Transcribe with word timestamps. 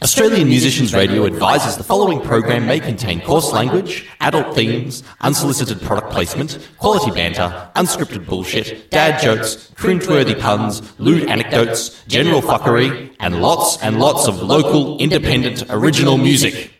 Australian 0.00 0.48
Musicians 0.48 0.94
Radio 0.94 1.26
advises 1.26 1.76
the 1.76 1.82
following 1.82 2.20
program 2.20 2.64
may 2.64 2.78
contain 2.78 3.20
coarse 3.22 3.50
language, 3.50 4.08
adult 4.20 4.54
themes, 4.54 5.02
unsolicited 5.22 5.82
product 5.82 6.12
placement, 6.12 6.60
quality 6.78 7.10
banter, 7.10 7.68
unscripted 7.74 8.24
bullshit, 8.24 8.88
dad 8.92 9.20
jokes, 9.20 9.72
cringeworthy 9.74 10.38
puns, 10.38 10.80
lewd 11.00 11.28
anecdotes, 11.28 12.04
general 12.06 12.40
fuckery, 12.40 13.12
and 13.18 13.42
lots 13.42 13.82
and 13.82 13.98
lots 13.98 14.28
of 14.28 14.40
local, 14.40 14.96
independent, 14.98 15.64
original 15.70 16.18
music. 16.18 16.70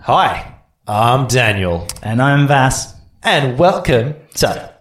Hi, 0.00 0.55
I'm 0.88 1.26
Daniel, 1.26 1.86
And 2.02 2.22
I'm 2.22 2.46
Vass. 2.46 2.94
and 3.22 3.58
welcome 3.58 4.14
to 4.36 4.72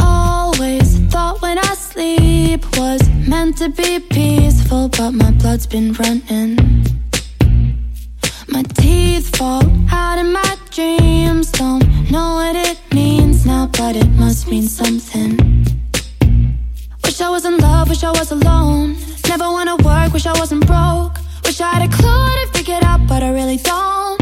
Always 0.00 0.98
thought 1.10 1.40
when 1.42 1.58
I 1.58 1.74
sleep 1.74 2.64
was 2.76 3.08
meant 3.26 3.58
to 3.58 3.68
be 3.70 3.98
peaceful, 4.00 4.88
but 4.88 5.12
my 5.12 5.30
blood's 5.32 5.66
been 5.66 5.92
running. 5.94 6.56
My 8.50 8.62
teeth 8.62 9.36
fall 9.36 9.62
out 9.90 10.18
in 10.18 10.32
my 10.32 10.56
dreams. 10.70 11.52
Don't 11.52 11.84
know 12.10 12.34
what 12.34 12.56
it 12.56 12.78
means 12.94 13.44
now, 13.44 13.66
but 13.66 13.94
it 13.94 14.08
must 14.10 14.48
mean 14.48 14.62
something. 14.62 15.36
Wish 17.04 17.20
I 17.20 17.28
was 17.28 17.44
in 17.44 17.58
love, 17.58 17.90
wish 17.90 18.04
I 18.04 18.10
was 18.10 18.32
alone. 18.32 18.96
Never 19.28 19.44
wanna 19.44 19.76
work, 19.76 20.12
wish 20.14 20.26
I 20.26 20.32
wasn't 20.38 20.66
broke. 20.66 21.18
Wish 21.44 21.60
I 21.60 21.70
had 21.74 21.82
a 21.82 21.92
clue 21.94 22.32
to 22.42 22.58
figure 22.58 22.80
out, 22.82 23.06
but 23.06 23.22
I 23.22 23.30
really 23.30 23.58
don't. 23.58 24.20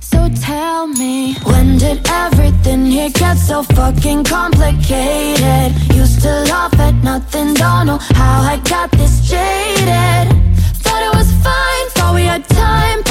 So 0.00 0.28
tell 0.40 0.86
me, 0.86 1.34
when 1.44 1.78
did 1.78 2.06
everything 2.08 2.86
here 2.86 3.10
get 3.10 3.38
so 3.38 3.62
fucking 3.62 4.24
complicated? 4.24 5.72
Used 5.94 6.22
to 6.22 6.30
laugh 6.52 6.78
at 6.78 6.94
nothing, 7.02 7.54
don't 7.54 7.86
know 7.86 7.98
how 8.14 8.42
I 8.42 8.58
got 8.58 8.90
this 8.92 9.28
jaded. 9.28 10.48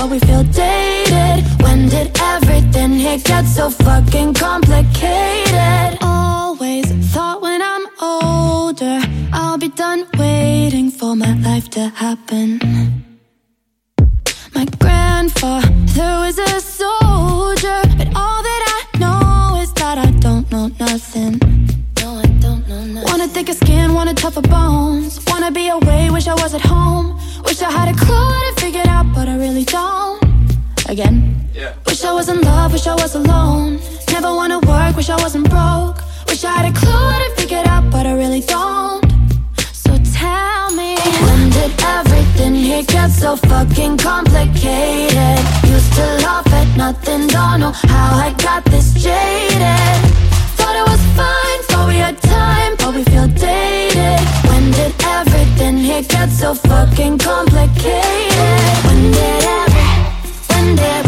We 0.09 0.19
feel 0.19 0.43
dated. 0.43 1.43
When 1.61 1.89
did 1.89 2.17
everything 2.21 2.91
here 2.93 3.17
get 3.17 3.45
so 3.45 3.69
fucking 3.69 4.33
complicated? 4.35 5.97
Always 6.01 6.85
thought 7.13 7.41
when 7.41 7.61
I'm 7.61 7.85
older, 8.01 9.01
I'll 9.33 9.57
be 9.57 9.69
done 9.69 10.07
waiting 10.17 10.91
for 10.91 11.15
my 11.15 11.33
life 11.39 11.69
to 11.71 11.89
happen. 11.89 12.59
My 14.53 14.65
grandfather 14.79 16.11
was 16.23 16.37
a 16.39 16.61
soldier, 16.61 17.81
but 17.97 18.07
all 18.15 18.41
that 18.47 18.61
I 18.77 18.99
know 18.99 19.61
is 19.61 19.73
that 19.73 19.97
I 19.97 20.11
don't 20.25 20.49
know 20.51 20.67
nothing. 20.79 21.39
No, 22.67 22.75
I 22.75 22.79
don't 22.79 22.93
know 22.93 23.01
nothing. 23.01 23.19
Wanna 23.19 23.27
thicker 23.29 23.53
skin, 23.53 23.93
wanna 23.93 24.13
tougher 24.13 24.41
bones. 24.41 25.19
Wanna 25.27 25.51
be 25.51 25.69
away, 25.69 26.09
wish 26.09 26.27
I 26.27 26.33
was 26.33 26.53
at 26.53 26.61
home. 26.61 27.17
Wish 27.45 27.61
I 27.61 27.71
had 27.71 27.87
a 27.87 27.97
clue 27.97 28.13
how 28.13 28.49
to 28.49 28.61
figure 28.61 28.81
it 28.81 28.87
out, 28.87 29.05
but 29.13 29.29
I 29.29 29.37
really 29.37 29.63
don't. 29.63 30.21
Again. 30.89 31.49
Wish 31.85 32.03
I 32.03 32.11
was 32.11 32.27
in 32.27 32.41
love, 32.41 32.73
wish 32.73 32.85
I 32.85 32.95
was 32.95 33.15
alone. 33.15 33.79
Never 34.11 34.35
wanna 34.35 34.59
work, 34.59 34.97
wish 34.97 35.09
I 35.09 35.15
wasn't 35.23 35.49
broke. 35.49 36.03
Wish 36.27 36.43
I 36.43 36.51
had 36.51 36.65
a 36.71 36.77
clue 36.77 36.91
how 36.91 37.19
to 37.25 37.35
figure 37.41 37.59
it 37.59 37.67
out, 37.67 37.89
but 37.89 38.05
I 38.05 38.13
really 38.13 38.41
don't. 38.41 39.03
So 39.71 39.91
tell 40.13 40.71
me, 40.75 40.97
when 41.23 41.49
did 41.49 41.71
everything 41.81 42.53
here 42.53 42.83
get 42.83 43.11
so 43.11 43.37
fucking 43.37 43.97
complicated? 43.97 45.39
Used 45.63 45.93
to 45.93 46.05
laugh 46.25 46.47
at 46.51 46.67
nothing, 46.75 47.27
don't 47.27 47.61
know 47.61 47.71
how 47.71 48.09
I 48.27 48.35
got 48.37 48.65
this 48.65 48.93
jaded. 48.93 50.06
Time, 52.87 52.95
we 52.95 53.03
feel 53.11 53.27
dated. 53.27 54.19
When 54.49 54.71
did 54.71 54.93
everything 55.03 55.77
here 55.77 56.03
get 56.03 56.29
so 56.29 56.53
fucking 56.53 57.17
complicated? 57.17 58.77
When 58.85 59.11
did 59.11 59.43
every, 59.43 59.89
when 60.49 60.75
did 60.75 61.06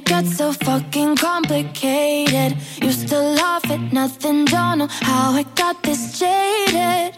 here 0.00 0.22
get 0.22 0.30
so 0.32 0.52
fucking 0.52 1.16
complicated? 1.16 2.56
Used 2.82 3.08
to 3.08 3.18
laugh 3.18 3.68
at 3.70 3.92
nothing, 3.92 4.44
don't 4.44 4.78
know 4.78 4.88
how 4.88 5.32
I 5.32 5.44
got 5.54 5.82
this 5.82 6.18
jaded. 6.18 7.14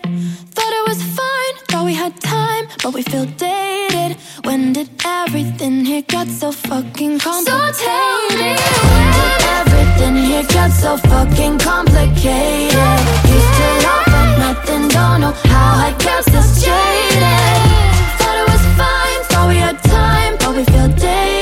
Thought 0.54 0.72
it 0.80 0.88
was 0.88 1.02
fine, 1.18 1.54
thought 1.68 1.84
we 1.84 1.94
had 1.94 2.20
time, 2.20 2.66
but 2.82 2.94
we 2.94 3.02
feel 3.02 3.26
dated. 3.26 4.16
When 4.44 4.72
did 4.72 4.88
everything 5.04 5.84
here 5.84 6.02
get 6.02 6.28
so 6.28 6.52
fucking 6.52 7.18
complicated? 7.18 7.74
So 7.74 7.84
tell 7.84 8.20
me, 8.38 8.50
when 8.88 9.08
did 9.18 9.42
everything 9.60 10.16
here 10.30 10.46
get 10.48 10.70
so 10.70 10.96
fucking 10.96 11.58
complicated? 11.58 12.98
Used 13.36 13.54
to 13.58 13.68
laugh 13.86 14.08
at 14.20 14.30
nothing, 14.38 14.88
don't 14.88 15.20
know 15.20 15.34
how 15.52 15.86
I 15.88 15.90
got 16.06 16.24
this 16.24 16.50
jaded. 16.64 17.60
Thought 18.18 18.36
it 18.42 18.46
was 18.52 18.64
fine, 18.80 19.20
thought 19.30 19.48
we 19.48 19.56
had 19.56 19.78
time, 19.82 20.36
but 20.38 20.56
we 20.56 20.64
feel 20.64 20.88
dated. 20.88 21.41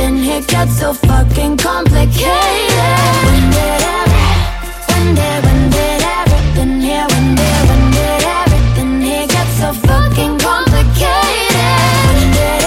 When 0.00 0.16
did 0.16 0.24
everything 0.24 0.24
here 0.24 0.40
get 0.48 0.68
so 0.68 0.92
fucking 0.94 1.56
complicated? 1.58 2.24
When 3.26 3.50
did 3.50 3.82
when 4.88 5.14
did, 5.14 5.44
when 5.44 5.70
did 5.70 6.02
everything 6.02 6.80
here, 6.80 7.06
when 7.10 7.34
did, 7.34 7.68
when 7.68 7.90
did 7.90 8.24
everything 8.40 9.00
here 9.02 9.26
get 9.26 9.46
so 9.60 9.72
fucking 9.72 10.38
complicated? 10.38 11.76
When 12.06 12.30
did 12.32 12.64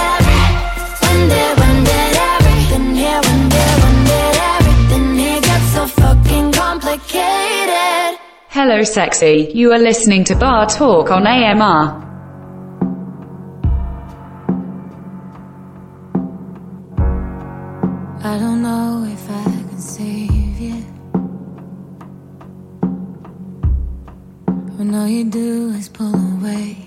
when 1.01 1.19
did, 1.29 1.59
when 1.59 1.83
did 1.83 2.15
everything 2.33 2.95
here, 2.95 3.21
when 3.25 3.49
did, 3.49 3.75
when 3.81 3.97
did 4.05 4.35
everything 4.53 5.15
here 5.17 5.41
get 5.41 5.61
so 5.73 5.87
fucking 5.87 6.51
complicated? 6.51 8.19
Hello, 8.49 8.83
sexy. 8.83 9.51
You 9.53 9.71
are 9.73 9.79
listening 9.79 10.23
to 10.25 10.35
Bar 10.35 10.67
Talk 10.67 11.09
on 11.09 11.25
AMR. 11.25 12.12
You 25.13 25.25
do 25.25 25.69
is 25.77 25.89
pull 25.89 26.15
away. 26.15 26.82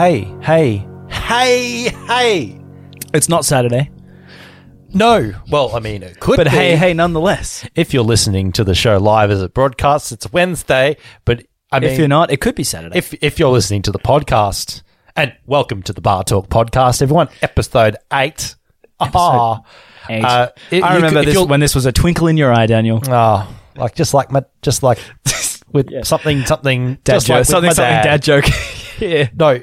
Hey, 0.00 0.34
hey, 0.40 0.86
hey, 1.10 1.88
hey. 2.06 2.58
It's 3.12 3.28
not 3.28 3.44
Saturday, 3.44 3.90
No. 4.94 5.34
Well, 5.50 5.76
I 5.76 5.80
mean, 5.80 6.02
it 6.02 6.18
could 6.20 6.38
be 6.38 6.44
but 6.44 6.50
be. 6.50 6.56
hey, 6.56 6.74
hey, 6.76 6.94
nonetheless. 6.94 7.68
If 7.74 7.92
you're 7.92 8.02
listening 8.02 8.50
to 8.52 8.64
the 8.64 8.74
show 8.74 8.96
live 8.96 9.30
as 9.30 9.42
it 9.42 9.52
broadcasts, 9.52 10.10
it's 10.10 10.32
Wednesday. 10.32 10.96
But 11.26 11.44
I 11.70 11.80
mean, 11.80 11.90
if 11.90 11.98
you're 11.98 12.08
not, 12.08 12.30
it 12.30 12.40
could 12.40 12.54
be 12.54 12.64
Saturday. 12.64 12.96
if 12.96 13.12
if 13.22 13.38
you're 13.38 13.50
listening 13.50 13.82
to 13.82 13.92
the 13.92 13.98
podcast, 13.98 14.80
and 15.16 15.34
welcome 15.44 15.82
to 15.82 15.92
the 15.92 16.00
Bar 16.00 16.24
Talk 16.24 16.48
podcast, 16.48 17.02
everyone, 17.02 17.28
episode 17.42 17.98
eight. 18.10 18.56
Ah, 19.00 19.60
Eight. 20.08 20.24
uh, 20.24 20.48
it- 20.70 20.82
I 20.82 20.90
you 20.92 20.96
remember 20.96 21.20
could- 21.20 21.28
if 21.28 21.34
this 21.34 21.44
when 21.46 21.60
this 21.60 21.74
was 21.74 21.84
a 21.84 21.92
twinkle 21.92 22.26
in 22.26 22.38
your 22.38 22.54
eye, 22.54 22.64
Daniel. 22.64 23.02
oh, 23.06 23.54
like 23.76 23.94
just 23.96 24.14
like 24.14 24.32
my, 24.32 24.44
just 24.62 24.82
like 24.82 24.98
with 25.72 26.06
something, 26.06 26.42
something, 26.46 26.94
Dad 27.04 27.12
just 27.16 27.26
joke, 27.26 27.34
like 27.34 27.40
with 27.40 27.48
something, 27.48 27.68
my 27.68 27.72
something, 27.74 28.02
dad 28.02 28.22
joke. 28.22 28.44
yeah. 28.98 29.28
No, 29.34 29.60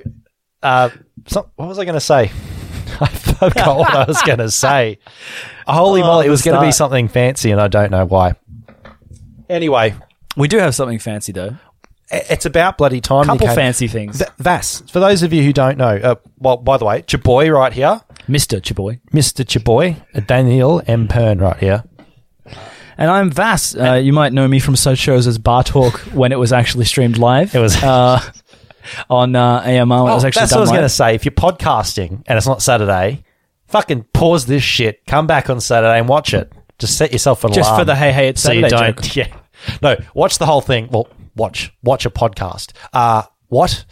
uh, 0.63 0.89
some, 1.27 1.45
what 1.55 1.67
was 1.67 1.79
I 1.79 1.85
going 1.85 1.95
to 1.95 1.99
say? 1.99 2.31
I 2.99 3.07
forgot 3.07 3.77
what 3.77 3.93
I 3.93 4.05
was 4.05 4.21
going 4.23 4.39
to 4.39 4.49
say. 4.51 4.99
Holy 5.67 6.01
Oh, 6.01 6.05
moly, 6.05 6.27
it 6.27 6.29
was 6.29 6.41
going 6.41 6.59
to 6.59 6.65
be 6.65 6.71
something 6.71 7.07
fancy, 7.07 7.51
and 7.51 7.61
I 7.61 7.67
don't 7.67 7.91
know 7.91 8.05
why. 8.05 8.33
Anyway, 9.49 9.95
We 10.35 10.47
do 10.47 10.57
have 10.57 10.75
something 10.75 10.99
fancy 10.99 11.31
though. 11.31 11.55
it's 12.11 12.45
about 12.45 12.77
bloody 12.77 13.01
time. 13.01 13.25
Couple 13.25 13.47
fancy 13.47 13.87
things. 13.87 14.19
V- 14.19 14.25
Vass, 14.39 14.81
for 14.91 14.99
those 14.99 15.23
of 15.23 15.31
you 15.33 15.43
who 15.43 15.53
don't 15.53 15.77
know, 15.77 15.95
uh, 15.97 16.15
well, 16.37 16.57
by 16.57 16.77
the 16.77 16.85
way, 16.85 17.01
Chaboy 17.03 17.53
right 17.53 17.71
here, 17.73 18.01
Mr. 18.27 18.59
Chiboy. 18.61 18.99
Mr. 19.11 19.45
Chaboy, 19.45 20.01
uh, 20.15 20.19
Daniel 20.21 20.81
M. 20.87 21.07
Pern 21.07 21.39
right 21.41 21.57
here. 21.57 21.83
And 22.97 23.11
I'm 23.11 23.29
Vass. 23.29 23.75
Uh, 23.75 23.93
you 23.93 24.11
might 24.11 24.33
know 24.33 24.47
me 24.47 24.59
from 24.59 24.75
such 24.75 24.97
shows 24.97 25.27
as 25.27 25.37
Bar 25.37 25.63
Talk 25.63 25.99
when 26.13 26.31
it 26.31 26.39
was 26.39 26.51
actually 26.51 26.85
streamed 26.85 27.17
live. 27.17 27.53
It 27.55 27.59
was- 27.59 27.75
uh, 27.83 28.19
on 29.09 29.35
uh, 29.35 29.61
AMR 29.61 30.03
when 30.03 30.11
it 30.11 30.15
was 30.15 30.23
Oh, 30.23 30.27
actually 30.27 30.39
that's 30.41 30.51
done 30.51 30.59
what 30.59 30.61
I 30.61 30.61
was 30.61 30.69
going 30.71 30.81
to 30.83 30.89
say. 30.89 31.15
If 31.15 31.25
you're 31.25 31.31
podcasting 31.33 32.23
and 32.27 32.37
it's 32.37 32.47
not 32.47 32.61
Saturday, 32.61 33.23
fucking 33.67 34.03
pause 34.13 34.45
this 34.45 34.63
shit, 34.63 35.05
come 35.05 35.27
back 35.27 35.49
on 35.49 35.59
Saturday 35.61 35.99
and 35.99 36.07
watch 36.07 36.33
it. 36.33 36.51
Just 36.79 36.97
set 36.97 37.11
yourself 37.11 37.43
an 37.43 37.53
Just 37.53 37.69
alarm. 37.69 37.81
for 37.81 37.85
the 37.85 37.95
hey 37.95 38.11
hey 38.11 38.27
it's 38.27 38.41
so 38.41 38.51
you 38.51 38.61
Saturday 38.61 38.91
don't. 38.93 39.03
joke. 39.03 39.15
Yeah, 39.15 39.39
no. 39.81 39.95
Watch 40.13 40.37
the 40.37 40.45
whole 40.45 40.61
thing. 40.61 40.89
Well, 40.91 41.07
watch 41.35 41.73
watch 41.81 42.05
a 42.05 42.09
podcast. 42.11 42.73
Uh 42.93 43.23
what? 43.47 43.83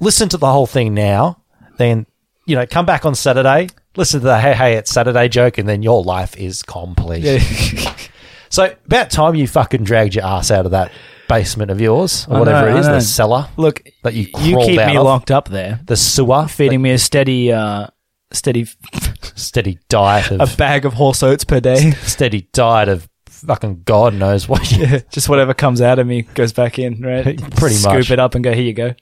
Listen 0.00 0.28
to 0.28 0.36
the 0.36 0.50
whole 0.52 0.66
thing 0.66 0.92
now. 0.94 1.42
Then 1.78 2.06
you 2.46 2.54
know, 2.56 2.66
come 2.66 2.84
back 2.84 3.06
on 3.06 3.14
Saturday. 3.14 3.68
Listen 3.96 4.20
to 4.20 4.26
the 4.26 4.38
hey 4.38 4.52
hey 4.52 4.74
it's 4.74 4.90
Saturday 4.90 5.28
joke, 5.28 5.56
and 5.58 5.66
then 5.68 5.82
your 5.82 6.02
life 6.02 6.36
is 6.36 6.62
complete. 6.62 7.24
so 8.50 8.74
about 8.86 9.10
time 9.10 9.34
you 9.34 9.46
fucking 9.48 9.84
dragged 9.84 10.14
your 10.14 10.24
ass 10.26 10.50
out 10.50 10.66
of 10.66 10.72
that 10.72 10.92
basement 11.32 11.70
of 11.70 11.80
yours 11.80 12.26
or 12.28 12.36
I 12.36 12.38
whatever 12.40 12.70
know, 12.70 12.76
it 12.76 12.80
is, 12.80 12.86
the 12.86 13.00
cellar 13.00 13.48
Look, 13.56 13.82
that 14.02 14.12
you 14.12 14.26
you 14.40 14.54
crawled 14.54 14.68
keep 14.68 14.78
out 14.80 14.88
me 14.88 14.96
of, 14.96 15.04
locked 15.04 15.30
up 15.30 15.48
there, 15.48 15.80
the 15.86 15.96
sewer, 15.96 16.46
feeding 16.46 16.82
me 16.82 16.90
a 16.90 16.98
steady, 16.98 17.50
uh, 17.52 17.86
steady, 18.32 18.66
steady 19.34 19.78
diet 19.88 20.30
of 20.30 20.40
a 20.40 20.56
bag 20.56 20.84
of 20.84 20.92
horse 20.94 21.22
oats 21.22 21.44
per 21.44 21.60
day. 21.60 21.90
steady 22.02 22.48
diet 22.52 22.88
of 22.88 23.08
fucking 23.28 23.82
God 23.84 24.14
knows 24.14 24.48
what. 24.48 24.70
You, 24.70 25.00
Just 25.10 25.28
whatever 25.28 25.54
comes 25.54 25.80
out 25.80 25.98
of 25.98 26.06
me 26.06 26.22
goes 26.34 26.52
back 26.52 26.78
in, 26.78 27.00
right? 27.00 27.24
Pretty 27.56 27.76
Scoop 27.76 27.94
much. 27.94 28.10
it 28.10 28.18
up 28.18 28.34
and 28.34 28.44
go. 28.44 28.52
Here 28.52 28.62
you 28.64 28.74
go. 28.74 28.94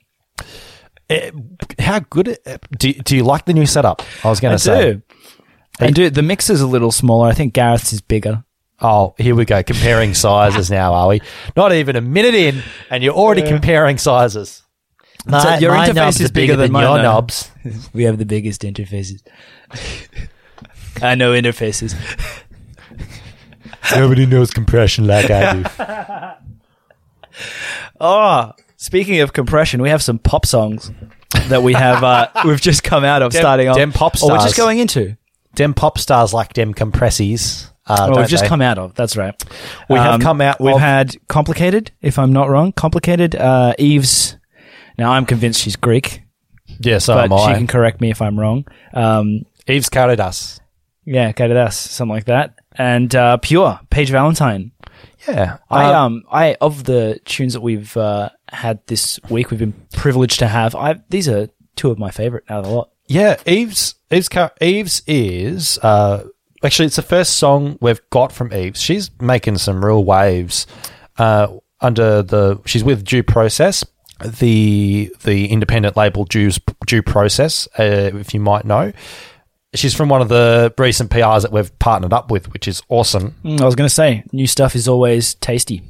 Eh, 1.09 1.31
how 1.79 1.99
good 1.99 2.29
it, 2.29 2.65
do 2.77 2.93
do 2.93 3.15
you 3.17 3.23
like 3.23 3.45
the 3.45 3.53
new 3.53 3.65
setup? 3.65 4.01
I 4.23 4.29
was 4.29 4.39
going 4.39 4.53
I 4.53 4.55
to 4.55 4.59
say. 4.59 4.93
do. 4.93 5.01
I 5.79 5.91
do. 5.91 6.09
The 6.09 6.21
mix 6.21 6.49
is 6.49 6.61
a 6.61 6.67
little 6.67 6.91
smaller. 6.91 7.27
I 7.27 7.33
think 7.33 7.53
Gareth's 7.53 7.91
is 7.91 8.01
bigger. 8.01 8.43
Oh, 8.81 9.13
here 9.17 9.35
we 9.35 9.45
go. 9.45 9.61
Comparing 9.63 10.13
sizes 10.15 10.71
now, 10.71 10.93
are 10.93 11.07
we? 11.09 11.21
Not 11.55 11.71
even 11.71 11.95
a 11.95 12.01
minute 12.01 12.33
in, 12.33 12.63
and 12.89 13.03
you're 13.03 13.13
already 13.13 13.43
comparing 13.43 13.97
sizes. 13.97 14.63
So 15.29 15.55
your 15.57 15.73
interface 15.73 15.93
knobs 15.93 16.19
is 16.19 16.29
are 16.29 16.33
bigger 16.33 16.55
than 16.55 16.71
mine, 16.71 16.83
your 16.83 16.97
though. 16.97 17.03
knobs. 17.03 17.51
We 17.93 18.03
have 18.05 18.17
the 18.17 18.25
biggest 18.25 18.63
interfaces. 18.63 19.21
I 21.01 21.13
know 21.15 21.31
interfaces. 21.33 21.95
Nobody 23.95 24.25
knows 24.25 24.49
compression 24.51 25.05
like 25.05 25.29
I 25.29 25.53
do. 25.53 26.47
Oh, 27.99 28.51
speaking 28.77 29.19
of 29.21 29.31
compression, 29.33 29.81
we 29.81 29.89
have 29.89 30.01
some 30.03 30.17
pop 30.19 30.45
songs 30.45 30.91
that 31.47 31.61
we 31.63 31.73
have. 31.73 32.03
Uh, 32.03 32.27
we've 32.45 32.59
just 32.59 32.83
come 32.83 33.03
out 33.05 33.21
of 33.21 33.31
Dem- 33.31 33.41
starting 33.41 33.67
off. 33.69 33.77
dem 33.77 33.91
pop 33.91 34.17
stars. 34.17 34.29
Or 34.29 34.33
we're 34.33 34.39
stars. 34.39 34.51
just 34.51 34.57
going 34.57 34.79
into. 34.79 35.15
Dem 35.55 35.73
pop 35.73 35.97
stars 35.97 36.33
like 36.33 36.53
dem 36.53 36.73
compressies. 36.73 37.69
Uh, 37.99 38.07
Oh, 38.11 38.19
we've 38.19 38.27
just 38.29 38.43
they? 38.43 38.49
come 38.49 38.61
out 38.61 38.77
of. 38.77 38.93
That's 38.95 39.17
right. 39.17 39.33
We 39.89 39.97
have 39.97 40.21
come 40.21 40.41
out 40.41 40.59
We've 40.61 40.75
of- 40.75 40.81
had 40.81 41.15
complicated, 41.27 41.91
if 42.01 42.17
I'm 42.19 42.31
not 42.33 42.49
wrong. 42.49 42.71
Complicated. 42.71 43.35
Uh, 43.35 43.73
Eve's. 43.77 44.37
Now 44.97 45.11
I'm 45.11 45.25
convinced 45.25 45.61
she's 45.61 45.75
Greek, 45.75 46.21
Yeah, 46.79 46.99
so 46.99 47.15
but 47.15 47.25
am 47.25 47.33
I. 47.33 47.47
she 47.53 47.57
can 47.57 47.67
correct 47.67 48.01
me 48.01 48.11
if 48.11 48.21
I'm 48.21 48.39
wrong. 48.39 48.65
Um, 48.93 49.45
Eves 49.67 49.89
Karydas. 49.89 50.59
yeah, 51.05 51.31
Karydas, 51.31 51.73
something 51.73 52.13
like 52.13 52.25
that. 52.25 52.55
And 52.75 53.13
uh, 53.15 53.37
Pure, 53.37 53.79
Paige 53.89 54.11
Valentine. 54.11 54.71
Yeah, 55.27 55.57
I 55.69 55.85
um, 55.93 55.95
um 55.95 56.23
I 56.31 56.55
of 56.61 56.83
the 56.85 57.19
tunes 57.25 57.53
that 57.53 57.61
we've 57.61 57.95
uh, 57.97 58.29
had 58.49 58.79
this 58.87 59.19
week, 59.29 59.49
we've 59.51 59.59
been 59.59 59.73
privileged 59.93 60.39
to 60.39 60.47
have. 60.47 60.75
I 60.75 60.95
these 61.09 61.27
are 61.27 61.47
two 61.75 61.89
of 61.91 61.97
my 61.99 62.11
favorite 62.11 62.43
out 62.49 62.59
of 62.59 62.65
the 62.65 62.71
lot. 62.71 62.89
Yeah, 63.07 63.37
Eve's 63.45 63.95
Eve's 64.11 64.29
Car- 64.29 64.53
Eve's 64.61 65.01
is 65.07 65.77
uh, 65.83 66.23
actually, 66.63 66.87
it's 66.87 66.95
the 66.95 67.01
first 67.01 67.37
song 67.37 67.77
we've 67.81 68.01
got 68.09 68.31
from 68.31 68.53
Eve. 68.53 68.77
She's 68.77 69.09
making 69.21 69.57
some 69.57 69.83
real 69.83 70.03
waves 70.03 70.67
uh, 71.17 71.47
under 71.79 72.21
the. 72.21 72.61
She's 72.65 72.83
with 72.83 73.03
Due 73.05 73.23
Process, 73.23 73.85
the 74.25 75.13
the 75.23 75.47
independent 75.47 75.95
label 75.97 76.25
Due 76.25 76.51
Due 76.85 77.01
Process, 77.01 77.67
uh, 77.79 78.11
if 78.13 78.33
you 78.33 78.39
might 78.39 78.65
know. 78.65 78.91
She's 79.73 79.93
from 79.95 80.09
one 80.09 80.21
of 80.21 80.27
the 80.27 80.73
recent 80.77 81.09
PRs 81.11 81.43
that 81.43 81.51
we've 81.53 81.77
partnered 81.79 82.11
up 82.11 82.29
with, 82.29 82.51
which 82.51 82.67
is 82.67 82.83
awesome. 82.89 83.35
Mm, 83.45 83.61
I 83.61 83.65
was 83.65 83.75
going 83.75 83.87
to 83.87 83.93
say, 83.93 84.23
new 84.33 84.45
stuff 84.45 84.75
is 84.75 84.85
always 84.87 85.35
tasty. 85.35 85.81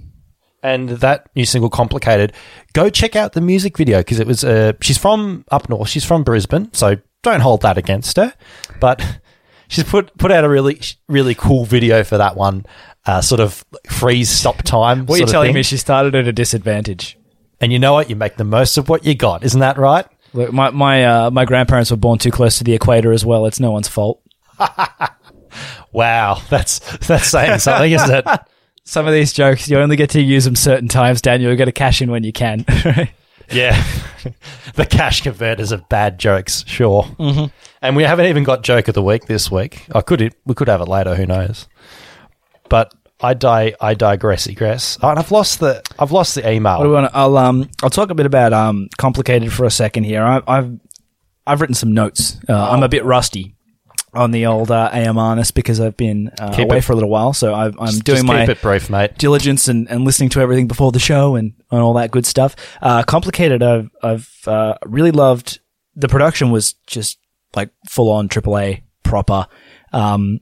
and 0.62 0.90
that 0.90 1.28
new 1.36 1.46
single 1.46 1.72
complicated 1.72 2.32
go 2.74 2.92
check 2.92 3.16
out 3.16 3.34
the 3.34 3.42
music 3.42 3.76
video 3.76 3.98
because 4.02 4.20
it 4.20 4.28
was 4.28 4.44
uh, 4.44 4.74
she's 4.82 5.00
from 5.00 5.44
up 5.50 5.68
north 5.70 5.90
she's 5.90 6.06
from 6.06 6.24
brisbane 6.24 6.72
so 6.72 6.96
don't 7.24 7.40
hold 7.40 7.64
that 7.64 7.80
against 7.80 8.16
her 8.18 8.32
but 8.80 9.02
she's 9.72 9.84
put 9.86 10.16
put 10.18 10.32
out 10.32 10.44
a 10.44 10.50
really 10.50 10.80
really 11.08 11.34
cool 11.34 11.66
video 11.66 12.04
for 12.04 12.18
that 12.18 12.36
one 12.36 12.66
uh, 13.06 13.22
sort 13.22 13.42
of 13.42 13.66
freeze 13.90 14.30
stop 14.30 14.62
time 14.62 15.00
What 15.08 15.18
sort 15.18 15.20
you're 15.20 15.28
telling 15.34 15.54
me, 15.56 15.64
she 15.64 15.78
started 15.78 16.14
at 16.14 16.28
a 16.28 16.32
disadvantage. 16.34 17.18
and 17.60 17.74
you 17.74 17.80
know 17.80 17.94
what 17.94 18.10
you 18.10 18.16
make 18.16 18.38
the 18.38 18.44
most 18.44 18.78
of 18.78 18.88
what 18.90 19.04
you 19.06 19.16
got 19.16 19.44
isn't 19.44 19.60
that 19.62 19.78
right 19.80 20.06
Look, 20.34 20.54
my 20.54 20.70
my 20.70 21.04
uh, 21.06 21.32
my 21.32 21.46
grandparents 21.46 21.90
were 21.92 21.98
born 21.98 22.18
too 22.20 22.32
close 22.32 22.58
to 22.60 22.64
the 22.64 22.74
equator 22.74 23.12
as 23.12 23.26
well. 23.26 23.46
It's 23.48 23.60
no 23.60 23.72
one's 23.72 23.90
fault. 23.90 24.22
wow 25.92 26.42
that's 26.50 26.80
that's 27.08 27.28
saying 27.28 27.60
something 27.60 27.92
isn't 27.92 28.12
it 28.12 28.26
Some 28.84 29.06
of 29.08 29.14
these 29.14 29.32
jokes, 29.32 29.70
you 29.70 29.78
only 29.78 29.96
get 29.96 30.10
to 30.12 30.22
use 30.22 30.44
them 30.44 30.56
certain 30.56 30.88
times, 30.88 31.22
Daniel. 31.22 31.52
You 31.52 31.56
got 31.56 31.66
to 31.66 31.72
cash 31.72 32.02
in 32.02 32.10
when 32.12 32.24
you 32.24 32.34
can. 32.34 32.66
Yeah. 33.52 33.82
the 34.76 34.86
cash 34.86 35.22
converters 35.22 35.72
of 35.72 35.88
bad 35.88 36.18
jokes, 36.18 36.64
sure. 36.68 37.04
Mm-hmm. 37.04 37.46
And 37.82 37.96
we 37.96 38.04
haven't 38.04 38.28
even 38.28 38.44
got 38.44 38.62
joke 38.64 38.88
of 38.88 38.94
the 38.96 39.02
week 39.04 39.26
this 39.26 39.50
week. 39.50 39.86
I 39.94 40.02
could 40.02 40.34
we 40.46 40.54
could 40.56 40.68
have 40.68 40.82
it 40.82 40.88
later, 40.88 41.16
who 41.16 41.26
knows. 41.26 41.68
But 42.70 42.94
I 43.20 43.34
die 43.34 43.74
I 43.82 43.94
digress, 43.94 44.48
egress. 44.48 44.98
Oh, 45.02 45.10
and 45.10 45.20
I've 45.20 45.32
lost 45.32 45.60
the 45.60 45.82
I've 46.00 46.12
lost 46.12 46.36
the 46.36 46.50
email. 46.50 46.78
What 46.78 46.84
do 46.84 46.90
we 46.90 46.96
want 46.96 47.12
I'll 47.14 47.38
um 47.38 47.70
I'll 47.84 47.90
talk 47.90 48.10
a 48.12 48.16
bit 48.16 48.26
about 48.26 48.54
um 48.54 48.88
complicated 48.98 49.52
for 49.52 49.66
a 49.66 49.72
second 49.72 50.04
here. 50.04 50.24
I, 50.24 50.42
I've 50.48 50.80
I've 51.48 51.60
written 51.62 51.74
some 51.76 51.94
notes. 51.94 52.38
Uh, 52.48 52.72
I'm 52.72 52.84
a 52.84 52.90
bit 52.90 53.04
rusty 53.04 53.56
on 54.14 54.32
the 54.32 54.46
old 54.46 54.70
uh, 54.70 54.90
AMRness 54.92 55.54
because 55.54 55.80
I've 55.80 55.96
been 55.98 56.30
uh, 56.40 56.54
away 56.58 56.78
it- 56.80 56.84
for 56.84 56.92
a 56.92 56.96
little 56.96 57.10
while. 57.10 57.34
So 57.34 57.56
I've, 57.56 57.80
I'm 57.80 57.88
Just 57.88 58.04
doing 58.04 58.26
my 58.26 58.42
keep 58.46 58.58
it 58.58 58.62
brief, 58.62 58.90
mate. 58.90 59.18
diligence 59.18 59.68
and, 59.70 59.90
and 59.90 60.04
listening 60.04 60.30
to 60.32 60.42
everything 60.42 60.68
before 60.68 60.92
the 60.92 61.00
show 61.00 61.36
and, 61.36 61.54
and 61.72 61.80
all 61.82 61.94
that 61.94 62.12
good 62.12 62.26
stuff. 62.26 62.56
Uh, 62.82 63.02
complicated. 63.04 63.64
I've 63.64 63.90
I've 64.04 64.30
uh, 64.46 64.76
really 64.86 65.12
loved 65.12 65.60
the 65.96 66.08
production 66.08 66.52
was 66.52 66.74
just 66.88 67.18
like 67.56 67.70
full 67.90 68.12
on 68.12 68.30
AAA 68.30 68.84
proper. 69.04 69.48
Um, 69.94 70.40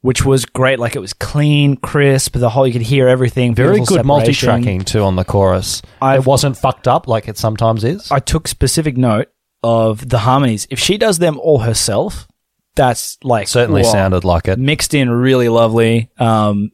which 0.00 0.24
was 0.24 0.44
great. 0.44 0.78
Like 0.78 0.94
it 0.94 1.00
was 1.00 1.12
clean, 1.12 1.76
crisp. 1.76 2.36
The 2.36 2.48
whole 2.50 2.66
you 2.66 2.72
could 2.72 2.82
hear 2.82 3.08
everything. 3.08 3.54
Very 3.54 3.80
good 3.80 4.06
multi-tracking 4.06 4.82
too 4.82 5.02
on 5.02 5.16
the 5.16 5.24
chorus. 5.24 5.82
I've- 6.00 6.20
it 6.22 6.26
wasn't 6.26 6.56
fucked 6.56 6.86
up 6.86 7.08
like 7.08 7.26
it 7.28 7.36
sometimes 7.36 7.82
is. 7.82 8.10
I 8.10 8.20
took 8.20 8.46
specific 8.46 8.96
note 8.96 9.26
of 9.64 10.08
the 10.08 10.18
harmonies. 10.20 10.68
If 10.70 10.78
she 10.78 10.98
does 10.98 11.18
them 11.18 11.38
all 11.40 11.58
herself, 11.60 12.28
that's 12.76 13.18
like 13.24 13.48
Certainly 13.48 13.82
sounded 13.84 14.22
like 14.24 14.46
it. 14.46 14.56
mixed 14.60 14.94
in 14.94 15.10
really 15.10 15.48
lovely. 15.48 16.10
Um, 16.18 16.70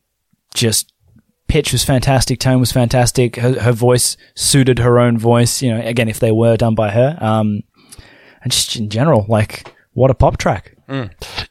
just 0.54 0.92
pitch 1.48 1.72
was 1.72 1.82
fantastic, 1.82 2.38
tone 2.40 2.60
was 2.60 2.72
fantastic. 2.72 3.36
Her, 3.36 3.58
her 3.58 3.72
voice 3.72 4.18
suited 4.34 4.80
her 4.80 4.98
own 4.98 5.16
voice. 5.16 5.62
You 5.62 5.74
know, 5.74 5.80
again, 5.80 6.10
if 6.10 6.20
they 6.20 6.30
were 6.30 6.58
done 6.58 6.74
by 6.74 6.90
her. 6.90 7.16
Um, 7.20 7.62
and 8.44 8.52
just 8.52 8.76
in 8.76 8.88
general, 8.90 9.26
like 9.28 9.72
what 9.94 10.10
a 10.12 10.14
pop 10.14 10.36
track. 10.36 10.76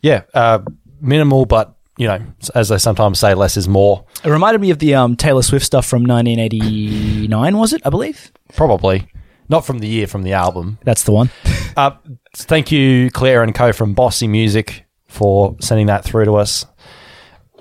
Yeah, 0.02 0.22
uh, 0.34 0.60
minimal, 1.02 1.46
but 1.46 1.76
you 1.98 2.08
know, 2.08 2.20
as 2.56 2.70
they 2.70 2.78
sometimes 2.78 3.20
say, 3.20 3.34
less 3.34 3.58
is 3.58 3.68
more. 3.68 4.06
It 4.24 4.30
reminded 4.30 4.62
me 4.62 4.72
of 4.72 4.80
the 4.80 4.96
um, 4.96 5.16
Taylor 5.16 5.42
Swift 5.44 5.66
stuff 5.66 5.86
from 5.86 6.04
1989, 6.06 7.58
was 7.58 7.74
it? 7.74 7.82
I 7.86 7.90
believe 7.90 8.32
Probably 8.56 9.08
not 9.50 9.66
from 9.66 9.80
the 9.80 9.88
year, 9.88 10.08
from 10.08 10.24
the 10.24 10.34
album. 10.34 10.80
that's 10.84 11.04
the 11.04 11.12
one. 11.12 11.30
Uh, 11.76 11.90
thank 12.36 12.72
you, 12.72 13.10
Claire 13.10 13.42
and 13.42 13.56
Co 13.56 13.74
from 13.74 13.96
Bossy 13.96 14.28
Music 14.28 14.86
for 15.08 15.56
sending 15.60 15.88
that 15.88 16.04
through 16.04 16.26
to 16.26 16.36
us. 16.36 16.68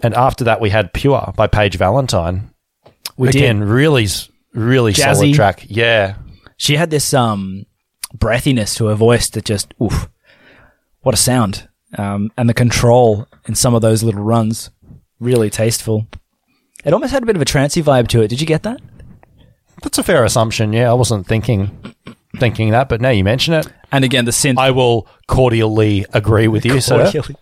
And 0.03 0.13
after 0.13 0.45
that, 0.45 0.61
we 0.61 0.69
had 0.69 0.93
Pure 0.93 1.33
by 1.35 1.47
Paige 1.47 1.77
Valentine. 1.79 2.51
We 3.17 3.31
Again, 3.31 3.61
did. 3.61 3.69
really, 3.69 4.07
really 4.53 4.93
solid 4.93 5.33
track. 5.35 5.65
Yeah, 5.67 6.17
She 6.59 6.77
had 6.77 6.91
this 6.91 7.15
um, 7.15 7.65
breathiness 8.17 8.77
to 8.77 8.87
her 8.87 8.95
voice 8.95 9.29
that 9.31 9.45
just 9.45 9.75
oof, 9.83 10.09
what 11.01 11.15
a 11.15 11.19
sound. 11.19 11.69
Um, 11.99 12.33
and 12.39 12.49
the 12.49 12.55
control 12.55 13.27
in 13.47 13.55
some 13.55 13.75
of 13.75 13.83
those 13.83 14.03
little 14.03 14.23
runs, 14.23 14.71
really 15.21 15.51
tasteful. 15.51 16.07
It 16.85 16.93
almost 16.93 17.13
had 17.13 17.23
a 17.23 17.27
bit 17.27 17.37
of 17.37 17.43
a 17.43 17.45
trancey 17.45 17.83
vibe 17.83 18.09
to 18.09 18.23
it. 18.23 18.29
Did 18.29 18.41
you 18.41 18.47
get 18.47 18.63
that? 18.63 18.81
that's 19.83 19.99
a 19.99 20.03
fair 20.03 20.25
assumption. 20.25 20.73
Yeah, 20.73 20.91
I 20.91 20.95
wasn't 20.95 21.27
thinking 21.27 21.95
thinking 22.39 22.71
that, 22.71 22.89
but 22.89 23.01
now 23.01 23.11
you 23.11 23.25
mention 23.25 23.53
it, 23.55 23.71
And 23.91 24.05
again, 24.05 24.25
the 24.25 24.31
synth. 24.31 24.57
I 24.59 24.71
will 24.71 25.07
cordially 25.29 26.07
agree 26.15 26.49
with 26.49 26.65
you, 26.65 26.81
sir. 26.81 27.03
Cordially. 27.03 27.37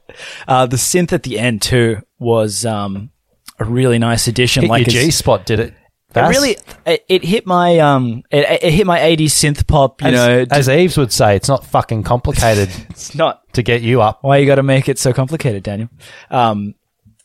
Uh, 0.49 0.67
the 0.67 0.77
synth 0.77 1.13
at 1.13 1.23
the 1.23 1.39
end 1.39 1.63
too 1.63 2.03
was 2.19 2.67
um, 2.67 3.11
a 3.59 3.65
really 3.65 3.99
nice 3.99 4.27
addition. 4.27 4.63
Hit 4.63 4.71
like 4.71 4.93
your 4.93 5.03
G 5.03 5.11
spot, 5.11 5.47
did 5.47 5.61
it? 5.61 5.75
It 6.15 6.21
really, 6.29 6.57
it, 6.87 7.05
it 7.09 7.25
hit 7.25 7.47
my 7.47 7.79
um, 7.79 8.23
it, 8.31 8.63
it 8.63 8.73
hit 8.73 8.87
my 8.87 8.99
'80s 8.99 9.27
synth 9.27 9.67
pop. 9.67 10.03
You 10.03 10.09
as, 10.09 10.15
know, 10.15 10.47
as 10.51 10.69
Eves 10.69 10.97
would 10.97 11.13
say, 11.13 11.37
it's 11.37 11.49
not 11.49 11.65
fucking 11.67 12.03
complicated 12.03 12.69
it's 12.91 13.15
not 13.15 13.43
to 13.55 13.63
get 13.63 13.83
you 13.83 14.03
up. 14.03 14.19
why 14.23 14.39
you 14.39 14.47
got 14.47 14.57
to 14.57 14.63
make 14.63 14.89
it 14.89 14.99
so 14.99 15.13
complicated, 15.13 15.63
Daniel. 15.63 15.89
Um, 16.31 16.75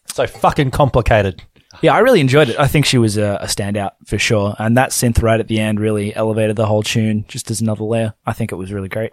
So 0.07 0.27
fucking 0.27 0.71
complicated. 0.71 1.43
Yeah, 1.81 1.93
I 1.93 1.99
really 1.99 2.21
enjoyed 2.21 2.49
it. 2.49 2.57
I 2.59 2.67
think 2.67 2.85
she 2.85 2.97
was 2.97 3.17
a, 3.17 3.37
a 3.41 3.47
standout 3.47 3.91
for 4.05 4.17
sure. 4.17 4.55
And 4.59 4.77
that 4.77 4.91
synth 4.91 5.21
right 5.21 5.39
at 5.39 5.47
the 5.49 5.59
end 5.59 5.79
really 5.79 6.15
elevated 6.15 6.55
the 6.55 6.65
whole 6.65 6.83
tune 6.83 7.25
just 7.27 7.51
as 7.51 7.59
another 7.59 7.83
layer. 7.83 8.13
I 8.25 8.31
think 8.31 8.51
it 8.53 8.55
was 8.55 8.71
really 8.71 8.87
great. 8.87 9.11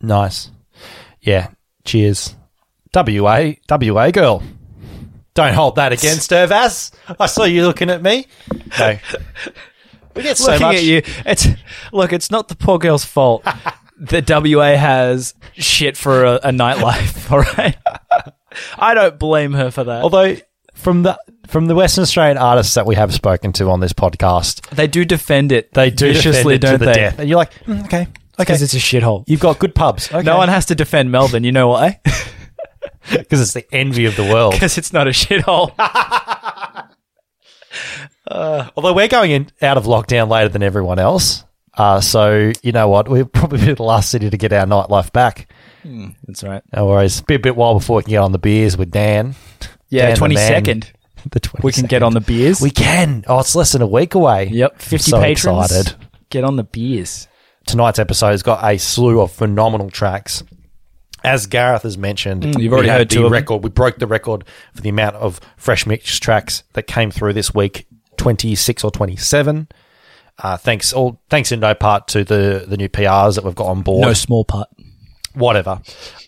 Nice. 0.00 0.50
Yeah. 1.20 1.50
Cheers. 1.84 2.34
WA, 2.92 3.52
WA 3.68 4.10
girl. 4.10 4.42
Don't 5.36 5.54
hold 5.54 5.76
that 5.76 5.92
against 5.92 6.30
her, 6.30 6.46
Vass. 6.48 6.90
I 7.20 7.26
saw 7.26 7.44
you 7.44 7.64
looking 7.66 7.90
at 7.90 8.02
me. 8.02 8.26
No. 8.78 8.98
We 10.16 10.22
get 10.22 10.38
so 10.38 10.52
Looking 10.52 10.66
much. 10.66 10.76
at 10.76 10.82
you, 10.82 11.02
it's 11.26 11.46
look, 11.92 12.10
it's 12.14 12.30
not 12.30 12.48
the 12.48 12.56
poor 12.56 12.78
girl's 12.78 13.04
fault 13.04 13.44
that 13.98 14.26
WA 14.30 14.74
has 14.74 15.34
shit 15.52 15.94
for 15.94 16.24
a, 16.24 16.34
a 16.36 16.48
nightlife. 16.52 17.30
All 17.30 17.40
right, 17.40 17.76
I 18.78 18.94
don't 18.94 19.18
blame 19.18 19.52
her 19.52 19.70
for 19.70 19.84
that. 19.84 20.02
Although 20.02 20.36
from 20.72 21.02
the 21.02 21.18
from 21.48 21.66
the 21.66 21.74
Western 21.74 22.00
Australian 22.00 22.38
artists 22.38 22.72
that 22.76 22.86
we 22.86 22.94
have 22.94 23.12
spoken 23.12 23.52
to 23.52 23.68
on 23.68 23.80
this 23.80 23.92
podcast, 23.92 24.66
they 24.70 24.86
do 24.86 25.04
defend 25.04 25.52
it. 25.52 25.70
they 25.74 25.90
do 25.90 26.10
viciously, 26.14 26.56
defend 26.56 26.56
it 26.56 26.60
don't 26.60 26.72
to 26.72 26.78
the 26.78 26.84
they? 26.86 26.94
death. 26.94 27.18
And 27.18 27.28
you're 27.28 27.36
like, 27.36 27.52
"Mm, 27.66 27.84
okay, 27.84 28.00
okay. 28.04 28.08
Because 28.38 28.62
it's 28.62 28.72
a 28.72 28.78
shithole. 28.78 29.24
You've 29.26 29.40
got 29.40 29.58
good 29.58 29.74
pubs. 29.74 30.10
Okay. 30.10 30.22
No 30.22 30.38
one 30.38 30.48
has 30.48 30.64
to 30.66 30.74
defend 30.74 31.12
Melbourne. 31.12 31.44
You 31.44 31.52
know 31.52 31.68
why? 31.68 32.00
because 33.10 33.40
it's 33.40 33.52
the 33.54 33.66
envy 33.74 34.06
of 34.06 34.16
the 34.16 34.24
world. 34.24 34.52
Because 34.52 34.78
it's 34.78 34.92
not 34.92 35.06
a 35.06 35.10
shithole. 35.10 35.72
Although 38.30 38.92
we're 38.94 39.08
going 39.08 39.30
in 39.30 39.50
out 39.62 39.76
of 39.76 39.84
lockdown 39.84 40.28
later 40.28 40.48
than 40.48 40.62
everyone 40.62 40.98
else. 40.98 41.44
Uh, 41.74 42.00
so 42.00 42.52
you 42.62 42.72
know 42.72 42.88
what? 42.88 43.08
We'll 43.08 43.26
probably 43.26 43.64
be 43.64 43.74
the 43.74 43.82
last 43.82 44.10
city 44.10 44.30
to 44.30 44.36
get 44.36 44.52
our 44.52 44.66
nightlife 44.66 45.12
back. 45.12 45.48
That's 46.26 46.42
right. 46.42 46.62
No 46.74 46.86
worries. 46.86 47.20
Be 47.20 47.34
a 47.34 47.38
bit 47.38 47.54
while 47.54 47.74
before 47.74 47.98
we 47.98 48.02
can 48.02 48.10
get 48.10 48.18
on 48.22 48.32
the 48.32 48.38
beers 48.38 48.76
with 48.76 48.90
Dan. 48.90 49.34
Yeah, 49.88 50.02
Dan 50.02 50.10
the 50.10 50.16
twenty 50.16 50.36
second. 50.36 50.92
The 51.28 51.40
22nd. 51.40 51.64
We 51.64 51.72
can 51.72 51.86
get 51.86 52.04
on 52.04 52.14
the 52.14 52.20
beers. 52.20 52.60
We 52.60 52.70
can. 52.70 53.24
Oh, 53.26 53.40
it's 53.40 53.56
less 53.56 53.72
than 53.72 53.82
a 53.82 53.86
week 53.86 54.14
away. 54.14 54.46
Yep, 54.46 54.80
fifty 54.80 55.10
so 55.10 55.20
patrons. 55.20 55.72
excited. 55.72 55.96
Get 56.30 56.44
on 56.44 56.54
the 56.54 56.62
beers. 56.62 57.26
Tonight's 57.66 57.98
episode 57.98 58.30
has 58.30 58.44
got 58.44 58.62
a 58.62 58.78
slew 58.78 59.20
of 59.20 59.32
phenomenal 59.32 59.90
tracks. 59.90 60.44
As 61.24 61.46
Gareth 61.46 61.82
has 61.82 61.98
mentioned, 61.98 62.42
Mm, 62.44 62.62
you've 62.62 62.72
already 62.72 62.88
had 62.88 62.98
heard 62.98 63.10
the 63.10 63.28
record. 63.28 63.64
We 63.64 63.70
broke 63.70 63.98
the 63.98 64.06
record 64.06 64.44
for 64.74 64.82
the 64.82 64.88
amount 64.90 65.16
of 65.16 65.40
fresh 65.56 65.86
mix 65.86 66.18
tracks 66.18 66.62
that 66.74 66.84
came 66.86 67.10
through 67.10 67.32
this 67.32 67.54
week. 67.54 67.86
Twenty 68.16 68.54
six 68.54 68.84
or 68.84 68.90
twenty 68.90 69.16
seven. 69.16 69.68
Uh, 70.38 70.56
thanks 70.56 70.92
all. 70.92 71.20
Thanks 71.30 71.50
in 71.52 71.60
no 71.60 71.74
part 71.74 72.08
to 72.08 72.22
the 72.24 72.64
the 72.68 72.76
new 72.76 72.88
PRs 72.88 73.34
that 73.36 73.44
we've 73.44 73.54
got 73.54 73.66
on 73.66 73.82
board. 73.82 74.02
No 74.06 74.12
small 74.12 74.44
part. 74.44 74.68
Whatever. 75.34 75.80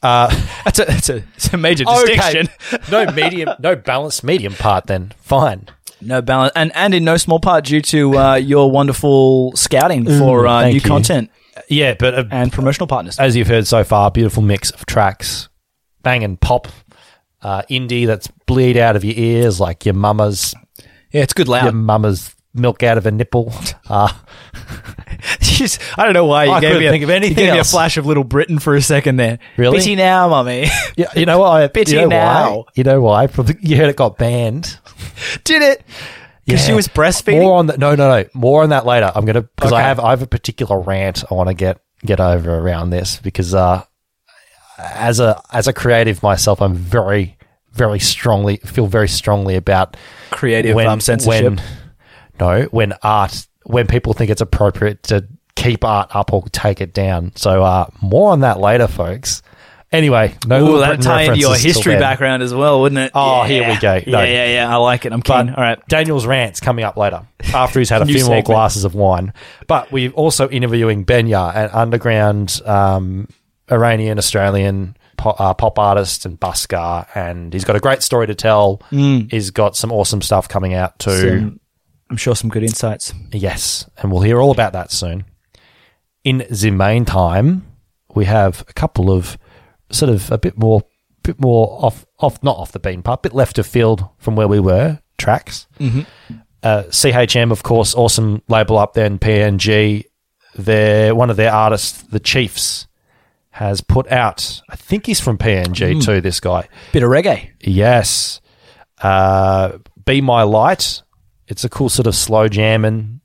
Uh, 0.03 0.29
That's 0.65 0.79
a, 0.81 0.85
that's 0.85 1.09
a, 1.09 1.17
it's 1.37 1.53
a 1.53 1.57
major 1.57 1.85
okay. 1.89 2.15
distinction. 2.17 2.49
no 2.91 3.11
medium. 3.13 3.49
No 3.59 3.75
balanced 3.75 4.23
medium 4.23 4.53
part. 4.55 4.87
Then 4.87 5.13
fine. 5.19 5.69
No 6.01 6.21
balance, 6.23 6.53
and 6.55 6.71
and 6.75 6.95
in 6.95 7.05
no 7.05 7.17
small 7.17 7.41
part 7.41 7.65
due 7.65 7.81
to 7.83 8.17
uh, 8.19 8.35
your 8.35 8.71
wonderful 8.71 9.53
scouting 9.57 10.05
for 10.05 10.47
uh, 10.47 10.67
new 10.69 10.75
you. 10.75 10.81
content 10.81 11.31
Yeah, 11.69 11.95
but 11.99 12.15
uh, 12.15 12.25
and 12.31 12.53
promotional 12.53 12.87
partners. 12.87 13.19
as 13.19 13.37
you've 13.37 13.49
heard 13.49 13.67
so 13.67 13.85
far, 13.85 14.11
beautiful 14.11 14.43
mix 14.43 14.71
of 14.71 14.87
tracks, 14.87 15.49
bang 16.03 16.25
and 16.25 16.41
pop, 16.41 16.69
uh, 17.43 17.63
indie 17.71 18.07
that's 18.07 18.29
bleed 18.47 18.77
out 18.77 18.97
of 18.97 19.05
your 19.05 19.15
ears 19.17 19.61
like 19.61 19.85
your 19.85 19.95
mama's 19.95 20.55
yeah, 21.13 21.23
it's 21.23 21.33
good 21.33 21.49
your 21.49 21.73
mama's 21.73 22.35
milk 22.55 22.83
out 22.83 22.99
of 22.99 23.07
a 23.07 23.11
nipple. 23.11 23.53
Uh, 23.91 24.13
I 25.97 26.05
don't 26.05 26.13
know 26.13 26.27
why 26.27 26.45
you 26.45 26.51
I 26.53 26.61
gave 26.61 26.69
couldn't 26.69 26.81
me 26.83 26.87
a, 26.89 26.91
think 26.91 27.05
of 27.05 27.11
anything 27.11 27.39
you 27.39 27.45
gave 27.47 27.55
me 27.55 27.59
a 27.59 27.65
flash 27.65 27.97
of 27.97 28.05
Little 28.05 28.23
Britain 28.23 28.59
for 28.59 28.77
a 28.77 28.83
second 28.83 29.17
there. 29.17 29.39
Really? 29.57 29.79
Bitty 29.79 29.97
now, 29.97 30.29
mummy. 30.29 30.67
Yeah, 30.97 31.07
you 31.17 31.25
know 31.25 31.39
what? 31.39 31.49
I, 31.51 31.67
Bitty 31.69 31.93
you 31.93 32.03
know 32.03 32.09
now. 32.09 32.57
Why? 32.57 32.65
You 32.75 32.85
know 32.85 33.01
why? 33.01 33.27
Probably- 33.29 33.57
You 33.63 33.77
heard 33.77 33.89
it 33.89 33.97
got 33.97 34.19
banned. 34.19 34.79
Did 35.45 35.63
it? 35.63 35.85
Because 36.49 36.65
she 36.65 36.73
was 36.73 36.89
breastfeeding. 36.89 37.43
More 37.43 37.59
on 37.59 37.67
that. 37.67 37.79
No, 37.79 37.95
no, 37.95 38.09
no. 38.09 38.29
More 38.33 38.63
on 38.63 38.71
that 38.71 38.87
later. 38.87 39.13
I'm 39.15 39.27
gonna 39.27 39.43
because 39.43 39.73
I 39.73 39.83
have 39.83 40.01
I 40.01 40.11
have 40.11 40.23
a 40.23 40.27
particular 40.27 40.81
rant 40.81 41.25
I 41.31 41.35
want 41.35 41.49
to 41.49 41.55
get 41.55 41.81
get 42.05 42.21
over 42.21 42.59
around 42.59 42.91
this 42.91 43.19
because 43.19 43.55
uh, 43.55 43.85
as 44.79 45.21
a 45.21 45.43
as 45.53 45.69
a 45.69 45.73
creative 45.73 46.23
myself, 46.23 46.63
I'm 46.63 46.75
very 46.75 47.37
very 47.73 47.99
strongly 47.99 48.57
feel 48.59 48.87
very 48.87 49.09
strongly 49.09 49.57
about 49.57 49.97
Creative 50.31 50.77
um, 50.77 51.01
censorship. 51.01 51.45
When, 51.45 51.61
no, 52.41 52.63
when 52.71 52.95
art 53.03 53.47
when 53.65 53.87
people 53.87 54.15
think 54.15 54.31
it's 54.31 54.41
appropriate 54.41 55.03
to 55.05 55.29
keep 55.55 55.85
art 55.85 56.09
up 56.15 56.33
or 56.33 56.45
take 56.51 56.81
it 56.81 56.95
down. 56.95 57.33
So 57.37 57.63
uh, 57.63 57.89
more 58.01 58.33
on 58.33 58.41
that 58.41 58.59
later, 58.59 58.87
folks. 58.87 59.43
Anyway, 59.91 60.35
no 60.47 60.67
Ooh, 60.67 60.85
Britain 60.85 61.01
tie 61.01 61.23
into 61.23 61.39
your 61.39 61.57
history 61.57 61.99
background 61.99 62.43
as 62.43 62.53
well, 62.53 62.83
wouldn't 62.83 62.99
it? 62.99 63.13
Oh, 63.15 63.45
here 63.45 63.67
we 63.67 63.79
go. 63.79 63.95
No. 64.07 64.21
Yeah, 64.21 64.25
yeah, 64.25 64.47
yeah. 64.47 64.73
I 64.73 64.77
like 64.77 65.07
it. 65.07 65.13
I'm 65.15 65.21
But 65.21 65.45
keen. 65.45 65.55
All 65.55 65.63
right. 65.63 65.79
Daniel's 65.89 66.27
rants 66.27 66.61
coming 66.61 66.85
up 66.85 66.99
later 66.99 67.27
after 67.55 67.79
he's 67.79 67.89
had 67.89 68.03
a 68.03 68.07
few 68.07 68.27
more 68.27 68.43
glasses 68.43 68.85
of 68.85 68.95
wine. 68.95 69.33
But 69.67 69.91
we're 69.91 70.11
also 70.11 70.47
interviewing 70.51 71.07
Benya, 71.07 71.55
an 71.57 71.71
underground 71.73 72.61
um, 72.67 73.29
Iranian 73.73 74.19
Australian 74.19 74.95
pop, 75.17 75.41
uh, 75.41 75.55
pop 75.55 75.79
artist 75.79 76.27
and 76.27 76.39
busker, 76.39 77.07
and 77.15 77.53
he's 77.55 77.65
got 77.65 77.75
a 77.75 77.81
great 77.81 78.03
story 78.03 78.27
to 78.27 78.35
tell. 78.35 78.83
He's 78.91 79.51
got 79.51 79.75
some 79.75 79.91
awesome 79.91 80.21
stuff 80.21 80.49
coming 80.49 80.75
out 80.75 80.99
too. 80.99 81.11
Some- 81.29 81.61
I'm 82.11 82.17
sure 82.17 82.35
some 82.35 82.49
good 82.49 82.63
insights. 82.63 83.13
Yes, 83.33 83.89
and 83.99 84.11
we'll 84.11 84.23
hear 84.23 84.41
all 84.41 84.51
about 84.51 84.73
that 84.73 84.91
soon. 84.91 85.25
In 86.25 86.47
the 86.51 86.71
meantime, 86.71 87.67
we 88.15 88.25
have 88.25 88.65
a 88.69 88.73
couple 88.73 89.11
of 89.11 89.37
sort 89.91 90.11
of 90.11 90.31
a 90.31 90.39
bit 90.39 90.59
more, 90.59 90.83
bit 91.23 91.41
more 91.41 91.79
off, 91.85 92.07
off, 92.19 92.43
not 92.43 92.57
off 92.57 92.73
the 92.73 92.79
beaten 92.79 93.03
path, 93.03 93.23
bit 93.23 93.35
left 93.35 93.59
of 93.59 93.67
field 93.67 94.09
from 94.19 94.37
where 94.37 94.49
we 94.49 94.61
were 94.61 95.01
tracks. 95.19 95.67
Mm-hmm. 95.79 96.03
Uh, 96.63 96.85
CHM, 96.85 97.53
of 97.53 97.63
course, 97.63 97.95
awesome 97.95 98.43
label 98.49 98.79
up 98.79 98.95
there 98.95 99.07
in 99.07 99.19
PNG. 99.19 100.05
Their 100.55 101.15
one 101.15 101.31
of 101.31 101.37
their 101.37 101.53
artists, 101.53 102.03
the 102.03 102.19
Chiefs, 102.19 102.89
has 103.51 103.81
put 103.81 104.11
out. 104.11 104.61
I 104.69 104.77
think 104.77 105.07
he's 105.07 105.21
from 105.21 105.39
PNG 105.39 106.05
too. 106.05 106.21
This 106.21 106.41
guy, 106.41 106.69
Bit 106.93 107.03
of 107.03 107.11
reggae. 107.11 107.51
Yes. 107.61 108.41
Uh, 109.01 109.79
Be 110.05 110.21
My 110.21 110.43
Light. 110.43 111.03
It's 111.47 111.65
a 111.65 111.69
cool 111.69 111.89
sort 111.89 112.07
of 112.07 112.15
slow 112.15 112.49
jamming 112.49 113.21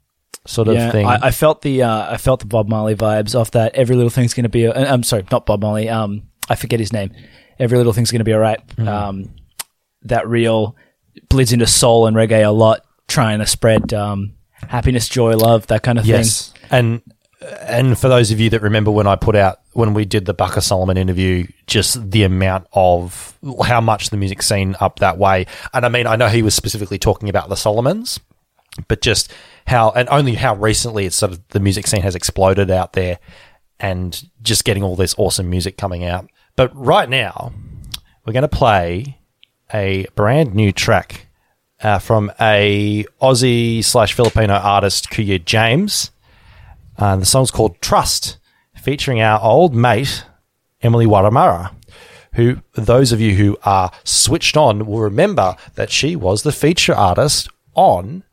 sort 0.46 0.68
of 0.68 0.76
yeah, 0.76 0.92
thing. 0.92 1.06
I, 1.06 1.20
I 1.24 1.32
felt 1.32 1.62
the 1.62 1.84
uh, 1.84 2.14
I 2.14 2.18
felt 2.18 2.40
the 2.40 2.46
Bob 2.46 2.70
Marley 2.70 2.96
vibes 2.96 3.40
off 3.40 3.52
that. 3.52 3.76
Every 3.76 3.96
little 3.96 4.10
thing's 4.10 4.34
going 4.34 4.44
to 4.44 4.50
be. 4.50 4.66
A, 4.66 4.72
uh, 4.72 4.94
I'm 4.94 5.04
sorry, 5.04 5.26
not 5.32 5.46
Bob 5.46 5.62
Marley. 5.62 5.90
Um, 5.90 6.24
I 6.50 6.56
forget 6.56 6.80
his 6.80 6.94
name. 6.94 7.12
Every 7.60 7.78
little 7.78 7.94
thing's 7.94 8.12
going 8.12 8.20
to 8.20 8.26
be 8.26 8.34
all 8.34 8.40
right. 8.40 8.66
Mm. 8.76 8.88
Um, 8.88 9.36
that 10.04 10.28
real 10.28 10.76
bleeds 11.30 11.54
into 11.54 11.68
soul 11.68 12.08
and 12.08 12.16
reggae 12.16 12.46
a 12.46 12.52
lot, 12.52 12.86
trying 13.08 13.40
to 13.40 13.46
spread 13.46 13.94
um, 13.94 14.34
happiness, 14.68 15.08
joy, 15.08 15.36
love, 15.36 15.68
that 15.68 15.84
kind 15.84 15.98
of 15.98 16.06
thing. 16.06 16.16
yes. 16.16 16.54
And 16.70 17.02
and 17.62 18.00
for 18.00 18.08
those 18.08 18.32
of 18.32 18.40
you 18.40 18.50
that 18.52 18.62
remember 18.62 18.90
when 18.92 19.08
I 19.08 19.16
put 19.16 19.36
out 19.36 19.60
when 19.74 19.94
we 19.94 20.06
did 20.06 20.26
the 20.26 20.34
Bucker 20.34 20.62
Solomon 20.62 20.98
interview, 20.98 21.46
just 21.68 22.12
the 22.12 22.24
amount 22.24 22.68
of 22.74 23.38
how 23.66 23.82
much 23.82 24.10
the 24.10 24.18
music 24.18 24.42
scene 24.42 24.76
up 24.80 25.00
that 25.00 25.18
way. 25.18 25.46
And 25.74 25.86
I 25.86 25.90
mean, 25.90 26.08
I 26.08 26.16
know 26.16 26.28
he 26.28 26.42
was 26.42 26.56
specifically 26.56 26.98
talking 26.98 27.30
about 27.30 27.50
the 27.50 27.56
Solomons, 27.56 28.20
but 28.88 29.02
just 29.02 29.32
how 29.68 29.92
and 29.92 30.08
only 30.10 30.36
how 30.36 30.56
recently 30.56 31.06
it's 31.06 31.16
sort 31.16 31.32
of 31.32 31.48
the 31.50 31.60
music 31.60 31.88
scene 31.88 32.02
has 32.02 32.16
exploded 32.16 32.72
out 32.72 32.94
there 32.94 33.20
and 33.84 34.30
just 34.42 34.64
getting 34.64 34.82
all 34.82 34.96
this 34.96 35.14
awesome 35.18 35.50
music 35.50 35.78
coming 35.78 36.06
out. 36.06 36.28
But 36.56 36.74
right 36.74 37.10
now, 37.10 37.52
we're 38.26 38.32
going 38.34 38.44
to 38.44 38.48
play 38.48 39.20
a 39.74 40.08
brand 40.16 40.56
new 40.56 40.72
track 40.72 41.28
uh, 41.82 42.00
from 42.00 42.32
a 42.40 43.06
Aussie 43.22 43.84
slash 43.84 44.14
Filipino 44.14 44.54
artist, 44.54 45.10
Kuya 45.10 45.44
James. 45.44 46.12
Uh, 46.98 47.18
the 47.18 47.26
song's 47.26 47.52
called 47.52 47.80
Trust, 47.82 48.38
featuring 48.82 49.22
our 49.22 49.42
old 49.42 49.76
mate, 49.76 50.24
Emily 50.82 51.06
Wurramara, 51.06 51.76
who 52.36 52.62
those 52.76 53.12
of 53.12 53.20
you 53.20 53.36
who 53.36 53.58
are 53.64 53.92
switched 54.06 54.56
on 54.56 54.86
will 54.86 55.02
remember 55.02 55.58
that 55.76 55.92
she 55.92 56.16
was 56.16 56.44
the 56.44 56.52
feature 56.54 56.94
artist 56.96 57.50
on 57.76 58.24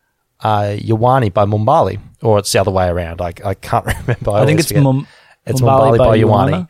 uh, 0.41 0.77
Yawani 0.79 1.35
by 1.35 1.45
Mumbali, 1.45 1.99
or 2.23 2.39
it's 2.39 2.53
the 2.53 2.61
other 2.61 2.71
way 2.71 2.87
around. 2.89 3.21
I, 3.21 3.33
I 3.45 3.55
can't 3.55 3.87
remember. 4.07 4.15
thing. 4.15 4.35
I 4.35 4.47
think 4.47 4.61
it's. 4.61 4.73
Mum- 4.73 5.09
It's 5.47 5.61
Mumbali 5.61 5.99
by 5.99 6.19
Yawani. 6.19 6.69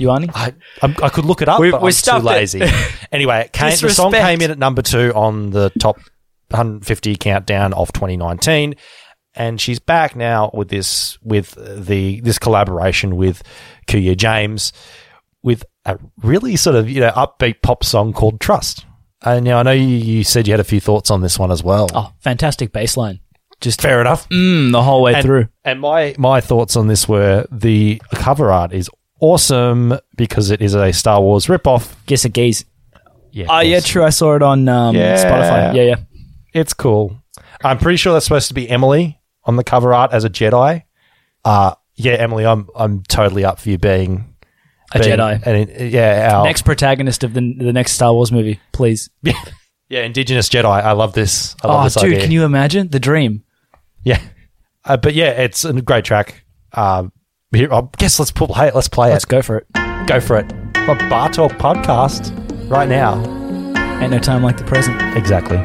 Yuani. 0.00 0.30
I, 0.34 0.54
I'm, 0.80 0.96
I 1.02 1.08
could 1.10 1.24
look 1.24 1.42
it 1.42 1.48
up, 1.48 1.60
We- 1.60 1.70
but 1.70 1.82
we 1.82 1.92
I'm 2.08 2.20
too 2.20 2.26
lazy. 2.26 2.62
anyway, 3.12 3.42
it 3.42 3.52
came, 3.52 3.76
the 3.76 3.90
song 3.90 4.12
came 4.12 4.40
in 4.40 4.50
at 4.50 4.58
number 4.58 4.82
two 4.82 5.12
on 5.14 5.50
the 5.50 5.70
top 5.78 5.96
150 6.48 7.16
countdown 7.16 7.72
of 7.74 7.92
2019, 7.92 8.74
and 9.34 9.60
she's 9.60 9.78
back 9.78 10.16
now 10.16 10.50
with 10.52 10.68
this 10.68 11.18
with 11.22 11.54
the 11.86 12.20
this 12.20 12.38
collaboration 12.38 13.16
with 13.16 13.42
Kuya 13.86 14.16
James 14.16 14.72
with 15.42 15.64
a 15.84 15.98
really 16.22 16.56
sort 16.56 16.76
of 16.76 16.88
you 16.90 17.00
know 17.00 17.10
upbeat 17.12 17.62
pop 17.62 17.84
song 17.84 18.12
called 18.12 18.40
Trust. 18.40 18.86
And 19.24 19.44
now 19.44 19.58
I 19.58 19.62
know 19.62 19.70
you, 19.72 19.86
you 19.86 20.24
said 20.24 20.48
you 20.48 20.52
had 20.52 20.60
a 20.60 20.64
few 20.64 20.80
thoughts 20.80 21.10
on 21.10 21.20
this 21.20 21.38
one 21.38 21.52
as 21.52 21.62
well. 21.62 21.88
Oh, 21.94 22.12
fantastic 22.18 22.72
bass 22.72 22.96
line. 22.96 23.20
Just 23.62 23.80
Fair 23.80 24.00
enough. 24.00 24.28
mm, 24.28 24.70
the 24.72 24.82
whole 24.82 25.02
way 25.02 25.14
and, 25.14 25.22
through. 25.24 25.48
And 25.64 25.80
my 25.80 26.14
my 26.18 26.40
thoughts 26.40 26.76
on 26.76 26.88
this 26.88 27.08
were 27.08 27.46
the 27.50 28.00
cover 28.14 28.50
art 28.52 28.72
is 28.72 28.90
awesome 29.20 29.94
because 30.16 30.50
it 30.50 30.60
is 30.60 30.74
a 30.74 30.92
Star 30.92 31.20
Wars 31.20 31.46
ripoff. 31.46 31.94
Guess 32.06 32.24
a 32.24 32.28
gaze. 32.28 32.64
Yeah, 33.30 33.46
Oh, 33.48 33.60
of 33.60 33.66
yeah, 33.66 33.80
true. 33.80 34.04
I 34.04 34.10
saw 34.10 34.34
it 34.36 34.42
on 34.42 34.68
um, 34.68 34.94
Yeah. 34.96 35.16
Spotify. 35.16 35.74
Yeah, 35.76 35.82
yeah. 35.82 35.94
It's 36.52 36.74
cool. 36.74 37.16
I'm 37.64 37.78
pretty 37.78 37.96
sure 37.96 38.12
that's 38.12 38.26
supposed 38.26 38.48
to 38.48 38.54
be 38.54 38.68
Emily 38.68 39.18
on 39.44 39.56
the 39.56 39.64
cover 39.64 39.94
art 39.94 40.12
as 40.12 40.24
a 40.24 40.30
Jedi. 40.30 40.82
Uh 41.44 41.74
yeah, 41.94 42.12
Emily, 42.14 42.44
I'm 42.44 42.68
I'm 42.76 43.02
totally 43.04 43.44
up 43.44 43.58
for 43.60 43.70
you 43.70 43.78
being 43.78 44.34
A 44.94 44.98
being- 44.98 45.16
Jedi. 45.18 45.42
And 45.46 45.70
it- 45.70 45.92
yeah, 45.92 46.30
our, 46.36 46.44
Next 46.44 46.62
protagonist 46.62 47.22
of 47.24 47.32
the 47.34 47.40
the 47.58 47.72
next 47.72 47.92
Star 47.92 48.12
Wars 48.12 48.32
movie, 48.32 48.60
please. 48.72 49.08
yeah, 49.22 50.00
Indigenous 50.02 50.48
Jedi. 50.48 50.64
I 50.66 50.92
love 50.92 51.12
this. 51.14 51.54
I 51.62 51.68
love 51.68 51.80
Oh, 51.80 51.84
this 51.84 51.94
dude, 51.94 52.04
idea. 52.12 52.20
can 52.20 52.30
you 52.32 52.44
imagine 52.44 52.88
the 52.88 53.00
dream? 53.00 53.44
Yeah, 54.04 54.20
uh, 54.84 54.96
but 54.96 55.14
yeah, 55.14 55.30
it's 55.30 55.64
a 55.64 55.72
great 55.80 56.04
track. 56.04 56.44
Um, 56.72 57.12
here, 57.52 57.72
I 57.72 57.82
guess 57.98 58.18
let's 58.18 58.32
put 58.32 58.50
hey, 58.52 58.70
let's 58.72 58.88
play 58.88 59.10
it. 59.10 59.12
Let's 59.12 59.24
go 59.24 59.42
for 59.42 59.58
it. 59.58 59.66
Go 60.06 60.20
for 60.20 60.38
it. 60.38 60.50
A 60.74 60.96
Bar 61.08 61.30
Talk 61.30 61.52
podcast 61.52 62.32
right 62.68 62.88
now. 62.88 63.16
Ain't 64.00 64.10
no 64.10 64.18
time 64.18 64.42
like 64.42 64.56
the 64.56 64.64
present. 64.64 65.00
Exactly. 65.16 65.58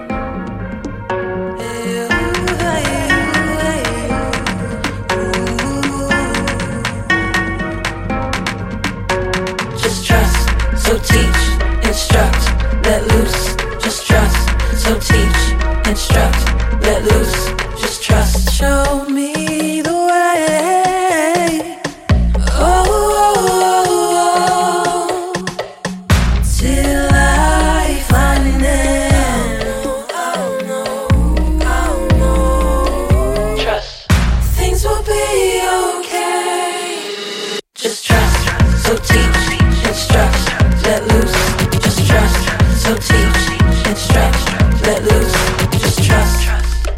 Teach, 43.68 43.88
instruct, 43.88 44.84
let 44.84 45.04
loose. 45.04 45.34
Just 45.82 46.04
trust. 46.04 46.90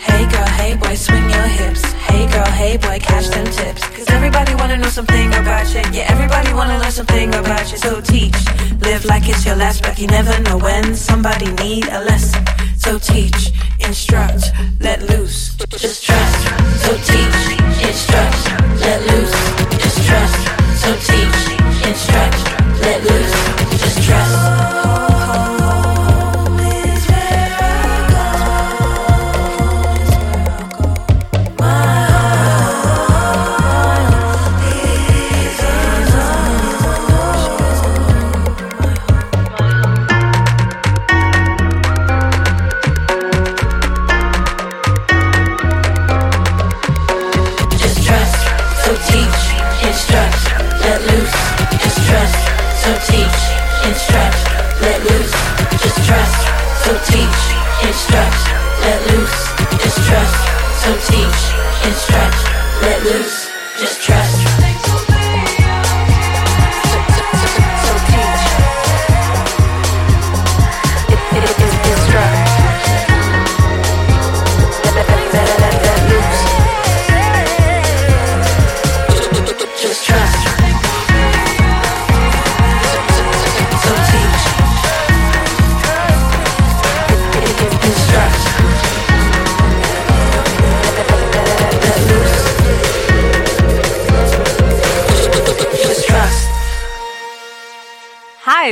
Hey 0.00 0.24
girl, 0.30 0.48
hey 0.58 0.76
boy, 0.76 0.94
swing 0.94 1.28
your 1.30 1.48
hips. 1.58 1.82
Hey 1.92 2.26
girl, 2.30 2.46
hey 2.46 2.76
boy, 2.76 2.98
catch 3.00 3.28
them 3.28 3.46
tips. 3.46 3.82
Cause 3.88 4.08
everybody 4.10 4.54
wanna 4.54 4.76
know 4.76 4.88
something 4.88 5.28
about 5.34 5.66
you. 5.74 5.82
Yeah, 5.92 6.06
everybody 6.08 6.52
wanna 6.52 6.78
learn 6.78 6.90
something 6.90 7.34
about 7.34 7.70
you. 7.70 7.78
So 7.78 8.00
teach, 8.00 8.36
live 8.80 9.04
like 9.04 9.28
it's 9.28 9.44
your 9.44 9.56
last 9.56 9.82
breath. 9.82 9.98
You 9.98 10.08
never 10.08 10.38
know 10.42 10.58
when 10.58 10.94
somebody 10.94 11.50
need 11.62 11.86
a 11.88 12.00
lesson. 12.04 12.44
So 12.76 12.98
teach, 12.98 13.52
instruct, 13.80 14.52
let 14.80 15.02
loose. 15.10 15.56
Just 15.70 16.04
trust. 16.04 16.48
So 16.84 16.96
teach, 17.08 17.38
instruct, 17.88 18.42
let 18.80 19.00
loose. 19.10 19.34
Just 19.82 20.06
trust. 20.06 20.45
So 20.86 20.94
teach, 20.98 21.88
instruct, 21.88 22.44
let 22.80 23.02
loose. 23.02 23.80
Just 23.82 24.04
trust. 24.04 24.45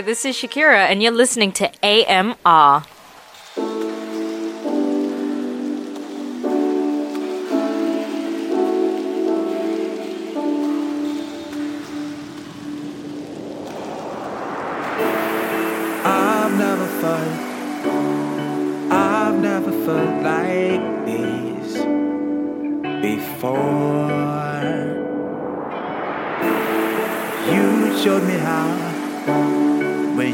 This 0.02 0.24
is 0.24 0.35
Shakira, 0.35 0.88
and 0.90 1.00
you're 1.00 1.12
listening 1.12 1.52
to 1.52 1.70
AMR. 1.85 2.83
I've 16.04 16.59
never 16.59 16.87
felt, 17.00 17.28
I've 18.92 19.38
never 19.40 19.70
felt 19.85 20.22
like 20.24 21.07
this 21.07 21.85
before. 23.00 24.11
You 27.54 27.96
showed 28.02 28.24
me 28.24 28.35
how 28.38 28.93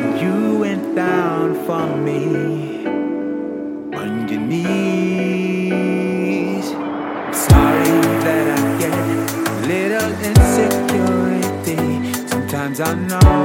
when 0.00 0.18
you 0.18 0.58
went 0.58 0.94
down 0.96 1.54
for 1.66 1.86
me 1.96 2.86
on 3.94 4.28
your 4.28 4.40
knees. 4.40 5.80
I'm 6.72 7.34
sorry 7.34 8.00
that 8.24 8.46
I 8.56 8.60
get 8.78 8.94
a 8.94 9.56
little 9.72 10.10
insecurity. 10.28 11.80
Sometimes 12.28 12.80
I 12.80 12.94
know. 12.94 13.39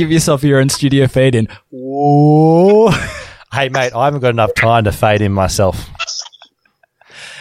Give 0.00 0.10
yourself 0.10 0.42
your 0.42 0.58
own 0.58 0.70
studio 0.70 1.06
fade 1.06 1.34
in. 1.34 1.46
Whoa. 1.70 2.90
Hey, 3.52 3.68
mate, 3.68 3.92
I 3.92 4.04
haven't 4.04 4.20
got 4.20 4.28
enough 4.28 4.54
time 4.54 4.84
to 4.84 4.92
fade 4.92 5.20
in 5.22 5.32
myself. 5.32 5.90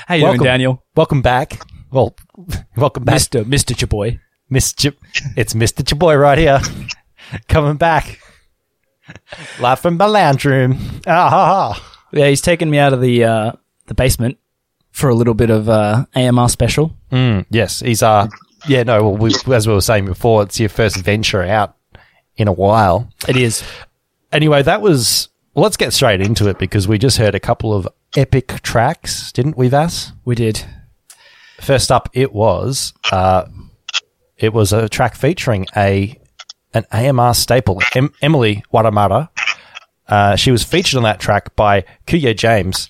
How 0.08 0.15
you 0.15 0.24
Welcome. 0.24 0.39
doing, 0.39 0.48
Daniel? 0.48 0.84
Welcome 0.95 1.22
back. 1.22 1.62
Well, 1.91 2.15
welcome 2.76 3.04
back, 3.04 3.13
Mister 3.13 3.45
Mister 3.45 3.76
Chaboy. 3.76 4.19
Mr. 4.52 4.95
It's 5.38 5.54
Mr. 5.54 5.84
Chaboy 5.84 6.19
right 6.19 6.39
here, 6.39 6.62
coming 7.48 7.78
back. 7.78 8.19
Live 9.60 9.82
from 9.82 9.98
my 9.98 10.08
lounge 10.08 10.45
room. 10.45 10.80
Ah, 11.06 11.30
ha, 11.30 11.45
ha. 11.74 12.00
Yeah, 12.12 12.28
he's 12.28 12.41
taken 12.41 12.72
me 12.72 12.80
out 12.80 12.91
of 12.91 13.02
the 13.02 13.24
uh, 13.24 13.52
the 13.86 13.93
basement 13.93 14.39
for 14.89 15.10
a 15.10 15.15
little 15.15 15.36
bit 15.36 15.52
of 15.52 15.69
uh, 15.69 16.08
AMR 16.15 16.50
special. 16.50 16.95
Mm, 17.12 17.45
yes, 17.52 17.82
he's 17.82 18.02
uh, 18.02 18.30
yeah, 18.67 18.82
no. 18.82 19.12
Well, 19.12 19.17
we, 19.17 19.54
as 19.54 19.67
we 19.67 19.76
were 19.76 19.82
saying 19.82 20.06
before, 20.06 20.41
it's 20.41 20.60
your 20.60 20.69
first 20.69 20.98
venture 20.98 21.43
out 21.43 21.76
in 22.39 22.47
a 22.47 22.54
while. 22.54 23.12
It 23.28 23.36
is. 23.36 23.63
Anyway, 24.32 24.63
that 24.63 24.82
was. 24.82 25.30
Well, 25.54 25.63
let's 25.63 25.78
get 25.78 25.93
straight 25.93 26.21
into 26.21 26.47
it 26.47 26.58
because 26.58 26.88
we 26.88 26.97
just 26.97 27.17
heard 27.17 27.36
a 27.36 27.39
couple 27.39 27.73
of 27.73 27.88
epic 28.15 28.62
tracks, 28.63 29.32
didn't 29.32 29.58
we, 29.58 29.67
Vas? 29.67 30.13
We 30.25 30.36
did. 30.36 30.65
First 31.60 31.91
up, 31.91 32.10
it 32.13 32.32
was 32.34 32.93
uh, 33.12 33.45
it 34.38 34.54
was 34.54 34.71
a 34.71 34.88
track 34.88 35.15
featuring 35.15 35.67
a 35.75 36.17
an 36.73 36.86
AMR 36.91 37.34
staple, 37.34 37.82
em- 37.95 38.13
Emily 38.21 38.63
Wurramara. 38.73 39.30
Uh, 40.08 40.36
she 40.36 40.52
was 40.52 40.63
featured 40.63 40.97
on 40.97 41.04
that 41.04 41.19
track 41.19 41.56
by 41.56 41.84
Kuya 42.08 42.36
James, 42.36 42.89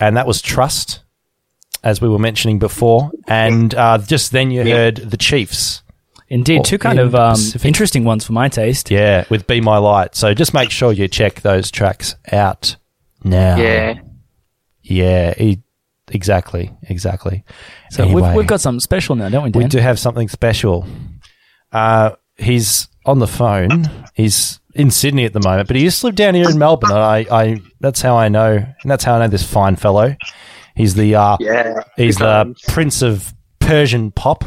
and 0.00 0.16
that 0.16 0.26
was 0.26 0.40
Trust, 0.40 1.02
as 1.84 2.00
we 2.00 2.08
were 2.08 2.18
mentioning 2.18 2.58
before. 2.58 3.10
And 3.26 3.74
uh, 3.74 3.98
just 3.98 4.32
then 4.32 4.50
you 4.50 4.62
heard 4.64 4.96
the 4.96 5.16
Chiefs, 5.16 5.81
Indeed, 6.32 6.60
Or 6.60 6.64
two 6.64 6.78
kind 6.78 6.98
in 6.98 7.06
of 7.06 7.14
um, 7.14 7.36
interesting 7.62 8.04
ones 8.04 8.24
for 8.24 8.32
my 8.32 8.48
taste. 8.48 8.90
yeah, 8.90 9.24
with 9.28 9.46
Be 9.46 9.60
My 9.60 9.76
Light. 9.76 10.14
So 10.14 10.32
just 10.32 10.54
make 10.54 10.70
sure 10.70 10.90
you 10.90 11.06
check 11.06 11.42
those 11.42 11.70
tracks 11.70 12.14
out 12.32 12.76
now. 13.22 13.56
Yeah. 13.56 14.00
yeah, 14.82 15.34
e- 15.38 15.62
exactly, 16.10 16.72
exactly. 16.84 17.44
So 17.90 18.04
Anyway. 18.04 18.22
we've, 18.22 18.34
we've 18.34 18.46
got 18.46 18.62
something 18.62 18.80
special 18.80 19.14
now, 19.14 19.28
don't 19.28 19.44
we, 19.44 19.50
Dan? 19.50 19.62
We 19.62 19.68
do 19.68 19.78
have 19.78 19.98
something 19.98 20.28
special. 20.28 20.86
Uh, 21.70 22.12
he's 22.38 22.88
on 23.04 23.18
the 23.18 23.26
phone. 23.26 23.90
He's 24.14 24.58
in 24.74 24.90
Sydney 24.90 25.26
at 25.26 25.34
the 25.34 25.40
moment, 25.40 25.68
but 25.68 25.76
he 25.76 25.82
used 25.82 26.00
to 26.00 26.06
live 26.06 26.14
down 26.14 26.34
here 26.34 26.48
in 26.48 26.58
Melbourne. 26.58 26.90
And 26.92 26.98
I, 26.98 27.26
I, 27.30 27.60
that's 27.80 28.00
how 28.00 28.16
I 28.16 28.28
know, 28.28 28.52
and 28.56 28.90
that's 28.90 29.04
how 29.04 29.16
I 29.16 29.18
know 29.18 29.28
this 29.28 29.42
fine 29.42 29.76
fellow. 29.76 30.16
He's 30.74 30.94
the, 30.94 31.14
uh, 31.14 31.36
Yeah. 31.40 31.82
he's 31.96 32.16
the 32.16 32.54
prince 32.68 33.02
of 33.02 33.34
Persian 33.60 34.10
pop. 34.12 34.44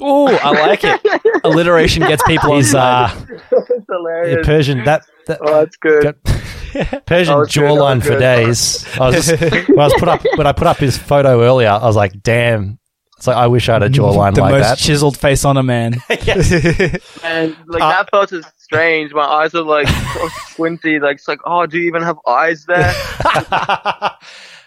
Oh, 0.00 0.28
I 0.28 0.50
like 0.66 0.80
it. 0.84 1.00
Alliteration 1.44 2.02
gets 2.02 2.22
people 2.24 2.52
on 2.52 2.56
He's 2.58 2.74
uh, 2.74 3.08
side. 3.08 3.40
It's 3.52 3.86
hilarious. 3.88 4.38
Yeah, 4.38 4.44
Persian. 4.44 4.84
That, 4.84 5.02
that 5.26 5.38
oh, 5.42 5.60
that's 5.60 5.76
good. 5.76 6.02
got 6.02 6.16
Persian 7.06 7.34
That 7.34 7.38
was 7.38 7.52
good, 7.52 7.62
that 7.62 7.70
jawline 7.70 8.02
for 8.02 8.18
days. 8.18 8.86
I 8.98 9.08
was 9.08 9.26
just, 9.26 9.40
when 9.68 9.78
I 9.78 9.84
was 9.84 9.94
put 9.98 10.08
up 10.08 10.22
when 10.36 10.46
I 10.46 10.52
put 10.52 10.66
up 10.66 10.78
his 10.78 10.96
photo 10.98 11.42
earlier. 11.42 11.68
I 11.68 11.84
was 11.84 11.96
like, 11.96 12.22
damn. 12.22 12.78
It's 13.16 13.28
like 13.28 13.36
I 13.36 13.46
wish 13.46 13.68
I 13.68 13.74
had 13.74 13.82
a 13.84 13.88
jawline 13.88 14.34
the 14.34 14.42
like 14.42 14.52
most 14.52 14.62
that. 14.62 14.78
chiseled 14.78 15.16
face 15.16 15.44
on 15.44 15.56
a 15.56 15.62
man. 15.62 15.94
And 16.08 17.56
like 17.66 17.82
Uh, 17.82 17.90
that 17.90 18.08
photo 18.10 18.36
is 18.36 18.46
strange. 18.58 19.12
My 19.12 19.24
eyes 19.24 19.54
are 19.54 19.62
like 19.62 19.88
so 19.88 20.28
squinty. 20.48 20.98
Like 20.98 21.16
it's 21.16 21.28
like, 21.28 21.40
oh, 21.46 21.64
do 21.66 21.78
you 21.78 21.86
even 21.86 22.02
have 22.02 22.18
eyes 22.26 22.64
there? 22.66 22.92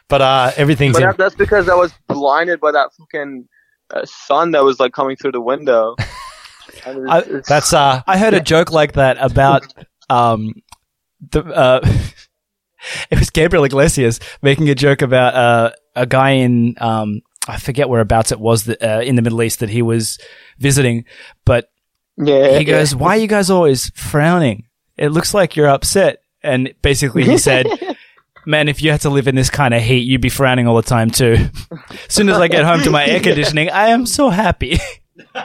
but 0.08 0.22
uh, 0.22 0.52
everything's 0.56 0.94
But 0.94 1.04
in, 1.04 1.16
that's 1.18 1.36
because 1.36 1.70
I 1.70 1.76
was 1.76 1.94
blinded 2.08 2.60
by 2.60 2.72
that 2.72 2.94
fucking 2.98 3.48
sun 4.06 4.52
that 4.52 4.64
was 4.64 4.80
like 4.80 4.94
coming 4.94 5.16
through 5.16 5.34
the 5.34 5.42
window. 5.42 5.96
I- 6.86 7.42
that's 7.48 7.74
uh, 7.74 8.02
I 8.08 8.18
heard 8.18 8.34
a 8.34 8.42
joke 8.42 8.72
like 8.72 8.94
that 8.94 9.18
about 9.20 9.74
um 10.10 10.54
the 11.32 11.44
uh 11.44 11.80
it 13.10 13.20
was 13.20 13.30
Gabriel 13.30 13.64
Iglesias 13.64 14.20
making 14.42 14.70
a 14.70 14.76
joke 14.76 15.02
about 15.02 15.34
uh 15.34 15.72
a 15.96 16.06
guy 16.06 16.32
in 16.32 16.76
um 16.80 17.22
I 17.48 17.58
forget 17.58 17.90
whereabouts 17.90 18.32
it 18.32 18.40
was 18.40 18.66
that, 18.66 18.84
uh, 18.84 19.02
in 19.02 19.16
the 19.16 19.22
Middle 19.22 19.42
East 19.42 19.60
that 19.62 19.70
he 19.70 19.82
was 19.82 20.20
visiting, 20.60 21.06
but 21.46 21.70
yeah. 22.18 22.58
he 22.58 22.66
goes, 22.66 22.94
"Why 22.94 23.16
are 23.16 23.20
you 23.20 23.28
guys 23.28 23.50
always 23.50 23.90
frowning? 23.92 24.66
It 24.98 25.10
looks 25.10 25.34
like 25.34 25.56
you're 25.56 25.70
upset." 25.70 26.22
And 26.44 26.74
basically, 26.82 27.24
he 27.24 27.38
said, 27.38 27.66
"Man, 28.48 28.68
if 28.68 28.82
you 28.82 28.92
had 28.92 29.02
to 29.02 29.10
live 29.10 29.28
in 29.28 29.36
this 29.36 29.50
kind 29.50 29.74
of 29.74 29.82
heat, 29.84 30.00
you'd 30.08 30.22
be 30.22 30.30
frowning 30.30 30.68
all 30.68 30.76
the 30.76 30.82
time 30.82 31.10
too." 31.12 31.38
as 32.08 32.14
soon 32.14 32.30
as 32.30 32.38
I 32.38 32.48
get 32.48 32.64
home 32.66 32.82
to 32.82 32.90
my 32.90 33.06
air 33.06 33.20
conditioning, 33.28 33.70
I 33.70 33.88
am 33.90 34.06
so 34.06 34.30
happy. 34.30 34.80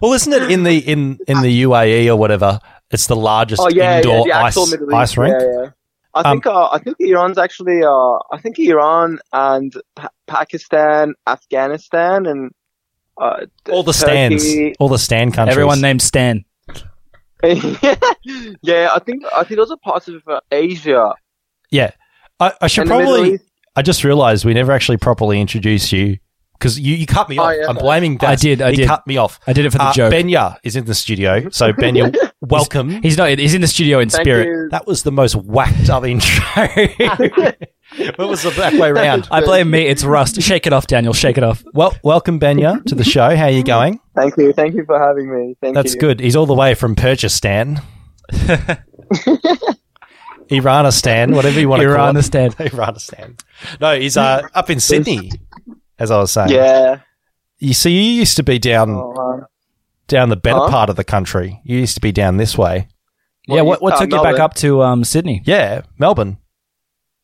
well, 0.00 0.12
isn't 0.12 0.32
it 0.32 0.50
in 0.50 0.62
the 0.64 0.78
in 0.78 1.18
in 1.28 1.42
the 1.42 1.62
UAE 1.62 2.08
or 2.08 2.16
whatever? 2.16 2.58
It's 2.90 3.06
the 3.06 3.16
largest 3.16 3.62
Oh 3.62 3.68
yeah, 3.68 3.96
indoor 3.98 4.26
yeah, 4.28 4.42
ice 4.44 4.56
Middle 4.70 4.94
ice 4.94 5.10
East. 5.10 5.18
rink. 5.18 5.36
Yeah, 5.40 5.46
yeah. 5.62 5.70
I 6.14 6.20
Um, 6.20 6.36
think 6.36 6.46
uh, 6.46 6.68
I 6.70 6.78
think 6.78 6.96
Iran's 7.00 7.38
actually 7.38 7.82
uh, 7.82 8.18
I 8.30 8.38
think 8.42 8.58
Iran 8.58 9.18
and 9.32 9.72
pa- 9.96 10.10
Pakistan, 10.26 11.14
Afghanistan, 11.26 12.26
and 12.26 12.50
uh, 13.20 13.46
All 13.70 13.82
the 13.82 13.94
stands, 13.94 14.44
all 14.78 14.88
the 14.88 14.98
stand 14.98 15.32
countries. 15.34 15.52
Everyone 15.56 15.80
named 15.80 16.02
Stan. 16.02 16.44
yeah, 17.42 18.90
I 18.94 18.98
think 19.04 19.24
I 19.34 19.44
think 19.44 19.58
those 19.58 19.70
are 19.70 19.76
parts 19.78 20.08
of 20.08 20.22
uh, 20.28 20.40
Asia. 20.50 21.12
Yeah, 21.72 21.90
I, 22.38 22.52
I 22.60 22.66
should 22.68 22.82
and 22.82 22.90
the 22.92 22.98
Middle 22.98 23.14
probably. 23.14 23.38
I 23.74 23.82
just 23.82 24.04
realised 24.04 24.44
we 24.44 24.54
never 24.54 24.70
actually 24.72 24.98
properly 24.98 25.40
introduced 25.40 25.90
you 25.92 26.18
because 26.58 26.78
you, 26.78 26.94
you 26.94 27.06
cut 27.06 27.28
me 27.28 27.38
Oh, 27.38 27.44
off. 27.44 27.54
yeah. 27.58 27.66
I'm 27.68 27.74
blaming. 27.76 28.18
I 28.20 28.36
did, 28.36 28.60
I 28.62 28.70
he 28.70 28.76
did. 28.76 28.86
cut 28.86 29.04
me 29.06 29.16
off. 29.16 29.40
I 29.46 29.52
did 29.52 29.64
it 29.64 29.70
for 29.72 29.78
the 29.78 29.84
Uh, 29.84 29.92
joke. 29.94 30.12
Benya 30.12 30.56
is 30.62 30.76
in 30.76 30.84
the 30.84 30.94
studio, 30.94 31.48
so 31.50 31.72
Benya, 31.72 32.14
welcome. 32.42 32.90
He's 33.02 33.16
not. 33.16 33.36
He's 33.38 33.54
in 33.54 33.62
the 33.62 33.66
studio 33.66 33.98
in 33.98 34.10
Thank 34.10 34.22
spirit. 34.24 34.46
you. 34.46 34.68
That 34.70 34.86
was 34.86 35.02
the 35.02 35.10
most 35.10 35.34
whacked 35.34 35.88
up 35.90 36.04
intro. 36.04 36.44
what 38.16 38.28
was 38.28 38.42
the 38.42 38.52
back 38.56 38.74
way 38.74 38.92
round? 38.92 39.26
I 39.30 39.40
blame 39.42 39.70
me. 39.70 39.86
It's 39.86 40.04
rust. 40.04 40.40
Shake 40.42 40.66
it 40.66 40.72
off, 40.74 40.86
Daniel. 40.86 41.14
Shake 41.14 41.38
it 41.38 41.42
off. 41.44 41.64
Well, 41.72 41.96
welcome 42.04 42.38
Benya 42.38 42.84
to 42.84 42.94
the 42.94 43.04
show. 43.04 43.34
How 43.34 43.44
are 43.44 43.50
you 43.50 43.64
going? 43.64 43.98
Thank 44.14 44.36
you, 44.36 44.52
thank 44.52 44.74
you 44.74 44.84
for 44.84 44.98
having 45.00 45.34
me. 45.34 45.56
Thank 45.62 45.74
That's 45.74 45.94
you. 45.94 46.00
good. 46.00 46.20
He's 46.20 46.36
all 46.36 46.46
the 46.46 46.54
way 46.54 46.74
from 46.74 46.94
Purchastan. 46.94 47.82
Iranistan, 50.48 51.34
whatever 51.34 51.58
you 51.60 51.68
want 51.68 51.82
to 51.82 51.88
call 51.94 52.08
it. 52.08 52.12
Iranistan. 52.14 52.54
Iranistan. 52.70 53.40
No, 53.80 53.98
he's 53.98 54.16
uh, 54.16 54.42
up 54.54 54.70
in 54.70 54.80
Sydney, 54.80 55.30
as 55.98 56.10
I 56.10 56.18
was 56.18 56.30
saying. 56.32 56.50
Yeah. 56.50 57.00
You 57.58 57.74
see, 57.74 57.90
you 57.92 58.12
used 58.20 58.36
to 58.36 58.42
be 58.42 58.58
down 58.58 58.90
Oh, 58.90 59.12
uh, 59.42 59.46
down 60.08 60.28
the 60.28 60.36
better 60.36 60.58
Huh? 60.58 60.68
part 60.70 60.90
of 60.90 60.96
the 60.96 61.04
country. 61.04 61.60
You 61.64 61.78
used 61.78 61.94
to 61.94 62.00
be 62.00 62.12
down 62.12 62.36
this 62.36 62.58
way. 62.58 62.88
Yeah. 63.46 63.62
What, 63.62 63.80
what 63.82 63.94
uh, 63.94 63.98
took 64.00 64.10
you 64.12 64.22
back 64.22 64.38
up 64.38 64.54
to 64.56 64.82
um, 64.82 65.04
Sydney? 65.04 65.42
Yeah, 65.44 65.82
Melbourne. 65.98 66.38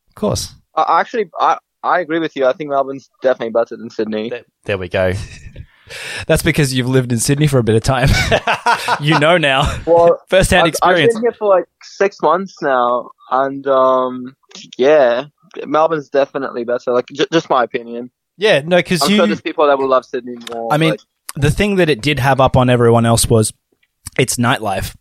Of 0.09 0.15
course. 0.15 0.55
I 0.75 1.01
actually, 1.01 1.31
I 1.39 1.59
I 1.83 2.01
agree 2.01 2.19
with 2.19 2.35
you. 2.37 2.47
I 2.47 2.53
think 2.53 2.71
Melbourne's 2.71 3.09
definitely 3.23 3.51
better 3.53 3.77
than 3.77 3.89
Sydney. 3.91 4.31
There, 4.31 4.45
there 4.65 4.79
we 4.79 4.89
go. 4.89 5.13
That's 6.27 6.43
because 6.43 6.75
you've 6.75 6.89
lived 6.89 7.13
in 7.13 7.19
Sydney 7.19 7.47
for 7.47 7.59
a 7.59 7.63
bit 7.63 7.75
of 7.77 7.83
time. 7.83 8.09
you 9.01 9.19
know 9.19 9.39
now, 9.39 9.63
Well, 9.87 10.21
first-hand 10.29 10.67
I've, 10.69 10.75
I've 10.83 10.97
been 10.97 11.21
here 11.23 11.33
for 11.33 11.49
like 11.49 11.65
six 11.83 12.21
months 12.23 12.57
now, 12.63 13.11
and 13.31 13.67
um, 13.67 14.37
yeah, 14.77 15.25
Melbourne's 15.65 16.09
definitely 16.09 16.65
better. 16.65 16.93
Like, 16.93 17.07
j- 17.07 17.27
just 17.33 17.49
my 17.51 17.65
opinion. 17.65 18.11
Yeah, 18.37 18.61
no, 18.65 18.77
because 18.77 19.09
you. 19.09 19.17
sure 19.17 19.27
there's 19.27 19.41
people 19.41 19.67
that 19.67 19.79
will 19.79 19.89
love 19.89 20.05
Sydney 20.05 20.37
more. 20.53 20.73
I 20.73 20.77
mean, 20.77 20.91
like- 20.91 21.01
the 21.37 21.51
thing 21.51 21.77
that 21.77 21.89
it 21.89 22.01
did 22.01 22.19
have 22.19 22.41
up 22.41 22.57
on 22.57 22.69
everyone 22.71 23.05
else 23.07 23.29
was 23.29 23.53
its 24.19 24.37
nightlife. 24.37 24.95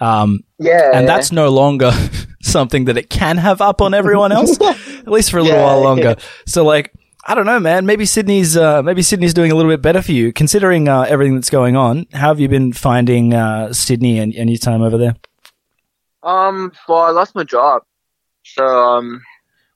Um, 0.00 0.40
yeah, 0.58 0.92
and 0.94 1.08
that's 1.08 1.32
no 1.32 1.48
longer 1.48 1.90
something 2.42 2.84
that 2.86 2.96
it 2.96 3.10
can 3.10 3.36
have 3.36 3.60
up 3.60 3.80
on 3.82 3.94
everyone 3.94 4.30
else, 4.32 4.60
at 4.60 5.08
least 5.08 5.30
for 5.30 5.38
a 5.38 5.42
little 5.42 5.58
Yeah, 5.58 5.64
while 5.64 5.80
longer. 5.82 6.14
yeah. 6.18 6.24
So, 6.46 6.64
like, 6.64 6.92
I 7.26 7.34
don't 7.34 7.46
know, 7.46 7.60
man. 7.60 7.84
Maybe 7.84 8.06
Sydney's 8.06 8.56
uh, 8.56 8.82
maybe 8.82 9.02
Sydney's 9.02 9.34
doing 9.34 9.50
a 9.52 9.54
little 9.54 9.70
bit 9.70 9.82
better 9.82 10.00
for 10.02 10.12
you, 10.12 10.32
considering 10.32 10.88
uh, 10.88 11.02
everything 11.02 11.34
that's 11.34 11.50
going 11.50 11.76
on. 11.76 12.06
How 12.12 12.28
have 12.28 12.40
you 12.40 12.48
been 12.48 12.72
finding 12.72 13.34
uh, 13.34 13.72
Sydney 13.72 14.18
and, 14.18 14.34
and 14.34 14.48
your 14.48 14.58
time 14.58 14.82
over 14.82 14.96
there? 14.96 15.14
um, 16.22 16.72
well, 16.88 16.98
I 16.98 17.10
lost 17.10 17.34
my 17.34 17.44
job, 17.44 17.82
so 18.44 18.64
um, 18.66 19.22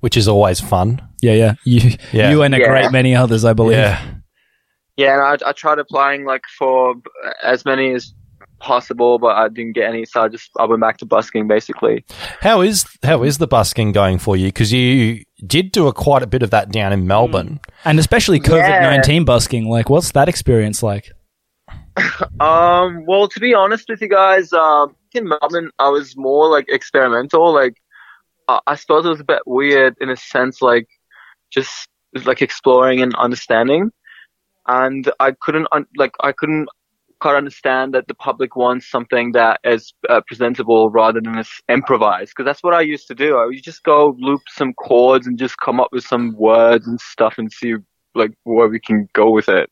which 0.01 0.17
is 0.17 0.29
always 0.29 0.61
fun. 0.61 1.01
Yeah, 1.21 1.33
yeah. 1.35 1.55
You, 1.65 1.93
Yeah. 2.13 2.31
you 2.31 2.43
and 2.43 2.55
a 2.55 2.59
Yeah. 2.59 2.69
great 2.69 2.93
many 2.93 3.15
others, 3.15 3.45
I 3.45 3.53
believe. 3.53 3.79
Yeah. 3.79 4.03
yeah, 4.97 5.13
and 5.15 5.43
I, 5.45 5.49
I 5.51 5.53
tried 5.53 5.79
applying 5.79 6.25
like 6.25 6.43
for 6.59 6.95
as 7.43 7.65
many 7.65 7.93
as 7.95 8.13
possible, 8.63 9.19
but 9.19 9.37
I 9.37 9.49
didn't 9.49 9.73
get 9.73 9.89
any, 9.89 10.07
so 10.07 10.23
I 10.23 10.29
just 10.29 10.51
I 10.59 10.65
went 10.65 10.81
back 10.81 10.97
to 10.99 11.07
busking 11.07 11.49
basically. 11.49 12.05
How 12.41 12.63
is 12.63 12.87
how 13.03 13.23
is 13.25 13.39
the 13.39 13.47
busking 13.47 13.93
going 13.93 14.19
for 14.19 14.37
you? 14.37 14.47
Because 14.47 14.73
you 14.73 15.25
did 15.47 15.73
do 15.73 15.89
a 15.89 15.93
quite 15.93 16.23
a 16.23 16.27
bit 16.27 16.43
of 16.43 16.51
that 16.51 16.71
down 16.71 16.93
in 16.93 17.07
Melbourne. 17.07 17.61
And 17.85 17.99
especially 17.99 18.41
COVID 18.41 18.83
nineteen 18.83 19.25
busking. 19.25 19.69
Like, 19.69 19.91
what's 19.91 20.13
that 20.13 20.29
experience 20.29 20.83
like? 20.83 21.13
Um, 22.41 23.05
well, 23.07 23.29
to 23.29 23.39
be 23.39 23.53
honest 23.53 23.89
with 23.89 24.01
you 24.01 24.09
guys, 24.09 24.53
um, 24.53 24.97
in 25.15 25.29
Melbourne, 25.29 25.71
I 25.79 25.91
was 25.91 26.17
more 26.17 26.49
like 26.49 26.67
experimental. 26.69 27.53
Like, 27.53 27.75
uh, 28.49 28.61
I 28.67 28.77
suppose 28.77 29.05
it 29.05 29.11
was 29.11 29.21
a 29.21 29.25
bit 29.25 29.43
weird 29.47 29.95
in 30.01 30.09
a 30.09 30.17
sense, 30.17 30.63
like 30.63 30.89
just 31.51 31.89
like 32.25 32.43
exploring 32.43 33.03
and 33.03 33.15
understanding. 33.17 33.91
And 34.67 35.11
I 35.21 35.33
couldn't, 35.33 35.69
un- 35.73 35.87
like, 35.97 36.13
I 36.21 36.33
couldn't 36.33 36.69
can't 37.23 37.37
understand 37.37 37.95
that 37.95 38.09
the 38.09 38.15
public 38.15 38.57
wants 38.57 38.91
something 38.91 39.33
that 39.33 39.61
is 39.65 39.93
uh, 40.09 40.21
presentable 40.27 40.91
rather 40.91 41.21
than 41.21 41.39
is 41.39 41.51
improvised. 41.69 42.33
Because 42.33 42.45
that's 42.45 42.63
what 42.63 42.75
I 42.75 42.81
used 42.81 43.07
to 43.09 43.15
do. 43.15 43.37
I 43.37 43.47
would 43.47 43.63
just 43.63 43.85
go 43.85 44.17
loop 44.19 44.43
some 44.49 44.75
chords 44.75 45.27
and 45.27 45.39
just 45.39 45.57
come 45.59 45.81
up 45.81 45.89
with 45.93 46.05
some 46.05 46.35
words 46.37 46.87
and 46.87 47.01
stuff 47.01 47.35
and 47.39 47.53
see 47.53 47.75
like 48.15 48.33
where 48.45 48.69
we 48.69 48.81
can 48.81 49.09
go 49.13 49.31
with 49.31 49.49
it. 49.49 49.71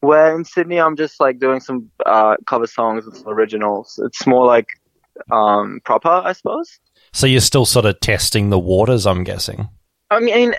Where 0.00 0.36
in 0.36 0.44
Sydney, 0.44 0.78
I'm 0.78 0.96
just 0.96 1.18
like 1.18 1.38
doing 1.38 1.60
some 1.60 1.90
uh, 2.04 2.36
cover 2.46 2.66
songs 2.66 3.06
and 3.06 3.16
some 3.16 3.28
originals. 3.28 3.98
It's 4.04 4.26
more 4.26 4.46
like 4.46 4.68
um, 5.32 5.80
proper, 5.84 6.10
I 6.10 6.32
suppose. 6.32 6.78
So 7.12 7.26
you're 7.26 7.40
still 7.40 7.64
sort 7.64 7.86
of 7.86 7.98
testing 8.00 8.50
the 8.50 8.58
waters, 8.58 9.06
I'm 9.06 9.24
guessing. 9.24 9.68
I 10.10 10.20
mean, 10.20 10.54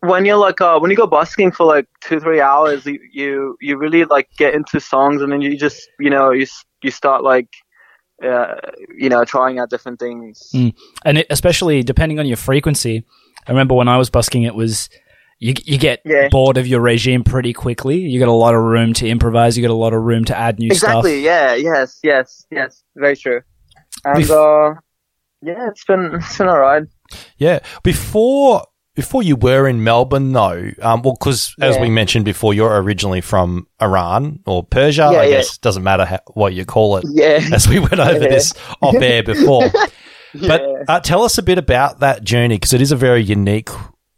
when 0.00 0.24
you're 0.24 0.36
like 0.36 0.60
uh, 0.60 0.78
when 0.78 0.90
you 0.90 0.96
go 0.96 1.06
busking 1.06 1.52
for 1.52 1.66
like 1.66 1.86
two 2.00 2.20
three 2.20 2.40
hours, 2.40 2.86
you, 2.86 2.98
you 3.12 3.56
you 3.60 3.76
really 3.76 4.04
like 4.04 4.28
get 4.38 4.54
into 4.54 4.80
songs, 4.80 5.20
and 5.20 5.30
then 5.30 5.42
you 5.42 5.58
just 5.58 5.88
you 5.98 6.08
know 6.08 6.30
you 6.30 6.46
you 6.82 6.90
start 6.90 7.22
like 7.22 7.48
uh, 8.24 8.54
you 8.96 9.08
know 9.08 9.24
trying 9.24 9.58
out 9.58 9.68
different 9.70 9.98
things. 9.98 10.50
Mm. 10.54 10.74
and 11.04 11.18
it, 11.18 11.26
especially 11.28 11.82
depending 11.82 12.18
on 12.18 12.26
your 12.26 12.36
frequency. 12.38 13.04
I 13.46 13.50
remember 13.50 13.74
when 13.74 13.88
I 13.88 13.98
was 13.98 14.08
busking, 14.08 14.44
it 14.44 14.54
was 14.54 14.88
you 15.38 15.54
you 15.64 15.76
get 15.76 16.00
Yeah. 16.04 16.28
bored 16.30 16.56
of 16.56 16.66
your 16.66 16.80
regime 16.80 17.24
pretty 17.24 17.52
quickly. 17.52 17.98
You 17.98 18.20
got 18.20 18.28
a 18.28 18.32
lot 18.32 18.54
of 18.54 18.62
room 18.62 18.94
to 18.94 19.08
improvise. 19.08 19.56
You 19.58 19.62
got 19.62 19.72
a 19.72 19.74
lot 19.74 19.92
of 19.92 20.02
room 20.02 20.24
to 20.26 20.36
add 20.36 20.58
new 20.58 20.68
exactly. 20.68 20.90
stuff. 20.90 21.04
Exactly. 21.04 21.24
Yeah. 21.24 21.54
Yes. 21.56 21.98
Yes. 22.02 22.46
Yes. 22.50 22.84
Very 22.94 23.16
true. 23.16 23.42
And 24.04 24.24
Bef- 24.24 24.30
uh, 24.30 24.80
yeah, 25.42 25.68
it's 25.68 25.84
been 25.84 26.14
it's 26.14 26.38
been 26.38 26.48
alright. 26.48 26.84
Yeah. 27.38 27.60
Before 27.82 28.64
before 28.94 29.22
you 29.22 29.36
were 29.36 29.66
in 29.66 29.82
Melbourne, 29.82 30.32
though, 30.32 30.70
um, 30.82 31.00
well, 31.02 31.14
because 31.18 31.54
as 31.60 31.76
Yeah. 31.76 31.82
we 31.82 31.88
mentioned 31.90 32.26
before, 32.26 32.52
you're 32.52 32.76
originally 32.82 33.22
from 33.22 33.66
Iran 33.80 34.40
or 34.46 34.62
Persia. 34.64 35.08
Yeah, 35.12 35.18
I 35.20 35.24
yeah. 35.24 35.30
guess 35.36 35.56
doesn't 35.58 35.82
matter 35.82 36.04
how, 36.04 36.20
what 36.34 36.52
you 36.52 36.66
call 36.66 36.98
it. 36.98 37.04
Yeah. 37.08 37.40
As 37.54 37.66
we 37.66 37.78
went 37.78 37.98
over 37.98 38.18
this 38.18 38.52
off 38.82 38.94
air 38.96 39.22
before. 39.32 39.70
But 40.34 40.62
uh, 40.88 41.00
tell 41.00 41.22
us 41.22 41.38
a 41.38 41.42
bit 41.42 41.56
about 41.58 42.00
that 42.00 42.22
journey 42.22 42.56
because 42.56 42.74
it 42.74 42.82
is 42.82 42.92
a 42.92 42.96
very 42.96 43.22
unique, 43.22 43.70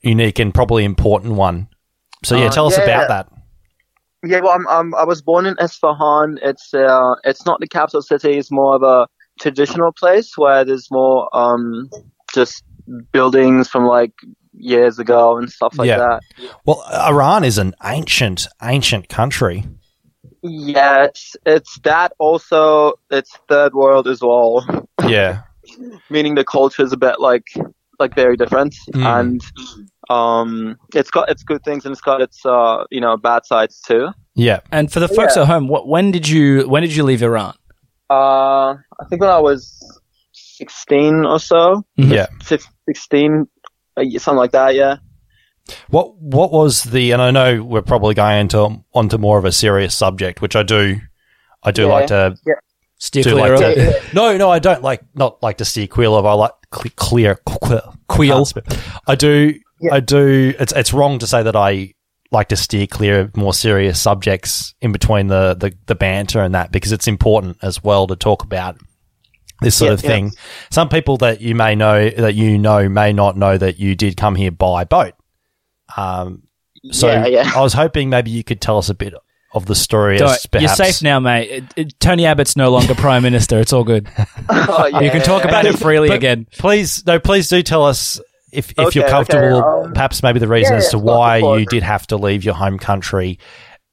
unique 0.03 0.39
and 0.41 0.53
probably 0.53 0.85
important 0.85 1.35
one. 1.35 1.69
So 2.25 2.37
yeah, 2.37 2.47
Uh, 2.47 2.51
tell 2.51 2.67
us 2.67 2.77
about 2.77 3.09
that. 3.09 3.29
Yeah, 4.27 4.41
well, 4.41 4.53
I'm, 4.53 4.67
I'm, 4.69 4.95
I 4.95 5.05
was 5.05 5.23
born 5.23 5.45
in 5.47 5.55
Isfahan. 5.61 6.39
It's 6.43 6.73
uh, 6.75 7.15
it's 7.25 7.45
not 7.47 7.61
the 7.61 7.69
capital 7.69 8.01
city. 8.03 8.39
It's 8.39 8.51
more 8.51 8.75
of 8.75 8.83
a 8.83 9.07
traditional 9.39 9.93
place 9.93 10.33
where 10.37 10.65
there's 10.65 10.91
more 10.91 11.29
um, 11.37 11.91
just 12.33 12.65
buildings 13.13 13.69
from 13.69 13.87
like 13.87 14.13
years 14.53 14.99
ago 14.99 15.37
and 15.37 15.51
stuff 15.51 15.77
like 15.79 15.89
Yeah. 15.89 15.99
that. 15.99 16.21
Well, 16.65 16.85
Iran 16.93 17.45
is 17.45 17.59
an 17.59 17.75
ancient, 17.85 18.47
ancient 18.63 19.09
country. 19.09 19.65
Yeah, 20.43 21.05
it's, 21.05 21.37
it's 21.47 21.79
that. 21.85 22.13
Also, 22.19 22.95
it's 23.11 23.37
third 23.49 23.75
world 23.75 24.07
as 24.07 24.21
well, 24.21 24.65
Yeah. 25.09 25.43
meaning 26.11 26.35
the 26.35 26.45
culture 26.45 26.83
is 26.83 26.93
a 26.93 26.97
bit 26.97 27.21
like 27.21 27.47
like 28.01 28.15
very 28.17 28.37
different, 28.37 28.75
Mm. 28.93 29.21
and 29.21 29.41
um, 30.11 30.77
it's 30.95 31.11
got 31.13 31.31
its 31.31 31.43
good 31.45 31.63
things 31.65 31.85
and 31.87 31.93
it's 31.93 32.01
got 32.01 32.21
its 32.21 32.45
uh, 32.45 32.85
you 32.91 33.01
know 33.01 33.17
bad 33.17 33.47
sides 33.47 33.81
too. 33.81 34.09
Yeah. 34.35 34.61
And 34.73 34.93
for 34.93 35.01
the 35.01 35.09
folks 35.09 35.37
Yeah. 35.37 35.43
at 35.43 35.49
home, 35.49 35.69
what, 35.69 35.87
when 35.89 36.11
did 36.11 36.29
you 36.29 36.69
when 36.69 36.83
did 36.83 36.95
you 36.95 37.05
leave 37.05 37.23
Iran? 37.23 37.55
Uh, 38.11 38.75
I 38.75 39.05
think 39.09 39.21
when 39.23 39.31
I 39.31 39.39
was 39.39 40.01
16 40.71 41.25
or 41.25 41.39
so. 41.41 41.85
Yeah. 41.97 42.27
16, 42.43 43.47
uh, 43.97 44.03
something 44.19 44.37
like 44.39 44.53
that, 44.53 44.75
yeah. 44.75 44.97
What 45.89 46.17
What 46.19 46.53
was 46.53 46.83
the? 46.85 47.13
And 47.13 47.23
I 47.23 47.31
know 47.31 47.63
we're 47.65 47.81
probably 47.83 48.15
going 48.15 48.39
into 48.41 48.85
onto 48.93 49.17
more 49.17 49.39
of 49.39 49.45
a 49.47 49.53
serious 49.53 49.97
subject, 49.97 50.43
which 50.43 50.57
I 50.57 50.63
do. 50.63 50.99
I 51.63 51.71
do 51.71 51.83
Yeah. 51.83 51.89
like 51.89 52.07
to 52.09 52.37
Yeah. 52.47 52.55
Steer 52.99 53.23
do 53.23 53.33
clear 53.33 53.57
like 53.59 53.77
of 53.77 54.03
to, 54.03 54.03
No, 54.15 54.37
no, 54.37 54.51
I 54.51 54.59
don't 54.59 54.83
like 54.83 55.01
not 55.15 55.43
like 55.43 55.59
to 55.59 55.65
steer 55.65 55.87
clear 55.87 56.11
of. 56.11 56.27
I 56.27 56.35
like 56.35 56.53
clear 56.71 57.37
clear 57.47 57.81
Queel. 58.09 58.47
I 59.07 59.15
do. 59.15 59.55
Yeah. 59.81 59.95
I 59.95 60.01
do. 60.01 60.55
It's 60.59 60.73
it's 60.75 60.93
wrong 60.93 61.19
to 61.21 61.27
say 61.27 61.43
that 61.43 61.57
I 61.57 61.95
like 62.31 62.49
to 62.49 62.57
steer 62.57 62.87
clear 62.87 63.21
of 63.21 63.37
more 63.37 63.55
serious 63.55 64.01
subjects 64.01 64.75
in 64.83 64.93
between 64.93 65.29
the 65.29 65.55
the, 65.55 65.73
the 65.87 65.95
banter 65.95 66.43
and 66.43 66.55
that 66.55 66.73
because 66.73 66.93
it's 66.93 67.09
important 67.09 67.57
as 67.63 67.83
well 67.83 68.07
to 68.09 68.17
talk 68.17 68.43
about 68.43 68.77
this 69.61 69.77
sort 69.77 69.89
Yeah, 69.89 69.95
of 69.95 70.03
yeah. 70.03 70.09
thing. 70.11 70.33
Some 70.71 70.89
people 70.89 71.17
that 71.19 71.41
you 71.41 71.55
may 71.55 71.75
know 71.75 72.09
that 72.11 72.35
you 72.35 72.59
know 72.59 72.89
may 72.89 73.13
not 73.13 73.37
know 73.37 73.57
that 73.57 73.79
you 73.79 73.95
did 73.95 74.17
come 74.17 74.35
here 74.35 74.51
by 74.51 74.85
boat. 74.85 75.15
Um, 75.97 76.43
so 76.93 77.09
Yeah, 77.09 77.27
yeah. 77.27 77.53
I 77.55 77.61
was 77.61 77.73
hoping 77.73 78.11
maybe 78.11 78.31
you 78.31 78.45
could 78.45 78.61
tell 78.61 78.79
us 78.79 78.89
a 78.91 78.95
bit 78.95 79.15
of 79.53 79.67
the 79.67 79.75
story. 79.75 80.19
Don't- 80.19 80.31
As 80.53 80.61
You're 80.61 80.69
safe 80.69 81.03
now, 81.03 81.21
mate. 81.21 81.49
It- 81.51 81.65
it- 81.77 82.01
Tony 82.01 82.27
Abbott's 82.27 82.57
no 82.57 82.71
longer 82.71 82.95
prime 82.95 83.23
minister. 83.23 83.59
It's 83.61 83.73
all 83.73 83.85
good. 83.85 84.09
Oh, 84.47 84.87
yeah. 84.87 85.01
You 85.01 85.11
can 85.11 85.23
talk 85.23 85.45
about 85.45 85.65
it 85.65 85.79
freely 85.79 86.09
But 86.09 86.19
again. 86.19 86.47
Please, 86.59 87.03
no, 87.07 87.19
please 87.19 87.49
do 87.49 87.63
tell 87.63 87.83
us 87.85 88.21
if, 88.53 88.71
if 88.73 88.79
Okay, 88.79 89.01
you're 89.01 89.09
comfortable, 89.09 89.57
okay, 89.63 89.87
um, 89.89 89.93
perhaps 89.95 90.23
maybe 90.23 90.39
the 90.39 90.47
reason 90.49 90.75
yeah, 90.75 90.79
as 90.79 90.91
to 90.91 90.99
yeah, 90.99 91.03
why 91.03 91.39
you 91.39 91.65
did 91.65 91.83
have 91.83 92.07
to 92.09 92.17
leave 92.19 92.45
your 92.45 92.55
home 92.55 92.79
country 92.79 93.39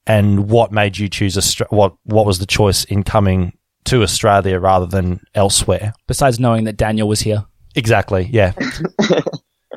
and 0.05 0.49
what 0.49 0.71
made 0.73 0.97
you 0.97 1.07
choose 1.07 1.37
a 1.37 1.65
what 1.73 1.93
what 2.03 2.25
was 2.25 2.39
the 2.39 2.45
choice 2.45 2.83
in 2.83 3.03
coming 3.03 3.53
to 3.85 4.03
Australia 4.03 4.59
rather 4.59 4.85
than 4.85 5.19
elsewhere. 5.35 5.93
Besides 6.07 6.39
knowing 6.39 6.65
that 6.65 6.77
Daniel 6.77 7.07
was 7.07 7.21
here. 7.21 7.45
Exactly. 7.75 8.27
Yeah. 8.31 8.53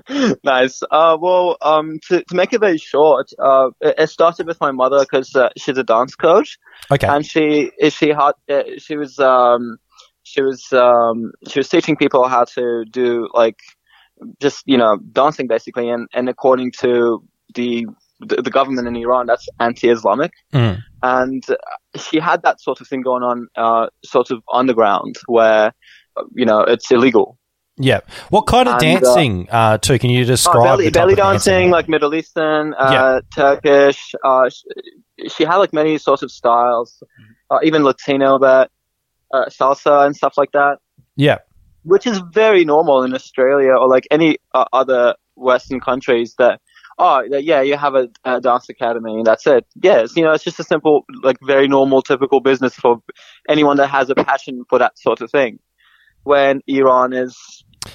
nice. 0.44 0.82
Uh, 0.90 1.16
well, 1.20 1.56
um, 1.62 1.98
to, 2.08 2.22
to 2.24 2.34
make 2.34 2.52
it 2.52 2.60
very 2.60 2.78
short, 2.78 3.30
uh, 3.38 3.70
it, 3.80 3.94
it 3.98 4.10
started 4.10 4.46
with 4.46 4.60
my 4.60 4.70
mother 4.72 5.00
because 5.00 5.34
uh, 5.34 5.48
she's 5.56 5.78
a 5.78 5.84
dance 5.84 6.14
coach, 6.14 6.58
Okay. 6.90 7.06
and 7.06 7.24
she 7.24 7.70
she 7.88 8.08
had 8.08 8.32
uh, 8.50 8.62
she 8.78 8.96
was 8.96 9.18
um 9.18 9.78
she 10.24 10.42
was 10.42 10.72
um 10.72 11.32
she 11.48 11.58
was 11.58 11.68
teaching 11.68 11.96
people 11.96 12.28
how 12.28 12.44
to 12.44 12.84
do 12.90 13.28
like 13.34 13.58
just 14.40 14.62
you 14.66 14.76
know 14.76 14.98
dancing 15.12 15.46
basically, 15.46 15.88
and 15.88 16.08
and 16.12 16.28
according 16.28 16.72
to 16.80 17.22
the 17.54 17.86
the, 18.20 18.42
the 18.42 18.50
government 18.50 18.88
in 18.88 18.96
Iran, 18.96 19.26
that's 19.26 19.48
anti-Islamic. 19.60 20.32
Mm. 20.52 20.82
And 21.04 21.42
she 22.04 22.16
had 22.28 22.38
that 22.42 22.56
sort 22.66 22.80
of 22.80 22.86
thing 22.88 23.02
going 23.10 23.22
on, 23.22 23.38
uh, 23.64 23.86
sort 24.04 24.30
of 24.30 24.38
underground 24.60 25.14
where, 25.26 25.66
uh, 26.16 26.24
you 26.40 26.46
know, 26.50 26.60
it's 26.60 26.90
illegal. 26.90 27.26
Yeah. 27.76 28.00
What 28.30 28.44
kind 28.46 28.68
of 28.68 28.74
And, 28.82 28.82
uh, 28.82 29.00
dancing 29.00 29.48
uh, 29.50 29.78
too? 29.78 29.98
Can 29.98 30.10
you 30.10 30.24
describe 30.24 30.56
Oh, 30.56 30.64
belly, 30.64 30.90
belly 30.90 31.12
of 31.14 31.18
dancing, 31.18 31.70
like 31.70 31.88
Middle 31.88 32.14
Eastern, 32.14 32.72
uh, 32.74 33.20
Turkish. 33.34 34.00
Uh, 34.24 34.48
sh- 34.48 34.64
she 35.34 35.42
had 35.44 35.56
like 35.56 35.72
many 35.72 35.98
sorts 35.98 36.22
of 36.22 36.30
styles, 36.30 37.02
uh, 37.50 37.58
even 37.68 37.82
Latino, 37.84 38.38
but 38.38 38.70
uh, 39.34 39.46
salsa 39.46 40.06
and 40.06 40.14
stuff 40.14 40.34
like 40.38 40.52
that, 40.52 40.78
Yeah. 41.16 41.38
which 41.82 42.06
is 42.06 42.20
very 42.32 42.64
normal 42.64 43.02
in 43.02 43.12
Australia 43.14 43.72
or 43.80 43.88
like 43.88 44.06
any 44.10 44.38
uh, 44.54 44.66
other 44.72 45.02
Western 45.34 45.80
countries. 45.80 46.34
That 46.38 46.60
oh 46.98 47.22
yeah, 47.30 47.60
you 47.60 47.76
have 47.76 47.94
a, 47.94 48.08
a 48.24 48.40
dance 48.40 48.68
academy 48.68 49.14
and 49.14 49.26
that's 49.26 49.46
it. 49.46 49.66
Yes, 49.82 50.16
you 50.16 50.22
know, 50.24 50.32
it's 50.32 50.44
just 50.44 50.60
a 50.60 50.64
simple, 50.64 51.04
like 51.22 51.36
very 51.42 51.68
normal, 51.68 52.02
typical 52.02 52.40
business 52.40 52.74
for 52.74 52.98
anyone 53.48 53.76
that 53.78 53.88
has 53.88 54.10
a 54.10 54.14
passion 54.14 54.64
for 54.68 54.78
that 54.78 54.98
sort 54.98 55.20
of 55.20 55.30
thing. 55.30 55.58
When 56.22 56.60
Iran 56.66 57.12
is, 57.12 57.36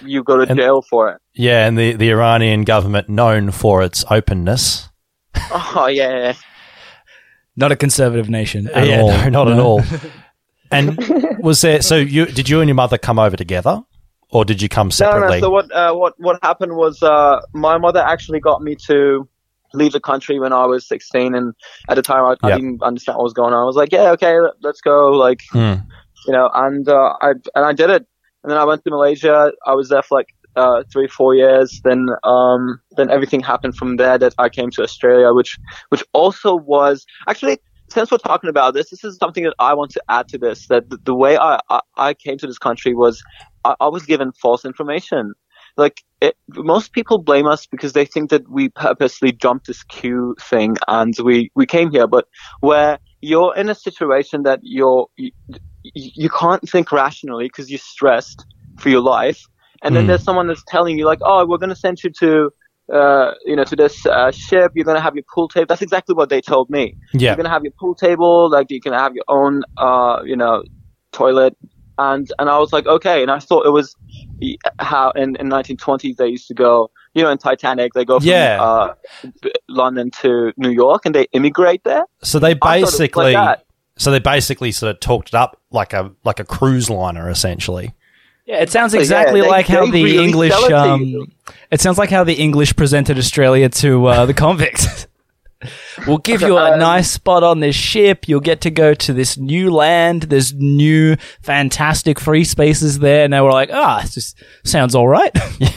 you 0.06 0.24
go 0.24 0.38
to 0.38 0.44
And- 0.50 0.60
jail 0.60 0.82
for 0.82 1.10
it. 1.10 1.22
Yeah, 1.34 1.66
and 1.68 1.78
the, 1.78 1.94
the 1.94 2.10
Iranian 2.12 2.64
government 2.64 3.10
known 3.10 3.52
for 3.52 3.82
its 3.82 4.04
openness. 4.12 4.90
Oh 5.52 5.88
yeah. 5.88 6.34
Not 7.56 7.72
a 7.72 7.76
conservative 7.76 8.30
nation 8.30 8.70
at 8.70 8.88
yeah, 8.88 9.02
all. 9.02 9.10
no, 9.10 9.30
not 9.30 9.48
at 9.52 9.60
all. 9.60 9.82
And 10.72 11.00
was 11.40 11.62
there? 11.62 11.82
So 11.82 11.96
you 11.96 12.28
did 12.28 12.48
you 12.48 12.62
and 12.62 12.68
your 12.68 12.76
mother 12.76 13.00
come 13.00 13.18
over 13.18 13.36
together, 13.36 13.82
or 14.32 14.46
did 14.46 14.62
you 14.62 14.70
come 14.70 14.92
separately? 14.92 15.28
no. 15.28 15.34
no. 15.36 15.40
So 15.40 15.50
what, 15.50 15.72
uh, 15.72 15.94
what, 15.94 16.14
what 16.20 16.40
happened 16.44 16.76
was, 16.76 17.02
uh, 17.02 17.40
my 17.54 17.78
mother 17.78 18.00
actually 18.00 18.40
got 18.40 18.62
me 18.62 18.76
to 18.88 19.28
leave 19.74 19.92
the 19.92 20.00
country 20.00 20.40
when 20.40 20.52
I 20.54 20.66
was 20.66 20.88
16, 20.88 21.36
and 21.36 21.54
at 21.90 21.96
the 21.96 22.02
time 22.02 22.24
I, 22.26 22.36
I 22.46 22.50
Yep. 22.50 22.58
didn't 22.60 22.84
understand 22.84 23.18
what 23.18 23.24
was 23.24 23.34
going 23.34 23.54
on. 23.54 23.62
I 23.62 23.66
was 23.66 23.76
like, 23.76 23.92
yeah, 23.92 24.12
okay, 24.12 24.40
let- 24.40 24.54
let's 24.62 24.82
go, 24.82 25.12
like, 25.12 25.42
Hmm. 25.52 25.76
you 26.26 26.34
know, 26.34 26.50
and 26.54 26.88
uh, 26.90 27.14
I 27.22 27.30
and 27.56 27.66
I 27.66 27.74
did 27.74 27.90
it, 27.90 28.06
and 28.44 28.52
then 28.52 28.58
I 28.58 28.66
went 28.66 28.84
to 28.84 28.90
Malaysia. 28.90 29.52
I 29.66 29.74
was 29.76 29.90
there 29.90 30.02
for 30.02 30.18
like 30.20 30.30
uh, 30.56 30.84
three, 30.92 31.08
four 31.08 31.36
years. 31.36 31.80
Then, 31.84 32.08
um, 32.24 32.82
then 32.98 33.10
everything 33.10 33.42
happened 33.42 33.76
from 33.78 33.98
there. 33.98 34.18
That 34.18 34.34
I 34.38 34.50
came 34.50 34.70
to 34.72 34.82
Australia, 34.84 35.34
which, 35.34 35.58
which 35.90 36.04
also 36.14 36.56
was 36.56 37.06
actually. 37.28 37.60
Since 37.92 38.12
we're 38.12 38.18
talking 38.18 38.50
about 38.50 38.74
this, 38.74 38.90
this 38.90 39.04
is 39.04 39.18
something 39.18 39.44
that 39.44 39.56
I 39.60 39.74
want 39.74 39.92
to 39.92 40.04
add 40.10 40.28
to 40.30 40.38
this. 40.38 40.68
That 40.68 40.90
the, 40.90 40.98
the 41.04 41.16
way 41.16 41.38
I, 41.38 41.60
I, 41.70 41.82
I 41.98 42.14
came 42.14 42.38
to 42.40 42.48
this 42.48 42.58
country 42.60 42.94
was 42.94 43.22
I, 43.66 43.76
I 43.80 43.88
was 43.88 44.06
given 44.06 44.32
false 44.34 44.66
information. 44.66 45.34
Like 45.78 46.02
it, 46.22 46.36
most 46.50 46.94
people 46.94 47.20
blame 47.20 47.48
us 47.48 47.66
because 47.66 47.94
they 47.94 48.06
think 48.06 48.30
that 48.32 48.50
we 48.50 48.70
purposely 48.70 49.32
jumped 49.32 49.68
this 49.68 49.84
queue 49.84 50.36
thing 50.42 50.76
and 50.88 51.14
we 51.24 51.52
we 51.56 51.66
came 51.66 51.92
here. 51.92 52.08
But 52.08 52.26
where 52.62 53.00
you're 53.22 53.56
in 53.56 53.70
a 53.70 53.76
situation 53.76 54.44
that 54.44 54.60
you're 54.62 55.08
you, 55.18 55.32
you 55.84 56.30
can't 56.30 56.68
think 56.68 56.92
rationally 56.92 57.46
because 57.46 57.70
you're 57.70 57.80
stressed 57.80 58.46
for 58.78 58.90
your 58.90 59.02
life, 59.02 59.42
and 59.84 59.96
then 59.96 60.06
Mm. 60.06 60.08
there's 60.08 60.24
someone 60.24 60.48
that's 60.48 60.64
telling 60.68 60.98
you 60.98 61.06
like, 61.06 61.20
oh, 61.22 61.46
we're 61.48 61.58
going 61.58 61.70
to 61.70 61.76
send 61.76 62.04
you 62.04 62.12
to 62.20 62.52
uh, 62.94 63.32
you 63.46 63.56
know, 63.56 63.64
to 63.64 63.76
this 63.76 64.06
uh, 64.06 64.32
ship. 64.32 64.72
You're 64.76 64.86
gonna 64.86 65.02
have 65.02 65.16
your 65.16 65.26
pool 65.34 65.48
table. 65.48 65.66
That's 65.68 65.82
exactly 65.82 66.16
what 66.16 66.30
they 66.30 66.42
told 66.42 66.70
me. 66.70 66.96
Yeah. 67.14 67.30
You're 67.30 67.38
gonna 67.38 67.50
have 67.50 67.64
your 67.64 67.74
pool 67.80 67.96
table. 67.96 68.50
Like 68.50 68.72
you 68.72 68.82
can 68.82 68.94
have 68.94 69.14
your 69.14 69.26
own, 69.28 69.64
uh, 69.78 70.22
you 70.26 70.36
know, 70.36 70.64
toilet. 71.12 71.56
And 71.98 72.32
and 72.40 72.50
I 72.50 72.58
was 72.60 72.72
like, 72.72 72.86
okay. 72.88 73.22
And 73.22 73.30
I 73.30 73.40
thought 73.40 73.66
it 73.66 73.72
was 73.72 73.96
how 74.80 75.12
in 75.12 75.36
in 75.36 75.50
1920s 75.50 76.16
they 76.16 76.28
used 76.28 76.48
to 76.48 76.54
go. 76.54 76.90
You 77.14 77.24
know, 77.24 77.32
in 77.32 77.38
Titanic, 77.40 77.94
they 77.94 78.06
go 78.06 78.20
from 78.20 78.28
Yeah. 78.30 78.62
uh, 78.62 78.94
London 79.68 80.12
to 80.22 80.54
New 80.58 80.70
York, 80.70 81.06
and 81.06 81.14
they 81.14 81.26
immigrate 81.34 81.84
there. 81.84 82.04
So 82.24 82.40
they 82.40 82.52
I 82.52 82.54
thought 82.54 82.78
it 82.78 82.82
was 82.82 83.00
like 83.00 83.12
basically, 83.14 83.56
so 83.98 84.12
they 84.12 84.20
basically 84.20 84.72
sort 84.72 84.92
of 84.92 85.00
talked 85.00 85.30
it 85.30 85.34
up 85.36 85.60
like 85.72 85.92
a 85.94 86.12
like 86.24 86.40
a 86.40 86.46
cruise 86.46 86.90
liner, 86.90 87.30
essentially. 87.30 87.94
Yeah, 88.50 88.62
it 88.62 88.72
sounds 88.72 88.94
So, 88.94 88.98
yeah, 88.98 89.02
exactly 89.04 89.42
they- 89.42 89.48
like 89.48 89.68
how 89.68 89.86
they 89.86 89.92
the 89.92 90.04
really 90.04 90.26
English. 90.26 90.54
it 90.56 90.72
Um, 90.74 91.32
it 91.70 91.80
sounds 91.82 92.00
like 92.00 92.10
how 92.10 92.24
the 92.24 92.34
English 92.34 92.76
presented 92.76 93.18
Australia 93.20 93.70
to 93.70 94.08
uh, 94.08 94.26
the 94.26 94.34
convicts. 94.34 95.06
we'll 96.08 96.18
give 96.18 96.42
you 96.42 96.58
a 96.58 96.72
Um, 96.74 96.80
nice 96.80 97.12
spot 97.12 97.44
on 97.44 97.60
this 97.60 97.76
ship. 97.76 98.28
You'll 98.28 98.40
get 98.40 98.62
to 98.62 98.72
go 98.72 98.96
to 98.96 99.14
this 99.14 99.38
new 99.38 99.70
land. 99.72 100.24
There's 100.24 100.52
new, 100.56 101.16
fantastic 101.44 102.20
free 102.20 102.44
spaces 102.44 102.98
there. 102.98 103.24
And 103.24 103.34
they 103.34 103.40
were 103.42 103.52
like, 103.52 103.70
ah, 103.72 104.02
it 104.04 104.10
just 104.12 104.36
sounds 104.64 104.96
all 104.96 105.08
right. 105.08 105.32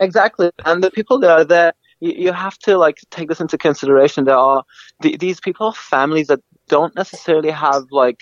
Exactly, 0.00 0.50
and 0.64 0.82
the 0.82 0.90
people 0.90 1.20
that 1.20 1.30
are 1.30 1.44
there, 1.44 1.72
you, 2.00 2.12
you 2.24 2.32
have 2.32 2.58
to 2.58 2.76
like 2.76 2.98
take 3.10 3.28
this 3.28 3.40
into 3.40 3.56
consideration. 3.56 4.24
There 4.24 4.36
are 4.36 4.64
th- 5.00 5.20
these 5.20 5.38
people, 5.38 5.68
are 5.68 5.72
families 5.72 6.26
that 6.26 6.40
don't 6.68 6.92
necessarily 6.96 7.50
have 7.50 7.84
like 7.92 8.18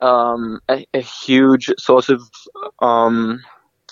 um, 0.00 0.60
a, 0.68 0.86
a 0.94 1.00
huge 1.00 1.70
source 1.78 2.08
of 2.08 2.22
um, 2.80 3.40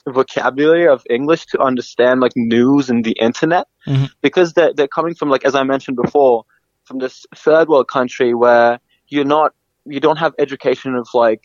vocabulary 0.09 0.87
of 0.87 1.03
English 1.09 1.47
to 1.47 1.61
understand 1.61 2.21
like 2.21 2.33
news 2.37 2.91
and 2.91 3.05
the 3.05 3.13
internet, 3.13 3.67
Mhm. 3.87 4.11
because 4.23 4.53
they're 4.53 4.73
they're 4.75 4.89
coming 4.89 5.15
from 5.15 5.29
like 5.31 5.45
as 5.45 5.55
I 5.55 5.63
mentioned 5.63 5.97
before, 5.97 6.45
from 6.85 6.99
this 6.99 7.27
third 7.35 7.69
world 7.69 7.89
country 7.89 8.35
where 8.35 8.79
you're 9.09 9.25
not 9.25 9.53
you 9.87 10.01
don't 10.01 10.19
have 10.19 10.33
education 10.39 10.95
of 10.95 11.09
like 11.15 11.45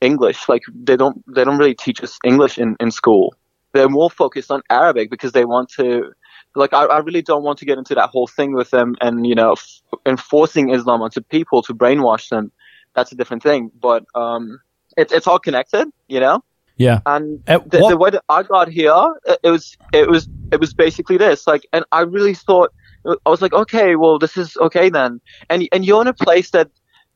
English. 0.00 0.48
Like 0.48 0.62
they 0.74 0.96
don't 0.96 1.22
they 1.34 1.44
don't 1.44 1.58
really 1.58 1.74
teach 1.74 2.02
us 2.02 2.18
English 2.24 2.58
in, 2.58 2.76
in 2.80 2.90
school. 2.90 3.34
They're 3.72 3.88
more 3.88 4.10
focused 4.10 4.50
on 4.50 4.62
Arabic 4.70 5.10
because 5.10 5.32
they 5.32 5.44
want 5.44 5.68
to 5.70 6.12
like 6.54 6.72
I, 6.72 6.84
I 6.84 6.98
really 6.98 7.22
don't 7.22 7.42
want 7.42 7.58
to 7.58 7.64
get 7.64 7.78
into 7.78 7.94
that 7.94 8.10
whole 8.10 8.26
thing 8.26 8.52
with 8.54 8.70
them 8.70 8.94
and 9.00 9.26
you 9.26 9.34
know 9.34 9.52
f- 9.52 9.80
enforcing 10.06 10.70
Islam 10.70 11.02
onto 11.02 11.20
people 11.22 11.62
to 11.62 11.74
brainwash 11.74 12.28
them. 12.28 12.52
That's 12.94 13.12
a 13.12 13.14
different 13.14 13.42
thing. 13.42 13.70
But 13.80 14.04
um 14.14 14.60
it's 14.96 15.12
it's 15.12 15.26
all 15.26 15.38
connected, 15.38 15.88
you 16.08 16.20
know? 16.20 16.42
yeah. 16.76 17.00
And 17.06 17.44
the, 17.46 17.86
the 17.88 17.96
way 17.96 18.10
that 18.10 18.24
I 18.28 18.42
got 18.42 18.68
here, 18.68 18.94
it 19.42 19.50
was 19.50 19.76
it 19.92 20.08
was 20.08 20.28
it 20.52 20.60
was 20.60 20.74
basically 20.74 21.16
this. 21.16 21.46
Like, 21.46 21.66
and 21.72 21.84
I 21.92 22.00
really 22.00 22.34
thought 22.34 22.72
I 23.06 23.30
was 23.30 23.42
like, 23.42 23.52
okay, 23.52 23.96
well, 23.96 24.18
this 24.18 24.36
is 24.36 24.56
okay 24.56 24.90
then. 24.90 25.20
And 25.50 25.68
and 25.72 25.84
you're 25.84 26.02
in 26.02 26.08
a 26.08 26.14
place 26.14 26.50
that 26.50 26.70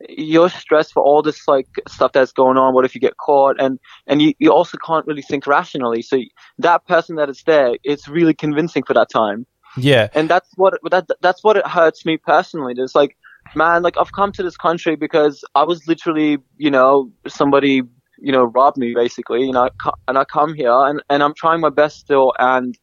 you're 0.09 0.49
stressed 0.49 0.93
for 0.93 1.03
all 1.03 1.23
this 1.23 1.49
like 1.49 1.67
stuff 1.89 2.13
that's 2.13 2.33
going 2.33 2.57
on. 2.57 2.73
What 2.75 2.85
if 2.85 2.95
you 2.95 3.01
get 3.01 3.17
caught? 3.17 3.61
And 3.61 3.81
and 4.07 4.23
you, 4.23 4.35
you 4.39 4.53
also 4.53 4.79
can't 4.79 5.07
really 5.07 5.23
think 5.23 5.47
rationally. 5.47 6.03
So 6.03 6.21
that 6.59 6.87
person 6.87 7.17
that 7.17 7.29
is 7.29 7.43
there, 7.45 7.75
it's 7.83 8.07
really 8.07 8.35
convincing 8.35 8.85
for 8.85 8.95
that 8.95 9.11
time. 9.11 9.47
Yeah, 9.77 10.09
And 10.15 10.29
that's 10.29 10.49
what 10.57 10.75
that 10.91 11.09
that's 11.21 11.45
what 11.45 11.57
it 11.57 11.67
hurts 11.67 12.05
me 12.05 12.17
personally. 12.17 12.75
It's 12.77 12.95
like, 12.95 13.17
man, 13.55 13.83
like 13.83 13.97
I've 13.99 14.13
come 14.13 14.33
to 14.33 14.43
this 14.43 14.57
country 14.57 14.97
because 14.97 15.45
I 15.55 15.63
was 15.65 15.87
literally, 15.87 16.39
you 16.57 16.71
know, 16.71 17.11
somebody, 17.27 17.83
you 18.19 18.33
know, 18.33 18.45
robbed 18.45 18.77
me 18.77 18.95
basically, 18.95 19.45
you 19.45 19.53
know, 19.53 19.69
and 20.07 20.19
I 20.19 20.25
come 20.25 20.55
here 20.55 20.73
and 20.73 21.03
and 21.11 21.23
I'm 21.23 21.35
trying 21.35 21.61
my 21.61 21.71
best 21.71 21.99
still, 22.01 22.33
and 22.39 22.77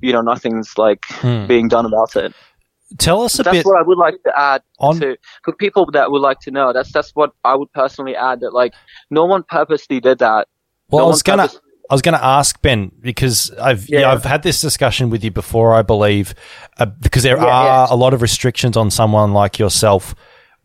you 0.00 0.12
know, 0.12 0.20
nothing's 0.20 0.76
like 0.76 1.04
Hmm. 1.06 1.46
being 1.46 1.68
done 1.68 1.86
about 1.86 2.16
it. 2.16 2.34
tell 2.98 3.22
us 3.22 3.38
a 3.38 3.42
that's 3.42 3.56
bit 3.58 3.64
what 3.66 3.78
I 3.78 3.82
would 3.82 3.96
like 3.98 4.22
to 4.24 4.32
add 4.38 4.62
on. 4.78 4.98
to 5.00 5.16
for 5.44 5.52
people 5.54 5.86
that 5.92 6.10
would 6.10 6.20
like 6.20 6.40
to 6.40 6.50
know. 6.50 6.72
That's 6.72 6.92
that's 6.92 7.10
what 7.14 7.30
I 7.44 7.54
would 7.54 7.72
personally 7.72 8.14
add. 8.16 8.40
That 8.40 8.52
like 8.52 8.74
no 9.10 9.24
one 9.24 9.42
purposely 9.44 10.00
did 10.00 10.18
that. 10.18 10.48
Well, 10.90 11.04
no 11.04 11.06
I 11.06 11.08
was 11.10 11.22
gonna, 11.22 11.44
purpose- 11.48 11.60
I 11.92 11.94
was 11.94 12.00
gonna 12.00 12.20
ask 12.22 12.58
Ben 12.62 12.90
because 13.02 13.50
I've 13.60 13.86
yeah. 13.86 14.10
I've 14.10 14.24
had 14.24 14.42
this 14.42 14.62
discussion 14.62 15.10
with 15.10 15.22
you 15.22 15.30
before, 15.30 15.74
I 15.74 15.82
believe, 15.82 16.34
uh, 16.78 16.86
because 16.86 17.22
there 17.22 17.36
Yeah, 17.36 17.44
are 17.44 17.66
yeah. 17.66 17.86
a 17.90 17.96
lot 17.96 18.14
of 18.14 18.22
restrictions 18.22 18.78
on 18.78 18.90
someone 18.90 19.34
like 19.34 19.58
yourself 19.58 20.14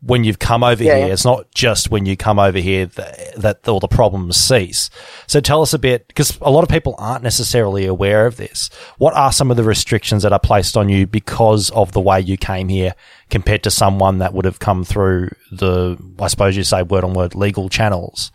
when 0.00 0.24
you've 0.24 0.38
come 0.38 0.64
over 0.64 0.82
Yeah, 0.82 0.96
here. 0.96 1.12
It's 1.12 1.26
not 1.26 1.50
just 1.52 1.90
when 1.90 2.06
you 2.06 2.16
come 2.16 2.38
over 2.38 2.56
here 2.56 2.86
that, 2.86 3.34
that 3.36 3.68
all 3.68 3.78
the 3.78 3.88
problems 3.88 4.38
cease. 4.38 4.88
So 5.26 5.38
tell 5.40 5.60
us 5.60 5.74
a 5.74 5.78
bit, 5.78 6.08
because 6.08 6.38
a 6.40 6.50
lot 6.50 6.62
of 6.62 6.70
people 6.70 6.94
aren't 6.96 7.24
necessarily 7.24 7.84
aware 7.84 8.24
of 8.24 8.38
this. 8.38 8.70
What 8.96 9.12
are 9.12 9.30
some 9.30 9.50
of 9.50 9.58
the 9.58 9.64
restrictions 9.64 10.22
that 10.22 10.32
are 10.32 10.40
placed 10.40 10.78
on 10.78 10.88
you 10.88 11.06
because 11.06 11.68
of 11.72 11.92
the 11.92 12.00
way 12.00 12.20
you 12.22 12.38
came 12.38 12.68
here 12.70 12.94
compared 13.28 13.62
to 13.64 13.70
someone 13.70 14.16
that 14.18 14.32
would 14.32 14.46
have 14.46 14.60
come 14.60 14.82
through 14.82 15.28
the, 15.52 15.98
I 16.18 16.28
suppose 16.28 16.56
you 16.56 16.64
say 16.64 16.82
word 16.82 17.04
on 17.04 17.12
word 17.12 17.34
legal 17.34 17.68
channels? 17.68 18.32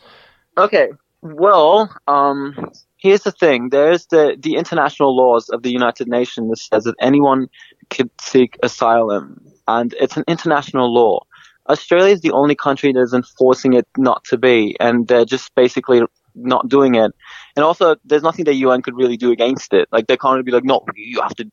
Okay. 0.60 0.90
Well, 1.24 1.90
um, 2.08 2.72
here's 2.98 3.22
the 3.22 3.32
thing. 3.32 3.70
There's 3.70 4.08
the, 4.08 4.36
the 4.38 4.56
international 4.56 5.16
laws 5.16 5.48
of 5.50 5.64
the 5.64 5.72
United 5.72 6.10
Nations 6.10 6.50
that 6.50 6.58
says 6.58 6.84
that 6.84 6.96
anyone 7.00 7.48
could 7.90 8.10
seek 8.20 8.58
asylum, 8.62 9.40
and 9.66 9.94
it's 10.02 10.18
an 10.18 10.26
international 10.28 10.94
law. 10.94 11.22
Australia 11.70 12.14
is 12.14 12.20
the 12.20 12.32
only 12.32 12.56
country 12.56 12.92
that 12.92 13.00
is 13.00 13.14
enforcing 13.14 13.72
it 13.72 13.88
not 13.98 14.26
to 14.26 14.38
be, 14.38 14.76
and 14.82 15.08
they're 15.08 15.24
just 15.24 15.56
basically 15.56 16.02
not 16.36 16.68
doing 16.68 16.96
it. 16.96 17.14
And 17.56 17.64
also, 17.64 17.96
there's 18.04 18.24
nothing 18.24 18.44
the 18.44 18.54
UN 18.56 18.82
could 18.82 18.98
really 18.98 19.16
do 19.16 19.32
against 19.32 19.74
it. 19.74 19.88
Like 19.94 20.08
they 20.08 20.18
can't 20.18 20.34
really 20.34 20.44
be 20.44 20.52
like, 20.52 20.66
no, 20.66 20.84
you 20.96 21.22
have 21.22 21.36
to 21.36 21.46
do 21.46 21.52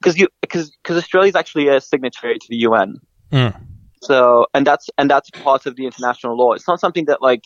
because 0.00 0.16
you 0.16 0.28
because 0.42 0.70
because 0.82 0.96
Australia 0.96 1.30
is 1.30 1.34
actually 1.34 1.66
a 1.66 1.80
signatory 1.80 2.38
to 2.38 2.46
the 2.48 2.58
UN. 2.58 2.98
Mm. 3.32 3.60
So, 4.00 4.46
and 4.54 4.64
that's 4.64 4.88
and 4.96 5.10
that's 5.10 5.28
part 5.30 5.66
of 5.66 5.74
the 5.74 5.86
international 5.86 6.36
law. 6.36 6.52
It's 6.52 6.68
not 6.68 6.78
something 6.78 7.06
that 7.06 7.20
like 7.20 7.42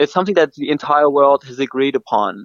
it's 0.00 0.12
something 0.12 0.34
that 0.34 0.54
the 0.54 0.70
entire 0.70 1.08
world 1.08 1.44
has 1.44 1.58
agreed 1.58 1.94
upon. 1.94 2.44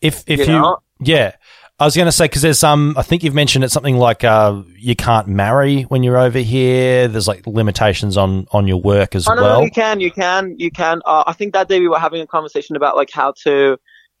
If 0.00 0.24
if 0.26 0.40
You 0.40 0.46
you, 0.46 0.52
know? 0.60 0.78
yeah, 1.00 1.32
I 1.80 1.84
was 1.84 1.94
going 1.94 2.06
to 2.06 2.12
say 2.12 2.24
because 2.24 2.42
there's 2.42 2.64
um, 2.64 2.94
I 2.96 3.02
think 3.02 3.22
you've 3.22 3.34
mentioned 3.34 3.64
it's 3.64 3.74
something 3.74 3.96
like 3.96 4.24
uh, 4.24 4.62
you 4.76 4.96
can't 4.96 5.28
marry 5.28 5.82
when 5.82 6.02
you're 6.02 6.18
over 6.18 6.38
here. 6.38 7.08
There's 7.08 7.28
like 7.28 7.46
limitations 7.46 8.16
on 8.16 8.46
on 8.52 8.66
your 8.66 8.80
work 8.80 9.14
as 9.14 9.28
Oh 9.28 9.34
no, 9.34 9.42
well. 9.42 9.58
no, 9.58 9.64
you 9.64 9.70
can, 9.70 10.00
you 10.00 10.10
can, 10.10 10.54
you 10.58 10.70
can. 10.70 11.00
Uh, 11.04 11.24
I 11.26 11.32
think 11.32 11.52
that 11.54 11.68
day 11.68 11.80
we 11.80 11.88
were 11.88 11.98
having 11.98 12.20
a 12.20 12.26
conversation 12.26 12.76
about 12.76 12.96
like 12.96 13.10
how 13.12 13.32
to 13.44 13.76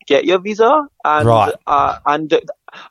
get 0.06 0.24
your 0.24 0.38
visa, 0.38 0.84
and 1.04 1.26
Right. 1.26 1.54
uh, 1.66 1.98
and 2.06 2.32
uh, 2.32 2.40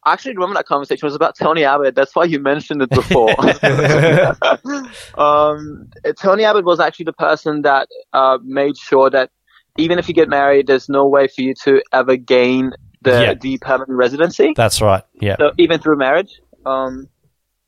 I 0.04 0.14
actually 0.14 0.34
remember 0.36 0.56
that 0.56 0.66
conversation 0.66 1.06
it 1.06 1.10
was 1.10 1.16
about 1.16 1.38
Tony 1.38 1.64
Abbott. 1.64 1.96
That's 1.96 2.16
why 2.16 2.26
you 2.26 2.40
mentioned 2.40 2.82
it 2.82 2.90
before. 2.90 3.30
um, 5.18 5.90
Tony 6.20 6.44
Abbott 6.44 6.66
was 6.66 6.80
actually 6.80 7.06
the 7.06 7.14
person 7.14 7.62
that 7.64 7.88
uh, 8.14 8.38
made 8.44 8.78
sure 8.78 9.10
that 9.10 9.30
even 9.78 10.00
if 10.00 10.08
you 10.08 10.14
get 10.14 10.30
married, 10.30 10.68
there's 10.68 10.90
no 10.90 11.08
way 11.08 11.28
for 11.28 11.42
you 11.42 11.54
to 11.64 11.82
ever 11.94 12.16
gain 12.16 12.72
the 13.02 13.12
Yeah. 13.12 13.34
the 13.36 13.58
permanent 13.60 13.98
residency. 13.98 14.54
That's 14.56 14.82
right. 14.82 15.04
Yeah, 15.22 15.36
So 15.38 15.52
even 15.58 15.80
through 15.80 15.98
marriage. 15.98 16.42
Um, 16.66 17.08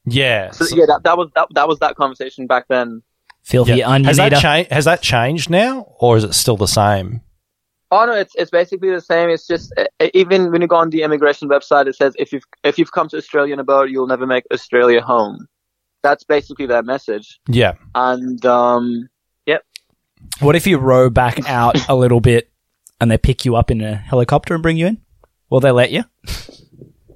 yeah. 0.05 0.51
so 0.51 0.65
So- 0.65 0.75
yeah, 0.75 0.85
that, 0.87 1.01
that 1.03 1.17
was 1.17 1.29
that, 1.35 1.47
that 1.53 1.67
was 1.67 1.79
that 1.79 1.95
conversation 1.95 2.47
back 2.47 2.65
then. 2.67 3.01
Filthy 3.43 3.75
yeah. 3.75 3.89
onion 3.89 4.05
Has 4.07 4.17
that 4.17 4.33
eater. 4.33 4.41
changed? 4.41 4.71
Has 4.71 4.85
that 4.85 5.01
changed 5.01 5.49
now, 5.49 5.87
or 5.99 6.17
is 6.17 6.23
it 6.23 6.33
still 6.33 6.57
the 6.57 6.67
same? 6.67 7.21
Oh 7.91 8.05
no, 8.05 8.13
it's 8.13 8.33
it's 8.35 8.51
basically 8.51 8.91
the 8.91 9.01
same. 9.01 9.29
It's 9.29 9.47
just 9.47 9.73
uh, 9.77 9.85
even 10.13 10.51
when 10.51 10.61
you 10.61 10.67
go 10.67 10.75
on 10.75 10.89
the 10.91 11.01
immigration 11.01 11.49
website, 11.49 11.87
it 11.87 11.95
says 11.95 12.13
if 12.19 12.31
you've 12.31 12.43
if 12.63 12.77
you've 12.77 12.91
come 12.91 13.07
to 13.09 13.17
Australia 13.17 13.53
in 13.53 13.59
a 13.59 13.63
boat, 13.63 13.89
you'll 13.89 14.05
never 14.07 14.27
make 14.27 14.43
Australia 14.53 15.01
home. 15.01 15.47
That's 16.03 16.23
basically 16.23 16.65
their 16.67 16.83
message. 16.83 17.39
Yeah. 17.47 17.73
And 17.95 18.45
um, 18.45 19.09
What 20.39 20.55
if 20.55 20.65
you 20.67 20.77
row 20.77 21.09
back 21.09 21.47
out 21.49 21.75
a 21.89 21.95
little 21.95 22.19
bit 22.21 22.49
and 23.01 23.09
they 23.11 23.17
pick 23.17 23.45
you 23.45 23.55
up 23.55 23.71
in 23.71 23.81
a 23.81 23.95
helicopter 23.95 24.53
and 24.53 24.63
bring 24.63 24.77
you 24.77 24.87
in? 24.87 25.01
Will 25.49 25.59
they 25.59 25.71
let 25.71 25.91
you? 25.91 26.03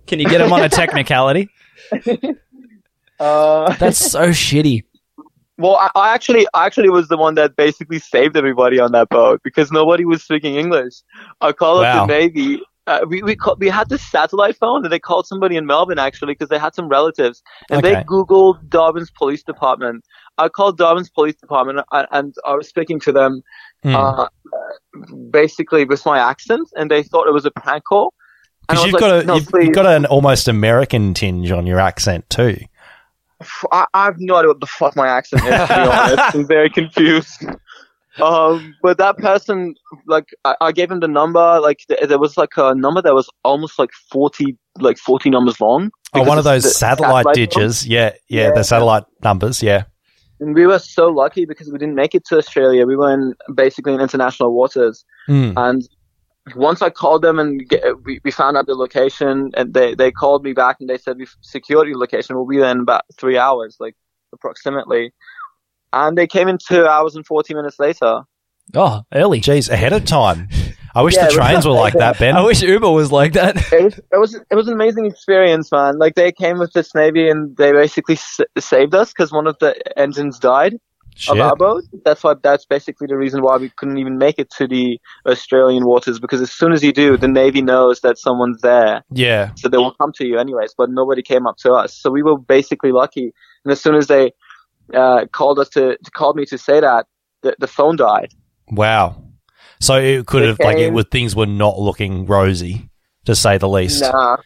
Can 0.07 0.19
you 0.19 0.25
get 0.25 0.39
them 0.39 0.51
on 0.51 0.63
a 0.63 0.69
technicality? 0.69 1.49
uh, 3.19 3.75
That's 3.77 3.99
so 3.99 4.29
shitty. 4.29 4.83
well, 5.57 5.75
I, 5.75 5.89
I 5.95 6.13
actually 6.13 6.45
I 6.53 6.65
actually 6.65 6.89
was 6.89 7.07
the 7.07 7.17
one 7.17 7.35
that 7.35 7.55
basically 7.55 7.99
saved 7.99 8.35
everybody 8.35 8.79
on 8.79 8.91
that 8.93 9.09
boat 9.09 9.41
because 9.43 9.71
nobody 9.71 10.05
was 10.05 10.23
speaking 10.23 10.55
English. 10.55 10.93
I 11.41 11.51
called 11.53 11.81
Wow. 11.83 12.03
up 12.03 12.07
the 12.07 12.13
Navy. 12.13 12.61
Uh, 12.85 13.05
we 13.07 13.23
we 13.23 13.33
call, 13.33 13.55
we 13.59 13.69
had 13.69 13.87
this 13.87 14.01
satellite 14.01 14.57
phone 14.57 14.83
and 14.83 14.91
they 14.91 14.99
called 14.99 15.25
somebody 15.25 15.55
in 15.55 15.65
Melbourne 15.65 15.99
actually 15.99 16.33
because 16.33 16.49
they 16.49 16.59
had 16.59 16.75
some 16.75 16.89
relatives 16.89 17.41
and 17.69 17.81
they 17.81 17.93
Okay. 17.93 18.03
googled 18.03 18.67
Darwin's 18.67 19.09
police 19.11 19.41
department. 19.41 20.03
I 20.37 20.49
called 20.49 20.77
Darwin's 20.77 21.09
police 21.09 21.35
department 21.35 21.79
and, 21.91 22.07
and 22.11 22.35
I 22.45 22.55
was 22.55 22.67
speaking 22.67 22.99
to 23.01 23.11
them 23.11 23.41
Hmm. 23.83 23.95
uh, 23.95 24.27
basically 25.29 25.83
with 25.85 26.05
my 26.05 26.17
accent, 26.17 26.69
and 26.75 26.89
they 26.89 27.03
thought 27.03 27.27
it 27.27 27.33
was 27.33 27.45
a 27.45 27.51
prank 27.51 27.83
call. 27.83 28.13
Because 28.67 28.85
you've 28.85 28.93
like, 28.93 28.99
got 29.01 29.23
a 29.23 29.23
no, 29.25 29.35
you've, 29.35 29.47
please. 29.49 29.69
got 29.75 29.85
an 29.85 30.05
almost 30.05 30.47
American 30.47 31.13
tinge 31.13 31.51
on 31.51 31.67
your 31.67 31.79
accent 31.81 32.29
too. 32.29 32.57
I, 33.73 33.85
I 33.93 34.05
have 34.05 34.15
no 34.19 34.35
idea 34.35 34.47
what 34.49 34.61
the 34.61 34.67
fuck 34.67 34.95
my 34.95 35.07
accent 35.07 35.43
is. 35.43 35.49
To 35.49 35.67
be 35.67 35.73
honest, 35.73 36.35
I'm 36.35 36.47
very 36.47 36.69
confused. 36.69 37.45
Um, 38.21 38.73
but 38.81 38.97
that 38.99 39.17
person, 39.17 39.75
like, 40.07 40.29
I, 40.45 40.55
I 40.61 40.71
gave 40.71 40.89
him 40.89 41.01
the 41.01 41.07
number. 41.09 41.59
Like, 41.59 41.79
th- 41.89 42.07
there 42.07 42.19
was 42.19 42.37
like 42.37 42.51
a 42.55 42.73
number 42.75 43.01
that 43.01 43.13
was 43.13 43.29
almost 43.43 43.77
like 43.77 43.91
forty, 43.91 44.57
like 44.79 44.97
forty 44.97 45.29
numbers 45.29 45.59
long. 45.59 45.91
Oh, 46.13 46.23
one 46.23 46.37
of 46.37 46.45
those 46.45 46.63
satellite 46.77 47.25
satellite 47.25 47.35
ditches. 47.35 47.85
Yeah, 47.85 48.13
yeah, 48.29 48.43
Yeah. 48.43 48.51
the 48.51 48.63
satellite 48.63 49.03
numbers. 49.23 49.61
Yeah. 49.61 49.83
And 50.43 50.53
we 50.53 50.65
were 50.65 50.79
so 50.79 51.07
lucky 51.07 51.45
because 51.45 51.71
we 51.71 51.77
didn't 51.77 51.95
make 51.95 52.13
it 52.13 52.25
to 52.25 52.37
Australia. 52.37 52.85
We 52.85 52.97
were 52.97 53.13
in 53.13 53.33
basically 53.55 53.93
in 53.93 54.01
international 54.01 54.53
waters. 54.53 55.05
Mm. 55.29 55.53
And 55.55 55.87
once 56.55 56.81
I 56.81 56.89
called 56.89 57.21
them 57.21 57.39
and 57.39 57.67
get, 57.67 58.03
we, 58.03 58.19
we 58.25 58.31
found 58.31 58.57
out 58.57 58.65
the 58.65 58.75
location 58.75 59.51
and 59.55 59.73
they, 59.73 59.95
they 59.95 60.11
called 60.11 60.43
me 60.43 60.51
back 60.51 60.77
and 60.81 60.89
they 60.89 60.97
said, 60.97 61.17
we've 61.17 61.33
secured 61.41 61.87
your 61.87 61.97
location. 61.97 62.35
We'll 62.35 62.45
be 62.45 62.57
there 62.57 62.71
in 62.71 62.81
about 62.81 63.05
three 63.17 63.37
hours, 63.37 63.77
like 63.79 63.95
approximately. 64.33 65.13
And 65.93 66.17
they 66.17 66.27
came 66.27 66.49
in 66.49 66.57
two 66.57 66.85
hours 66.85 67.15
and 67.15 67.25
40 67.25 67.53
minutes 67.53 67.79
later. 67.79 68.23
Oh, 68.73 69.03
early. 69.13 69.39
Jeez, 69.39 69.69
ahead 69.69 69.93
of 69.93 70.03
time. 70.03 70.49
I 70.95 71.01
wish 71.01 71.15
Yeah, 71.15 71.27
the 71.27 71.31
trains 71.33 71.65
were 71.65 71.71
like 71.73 71.93
that, 71.93 72.19
Ben. 72.19 72.35
I 72.35 72.41
wish 72.41 72.61
Uber 72.61 72.91
was 72.91 73.11
like 73.11 73.33
that. 73.33 73.55
It 73.73 73.83
was, 73.83 73.97
it 73.97 74.17
was, 74.17 74.35
it 74.51 74.55
was 74.55 74.67
an 74.67 74.73
amazing 74.73 75.05
experience, 75.05 75.71
man. 75.71 75.97
Like 75.97 76.15
they 76.15 76.31
came 76.31 76.59
with 76.59 76.73
this 76.73 76.93
Navy 76.93 77.29
and 77.29 77.55
they 77.57 77.71
basically 77.71 78.15
s- 78.15 78.39
saved 78.59 78.93
us 78.93 79.09
because 79.11 79.31
one 79.31 79.47
of 79.47 79.57
the 79.59 79.75
engines 79.97 80.37
died. 80.39 80.75
Shit. 81.15 81.35
of 81.35 81.41
our 81.41 81.55
boat. 81.55 81.83
That's 82.05 82.23
why 82.23 82.33
that's 82.41 82.65
basically 82.65 83.05
the 83.05 83.15
reason 83.15 83.43
why 83.43 83.57
we 83.57 83.69
couldn't 83.69 83.99
even 83.99 84.17
make 84.17 84.39
it 84.39 84.49
to 84.57 84.67
the 84.67 84.99
Australian 85.27 85.85
waters 85.85 86.19
because 86.19 86.41
as 86.41 86.51
soon 86.51 86.71
as 86.73 86.83
you 86.83 86.91
do, 86.91 87.17
the 87.17 87.27
Navy 87.27 87.61
knows 87.61 87.99
that 88.01 88.17
someone's 88.17 88.61
there, 88.61 89.03
Yeah. 89.11 89.51
so 89.55 89.69
they 89.69 89.77
will 89.77 89.93
come 89.93 90.11
to 90.13 90.25
you 90.25 90.39
anyways. 90.39 90.73
But 90.75 90.89
nobody 90.89 91.21
came 91.21 91.45
up 91.45 91.57
to 91.57 91.71
us, 91.73 91.95
so 91.95 92.09
we 92.09 92.23
were 92.23 92.39
basically 92.39 92.91
lucky. 92.91 93.31
And 93.63 93.71
as 93.71 93.79
soon 93.79 93.93
as 93.93 94.07
they 94.07 94.31
uh, 94.91 95.25
called 95.31 95.59
us 95.59 95.69
to, 95.69 95.97
to 96.03 96.11
called 96.11 96.35
me 96.35 96.45
to 96.47 96.57
say 96.57 96.79
that, 96.79 97.05
the, 97.43 97.55
the 97.59 97.67
phone 97.67 97.95
died. 97.95 98.33
Wow. 98.71 99.15
So 99.79 99.95
it 99.95 100.25
could 100.25 100.43
have 100.43 100.59
like 100.59 100.77
it 100.77 100.93
was 100.93 101.05
things 101.11 101.35
were 101.35 101.45
not 101.45 101.79
looking 101.79 102.25
rosy, 102.25 102.89
to 103.25 103.35
say 103.35 103.57
the 103.57 103.69
least. 103.69 104.01
Nah. 104.01 104.37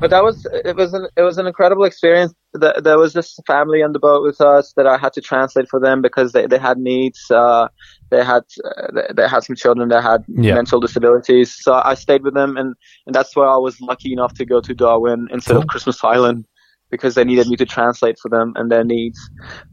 But 0.00 0.10
that 0.10 0.24
was 0.24 0.44
it 0.64 0.74
was 0.74 0.92
an 0.92 1.06
it 1.16 1.22
was 1.22 1.38
an 1.38 1.46
incredible 1.46 1.84
experience. 1.84 2.34
There, 2.52 2.74
there 2.82 2.98
was 2.98 3.12
this 3.12 3.38
family 3.46 3.80
on 3.82 3.92
the 3.92 4.00
boat 4.00 4.24
with 4.24 4.40
us 4.40 4.72
that 4.76 4.88
I 4.88 4.96
had 4.98 5.12
to 5.12 5.20
translate 5.20 5.68
for 5.68 5.78
them 5.78 6.02
because 6.02 6.32
they, 6.32 6.46
they 6.48 6.58
had 6.58 6.78
needs. 6.78 7.30
Uh, 7.30 7.68
they 8.10 8.24
had 8.24 8.42
uh, 8.64 8.88
they, 8.92 9.06
they 9.14 9.28
had 9.28 9.44
some 9.44 9.54
children 9.54 9.88
that 9.90 10.02
had 10.02 10.24
Yeah. 10.26 10.54
mental 10.54 10.80
disabilities. 10.80 11.54
So 11.56 11.74
I 11.74 11.94
stayed 11.94 12.24
with 12.24 12.34
them, 12.34 12.56
and, 12.56 12.74
and 13.06 13.14
that's 13.14 13.36
why 13.36 13.46
I 13.46 13.56
was 13.56 13.80
lucky 13.80 14.12
enough 14.12 14.34
to 14.34 14.44
go 14.44 14.60
to 14.60 14.74
Darwin 14.74 15.28
instead 15.30 15.54
Cool. 15.54 15.62
of 15.62 15.68
Christmas 15.68 16.02
Island 16.02 16.44
because 16.90 17.14
they 17.14 17.24
needed 17.24 17.46
me 17.46 17.56
to 17.56 17.64
translate 17.64 18.18
for 18.18 18.28
them 18.28 18.52
and 18.56 18.72
their 18.72 18.84
needs. 18.84 19.18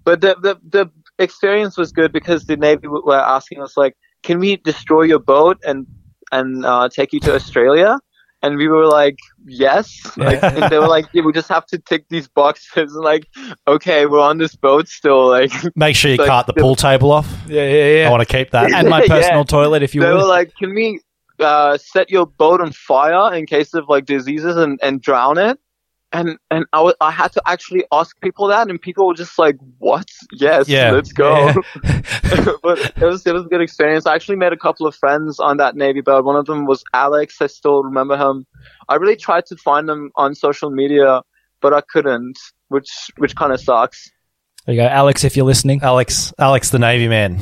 But 0.05 0.21
the 0.21 0.35
the 0.39 0.59
the 0.69 0.91
experience 1.17 1.77
was 1.77 1.91
good 1.91 2.11
because 2.13 2.45
the 2.45 2.57
Navy 2.57 2.87
were 2.87 3.15
asking 3.15 3.59
us 3.61 3.75
like, 3.75 3.95
can 4.23 4.39
we 4.39 4.57
destroy 4.57 5.03
your 5.03 5.19
boat 5.19 5.57
and 5.65 5.85
and 6.31 6.65
uh, 6.65 6.89
take 6.89 7.13
you 7.13 7.19
to 7.21 7.33
Australia? 7.35 7.97
And 8.43 8.57
we 8.57 8.67
were 8.67 8.87
like, 8.87 9.19
yes. 9.45 10.01
Like, 10.17 10.41
and 10.41 10.63
they 10.71 10.79
were 10.79 10.87
like, 10.87 11.05
yeah, 11.13 11.21
we 11.21 11.31
just 11.31 11.47
have 11.49 11.63
to 11.67 11.77
tick 11.77 12.05
these 12.09 12.27
boxes. 12.27 12.71
And 12.95 13.03
like, 13.03 13.27
okay, 13.67 14.07
we're 14.07 14.19
on 14.19 14.39
this 14.39 14.55
boat 14.55 14.87
still. 14.87 15.27
Like, 15.29 15.51
Make 15.75 15.95
sure 15.95 16.09
you 16.09 16.17
Like, 16.17 16.27
cart 16.27 16.47
the 16.47 16.53
the- 16.53 16.61
pool 16.61 16.75
table 16.75 17.11
off. 17.11 17.27
yeah, 17.47 17.67
yeah, 17.69 17.99
yeah. 17.99 18.07
I 18.07 18.09
want 18.11 18.27
to 18.27 18.37
keep 18.37 18.49
that. 18.49 18.71
And 18.75 18.89
my 18.89 19.03
Yeah. 19.03 19.07
personal 19.09 19.45
toilet, 19.45 19.83
if 19.83 19.93
you 19.93 20.01
they 20.01 20.07
will. 20.09 20.17
were 20.23 20.23
like, 20.25 20.55
can 20.57 20.73
we 20.73 20.99
uh, 21.39 21.77
set 21.77 22.09
your 22.09 22.25
boat 22.25 22.61
on 22.61 22.71
fire 22.71 23.31
in 23.35 23.45
case 23.45 23.75
of 23.75 23.87
like 23.89 24.05
diseases 24.05 24.57
and, 24.57 24.79
and 24.81 25.01
drown 25.03 25.37
it? 25.37 25.59
And 26.13 26.37
and 26.49 26.65
I 26.73 26.91
I 26.99 27.11
had 27.11 27.31
to 27.33 27.41
actually 27.45 27.85
ask 27.91 28.19
people 28.21 28.47
that, 28.47 28.69
and 28.69 28.81
people 28.81 29.07
were 29.07 29.13
just 29.13 29.39
like, 29.39 29.55
"What? 29.79 30.07
Yes, 30.33 30.67
Yeah. 30.67 30.91
let's 30.91 31.13
go." 31.13 31.47
Yeah. 31.47 31.53
but 32.63 32.79
it 32.79 33.01
was 33.01 33.25
it 33.25 33.33
was 33.33 33.45
a 33.45 33.49
good 33.49 33.61
experience. 33.61 34.05
I 34.05 34.15
actually 34.15 34.35
made 34.35 34.51
a 34.51 34.57
couple 34.57 34.85
of 34.85 34.95
friends 34.95 35.39
on 35.39 35.57
that 35.57 35.75
Navy 35.75 36.01
boat. 36.01 36.25
One 36.25 36.35
of 36.35 36.45
them 36.45 36.65
was 36.65 36.83
Alex. 36.93 37.41
I 37.41 37.47
still 37.47 37.83
remember 37.83 38.17
him. 38.17 38.45
I 38.89 38.95
really 38.95 39.15
tried 39.15 39.45
to 39.47 39.55
find 39.55 39.89
him 39.89 40.11
on 40.15 40.35
social 40.35 40.69
media, 40.69 41.21
but 41.61 41.73
I 41.73 41.81
couldn't, 41.93 42.37
which 42.67 42.89
which 43.17 43.35
kind 43.35 43.53
of 43.53 43.61
sucks. 43.61 44.09
There 44.65 44.75
you 44.75 44.81
go, 44.81 44.87
Alex. 44.87 45.23
If 45.23 45.37
you're 45.37 45.45
listening, 45.45 45.81
Alex, 45.81 46.33
Alex, 46.37 46.69
the 46.71 46.79
Navy 46.79 47.07
man. 47.07 47.41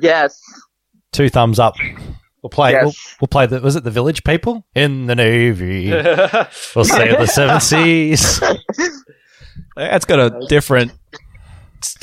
Yes, 0.00 0.40
Two 1.12 1.28
thumbs 1.28 1.58
up. 1.58 1.76
We'll 2.46 2.50
play. 2.50 2.70
Yes. 2.70 2.84
We'll, 2.84 2.92
we'll 3.22 3.28
play 3.28 3.46
the. 3.46 3.60
Was 3.60 3.74
it 3.74 3.82
the 3.82 3.90
Village 3.90 4.22
People 4.22 4.64
in 4.72 5.06
the 5.06 5.16
Navy? 5.16 5.90
we'll 6.76 6.84
sail 6.84 7.18
the 7.18 7.26
seven 7.26 7.60
seas. 7.60 8.40
that's 9.76 10.04
got 10.04 10.20
a 10.20 10.46
different 10.46 10.92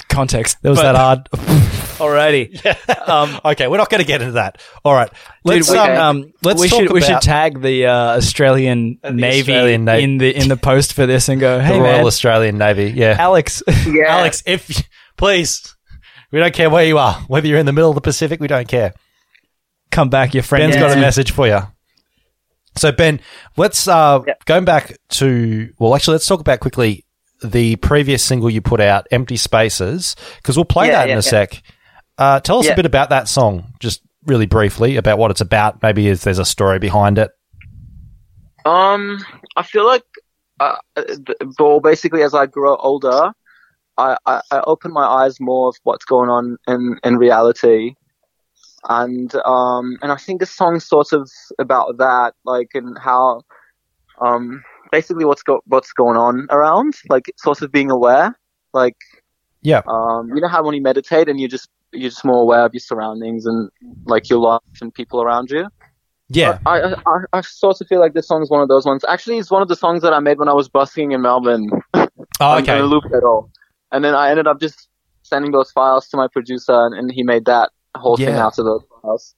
context. 0.09 0.61
That 0.61 0.69
was 0.71 0.79
But- 0.79 0.91
that 0.91 0.95
hard. 0.97 1.29
Alrighty. 1.93 3.07
Um, 3.07 3.39
okay, 3.45 3.67
we're 3.69 3.77
not 3.77 3.89
going 3.89 4.01
to 4.01 4.07
get 4.07 4.21
into 4.21 4.33
that. 4.33 4.61
All 4.83 4.93
right, 4.93 5.09
let's 5.45 5.67
Dude, 5.67 5.75
we, 5.75 5.79
um, 5.79 6.17
um, 6.23 6.33
let's 6.43 6.59
we 6.59 6.67
talk 6.67 6.79
should 6.81 6.91
we 6.91 6.99
should 7.01 7.21
tag 7.21 7.61
the 7.61 7.85
uh, 7.85 8.17
Australian 8.17 8.97
the 9.01 9.11
Navy 9.11 9.53
Australian 9.53 9.85
Navy. 9.85 10.03
in 10.03 10.17
the 10.17 10.35
in 10.35 10.49
the 10.49 10.57
post 10.57 10.91
for 10.93 11.05
this 11.05 11.29
and 11.29 11.39
go, 11.39 11.59
the 11.59 11.63
hey 11.63 11.79
Royal 11.79 11.97
man, 11.97 12.05
Australian 12.05 12.57
Navy. 12.57 12.91
Yeah, 12.93 13.15
Alex. 13.17 13.63
yeah. 13.85 14.07
Alex, 14.07 14.43
if 14.45 14.83
please, 15.15 15.75
we 16.31 16.39
don't 16.39 16.53
care 16.53 16.69
where 16.69 16.83
you 16.83 16.97
are, 16.97 17.13
whether 17.27 17.47
you're 17.47 17.59
in 17.59 17.67
the 17.67 17.71
middle 17.73 17.91
of 17.91 17.95
the 17.95 18.01
Pacific, 18.01 18.41
we 18.41 18.47
don't 18.47 18.67
care. 18.67 18.93
Come 19.93 20.09
back, 20.09 20.33
your 20.33 20.43
friend. 20.43 20.71
Ben's 20.71 20.81
got 20.81 20.97
a 20.97 20.99
message 20.99 21.31
for 21.31 21.47
you. 21.47 21.59
So 22.75 22.91
Ben, 22.91 23.19
let's 23.55 23.87
uh 23.87 24.21
Yeah. 24.27 24.33
going 24.45 24.65
back 24.65 24.97
to 25.09 25.71
well, 25.79 25.95
actually, 25.95 26.13
let's 26.13 26.25
talk 26.27 26.39
about 26.39 26.59
quickly 26.59 27.05
the 27.43 27.75
previous 27.77 28.23
single 28.23 28.49
you 28.49 28.61
put 28.61 28.79
out, 28.79 29.05
"Empty 29.11 29.37
Spaces," 29.37 30.15
because 30.37 30.57
we'll 30.57 30.65
play 30.65 30.87
Yeah, 30.87 30.93
that 30.93 31.09
in 31.09 31.13
a 31.13 31.15
yeah. 31.15 31.19
sec. 31.21 31.61
Uh, 32.17 32.39
tell 32.39 32.59
us 32.59 32.67
a 32.69 32.75
bit 32.75 32.85
about 32.85 33.09
that 33.09 33.27
song, 33.27 33.73
just 33.79 34.01
really 34.25 34.45
briefly 34.45 34.95
about 34.97 35.17
what 35.17 35.31
it's 35.31 35.41
about. 35.41 35.81
Maybe 35.81 36.07
if 36.09 36.21
there's 36.21 36.39
a 36.39 36.45
story 36.45 36.79
behind 36.79 37.17
it. 37.17 37.31
Um, 38.65 39.17
I 39.57 39.63
feel 39.63 39.85
like, 39.85 40.03
uh, 40.59 40.75
well, 41.59 41.79
basically, 41.79 42.21
as 42.21 42.33
I 42.33 42.45
grow 42.45 42.75
older, 42.77 43.33
I, 43.97 44.15
I, 44.25 44.41
I 44.51 44.61
open 44.65 44.93
my 44.93 45.03
eyes 45.03 45.39
more 45.39 45.69
of 45.69 45.75
what's 45.83 46.05
going 46.05 46.29
on 46.29 46.57
in, 46.67 46.97
in 47.03 47.17
reality. 47.17 47.95
And, 48.89 49.33
um, 49.45 49.97
and 50.01 50.11
I 50.11 50.17
think 50.17 50.39
the 50.39 50.45
song's 50.45 50.85
sort 50.87 51.13
of 51.13 51.29
about 51.59 51.97
that, 51.97 52.33
like, 52.43 52.71
and 52.73 52.97
how, 52.97 53.41
um, 54.19 54.63
basically 54.91 55.25
what's 55.25 55.43
go, 55.43 55.61
what's 55.67 55.93
going 55.93 56.17
on 56.17 56.47
around, 56.49 56.95
like, 57.09 57.31
sort 57.37 57.61
of 57.61 57.71
being 57.71 57.89
aware, 57.89 58.37
like, 58.73 58.97
Yeah. 59.61 59.81
um, 59.87 60.29
you 60.35 60.41
know 60.41 60.49
how 60.49 60.63
when 60.63 60.75
you 60.75 60.81
meditate 60.81 61.29
and 61.29 61.39
you 61.39 61.47
just, 61.47 61.69
you're 61.93 62.09
just 62.09 62.25
more 62.25 62.41
aware 62.41 62.65
of 62.65 62.73
your 62.73 62.81
surroundings 62.81 63.45
and, 63.45 63.69
like, 64.05 64.29
your 64.29 64.39
life 64.39 64.61
and 64.81 64.93
people 64.93 65.21
around 65.21 65.49
you? 65.49 65.67
Yeah. 66.27 66.57
I, 66.65 66.81
I, 66.81 66.93
I, 67.05 67.17
I 67.33 67.41
sort 67.41 67.79
of 67.79 67.87
feel 67.87 67.99
like 67.99 68.13
this 68.13 68.27
song 68.27 68.41
is 68.41 68.49
one 68.49 68.61
of 68.61 68.67
those 68.67 68.85
ones. 68.85 69.05
Actually, 69.07 69.37
it's 69.37 69.51
one 69.51 69.61
of 69.61 69.67
the 69.67 69.75
songs 69.75 70.01
that 70.01 70.13
I 70.13 70.19
made 70.19 70.39
when 70.39 70.49
I 70.49 70.53
was 70.53 70.67
busking 70.67 71.11
in 71.11 71.21
Melbourne. 71.21 71.69
Oh, 71.93 72.57
okay. 72.57 72.73
On 72.73 72.81
a 72.81 72.85
loop 72.85 73.03
pedal. 73.03 73.49
And 73.91 74.03
then 74.03 74.15
I 74.15 74.29
ended 74.31 74.47
up 74.47 74.59
just 74.59 74.89
sending 75.21 75.51
those 75.51 75.71
files 75.71 76.07
to 76.09 76.17
my 76.17 76.27
producer, 76.27 76.73
and, 76.73 76.97
and 76.97 77.11
he 77.11 77.23
made 77.23 77.45
that 77.45 77.71
whole 77.99 78.19
Yeah. 78.19 78.45
out 78.45 78.57
of 78.59 78.65
those 78.65 78.81
files. 79.01 79.35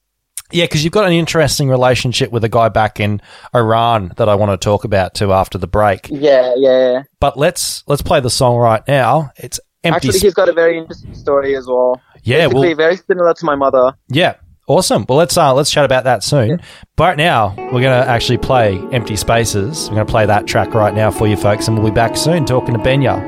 Yeah, 0.52 0.64
because 0.64 0.84
you've 0.84 0.92
got 0.92 1.06
an 1.06 1.12
interesting 1.12 1.68
relationship 1.68 2.30
with 2.30 2.44
a 2.44 2.48
guy 2.48 2.68
back 2.68 3.00
in 3.00 3.20
Iran 3.54 4.12
that 4.16 4.28
I 4.28 4.36
want 4.36 4.52
to 4.52 4.64
talk 4.64 4.84
about 4.84 5.12
too 5.14 5.32
after 5.32 5.58
the 5.58 5.66
break. 5.66 6.08
Yeah, 6.08 6.52
yeah. 6.56 6.92
yeah. 6.92 7.02
But 7.18 7.36
let's 7.36 7.82
let's 7.88 8.02
play 8.02 8.20
the 8.20 8.30
song 8.30 8.56
right 8.56 8.82
now. 8.86 9.30
It's 9.36 9.58
empty. 9.82 10.08
Actually, 10.08 10.20
he's 10.20 10.34
got 10.34 10.48
a 10.48 10.52
very 10.52 10.78
interesting 10.78 11.14
story 11.14 11.56
as 11.56 11.66
well. 11.66 12.00
yeah, 12.22 12.46
Basically, 12.46 12.68
well, 12.68 12.76
very 12.76 12.96
similar 12.96 13.34
to 13.34 13.44
my 13.44 13.56
mother. 13.56 13.92
yeah, 14.08 14.34
awesome. 14.68 15.04
Well, 15.08 15.18
let's 15.18 15.36
uh, 15.36 15.52
let's 15.52 15.70
chat 15.72 15.84
about 15.84 16.04
that 16.04 16.22
soon. 16.22 16.60
But 16.94 17.04
right 17.04 17.16
now, 17.16 17.52
we're 17.56 17.82
gonna 17.82 18.06
actually 18.06 18.38
play 18.38 18.78
"Empty 18.92 19.16
Spaces." 19.16 19.88
We're 19.90 19.96
gonna 19.96 20.06
play 20.06 20.26
that 20.26 20.46
track 20.46 20.74
right 20.74 20.94
now 20.94 21.10
for 21.10 21.26
you 21.26 21.36
folks, 21.36 21.66
and 21.66 21.76
we'll 21.76 21.90
be 21.90 21.94
back 21.94 22.16
soon 22.16 22.44
talking 22.44 22.72
to 22.74 22.80
Benya. 22.80 23.18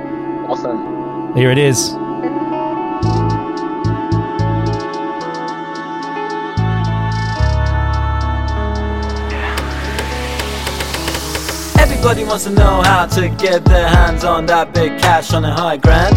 Awesome. 0.48 1.34
Here 1.34 1.50
it 1.50 1.58
is. 1.58 1.92
Everybody 12.08 12.26
wants 12.26 12.44
to 12.44 12.50
know 12.52 12.80
how 12.80 13.04
to 13.04 13.28
get 13.28 13.66
their 13.66 13.86
hands 13.86 14.24
on 14.24 14.46
that 14.46 14.72
big 14.72 14.98
cash 14.98 15.34
on 15.34 15.44
a 15.44 15.52
high 15.52 15.76
grand. 15.76 16.16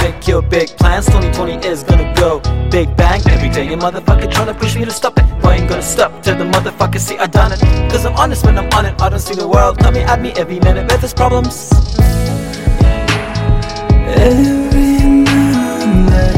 Make 0.00 0.28
your 0.28 0.42
big 0.42 0.68
plans, 0.78 1.06
2020 1.06 1.66
is 1.66 1.82
gonna 1.82 2.14
go 2.14 2.38
big 2.70 2.96
bang. 2.96 3.20
Every 3.26 3.48
day 3.48 3.66
a 3.72 3.76
motherfucker 3.76 4.30
trying 4.30 4.46
to 4.46 4.54
push 4.54 4.76
me 4.76 4.84
to 4.84 4.92
stop 4.92 5.18
it. 5.18 5.24
Why 5.42 5.56
ain't 5.56 5.68
gonna 5.68 5.82
stop 5.82 6.22
till 6.22 6.38
the 6.38 6.44
motherfucker 6.44 7.00
see 7.00 7.18
I 7.18 7.26
done 7.26 7.50
it? 7.50 7.58
Cause 7.90 8.06
I'm 8.06 8.14
honest 8.14 8.44
when 8.46 8.56
I'm 8.56 8.72
on 8.74 8.86
it, 8.86 9.02
I 9.02 9.08
don't 9.08 9.18
see 9.18 9.34
the 9.34 9.48
world 9.48 9.76
coming 9.76 10.04
at 10.04 10.22
me 10.22 10.30
every 10.36 10.60
minute 10.60 10.84
with 10.92 11.02
its 11.02 11.12
problems. 11.12 11.72
Every 14.06 14.98
now 15.24 16.35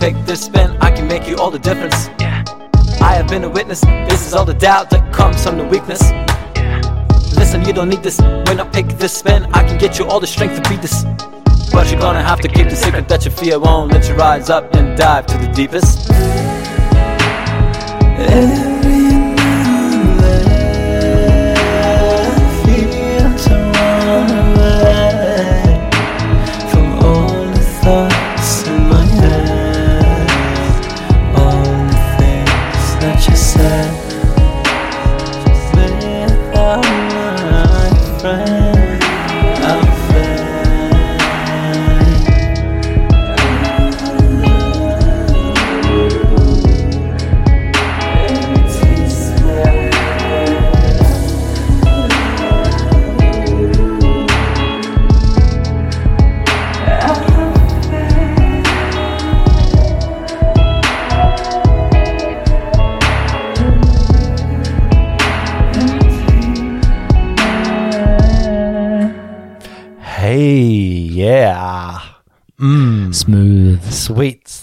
pick 0.00 0.16
this 0.24 0.46
spin, 0.46 0.76
I 0.80 0.90
can 0.90 1.06
make 1.06 1.28
you 1.28 1.36
all 1.36 1.50
the 1.50 1.58
difference. 1.58 2.08
I 3.02 3.12
have 3.14 3.28
been 3.28 3.44
a 3.44 3.48
witness. 3.48 3.82
This 3.82 4.26
is 4.26 4.32
all 4.32 4.46
the 4.46 4.54
doubt 4.54 4.88
that 4.90 5.12
comes 5.12 5.44
from 5.44 5.58
the 5.58 5.64
weakness. 5.64 6.00
Listen, 7.36 7.62
you 7.66 7.74
don't 7.74 7.90
need 7.90 8.02
this. 8.02 8.18
When 8.18 8.58
I 8.58 8.68
pick 8.70 8.88
this 8.98 9.18
spin, 9.18 9.44
I 9.52 9.62
can 9.62 9.78
get 9.78 9.98
you 9.98 10.06
all 10.06 10.18
the 10.18 10.26
strength 10.26 10.60
to 10.60 10.68
beat 10.70 10.80
this. 10.80 11.04
But 11.70 11.90
you're 11.90 12.00
gonna 12.00 12.22
have 12.22 12.40
to 12.40 12.48
keep 12.48 12.68
the 12.68 12.76
secret 12.76 13.08
that 13.08 13.26
your 13.26 13.32
fear 13.32 13.60
won't 13.60 13.92
let 13.92 14.08
you 14.08 14.14
rise 14.14 14.48
up 14.48 14.74
and 14.74 14.96
dive 14.96 15.26
to 15.26 15.36
the 15.36 15.52
deepest. 15.52 16.49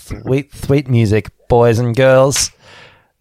Sweet, 0.08 0.24
sweet, 0.24 0.56
sweet 0.56 0.88
music, 0.88 1.30
boys 1.50 1.80
and 1.80 1.96
girls. 1.96 2.52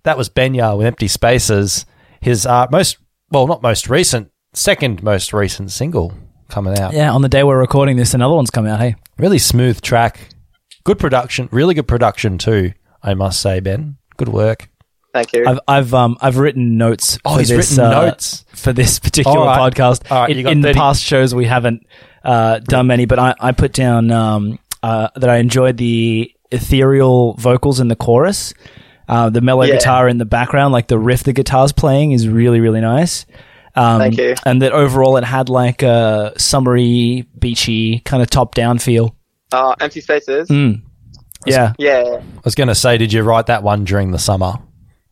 That 0.04 0.16
was 0.16 0.28
Benya 0.28 0.76
with 0.76 0.86
Empty 0.86 1.08
Spaces. 1.08 1.84
His 2.20 2.46
uh, 2.46 2.66
most, 2.70 2.98
well, 3.30 3.46
not 3.46 3.62
most 3.62 3.88
recent, 3.90 4.30
second 4.54 5.02
most 5.02 5.32
recent 5.32 5.70
single 5.72 6.12
coming 6.48 6.78
out. 6.78 6.92
Yeah, 6.94 7.12
on 7.12 7.22
the 7.22 7.28
day 7.28 7.42
we're 7.42 7.58
recording 7.58 7.96
this, 7.96 8.14
another 8.14 8.34
one's 8.34 8.50
come 8.50 8.66
out. 8.66 8.78
Hey, 8.80 8.94
Really 9.18 9.38
smooth 9.38 9.80
track. 9.80 10.28
Good 10.84 10.98
production. 10.98 11.48
Really 11.50 11.74
good 11.74 11.88
production, 11.88 12.38
too, 12.38 12.72
I 13.02 13.14
must 13.14 13.40
say, 13.40 13.60
Ben. 13.60 13.96
Good 14.16 14.28
work. 14.28 14.68
Thank 15.12 15.32
you. 15.32 15.46
I've 15.46 15.60
I've 15.66 15.94
um 15.94 16.18
I've 16.20 16.36
written 16.36 16.76
notes. 16.76 17.18
Oh, 17.24 17.34
for 17.34 17.38
he's 17.40 17.48
this, 17.48 17.70
written 17.70 17.84
uh, 17.86 18.04
notes. 18.06 18.44
for 18.54 18.74
this 18.74 18.98
particular 19.06 19.38
All 19.38 19.46
right. 19.46 19.72
podcast. 19.72 20.10
All 20.10 20.20
right, 20.22 20.30
you 20.30 20.36
in 20.36 20.44
got 20.44 20.52
in 20.52 20.60
the 20.60 20.74
past 20.74 21.02
shows, 21.02 21.34
we 21.34 21.46
haven't 21.46 21.86
uh, 22.22 22.58
done 22.58 22.86
many, 22.88 23.06
but 23.06 23.18
I, 23.18 23.34
I 23.40 23.52
put 23.52 23.72
down 23.72 24.10
um, 24.10 24.58
uh, 24.82 25.08
that 25.16 25.30
I 25.30 25.38
enjoyed 25.38 25.78
the 25.78 26.30
ethereal 26.50 27.34
vocals 27.34 27.80
in 27.80 27.88
the 27.88 27.96
chorus. 27.96 28.54
Uh, 29.08 29.30
the 29.30 29.40
mellow 29.40 29.62
Yeah. 29.64 29.74
guitar 29.74 30.08
in 30.08 30.18
the 30.18 30.24
background, 30.24 30.72
like 30.72 30.88
the 30.88 30.98
riff 30.98 31.22
the 31.22 31.32
guitar's 31.32 31.72
playing, 31.72 32.12
is 32.12 32.28
really 32.28 32.60
really 32.60 32.80
nice. 32.80 33.24
Um, 33.76 33.98
Thank 34.00 34.16
you. 34.16 34.34
And 34.46 34.62
that 34.62 34.72
overall, 34.72 35.16
it 35.18 35.24
had 35.24 35.48
like 35.48 35.82
a 35.82 36.32
summery, 36.38 37.26
beachy 37.38 38.00
kind 38.00 38.22
of 38.22 38.30
top 38.30 38.54
down 38.54 38.78
feel. 38.78 39.14
Uh, 39.52 39.74
empty 39.80 40.00
spaces. 40.00 40.48
Mm. 40.48 40.80
Yeah. 41.44 41.74
Yeah. 41.78 42.20
I 42.20 42.40
was 42.42 42.54
going 42.54 42.68
to 42.68 42.74
say, 42.74 42.96
did 42.96 43.12
you 43.12 43.22
write 43.22 43.46
that 43.46 43.62
one 43.62 43.84
during 43.84 44.10
the 44.12 44.18
summer 44.18 44.54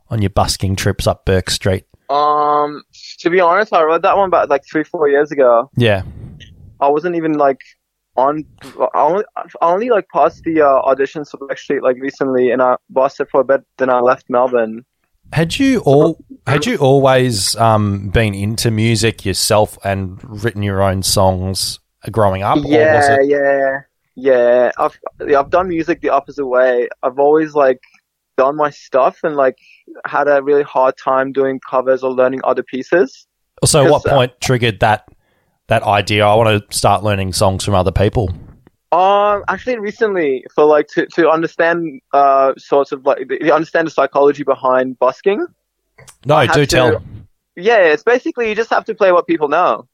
on 0.09 0.23
your 0.23 0.31
busking 0.31 0.77
trips 0.77 1.07
up 1.07 1.27
Bourke 1.27 1.51
Street? 1.51 1.85
Um, 2.09 2.83
to 3.21 3.29
be 3.31 3.39
honest, 3.39 3.73
I 3.75 3.85
wrote 3.85 4.01
that 4.03 4.17
one 4.17 4.29
about 4.29 4.49
like 4.49 4.63
three, 4.71 4.83
four 4.83 5.09
years 5.09 5.31
ago. 5.31 5.71
Yeah. 5.77 6.03
I 6.81 6.89
wasn't 6.89 7.17
even 7.17 7.35
like 7.35 7.61
on. 8.17 8.45
I 8.95 9.01
only, 9.01 9.25
I 9.37 9.45
only 9.63 9.91
like 9.91 10.07
passed 10.13 10.43
the 10.45 10.63
uh, 10.63 10.83
auditions 10.83 11.31
for 11.31 11.39
Backstreet 11.39 11.83
like 11.83 11.97
recently, 12.01 12.51
and 12.51 12.63
I 12.63 12.77
bossed 12.91 13.21
it 13.21 13.29
for 13.31 13.41
a 13.41 13.45
bit. 13.45 13.63
Then 13.79 13.91
I 13.91 14.01
left 14.01 14.27
Melbourne. 14.29 14.85
Had 15.33 15.59
you 15.59 15.81
all 15.81 16.23
had 16.47 16.67
you 16.67 16.77
always 16.77 17.57
um, 17.57 18.09
been 18.11 18.35
into 18.35 18.71
music 18.71 19.25
yourself 19.25 19.79
and 19.85 20.19
written 20.45 20.63
your 20.63 20.83
own 20.83 21.03
songs 21.03 21.81
growing 22.11 22.43
up? 22.43 22.59
or 22.59 22.61
was 22.63 22.71
Yeah, 22.71 23.17
it- 23.21 23.27
yeah, 23.27 23.81
yeah. 24.15 24.73
I've 24.79 24.99
yeah, 25.27 25.41
I've 25.41 25.51
done 25.51 25.69
music 25.69 26.01
the 26.03 26.11
opposite 26.11 26.47
way. 26.47 26.89
I've 27.03 27.19
always 27.19 27.55
like 27.55 27.81
done 28.37 28.57
my 28.57 28.71
stuff 28.71 29.19
and 29.25 29.35
like 29.37 29.57
had 30.07 30.29
a 30.29 30.43
really 30.43 30.63
hard 30.63 30.97
time 30.97 31.33
doing 31.33 31.59
covers 31.69 32.03
or 32.03 32.13
learning 32.13 32.41
other 32.45 32.63
pieces. 32.63 33.27
So, 33.65 33.91
what 33.91 34.03
Because, 34.03 34.13
uh, 34.13 34.17
point 34.17 34.41
triggered 34.41 34.81
that 34.81 35.07
that 35.69 35.83
idea? 35.83 36.27
I 36.27 36.35
want 36.35 36.69
to 36.69 36.77
start 36.77 37.03
learning 37.03 37.33
songs 37.33 37.65
from 37.65 37.75
other 37.75 37.93
people. 37.93 38.31
Um, 38.93 39.43
actually, 39.49 39.79
recently, 39.79 40.45
for 40.55 40.65
like 40.65 40.87
to 40.89 41.07
to 41.15 41.29
understand 41.29 42.01
uh 42.13 42.53
sorts 42.57 42.93
of 42.93 43.05
like 43.05 43.27
the, 43.29 43.53
understand 43.53 43.89
the 43.89 43.91
psychology 43.91 44.45
behind 44.45 44.99
busking. 44.99 45.47
No, 46.25 46.47
do 46.47 46.53
to- 46.53 46.67
tell. 46.67 47.03
Yeah, 47.57 47.79
it's 47.79 48.03
basically 48.03 48.49
you 48.49 48.55
just 48.55 48.71
have 48.71 48.85
to 48.87 48.95
play 48.95 49.13
what 49.13 49.27
people 49.27 49.49
know. 49.49 49.89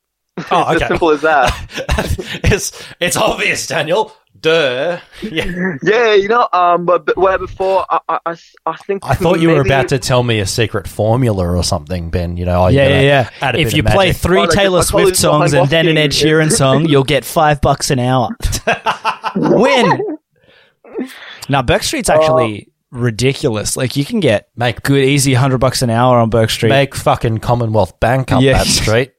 Oh, 0.51 0.73
it's 0.73 0.77
okay. 0.77 0.85
as 0.85 0.89
simple 0.89 1.11
as 1.11 1.21
that. 1.23 2.41
it's 2.45 2.83
it's 3.01 3.17
obvious, 3.17 3.67
Daniel. 3.67 4.13
Duh. 4.41 4.99
Yeah. 5.23 5.77
yeah, 5.83 6.15
you 6.15 6.29
know. 6.29 6.49
Um, 6.53 6.87
but, 6.87 7.05
but 7.07 7.17
where 7.17 7.39
before, 7.39 7.85
I, 7.91 8.01
I, 8.09 8.19
I 8.27 8.31
s- 8.33 8.55
I 8.65 8.77
think 8.77 9.05
I 9.05 9.15
thought 9.15 9.41
you 9.41 9.51
were 9.51 9.61
about 9.61 9.89
to 9.89 9.99
tell 9.99 10.23
me 10.23 10.39
a 10.41 10.47
secret 10.47 10.89
formula 10.89 11.47
or 11.57 11.63
something, 11.63 12.11
Ben. 12.11 12.37
You 12.37 12.47
know, 12.47 12.65
oh, 12.65 12.69
Yeah, 12.69 12.89
yeah, 12.89 13.01
yeah. 13.01 13.31
add 13.43 13.57
a 13.57 13.59
If 13.59 13.67
bit 13.69 13.77
you 13.77 13.83
of 13.83 13.87
play 13.93 14.07
magic. 14.09 14.23
three 14.23 14.41
Oh, 14.41 14.47
Taylor 14.47 14.83
Swift 14.83 15.17
songs 15.17 15.53
and 15.53 15.69
then 15.69 15.89
an 15.89 15.99
Ed 15.99 16.11
Sheeran 16.13 16.51
song, 16.51 16.87
you'll 16.87 17.05
get 17.05 17.25
five 17.25 17.61
bucks 17.61 17.91
an 17.91 17.99
hour. 17.99 18.29
Win. 19.37 20.01
Now, 21.49 21.63
Bourke 21.63 21.83
Street's 21.83 22.11
actually 22.11 22.71
ridiculous. 22.91 23.77
Like, 23.77 23.97
you 23.97 24.05
can 24.05 24.21
get 24.21 24.49
Make- 24.57 24.83
good, 24.83 25.03
easy 25.05 25.35
hundred 25.35 25.59
bucks 25.59 25.83
an 25.83 25.91
hour 25.91 26.19
on 26.19 26.29
Burke 26.31 26.51
Street. 26.51 26.69
make 26.69 26.95
fucking 26.95 27.39
Commonwealth 27.39 27.99
Bank 28.01 28.33
up 28.33 28.43
Yeah. 28.43 28.59
that 28.59 28.67
street. 28.67 29.13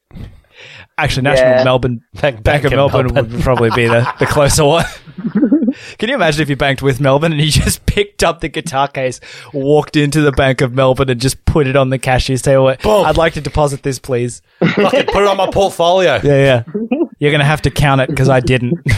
Actually, 0.98 1.24
National 1.24 1.50
Yeah. 1.50 1.64
Melbourne 1.64 2.02
Bank, 2.22 2.44
Bank 2.44 2.64
of 2.66 2.72
in 2.74 2.78
Melbourne, 2.78 3.14
would 3.14 3.42
probably 3.42 3.70
be 3.72 3.88
the, 3.88 4.12
the 4.20 4.26
closer 4.26 4.66
one. 4.66 4.86
Can 5.98 6.10
you 6.10 6.16
imagine 6.16 6.42
if 6.42 6.50
you 6.50 6.56
banked 6.58 6.82
with 6.82 7.00
Melbourne 7.00 7.32
and 7.32 7.42
you 7.42 7.50
just 7.50 7.86
picked 7.86 8.24
up 8.24 8.42
the 8.42 8.50
guitar 8.50 8.88
case, 8.88 9.20
walked 9.54 9.96
into 9.96 10.22
the 10.22 10.32
Bank 10.34 10.62
of 10.62 10.74
Melbourne, 10.74 11.10
and 11.10 11.20
just 11.22 11.46
put 11.46 11.66
it 11.68 11.76
on 11.76 11.90
the 11.90 11.98
cashier's 12.00 12.42
table? 12.42 12.68
Oh, 12.68 12.76
Boom. 12.76 13.06
I'd 13.06 13.18
like 13.18 13.34
to 13.34 13.42
deposit 13.42 13.82
this, 13.84 13.98
please. 14.00 14.42
Fucking 14.60 15.06
put 15.06 15.22
it 15.24 15.28
on 15.28 15.38
my 15.38 15.50
portfolio. 15.50 16.20
Yeah, 16.24 16.64
yeah. 16.68 16.98
You're 17.20 17.32
gonna 17.32 17.46
have 17.46 17.62
to 17.64 17.72
count 17.72 18.02
it 18.02 18.10
because 18.10 18.30
I 18.30 18.40
didn't. 18.40 18.74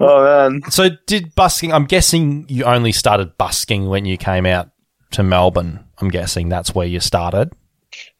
Oh 0.00 0.24
man. 0.50 0.62
So, 0.68 0.88
did 1.06 1.32
busking? 1.36 1.72
I'm 1.72 1.84
guessing 1.84 2.46
you 2.48 2.64
only 2.64 2.90
started 2.90 3.38
busking 3.38 3.86
when 3.88 4.04
you 4.04 4.16
came 4.18 4.46
out 4.46 4.70
to 5.12 5.22
Melbourne. 5.22 5.84
I'm 5.98 6.08
guessing 6.08 6.48
that's 6.48 6.74
where 6.74 6.86
you 6.88 6.98
started. 6.98 7.52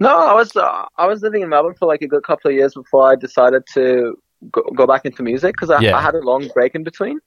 No, 0.03 0.19
I 0.19 0.35
was 0.35 0.55
uh, 0.57 0.85
I 0.97 1.07
was 1.07 1.23
living 1.23 1.43
in 1.43 1.49
Melbourne 1.49 1.75
for 1.79 1.87
like 1.87 2.03
a 2.03 2.09
good 2.09 2.25
couple 2.25 2.51
of 2.51 2.57
years 2.57 2.75
before 2.75 3.11
I 3.11 3.17
decided 3.17 3.63
to 3.75 4.17
go, 4.51 4.63
go 4.75 4.87
back 4.87 5.05
into 5.05 5.23
music 5.23 5.55
because 5.55 5.71
I, 5.71 5.81
Yeah. 5.81 5.97
I 5.97 6.01
had 6.03 6.15
a 6.15 6.21
long 6.21 6.49
break 6.55 6.75
in 6.75 6.85
between. 6.85 7.19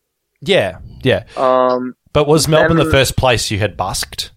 Yeah, 0.42 0.80
yeah. 1.04 1.24
Um, 1.38 1.96
But 2.14 2.28
was 2.28 2.48
Melbourne 2.48 2.78
the 2.78 2.92
first 2.92 3.16
place 3.18 3.50
you 3.52 3.60
had 3.60 3.76
busked? 3.78 4.32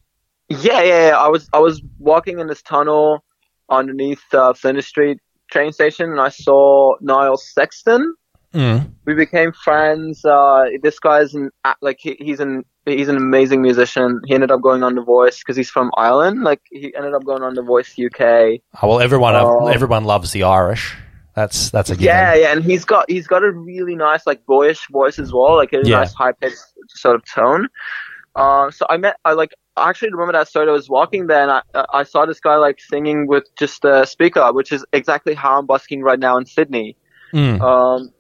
yeah, 0.49 0.83
yeah, 0.83 1.09
yeah. 1.09 1.17
I 1.17 1.29
was 1.29 1.49
I 1.53 1.59
was 1.59 1.83
walking 1.99 2.39
in 2.39 2.47
this 2.47 2.63
tunnel 2.63 3.25
underneath 3.69 4.23
uh, 4.33 4.53
Flinders 4.55 4.87
Street 4.87 5.19
train 5.51 5.73
station, 5.73 6.11
and 6.11 6.21
I 6.21 6.31
saw 6.31 6.95
Niall 7.01 7.37
Sexton. 7.37 8.15
Mm. 8.55 8.91
We 9.05 9.15
became 9.15 9.53
friends. 9.53 10.25
Uh, 10.25 10.65
this 10.83 10.99
guy's 10.99 11.35
an 11.35 11.51
like 11.83 11.99
he, 12.01 12.17
he's 12.19 12.41
an 12.41 12.65
he's 12.89 13.09
an 13.09 13.17
amazing 13.17 13.63
musician. 13.63 14.21
He 14.27 14.35
ended 14.35 14.51
up 14.51 14.61
going 14.63 14.83
on 14.83 14.95
The 14.95 15.03
Voice 15.03 15.39
because 15.39 15.57
he's 15.57 15.71
from 15.71 15.91
Ireland. 15.97 16.43
Like 16.43 16.61
he 16.71 16.95
ended 16.97 17.15
up 17.15 17.25
going 17.25 17.43
on 17.43 17.55
The 17.55 17.63
Voice 17.63 17.95
UK. 17.99 18.61
Oh, 18.83 18.89
well, 18.89 19.01
everyone 19.01 19.35
Oh. 19.37 19.67
everyone 19.69 20.05
loves 20.05 20.33
the 20.33 20.43
Irish. 20.45 20.97
That's 21.35 21.71
that's 21.71 21.91
a 21.91 21.95
given. 21.95 22.07
Yeah, 22.07 22.35
yeah, 22.35 22.53
and 22.53 22.65
he's 22.65 22.85
got 22.85 23.09
he's 23.11 23.27
got 23.29 23.45
a 23.45 23.51
really 23.53 23.95
nice 23.95 24.27
like 24.27 24.45
boyish 24.47 24.89
voice 24.91 25.19
as 25.21 25.33
well, 25.33 25.55
like 25.57 25.73
a 25.73 25.81
Yeah. 25.85 25.99
nice 26.01 26.13
high 26.13 26.33
pitched 26.33 26.59
sort 26.89 27.15
of 27.15 27.23
tone. 27.33 27.69
Uh, 28.35 28.71
so 28.71 28.87
I 28.91 28.97
met 28.97 29.17
I 29.25 29.33
like 29.35 29.53
I 29.77 29.89
actually 29.89 30.11
remember 30.11 30.33
that 30.33 30.49
story. 30.49 30.69
I 30.69 30.73
was 30.73 30.89
walking 30.91 31.29
there 31.29 31.43
and 31.43 31.51
I 31.51 31.85
I 31.93 32.03
saw 32.03 32.27
this 32.27 32.41
guy 32.41 32.57
like 32.57 32.81
singing 32.81 33.27
with 33.29 33.45
just 33.57 33.85
a 33.85 34.05
speaker, 34.07 34.53
which 34.53 34.73
is 34.73 34.85
exactly 34.93 35.35
how 35.35 35.59
I'm 35.59 35.67
busking 35.67 36.03
right 36.03 36.19
now 36.19 36.37
in 36.39 36.47
Sydney. 36.47 36.97
Mm. 37.33 37.61
Um, 37.61 38.13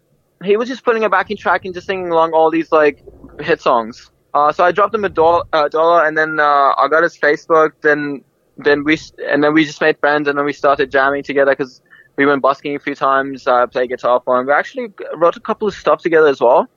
he 0.44 0.56
was 0.56 0.68
just 0.68 0.84
putting 0.84 1.02
a 1.02 1.08
backing 1.10 1.36
track 1.36 1.64
and 1.64 1.74
just 1.74 1.86
singing 1.88 2.10
along 2.10 2.32
all 2.32 2.50
these 2.50 2.70
like 2.70 3.02
hit 3.40 3.60
songs. 3.60 4.10
Uh, 4.34 4.52
so 4.52 4.64
I 4.64 4.72
dropped 4.72 4.94
him 4.94 5.04
a 5.04 5.08
dollar, 5.08 5.44
uh, 5.52 5.68
dollar 5.68 6.06
and 6.06 6.16
then 6.16 6.38
uh, 6.38 6.72
I 6.76 6.88
got 6.90 7.02
his 7.02 7.16
Facebook. 7.16 7.72
Then 7.82 8.22
then 8.56 8.84
we 8.84 8.98
and 9.30 9.42
then 9.42 9.54
we 9.54 9.64
just 9.64 9.80
made 9.80 9.98
friends 9.98 10.28
and 10.28 10.36
then 10.36 10.44
we 10.44 10.52
started 10.52 10.90
jamming 10.90 11.22
together 11.22 11.52
because 11.52 11.80
we 12.16 12.26
went 12.26 12.42
busking 12.42 12.76
a 12.76 12.78
few 12.78 12.94
times. 12.94 13.46
Uh, 13.46 13.66
played 13.66 13.88
guitar 13.88 14.20
for 14.24 14.38
him. 14.38 14.46
We 14.46 14.52
actually 14.52 14.92
wrote 15.16 15.36
a 15.36 15.40
couple 15.40 15.68
of 15.68 15.74
stuff 15.74 16.02
together 16.02 16.28
as 16.28 16.40
well. 16.40 16.68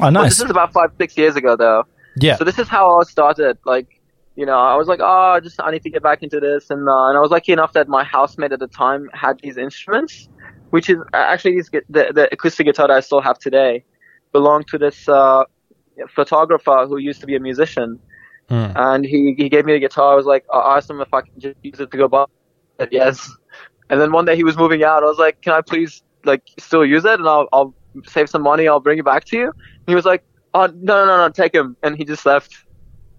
Oh, 0.00 0.10
nice. 0.10 0.38
This 0.38 0.42
is 0.42 0.50
about 0.50 0.72
five 0.72 0.90
six 0.98 1.16
years 1.16 1.36
ago 1.36 1.56
though. 1.56 1.84
Yeah. 2.16 2.36
So 2.36 2.44
this 2.44 2.58
is 2.58 2.68
how 2.68 3.00
I 3.00 3.04
started. 3.04 3.58
Like, 3.64 4.00
you 4.36 4.46
know, 4.46 4.58
I 4.58 4.76
was 4.76 4.86
like, 4.86 5.00
oh, 5.00 5.32
I 5.36 5.40
just 5.40 5.60
I 5.60 5.70
need 5.70 5.82
to 5.82 5.90
get 5.90 6.02
back 6.02 6.22
into 6.22 6.40
this, 6.40 6.70
and 6.70 6.88
uh, 6.88 7.08
and 7.08 7.16
I 7.16 7.20
was 7.20 7.30
lucky 7.30 7.52
enough 7.52 7.72
that 7.72 7.88
my 7.88 8.04
housemate 8.04 8.52
at 8.52 8.60
the 8.60 8.68
time 8.68 9.10
had 9.12 9.40
these 9.40 9.56
instruments, 9.56 10.28
which 10.70 10.88
is 10.88 10.98
actually 11.12 11.56
these 11.56 11.70
the 11.70 12.12
the 12.14 12.28
acoustic 12.32 12.66
guitar 12.66 12.88
that 12.88 12.96
I 12.96 13.00
still 13.00 13.20
have 13.20 13.38
today, 13.38 13.84
belonged 14.32 14.68
to 14.68 14.78
this 14.78 15.08
uh, 15.08 15.44
photographer 16.14 16.86
who 16.88 16.96
used 16.98 17.20
to 17.20 17.26
be 17.26 17.36
a 17.36 17.40
musician, 17.40 17.98
Hmm. 18.48 18.72
and 18.76 19.04
he 19.04 19.34
he 19.36 19.48
gave 19.48 19.64
me 19.64 19.72
the 19.74 19.78
guitar. 19.78 20.12
I 20.12 20.16
was 20.16 20.26
like, 20.26 20.44
I 20.52 20.76
asked 20.76 20.90
him 20.90 21.00
if 21.00 21.12
I 21.14 21.20
can 21.22 21.38
just 21.38 21.56
use 21.62 21.78
it 21.80 21.90
to 21.90 21.96
go 21.96 22.08
by. 22.08 22.24
He 22.24 22.82
said 22.84 22.88
yes, 22.92 23.30
and 23.90 24.00
then 24.00 24.10
one 24.12 24.24
day 24.24 24.36
he 24.36 24.44
was 24.44 24.56
moving 24.56 24.82
out. 24.84 25.02
I 25.02 25.06
was 25.06 25.18
like, 25.18 25.40
can 25.42 25.52
I 25.54 25.60
please 25.60 26.02
like 26.24 26.42
still 26.58 26.84
use 26.84 27.04
it, 27.04 27.18
and 27.20 27.28
I'll 27.28 27.48
I'll 27.52 27.74
save 28.06 28.28
some 28.28 28.42
money. 28.42 28.66
I'll 28.68 28.80
bring 28.80 28.98
it 28.98 29.04
back 29.04 29.24
to 29.26 29.36
you. 29.36 29.44
And 29.46 29.88
he 29.88 29.94
was 29.94 30.04
like, 30.04 30.22
oh 30.54 30.66
no 30.66 30.94
no 31.04 31.06
no 31.06 31.16
no, 31.18 31.28
take 31.30 31.54
him, 31.54 31.76
and 31.82 31.96
he 31.96 32.04
just 32.04 32.26
left. 32.26 32.52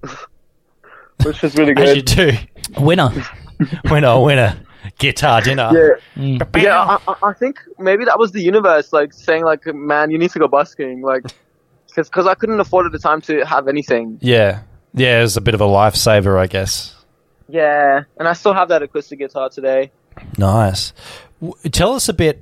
Which 1.24 1.42
was 1.42 1.56
really 1.56 1.74
good. 1.74 1.88
As 1.90 1.96
you 1.96 2.04
good. 2.04 2.50
do. 2.76 2.82
Winner. 2.84 3.10
Winner, 3.90 4.20
winner. 4.20 4.60
Guitar 4.98 5.40
dinner. 5.42 5.98
Yeah, 6.18 6.40
yeah. 6.58 6.84
I, 6.84 7.00
I- 7.08 7.30
I 7.30 7.34
think 7.34 7.60
maybe 7.80 8.04
that 8.04 8.20
was 8.20 8.32
the 8.34 8.42
universe, 8.42 8.92
like 8.92 9.14
saying, 9.14 9.46
like, 9.46 9.66
man, 9.74 10.12
you 10.12 10.18
need 10.18 10.32
to 10.32 10.40
go 10.40 10.48
busking, 10.50 11.02
like, 11.02 11.24
because 11.96 12.28
I 12.28 12.36
couldn't 12.36 12.60
afford 12.60 12.86
at 12.86 12.92
the 12.92 13.00
time 13.00 13.22
to 13.22 13.44
have 13.46 13.68
anything. 13.68 14.18
Yeah. 14.22 14.62
Yeah, 14.94 15.20
it 15.20 15.22
was 15.24 15.38
a 15.38 15.42
bit 15.42 15.54
of 15.56 15.62
a 15.62 15.66
lifesaver, 15.66 16.38
I 16.38 16.48
guess. 16.48 16.96
Yeah, 17.50 18.04
and 18.18 18.28
I 18.28 18.34
still 18.34 18.54
have 18.54 18.70
that 18.70 18.82
acoustic 18.84 19.20
guitar 19.20 19.50
today. 19.50 19.92
Nice. 20.38 20.94
W- 21.42 21.56
tell 21.72 21.94
us 21.94 22.08
a 22.10 22.14
bit 22.14 22.42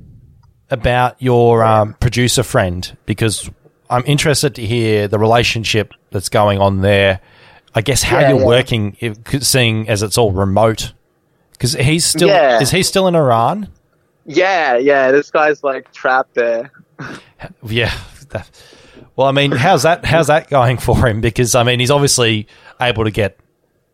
about 0.70 1.22
your 1.22 1.64
um, 1.64 1.93
producer 1.99 2.43
friend 2.43 2.95
because 3.06 3.49
I'm 3.89 4.04
interested 4.06 4.56
to 4.56 4.66
hear 4.66 5.08
the 5.08 5.18
relationship 5.20 5.93
that's 6.12 6.30
going 6.30 6.60
on 6.60 6.82
there. 6.82 7.20
I 7.74 7.82
guess 7.82 8.04
how 8.04 8.20
Yeah, 8.20 8.30
you're 8.32 8.39
yeah. 8.41 8.45
working, 8.45 8.97
if- 8.99 9.43
seeing 9.43 9.88
as 9.89 10.04
it's 10.04 10.18
all 10.18 10.32
remote. 10.32 10.93
Because 11.54 11.74
he's 11.74 12.06
still 12.06 12.28
Yeah. 12.28 12.60
is 12.62 12.72
he 12.72 12.84
still 12.84 13.08
in 13.08 13.16
Iran? 13.16 13.70
Yeah, 14.26 14.78
yeah. 14.78 15.12
This 15.12 15.32
guy's 15.32 15.64
like 15.64 15.91
trapped 15.93 16.36
there. 16.36 16.70
Yeah. 17.64 17.91
That- 18.30 18.49
well, 19.16 19.28
I 19.28 19.32
mean, 19.32 19.51
how's 19.51 19.84
that? 19.84 20.05
How's 20.05 20.28
that 20.28 20.49
going 20.49 20.78
for 20.78 21.07
him? 21.07 21.22
Because 21.22 21.55
I 21.55 21.64
mean, 21.64 21.80
he's 21.80 21.91
obviously 21.91 22.47
able 22.80 23.03
to 23.03 23.12
get 23.12 23.38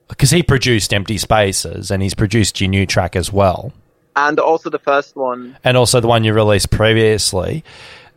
because 0.08 0.32
he 0.32 0.44
produced 0.44 0.94
Empty 0.94 1.18
Spaces 1.18 1.92
and 1.92 2.02
he's 2.02 2.14
produced 2.14 2.62
your 2.62 2.70
new 2.70 2.86
track 2.86 3.16
as 3.16 3.32
well, 3.32 3.74
And 4.16 4.40
also 4.40 4.70
the 4.70 4.80
first 4.80 5.16
one. 5.16 5.58
and 5.64 5.76
also 5.76 6.00
the 6.00 6.08
one 6.08 6.24
you 6.24 6.34
released 6.34 6.70
previously. 6.72 7.64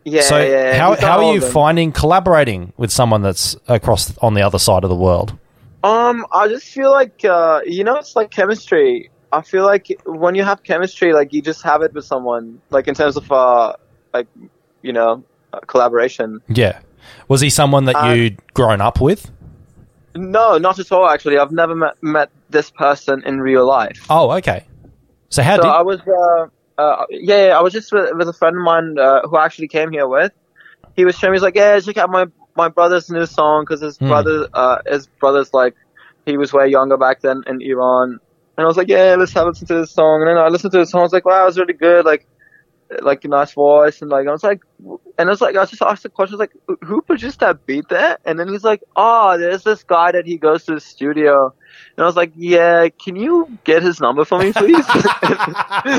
Yeah, 0.05 0.23
so 0.23 0.39
yeah. 0.43 0.79
how 0.79 0.97
how 0.97 1.25
are 1.27 1.35
you 1.35 1.41
finding 1.41 1.93
collaborating 1.93 2.73
with 2.77 2.91
someone 2.91 3.23
that's 3.23 3.55
across 3.69 4.17
on 4.19 4.35
the 4.35 4.43
other 4.43 4.59
side 4.59 4.85
of 4.85 4.91
the 4.91 4.97
world? 4.97 5.37
Um, 5.83 6.27
I 6.33 6.49
just 6.49 6.67
feel 6.67 6.91
like 6.91 7.25
uh, 7.25 7.61
you 7.67 7.85
know, 7.85 7.97
it's 7.97 8.17
like 8.17 8.31
chemistry. 8.31 9.11
I 9.33 9.43
feel 9.43 9.65
like 9.65 9.89
when 10.07 10.35
you 10.35 10.43
have 10.43 10.63
chemistry, 10.63 11.13
like 11.13 11.33
you 11.33 11.43
just 11.43 11.63
have 11.63 11.83
it 11.83 11.93
with 11.93 12.05
someone, 12.05 12.61
like 12.71 12.89
in 12.89 12.95
terms 12.95 13.17
of 13.17 13.31
uh, 13.31 13.75
like 14.15 14.27
you 14.83 14.93
know, 14.93 15.23
uh, 15.53 15.61
collaboration. 15.61 16.41
Yeah. 16.49 16.81
Was 17.29 17.41
he 17.41 17.51
someone 17.51 17.85
that 17.87 17.97
Uh, 17.97 18.15
you'd 18.15 18.39
grown 18.55 18.81
up 18.81 19.01
with? 19.01 19.31
No, 20.15 20.59
not 20.59 20.79
at 20.79 20.91
all. 20.91 21.09
Actually, 21.09 21.39
I've 21.39 21.53
never 21.53 21.75
met 21.75 21.95
met 22.03 22.31
this 22.51 22.71
person 22.71 23.23
in 23.25 23.41
real 23.41 23.67
life. 23.67 24.07
Oh, 24.11 24.31
okay. 24.33 24.65
So 25.31 25.43
how 25.43 25.57
so 25.57 25.63
did 25.63 25.69
I 25.69 25.83
was, 25.83 26.01
uh, 26.01 26.47
uh, 26.83 27.05
yeah, 27.11 27.47
yeah, 27.47 27.59
I 27.59 27.61
was 27.63 27.73
just 27.73 27.93
with, 27.93 28.11
with 28.17 28.29
a 28.29 28.33
friend 28.33 28.57
of 28.57 28.63
mine 28.63 28.99
uh, 28.99 29.23
who 29.29 29.37
I 29.37 29.45
actually 29.45 29.69
came 29.69 29.93
here 29.93 30.09
with. 30.09 30.33
He 30.97 31.05
was 31.05 31.17
showing 31.17 31.33
me, 31.33 31.37
he's 31.37 31.43
like, 31.43 31.55
yeah, 31.55 31.79
check 31.79 31.97
out 31.99 32.11
my 32.11 32.27
my 32.57 32.69
brother's 32.69 33.09
new 33.09 33.27
song 33.27 33.63
because 33.63 33.81
his 33.81 33.97
Hmm. 33.99 34.09
brother, 34.09 34.49
uh, 34.55 34.79
his 34.89 35.07
brother's 35.21 35.55
like, 35.55 35.75
he 36.27 36.37
was 36.37 36.53
way 36.53 36.67
younger 36.67 36.97
back 36.97 37.21
then 37.21 37.45
in 37.47 37.63
Iran, 37.63 38.19
and 38.57 38.65
I 38.65 38.67
was 38.67 38.77
like, 38.77 38.89
yeah, 38.89 39.15
let's 39.17 39.33
have 39.35 39.47
a 39.47 39.51
listen 39.51 39.69
to 39.69 39.75
this 39.75 39.93
song. 39.93 40.23
And 40.23 40.29
then 40.29 40.37
I 40.37 40.49
listened 40.49 40.73
to 40.73 40.79
the 40.79 40.87
song, 40.87 41.03
I 41.03 41.05
was 41.05 41.13
like, 41.13 41.25
wow, 41.25 41.45
it 41.45 41.47
was 41.47 41.59
really 41.59 41.73
good, 41.75 42.05
like, 42.05 42.27
like 43.03 43.25
a 43.25 43.29
nice 43.29 43.53
voice, 43.53 44.03
and 44.03 44.11
like 44.11 44.27
I 44.27 44.31
was 44.33 44.43
like, 44.43 44.61
and 45.19 45.29
I 45.29 45.31
was 45.31 45.41
like, 45.41 45.57
I 45.57 45.65
just 45.65 45.83
asked 45.83 46.03
the 46.03 46.09
question, 46.09 46.35
I 46.35 46.37
was 46.39 46.49
like, 46.69 46.79
who 46.83 47.03
produced 47.03 47.41
that 47.41 47.67
beat 47.67 47.89
there? 47.89 48.19
And 48.25 48.39
then 48.39 48.49
he's 48.49 48.65
like, 48.65 48.83
oh, 48.97 49.39
there's 49.39 49.63
this 49.65 49.83
guy 49.85 50.13
that 50.13 50.27
he 50.27 50.37
goes 50.39 50.65
to 50.65 50.75
the 50.75 50.81
studio. 50.81 51.55
And 51.97 52.03
I 52.05 52.07
was 52.07 52.17
like, 52.17 52.33
yeah, 52.35 52.89
can 52.89 53.17
you 53.17 53.59
get 53.65 53.83
his 53.83 54.01
number 54.01 54.25
for 54.25 54.39
me, 54.39 54.53
please? 54.53 54.85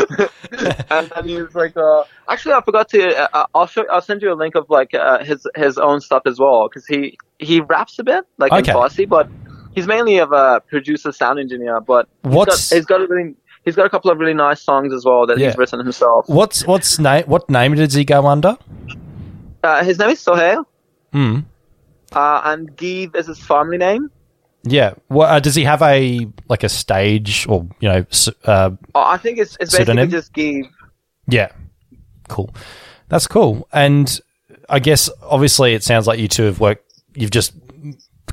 and 0.89 1.10
then 1.16 1.28
he 1.28 1.42
was 1.42 1.56
like, 1.56 1.76
uh, 1.78 2.04
actually, 2.30 2.54
I 2.54 2.62
forgot 2.62 2.89
to. 2.89 3.36
Uh, 3.36 3.46
I'll 3.54 3.68
show. 3.68 3.86
I'll 3.92 4.02
send 4.02 4.22
you 4.22 4.32
a 4.32 4.36
link 4.36 4.56
of 4.56 4.70
like 4.70 4.94
uh, 4.94 5.24
his 5.24 5.48
his 5.56 5.78
own 5.78 6.02
stuff 6.02 6.24
as 6.26 6.39
well 6.39 6.68
because 6.68 6.86
he 6.86 7.18
he 7.39 7.62
raps 7.62 8.00
a 8.00 8.04
bit 8.04 8.26
like 8.38 8.52
Okay. 8.52 8.72
in 8.72 8.78
Farsi, 8.78 9.08
but 9.08 9.30
he's 9.74 9.88
mainly 9.88 10.18
of 10.18 10.32
a 10.32 10.62
producer, 10.70 11.12
sound 11.12 11.39
engineer. 11.39 11.80
But 11.82 12.08
he's 12.24 12.34
What's- 12.34 12.70
got, 12.70 12.76
he's 12.76 12.86
got 12.86 13.02
a 13.02 13.08
really 13.08 13.36
he's 13.66 13.76
got 13.76 13.86
a 13.86 13.89
couple 13.89 14.12
of 14.12 14.18
really 14.18 14.34
nice 14.34 14.62
songs 14.62 14.93
as 14.93 15.05
well 15.05 15.26
that 15.28 15.38
Yeah. 15.38 15.47
he's 15.47 15.57
written 15.57 15.80
himself. 15.80 16.26
what's 16.28 16.66
what's 16.68 16.99
name 16.99 17.24
what 17.26 17.49
name 17.49 17.76
does 17.76 17.93
he 17.93 18.03
go 18.05 18.28
under? 18.28 18.57
Uh, 19.64 19.84
his 19.84 19.99
name 19.99 20.09
is 20.09 20.20
Sohail, 20.20 20.68
Hmm. 21.14 21.39
uh, 22.14 22.41
and 22.45 22.76
Geev 22.76 23.16
is 23.16 23.28
his 23.28 23.39
family 23.39 23.78
name. 23.78 24.09
Yeah. 24.64 24.93
Well, 25.09 25.28
uh, 25.28 25.39
does 25.39 25.55
he 25.55 25.64
have 25.64 25.82
a 25.82 26.28
like 26.49 26.64
a 26.64 26.70
stage 26.70 27.45
or 27.49 27.68
you 27.80 27.89
know? 27.89 28.05
Uh, 28.45 28.72
Uh, 28.95 28.99
I 28.99 29.18
think 29.18 29.38
it's 29.39 29.57
it's 29.59 29.76
basically 29.78 30.07
just 30.07 30.34
Geev. 30.34 30.64
yeah. 31.28 31.49
Cool. 32.28 32.53
That's 33.09 33.28
cool. 33.28 33.68
And 33.74 34.20
I 34.70 34.80
guess 34.80 35.09
obviously 35.24 35.74
it 35.74 35.84
sounds 35.84 36.07
like 36.07 36.20
you 36.20 36.28
two 36.28 36.43
have 36.43 36.59
worked. 36.59 36.91
You've 37.14 37.32
just 37.32 37.53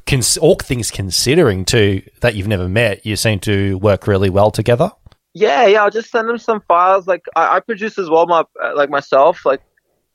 cons- 0.07 0.37
all 0.39 0.55
things 0.57 0.91
considering 0.91 1.65
too 1.65 2.03
that 2.21 2.35
you've 2.37 2.47
never 2.47 2.69
met. 2.69 3.05
You 3.05 3.17
seem 3.17 3.41
to 3.41 3.77
work 3.79 4.07
really 4.07 4.31
well 4.31 4.51
together. 4.51 4.93
Yeah, 5.39 5.67
yeah. 5.67 5.83
I'll 5.83 5.91
just 5.91 6.11
send 6.11 6.29
him 6.31 6.39
some 6.39 6.63
files. 6.69 7.07
Like 7.07 7.23
I, 7.37 7.57
I 7.57 7.61
produce 7.61 7.99
as 7.99 8.11
well, 8.11 8.27
my 8.27 8.45
uh, 8.63 8.73
like 8.77 8.91
myself, 8.91 9.45
like 9.45 9.61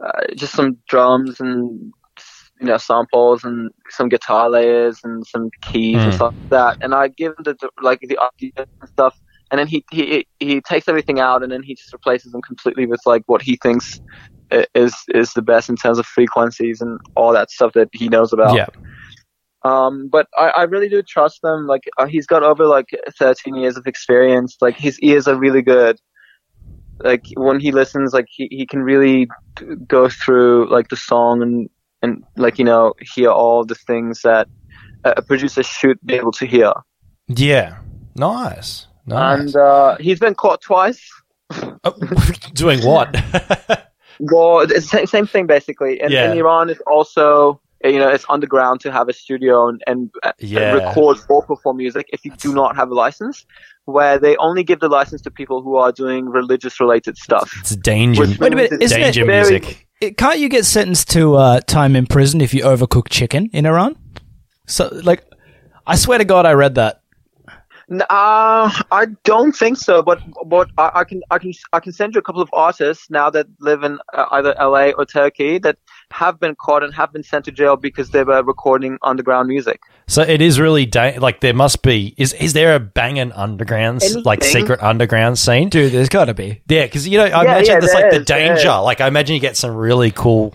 uh, 0.04 0.12
just 0.36 0.54
some 0.54 0.78
drums 0.90 1.40
and 1.40 1.94
you 2.60 2.68
know 2.68 2.78
samples 2.78 3.44
and 3.44 3.72
some 3.90 4.10
guitar 4.10 4.50
layers 4.50 5.00
and 5.04 5.26
some 5.26 5.50
keys 5.72 6.06
and 6.06 6.14
Hmm. 6.14 6.16
stuff 6.16 6.34
like 6.52 6.60
that. 6.60 6.78
And 6.82 6.94
I 6.96 7.10
give 7.10 7.34
him 7.38 7.44
the 7.46 7.58
like 7.82 8.00
the 8.02 8.20
ideas 8.20 8.68
and 8.82 8.90
stuff, 8.90 9.16
and 9.52 9.60
then 9.60 9.68
he 9.68 9.86
he 9.92 10.28
he 10.40 10.62
takes 10.62 10.88
everything 10.88 11.20
out 11.20 11.44
and 11.44 11.52
then 11.52 11.64
he 11.64 11.76
just 11.76 11.94
replaces 11.94 12.32
them 12.32 12.42
completely 12.42 12.86
with 12.86 13.02
like 13.06 13.24
what 13.28 13.42
he 13.42 13.58
thinks 13.62 14.00
is 14.76 14.96
is 15.10 15.34
the 15.34 15.42
best 15.42 15.70
in 15.70 15.76
terms 15.76 16.00
of 16.00 16.06
frequencies 16.06 16.82
and 16.82 17.00
all 17.16 17.34
that 17.34 17.52
stuff 17.52 17.74
that 17.74 17.90
he 17.94 18.10
knows 18.10 18.34
about. 18.34 18.56
Yeah. 18.56 18.68
Um, 19.64 20.10
but 20.10 20.28
I, 20.38 20.50
I 20.50 20.64
really 20.64 20.90
do 20.90 21.02
trust 21.02 21.44
him. 21.44 21.68
Like 21.68 21.90
uh, 21.98 22.06
he's 22.06 22.26
got 22.28 22.44
over 22.44 22.66
like 22.66 22.90
13 23.18 23.56
years 23.56 23.78
of 23.78 23.88
experience. 23.88 24.58
Like 24.62 24.76
his 24.76 25.00
ears 25.00 25.28
are 25.28 25.36
really 25.36 25.62
good. 25.62 26.00
Like 27.00 27.26
when 27.36 27.60
he 27.60 27.72
listens, 27.72 28.14
like 28.14 28.28
he, 28.30 28.48
he 28.52 28.66
can 28.66 28.82
really 28.84 29.28
go 29.88 30.10
through 30.10 30.70
like 30.70 30.90
the 30.90 30.96
song 30.96 31.42
and 31.42 31.70
and 32.02 32.24
like 32.38 32.60
you 32.60 32.66
know 32.66 32.94
hear 33.16 33.30
all 33.30 33.66
the 33.66 33.76
things 33.76 34.22
that 34.24 34.48
a 35.06 35.22
producer 35.22 35.64
should 35.64 35.98
be 36.06 36.16
able 36.16 36.32
to 36.34 36.46
hear. 36.46 36.72
Yeah. 37.28 37.78
Nice. 38.16 38.88
Nice. 39.06 39.40
And 39.40 39.56
uh, 39.56 39.98
he's 40.00 40.20
been 40.20 40.36
caught 40.36 40.62
twice. 40.62 41.02
Doing 42.54 42.86
what? 42.86 43.16
Well, 44.20 44.68
same, 44.70 45.08
same 45.08 45.26
thing 45.28 45.48
basically. 45.48 46.00
And 46.00 46.12
Yeah. 46.12 46.32
in 46.32 46.38
Iran, 46.38 46.70
is 46.70 46.80
also 46.86 47.60
you 47.84 48.00
know 48.00 48.10
it's 48.10 48.26
underground 48.30 48.80
to 48.82 48.92
have 48.92 49.10
a 49.10 49.14
studio 49.14 49.68
and, 49.68 49.84
and 49.88 50.10
uh, 50.24 50.32
Yeah. 50.40 50.74
record 50.74 51.18
or 51.30 51.44
perform 51.44 51.78
music 51.78 52.08
if 52.14 52.24
you 52.26 52.32
do 52.38 52.54
not 52.54 52.76
have 52.76 52.90
a 52.90 52.94
license. 52.94 53.46
Where 53.86 54.18
they 54.18 54.38
only 54.38 54.64
give 54.64 54.80
the 54.80 54.88
license 54.88 55.22
to 55.24 55.32
people 55.32 55.62
who 55.62 55.76
are 55.76 55.92
doing 55.92 56.30
religious 56.30 56.80
related 56.80 57.18
stuff. 57.18 57.52
It's 57.60 57.76
danger. 57.76 58.22
Wait 58.22 58.38
a 58.40 58.56
minute, 58.56 58.72
it's 58.72 58.94
isn't 58.94 59.02
it 59.02 59.16
very- 59.16 59.28
music. 59.28 59.88
It, 60.00 60.18
can't 60.18 60.40
you 60.40 60.48
get 60.50 60.66
sentenced 60.66 61.10
to 61.12 61.36
uh, 61.36 61.60
time 61.62 61.96
in 61.96 62.06
prison 62.08 62.40
if 62.42 62.54
you 62.54 62.64
overcook 62.64 63.10
chicken 63.10 63.50
in 63.54 63.66
Iran? 63.66 63.96
So, 64.68 64.90
like, 65.04 65.24
I 65.88 65.96
swear 65.96 66.18
to 66.18 66.26
God, 66.26 66.46
I 66.46 66.54
read 66.54 66.76
that. 66.76 67.02
Uh, 67.90 68.72
I 68.92 69.08
don't 69.24 69.52
think 69.56 69.78
so, 69.78 70.02
but 70.02 70.20
but 70.46 70.70
I, 70.78 70.92
I 70.96 71.04
can 71.04 71.22
I 71.32 71.38
can 71.38 71.52
I 71.74 71.80
can 71.82 71.92
send 71.92 72.16
you 72.16 72.20
a 72.20 72.22
couple 72.22 72.42
of 72.42 72.50
artists 72.54 73.10
now 73.10 73.30
that 73.30 73.46
live 73.60 73.84
in 73.84 74.00
uh, 74.14 74.26
either 74.32 74.56
LA 74.60 74.92
or 74.92 75.06
Turkey 75.06 75.58
that 75.60 75.78
have 76.14 76.40
been 76.40 76.56
caught 76.56 76.84
and 76.84 76.94
have 76.94 77.12
been 77.12 77.24
sent 77.24 77.46
to 77.46 77.52
jail 77.52 77.76
because 77.76 78.12
they 78.12 78.24
were 78.24 78.44
recording 78.44 78.98
underground 79.02 79.48
music. 79.50 79.82
So 80.08 80.22
it 80.22 80.42
is 80.42 80.60
really 80.60 80.86
da- 80.86 81.18
like 81.18 81.40
there 81.40 81.54
must 81.54 81.82
be 81.82 82.14
is 82.18 82.34
is 82.34 82.54
there 82.54 82.76
a 82.76 82.80
banging 82.80 83.32
underground 83.32 84.04
s- 84.04 84.16
like 84.24 84.44
secret 84.44 84.82
underground 84.82 85.40
scene? 85.40 85.70
Dude, 85.70 85.92
there's 85.92 86.10
got 86.10 86.26
to 86.26 86.34
be. 86.34 86.62
Yeah, 86.68 86.84
because 86.86 87.08
you 87.08 87.18
know 87.18 87.26
I 87.26 87.30
Yeah, 87.30 87.42
imagine 87.42 87.66
yeah, 87.74 87.80
there's 87.80 87.94
there 87.94 88.02
like 88.02 88.12
the 88.12 88.20
is, 88.22 88.26
there 88.28 88.56
danger. 88.56 88.70
Like 88.82 89.02
I 89.02 89.08
imagine 89.08 89.34
you 89.34 89.40
get 89.42 89.58
some 89.58 89.76
really 89.76 90.12
cool, 90.12 90.54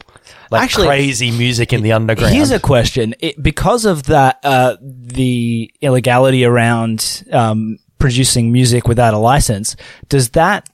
like 0.50 0.62
Actually, 0.62 0.86
crazy 0.86 1.30
music 1.32 1.72
in 1.72 1.82
the 1.82 1.92
underground. 1.92 2.34
Here's 2.34 2.50
a 2.52 2.60
question: 2.60 3.14
it, 3.18 3.42
because 3.42 3.84
of 3.84 4.04
that, 4.04 4.38
uh, 4.44 4.76
the 4.80 5.72
illegality 5.80 6.44
around 6.44 7.24
um, 7.32 7.78
producing 7.98 8.52
music 8.52 8.86
without 8.86 9.12
a 9.14 9.18
license, 9.18 9.74
does 10.08 10.30
that 10.30 10.68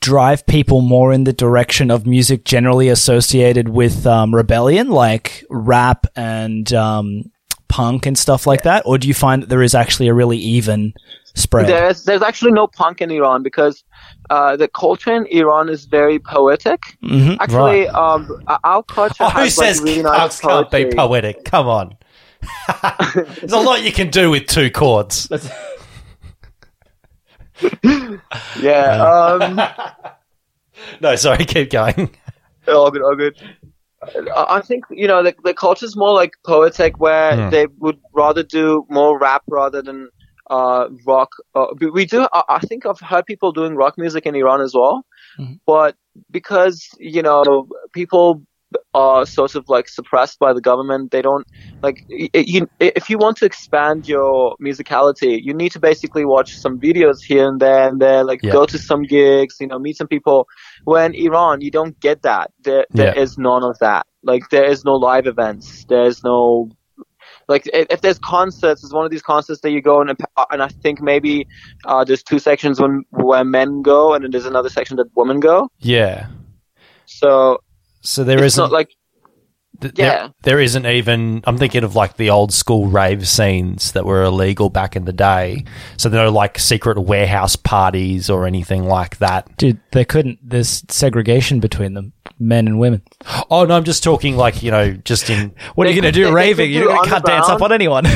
drive 0.00 0.46
people 0.46 0.80
more 0.80 1.12
in 1.12 1.24
the 1.24 1.32
direction 1.32 1.90
of 1.90 2.06
music 2.06 2.44
generally 2.44 2.88
associated 2.88 3.68
with 3.68 4.06
um, 4.06 4.34
rebellion, 4.34 4.90
like 4.90 5.44
rap 5.50 6.06
and 6.16 6.72
um, 6.72 7.30
punk 7.68 8.06
and 8.06 8.16
stuff 8.18 8.46
like 8.46 8.62
that, 8.62 8.82
or 8.86 8.98
do 8.98 9.08
you 9.08 9.14
find 9.14 9.42
that 9.42 9.48
there 9.48 9.62
is 9.62 9.74
actually 9.74 10.08
a 10.08 10.14
really 10.14 10.38
even 10.38 10.92
spread? 11.34 11.66
There's 11.66 12.04
there's 12.04 12.22
actually 12.22 12.52
no 12.52 12.66
punk 12.66 13.00
in 13.00 13.10
Iran 13.10 13.42
because 13.42 13.84
uh, 14.30 14.56
the 14.56 14.68
culture 14.68 15.14
in 15.14 15.26
Iran 15.26 15.68
is 15.68 15.84
very 15.84 16.18
poetic. 16.18 16.80
Mhm, 17.02 17.36
Actually, 17.40 17.88
um, 17.88 18.42
our 18.62 18.82
culture 18.82 19.24
Oh, 19.24 19.30
who 19.30 19.40
has 19.40 19.54
says 19.54 19.80
like 19.80 19.88
really 19.88 20.02
nice 20.02 20.40
punks 20.40 20.40
can't 20.40 20.70
be 20.70 20.96
poetic? 20.96 21.44
Come 21.44 21.66
on. 21.68 21.96
There's 23.14 23.52
a 23.52 23.58
lot 23.58 23.82
you 23.82 23.92
can 23.92 24.10
do 24.10 24.30
with 24.30 24.46
two 24.46 24.70
chords. 24.70 25.28
Yeah. 28.60 29.02
Um, 29.02 29.60
No, 31.00 31.14
sorry, 31.14 31.44
keep 31.44 31.70
going. 31.70 32.10
all 32.66 32.90
good, 32.90 33.02
all 33.02 33.14
good. 33.14 33.36
I 34.36 34.56
I 34.56 34.60
think 34.60 34.84
you 34.90 35.06
know 35.06 35.22
the 35.22 35.34
the 35.44 35.54
culture 35.54 35.86
is 35.86 35.96
more 35.96 36.12
like 36.12 36.32
poetic, 36.44 36.98
where 36.98 37.36
Hmm. 37.36 37.50
they 37.50 37.66
would 37.78 37.98
rather 38.12 38.42
do 38.42 38.84
more 38.90 39.18
rap 39.18 39.42
rather 39.48 39.80
than 39.82 40.08
uh, 40.50 40.88
rock. 41.06 41.30
Uh, 41.54 41.66
we- 41.80 41.90
we 41.90 42.04
do. 42.06 42.26
I 42.32 42.42
I 42.48 42.58
think 42.58 42.86
I've 42.86 43.00
heard 43.00 43.24
people 43.24 43.52
doing 43.52 43.76
rock 43.76 43.96
music 43.96 44.26
in 44.26 44.34
Iran 44.34 44.60
as 44.60 44.74
well, 44.74 45.06
but 45.64 45.94
because 46.30 46.88
you 46.98 47.22
know 47.22 47.68
people 47.92 48.42
are 48.94 49.24
sort 49.24 49.54
of 49.54 49.64
like 49.68 49.88
suppressed 49.88 50.38
by 50.40 50.52
the 50.52 50.60
government, 50.60 51.12
they 51.12 51.22
don't 51.22 51.46
like. 51.84 51.98
You, 52.08 52.60
if 52.80 53.08
you 53.10 53.16
want 53.24 53.36
to 53.38 53.44
expand 53.44 54.08
your 54.14 54.56
musicality, 54.68 55.38
you 55.46 55.52
need 55.62 55.72
to 55.72 55.80
basically 55.80 56.24
watch 56.24 56.50
some 56.64 56.74
videos 56.80 57.18
here 57.30 57.46
and 57.50 57.58
there 57.60 57.88
and 57.88 58.00
there, 58.00 58.22
like 58.24 58.40
Yeah. 58.42 58.52
go 58.58 58.64
to 58.66 58.78
some 58.78 59.02
gigs, 59.16 59.54
you 59.60 59.68
know, 59.68 59.78
meet 59.78 59.96
some 59.96 60.08
people. 60.08 60.38
When 60.84 61.14
Iran, 61.14 61.60
you 61.60 61.70
don't 61.70 61.98
get 62.00 62.22
that. 62.22 62.46
There, 62.66 62.84
there 62.90 63.14
Yeah. 63.14 63.22
is 63.22 63.36
none 63.38 63.62
of 63.70 63.78
that. 63.78 64.06
Like 64.30 64.44
there 64.50 64.64
is 64.74 64.84
no 64.84 64.94
live 64.94 65.26
events. 65.34 65.84
There's 65.88 66.18
no 66.24 66.70
like 67.48 67.64
if, 67.72 67.86
if 67.90 68.00
there's 68.00 68.18
concerts, 68.18 68.82
it's 68.84 68.92
one 68.92 69.04
of 69.04 69.10
these 69.10 69.22
concerts 69.22 69.60
that 69.62 69.70
you 69.70 69.82
go 69.82 70.00
and 70.00 70.10
and 70.52 70.62
I 70.62 70.68
think 70.82 71.00
maybe 71.12 71.46
uh, 71.84 72.02
there's 72.04 72.22
two 72.22 72.38
sections 72.38 72.80
when 72.80 73.02
where 73.10 73.44
men 73.44 73.82
go 73.82 74.14
and 74.14 74.24
then 74.24 74.30
there's 74.30 74.46
another 74.54 74.70
section 74.78 74.96
that 74.96 75.08
women 75.14 75.40
go. 75.40 75.68
Yeah. 75.80 76.26
So 77.06 77.58
So 78.00 78.24
there 78.24 78.38
it's 78.38 78.54
isn't. 78.54 78.62
not 78.64 78.72
like 78.72 78.90
th- 79.80 79.94
there- 79.94 80.06
yeah. 80.06 80.28
there 80.42 80.60
isn't 80.60 80.86
even. 80.86 81.42
I'm 81.46 81.58
thinking 81.58 81.84
of 81.84 81.94
like 81.94 82.16
the 82.16 82.30
old 82.30 82.52
school 82.52 82.86
rave 82.86 83.26
scenes 83.28 83.92
that 83.92 84.04
were 84.04 84.22
illegal 84.22 84.70
back 84.70 84.96
in 84.96 85.04
the 85.04 85.12
day. 85.12 85.64
So 85.96 86.08
there 86.08 86.24
are 86.24 86.30
like 86.30 86.58
secret 86.58 86.98
warehouse 86.98 87.56
parties 87.56 88.28
or 88.30 88.46
anything 88.46 88.84
like 88.84 89.18
that. 89.18 89.54
Dude, 89.56 89.80
they 89.92 90.04
couldn't. 90.04 90.38
There's 90.42 90.84
segregation 90.88 91.60
between 91.60 91.94
them, 91.94 92.12
men 92.38 92.66
and 92.66 92.78
women. 92.78 93.02
Oh 93.50 93.64
no, 93.64 93.76
I'm 93.76 93.84
just 93.84 94.02
talking 94.04 94.36
like 94.36 94.62
you 94.62 94.70
know, 94.70 94.92
just 94.92 95.30
in. 95.30 95.54
What 95.74 95.86
are 95.86 95.90
you 95.90 96.00
going 96.00 96.12
to 96.12 96.16
do 96.16 96.24
they- 96.24 96.30
they 96.30 96.34
raving? 96.34 96.66
could 96.66 96.74
You're 96.74 96.82
do 96.84 96.88
going 96.88 97.04
to 97.04 97.10
can't 97.10 97.24
dance 97.24 97.48
up 97.48 97.62
on 97.62 97.72
anyone. 97.72 98.04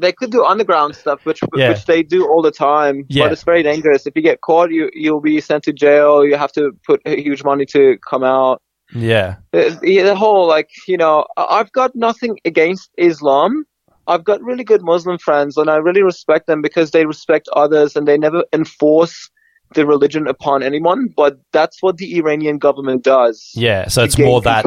they 0.00 0.12
could 0.12 0.30
do 0.30 0.44
underground 0.44 0.96
stuff, 0.96 1.24
which 1.26 1.40
Yeah. 1.54 1.70
which 1.70 1.84
they 1.84 2.02
do 2.02 2.26
all 2.26 2.40
the 2.42 2.50
time. 2.50 3.04
Yeah. 3.08 3.24
But 3.26 3.32
it's 3.32 3.42
very 3.44 3.62
dangerous. 3.62 4.06
If 4.06 4.16
you 4.16 4.22
get 4.22 4.40
caught, 4.40 4.70
you 4.70 4.90
you'll 4.94 5.20
be 5.20 5.40
sent 5.40 5.64
to 5.64 5.72
jail. 5.72 6.24
You 6.24 6.36
have 6.36 6.52
to 6.52 6.72
put 6.86 7.06
huge 7.06 7.44
money 7.44 7.66
to 7.66 7.98
come 8.08 8.24
out. 8.24 8.62
Yeah. 8.94 9.36
the, 9.52 9.78
the 9.82 10.14
whole 10.14 10.46
like 10.46 10.70
you 10.88 10.96
know 10.96 11.26
I- 11.36 11.58
I've 11.60 11.72
got 11.72 11.94
nothing 11.94 12.38
against 12.44 12.90
Islam. 12.96 13.64
I've 14.06 14.24
got 14.24 14.42
really 14.42 14.64
good 14.64 14.82
Muslim 14.82 15.18
friends, 15.18 15.56
and 15.56 15.70
I 15.70 15.76
really 15.76 16.02
respect 16.02 16.46
them 16.46 16.62
because 16.62 16.90
they 16.90 17.06
respect 17.06 17.48
others 17.52 17.94
and 17.94 18.08
they 18.08 18.18
never 18.18 18.44
enforce 18.52 19.30
the 19.74 19.86
religion 19.86 20.26
upon 20.26 20.62
anyone. 20.64 21.08
But 21.16 21.38
that's 21.52 21.80
what 21.80 21.98
the 21.98 22.16
Iranian 22.16 22.58
government 22.58 23.04
does. 23.04 23.52
Yeah. 23.54 23.86
So 23.88 24.02
it's 24.02 24.18
more 24.18 24.40
that. 24.42 24.64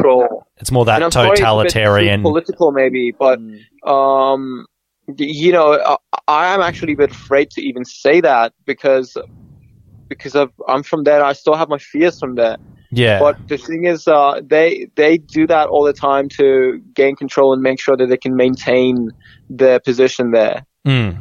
It's 0.57 0.71
more 0.71 0.85
that 0.85 1.03
I'm 1.03 1.11
sorry 1.11 1.31
it's 1.31 1.41
a 1.41 1.43
bit 1.43 1.71
totalitarian. 1.71 2.21
political 2.21 2.71
maybe, 2.71 3.11
but 3.11 3.39
um, 3.85 4.65
you 5.17 5.51
know, 5.51 5.73
I, 5.73 5.97
I 6.27 6.53
am 6.53 6.61
actually 6.61 6.93
a 6.93 6.97
bit 6.97 7.11
afraid 7.11 7.49
to 7.51 7.61
even 7.61 7.83
say 7.83 8.21
that 8.21 8.53
because 8.65 9.17
because 10.07 10.35
of, 10.35 10.51
I'm 10.67 10.83
from 10.83 11.03
there. 11.03 11.23
I 11.23 11.33
still 11.33 11.55
have 11.55 11.69
my 11.69 11.79
fears 11.79 12.19
from 12.19 12.35
there. 12.35 12.57
Yeah. 12.95 13.19
But 13.19 13.47
the 13.47 13.57
thing 13.57 13.85
is, 13.85 14.07
uh, 14.07 14.41
they 14.43 14.87
they 14.95 15.17
do 15.17 15.47
that 15.47 15.67
all 15.69 15.83
the 15.83 15.93
time 15.93 16.29
to 16.29 16.81
gain 16.93 17.15
control 17.15 17.53
and 17.53 17.61
make 17.61 17.79
sure 17.79 17.97
that 17.97 18.07
they 18.07 18.17
can 18.17 18.35
maintain 18.35 19.11
their 19.49 19.79
position 19.79 20.31
there. 20.31 20.65
Mm. 20.87 21.17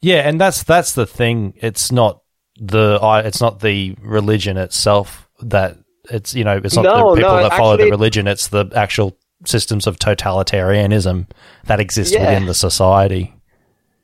Yeah, 0.00 0.28
and 0.28 0.40
that's 0.40 0.62
that's 0.62 0.92
the 0.92 1.06
thing. 1.06 1.54
It's 1.56 1.92
not 1.92 2.22
the 2.58 2.98
it's 3.24 3.40
not 3.40 3.60
the 3.60 3.94
religion 4.02 4.56
itself 4.56 5.28
that 5.40 5.76
it's 6.10 6.34
you 6.34 6.44
know 6.44 6.60
it's 6.62 6.74
not 6.76 6.84
No, 6.84 7.10
the 7.10 7.16
people 7.16 7.36
no, 7.36 7.42
that 7.42 7.56
follow 7.56 7.76
the 7.76 7.90
religion. 7.90 8.26
It's 8.26 8.48
the 8.48 8.66
actual 8.74 9.16
systems 9.44 9.86
of 9.86 9.98
totalitarianism 9.98 11.26
that 11.64 11.80
exist 11.80 12.14
Yeah. 12.14 12.20
within 12.20 12.46
the 12.46 12.54
society. 12.54 13.34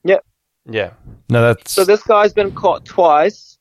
Yeah. 0.04 0.18
Yeah. 0.70 0.90
No, 1.30 1.40
that's 1.42 1.72
So 1.72 1.84
this 1.84 2.02
guy's 2.02 2.32
been 2.34 2.52
caught 2.52 2.84
twice. 2.84 3.58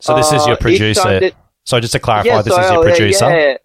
so. 0.00 0.16
This 0.16 0.32
is 0.32 0.42
uh, 0.42 0.46
your 0.46 0.54
each 0.56 0.60
producer. 0.60 1.30
Time 1.64 1.66
so 1.66 1.80
just 1.80 1.92
to 1.92 1.98
clarify, 1.98 2.28
Yeah, 2.28 2.42
this 2.42 2.54
so, 2.54 2.60
is 2.60 2.70
your 2.70 2.82
producer. 2.82 3.30
Yeah, 3.30 3.56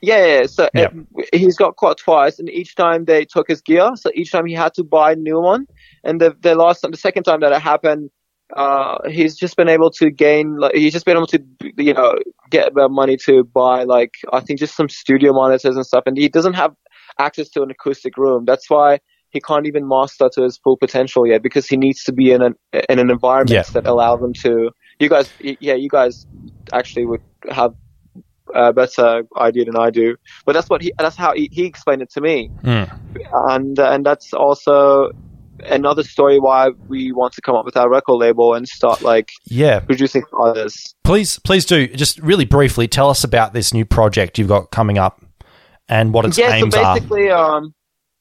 yeah. 0.00 0.26
yeah. 0.40 0.46
So 0.46 0.68
Yeah. 0.74 0.88
uh, 1.18 1.22
he's 1.32 1.56
got 1.56 1.76
caught 1.76 1.98
twice, 1.98 2.38
and 2.38 2.48
each 2.48 2.74
time 2.74 3.04
they 3.06 3.24
took 3.24 3.48
his 3.48 3.60
gear. 3.60 3.90
So 3.96 4.10
each 4.14 4.30
time 4.32 4.46
he 4.46 4.54
had 4.54 4.74
to 4.74 4.84
buy 4.84 5.12
a 5.12 5.16
new 5.16 5.40
one. 5.40 5.66
And 6.04 6.20
the 6.20 6.36
the 6.40 6.54
last 6.54 6.82
the 6.82 6.96
second 6.96 7.24
time 7.24 7.40
that 7.40 7.52
it 7.52 7.60
happened, 7.60 8.10
uh, 8.56 8.98
he's 9.08 9.36
just 9.36 9.56
been 9.56 9.68
able 9.68 9.90
to 9.92 10.10
gain. 10.10 10.56
Like, 10.58 10.74
he's 10.74 10.92
just 10.92 11.04
been 11.04 11.16
able 11.16 11.26
to, 11.28 11.42
you 11.76 11.94
know, 11.94 12.14
get 12.50 12.74
the 12.74 12.88
money 12.88 13.16
to 13.24 13.44
buy 13.44 13.84
like 13.84 14.12
I 14.32 14.40
think 14.40 14.58
just 14.60 14.76
some 14.76 14.88
studio 14.88 15.32
monitors 15.32 15.76
and 15.76 15.84
stuff. 15.84 16.04
And 16.06 16.16
he 16.16 16.28
doesn't 16.28 16.54
have 16.54 16.72
access 17.18 17.48
to 17.50 17.62
an 17.62 17.70
acoustic 17.70 18.16
room. 18.16 18.44
That's 18.44 18.68
why. 18.70 19.00
He 19.30 19.42
can't 19.42 19.66
even 19.66 19.86
master 19.86 20.30
to 20.32 20.42
his 20.42 20.56
full 20.56 20.78
potential 20.78 21.26
yet 21.26 21.42
because 21.42 21.68
he 21.68 21.76
needs 21.76 22.02
to 22.04 22.12
be 22.14 22.32
in 22.32 22.40
an 22.40 22.54
in 22.88 22.98
an 22.98 23.10
environment 23.10 23.50
Yeah. 23.50 23.62
that 23.74 23.86
allows 23.86 24.22
him 24.22 24.32
to. 24.44 24.70
You 25.00 25.08
guys, 25.10 25.30
yeah, 25.60 25.74
you 25.74 25.90
guys 25.90 26.26
actually 26.72 27.04
would 27.04 27.20
have 27.50 27.74
a 28.54 28.72
better 28.72 29.22
idea 29.36 29.64
than 29.64 29.76
I 29.76 29.90
do. 29.90 30.16
But 30.44 30.54
that's 30.54 30.70
what 30.70 30.82
he, 30.82 30.92
that's 30.98 31.16
how 31.16 31.34
he, 31.34 31.48
he 31.52 31.64
explained 31.64 32.02
it 32.02 32.10
to 32.12 32.20
me. 32.20 32.50
Mm. 32.62 32.98
And, 33.50 33.78
and 33.78 34.06
that's 34.06 34.32
also 34.32 35.10
another 35.64 36.02
story 36.02 36.38
why 36.38 36.70
we 36.88 37.12
want 37.12 37.32
to 37.34 37.42
come 37.42 37.56
up 37.56 37.64
with 37.64 37.76
our 37.76 37.88
record 37.90 38.14
label 38.14 38.54
and 38.54 38.68
start 38.68 39.02
like 39.02 39.28
Yeah. 39.46 39.80
producing 39.80 40.22
for 40.30 40.48
others. 40.48 40.94
Please, 41.04 41.38
please 41.40 41.64
do 41.64 41.88
just 41.88 42.18
really 42.20 42.44
briefly 42.44 42.86
tell 42.88 43.10
us 43.10 43.24
about 43.24 43.52
this 43.52 43.74
new 43.74 43.84
project 43.84 44.38
you've 44.38 44.48
got 44.48 44.70
coming 44.70 44.98
up 44.98 45.20
and 45.88 46.14
what 46.14 46.24
its 46.24 46.38
yeah, 46.38 46.52
aims 46.52 46.74
so 46.74 46.82
are. 46.82 46.94
basically, 46.94 47.30
um, 47.30 47.74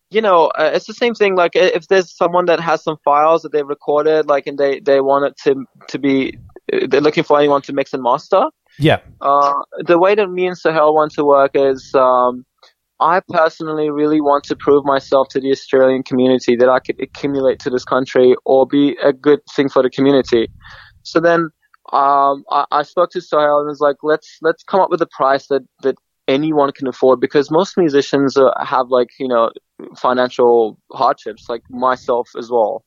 you 0.10 0.22
know, 0.22 0.48
uh, 0.48 0.72
it's 0.74 0.88
the 0.88 0.94
same 0.94 1.14
thing. 1.14 1.36
Like 1.36 1.52
if 1.56 1.88
there's 1.90 2.16
someone 2.16 2.46
that 2.46 2.60
has 2.60 2.84
some 2.84 2.98
files 3.04 3.44
that 3.44 3.52
they've 3.52 3.68
recorded, 3.68 4.28
like, 4.28 4.48
and 4.48 4.58
they, 4.58 4.80
they 4.80 5.02
want 5.02 5.26
it 5.26 5.38
to, 5.44 5.66
to 5.90 6.00
be, 6.00 6.38
uh, 6.74 6.88
they're 6.90 7.02
looking 7.02 7.24
for 7.24 7.38
anyone 7.38 7.62
to 7.64 7.74
mix 7.74 7.94
and 7.94 8.02
master. 8.02 8.46
Yeah. 8.80 9.00
Uh, 9.22 9.54
the 9.80 9.98
way 9.98 10.16
that 10.16 10.28
me 10.30 10.48
and 10.48 10.58
Sohail 10.58 10.94
want 10.94 11.12
to 11.14 11.24
work 11.24 11.52
is, 11.56 11.94
um, 11.96 12.46
I 13.00 13.22
personally 13.30 13.90
really 13.90 14.22
want 14.22 14.44
to 14.46 14.56
prove 14.56 14.84
myself 14.86 15.28
to 15.30 15.40
the 15.40 15.52
Australian 15.52 16.04
community 16.04 16.56
that 16.56 16.70
I 16.70 16.80
could 16.80 17.00
accumulate 17.02 17.60
to 17.60 17.70
this 17.70 17.86
country 17.86 18.36
or 18.46 18.66
be 18.66 18.98
a 19.04 19.14
good 19.14 19.40
thing 19.56 19.70
for 19.70 19.84
the 19.84 19.90
community. 19.90 20.48
So 21.04 21.20
then, 21.20 21.50
um, 21.94 22.44
I, 22.50 22.66
I 22.72 22.84
spoke 22.84 23.12
to 23.12 23.22
Sohail 23.22 23.60
and 23.60 23.68
was 23.68 23.80
like, 23.80 23.98
let's, 24.04 24.40
let's 24.42 24.64
come 24.64 24.82
up 24.82 24.90
with 24.90 25.02
a 25.02 25.08
price 25.08 25.48
that, 25.48 25.62
that 25.84 25.96
anyone 26.28 26.72
can 26.72 26.88
afford 26.88 27.22
because 27.22 27.50
most 27.50 27.78
musicians 27.78 28.36
uh, 28.36 28.52
have 28.64 28.88
like, 28.90 29.10
you 29.20 29.28
know, 29.28 29.52
financial 29.96 30.80
hardships, 30.92 31.48
like 31.48 31.62
myself 31.70 32.30
as 32.38 32.50
well 32.50 32.84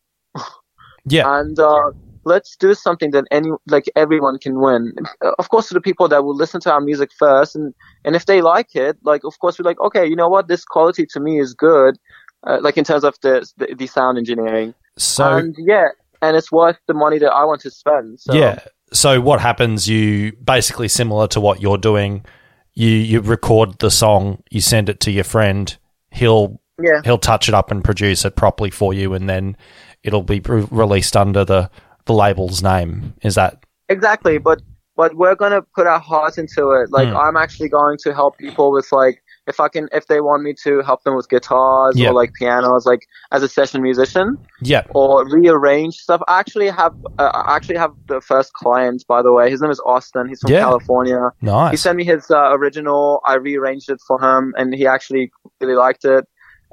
Yeah. 1.06 1.24
and 1.38 1.58
uh, 1.58 1.92
let's 2.24 2.56
do 2.56 2.74
something 2.74 3.10
that 3.12 3.24
any 3.30 3.50
like 3.66 3.90
everyone 3.96 4.38
can 4.38 4.60
win. 4.60 4.92
Of 5.38 5.48
course, 5.48 5.68
to 5.68 5.74
the 5.74 5.80
people 5.80 6.08
that 6.08 6.24
will 6.24 6.36
listen 6.36 6.60
to 6.62 6.72
our 6.72 6.80
music 6.80 7.10
first, 7.18 7.56
and 7.56 7.74
and 8.04 8.14
if 8.16 8.26
they 8.26 8.42
like 8.42 8.74
it, 8.76 8.98
like 9.02 9.24
of 9.24 9.38
course 9.38 9.58
we're 9.58 9.68
like, 9.68 9.80
okay, 9.80 10.06
you 10.06 10.16
know 10.16 10.28
what, 10.28 10.48
this 10.48 10.64
quality 10.64 11.06
to 11.06 11.20
me 11.20 11.40
is 11.40 11.54
good, 11.54 11.98
uh, 12.46 12.58
like 12.60 12.76
in 12.76 12.84
terms 12.84 13.04
of 13.04 13.16
the 13.22 13.48
the, 13.56 13.74
the 13.74 13.86
sound 13.86 14.18
engineering. 14.18 14.74
So 14.96 15.24
and 15.24 15.54
yeah, 15.58 15.88
and 16.22 16.36
it's 16.36 16.52
worth 16.52 16.78
the 16.86 16.94
money 16.94 17.18
that 17.18 17.32
I 17.32 17.44
want 17.44 17.60
to 17.62 17.70
spend. 17.70 18.20
So, 18.20 18.34
Yeah. 18.34 18.58
So 18.92 19.20
what 19.20 19.40
happens? 19.40 19.88
You 19.88 20.32
basically 20.32 20.88
similar 20.88 21.28
to 21.28 21.40
what 21.40 21.62
you're 21.62 21.78
doing. 21.78 22.24
You 22.74 22.88
you 22.88 23.20
record 23.20 23.78
the 23.78 23.90
song, 23.90 24.42
you 24.50 24.60
send 24.60 24.88
it 24.88 25.00
to 25.00 25.10
your 25.10 25.24
friend. 25.24 25.76
He'll 26.10 26.60
Yeah. 26.82 27.00
he'll 27.04 27.18
touch 27.18 27.48
it 27.48 27.54
up 27.54 27.70
and 27.70 27.84
produce 27.84 28.24
it 28.24 28.36
properly 28.36 28.70
for 28.70 28.92
you, 28.92 29.14
and 29.14 29.28
then 29.28 29.56
it'll 30.02 30.22
be 30.22 30.40
re- 30.40 30.66
released 30.70 31.16
under 31.16 31.44
the 31.44 31.70
the 32.10 32.16
label's 32.24 32.62
name. 32.62 33.14
Is 33.22 33.34
that 33.40 33.52
Exactly, 33.88 34.36
but 34.38 34.58
but 35.00 35.10
we're 35.20 35.34
gonna 35.42 35.62
put 35.76 35.86
our 35.86 36.00
heart 36.10 36.34
into 36.42 36.62
it. 36.78 36.86
Like 36.98 37.08
Hmm. 37.08 37.16
I'm 37.24 37.36
actually 37.44 37.68
going 37.80 37.96
to 38.04 38.08
help 38.20 38.32
people 38.46 38.66
with 38.76 38.88
like 39.02 39.16
if 39.52 39.58
I 39.66 39.68
can 39.74 39.84
if 40.00 40.04
they 40.10 40.20
want 40.28 40.40
me 40.46 40.52
to 40.64 40.72
help 40.88 41.00
them 41.04 41.14
with 41.18 41.28
guitars 41.34 41.94
Yeah. 41.96 42.08
or 42.10 42.12
like 42.20 42.30
pianos, 42.40 42.84
like 42.92 43.02
as 43.36 43.42
a 43.48 43.48
session 43.58 43.80
musician. 43.90 44.26
yeah? 44.72 44.82
or 45.00 45.10
rearrange 45.36 45.94
stuff. 46.06 46.20
I 46.32 46.38
actually 46.42 46.68
have 46.80 46.94
uh, 47.18 47.30
I 47.48 47.56
actually 47.56 47.78
have 47.84 47.92
the 48.12 48.20
first 48.30 48.50
client, 48.62 48.98
by 49.14 49.20
the 49.26 49.32
way. 49.36 49.44
His 49.54 49.60
name 49.62 49.70
is 49.78 49.80
Austin. 49.94 50.24
He's 50.30 50.40
from 50.42 50.50
Yeah. 50.52 50.60
California. 50.68 51.22
He 51.74 51.76
sent 51.84 51.96
me 52.00 52.04
his 52.14 52.22
uh, 52.30 52.50
original. 52.58 53.20
I 53.32 53.34
rearranged 53.48 53.88
it 53.94 54.00
for 54.08 54.16
him, 54.26 54.42
and 54.58 54.66
he 54.80 54.84
actually 54.96 55.24
really 55.60 55.78
liked 55.86 56.04
it. 56.16 56.24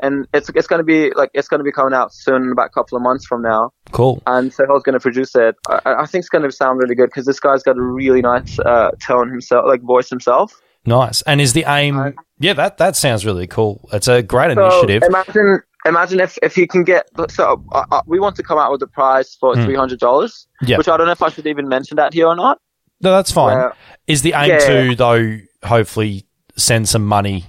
And 0.02 0.28
it's 0.34 0.50
it's 0.56 0.68
going 0.68 0.80
to 0.80 0.84
be 0.84 1.12
like 1.16 1.32
it's 1.34 1.48
going 1.48 1.60
to 1.60 1.64
be 1.64 1.72
coming 1.72 1.93
out 1.93 2.14
soon, 2.14 2.52
about 2.52 2.68
a 2.68 2.70
couple 2.70 2.95
of 2.95 3.02
months 3.02 3.26
from 3.26 3.41
now. 3.41 3.72
Cool. 3.91 4.22
And 4.28 4.54
Sohail's 4.54 4.84
going 4.84 4.93
to 4.93 5.00
produce 5.00 5.36
it. 5.36 5.56
I, 5.70 5.80
I 5.86 6.06
think 6.06 6.22
it's 6.24 6.30
going 6.30 6.43
to 6.43 6.52
sound 6.52 6.80
really 6.80 6.95
good 6.95 7.08
because 7.08 7.26
this 7.26 7.39
guy's 7.39 7.64
got 7.64 7.78
a 7.78 7.82
really 7.82 8.22
nice 8.22 8.60
uh, 8.60 8.91
tone 9.06 9.30
himself, 9.30 9.66
like 9.68 9.82
voice 9.82 10.10
himself. 10.10 10.54
Nice. 10.86 11.22
And 11.24 11.41
is 11.41 11.54
the 11.54 11.66
aim? 11.68 12.14
yeah, 12.39 12.54
that 12.54 12.78
that 12.78 12.95
sounds 12.95 13.26
really 13.26 13.48
cool. 13.48 13.89
It's 13.91 14.08
a 14.08 14.22
great 14.24 14.56
So 14.56 14.66
initiative. 14.66 15.04
imagine, 15.04 15.62
imagine 15.86 16.20
if 16.22 16.38
if 16.41 16.58
you 16.58 16.68
can 16.68 16.84
get. 16.84 17.10
So 17.30 17.62
uh, 17.74 17.86
uh, 17.91 18.02
we 18.08 18.20
want 18.20 18.36
to 18.38 18.43
come 18.43 18.58
out 18.58 18.72
with 18.72 18.82
a 18.84 18.88
prize 18.88 19.36
for 19.39 19.56
Hmm. 19.56 19.66
three 19.66 19.76
hundred 19.76 20.00
dollars, 20.00 20.48
Yeah. 20.62 20.78
which 20.78 20.88
I 20.88 20.95
don't 20.95 21.08
know 21.08 21.12
if 21.14 21.22
I 21.22 21.30
should 21.30 21.48
even 21.48 21.68
mention 21.68 21.98
that 21.98 22.14
here 22.14 22.28
or 22.28 22.36
not. 22.36 22.60
No, 23.02 23.12
that's 23.12 23.32
fine. 23.32 23.58
Uh, 23.58 23.72
is 24.08 24.22
the 24.22 24.34
aim 24.34 24.50
yeah. 24.50 24.60
to 24.60 24.95
though 24.95 25.38
hopefully 25.64 26.26
send 26.56 26.88
some 26.88 27.06
money 27.06 27.45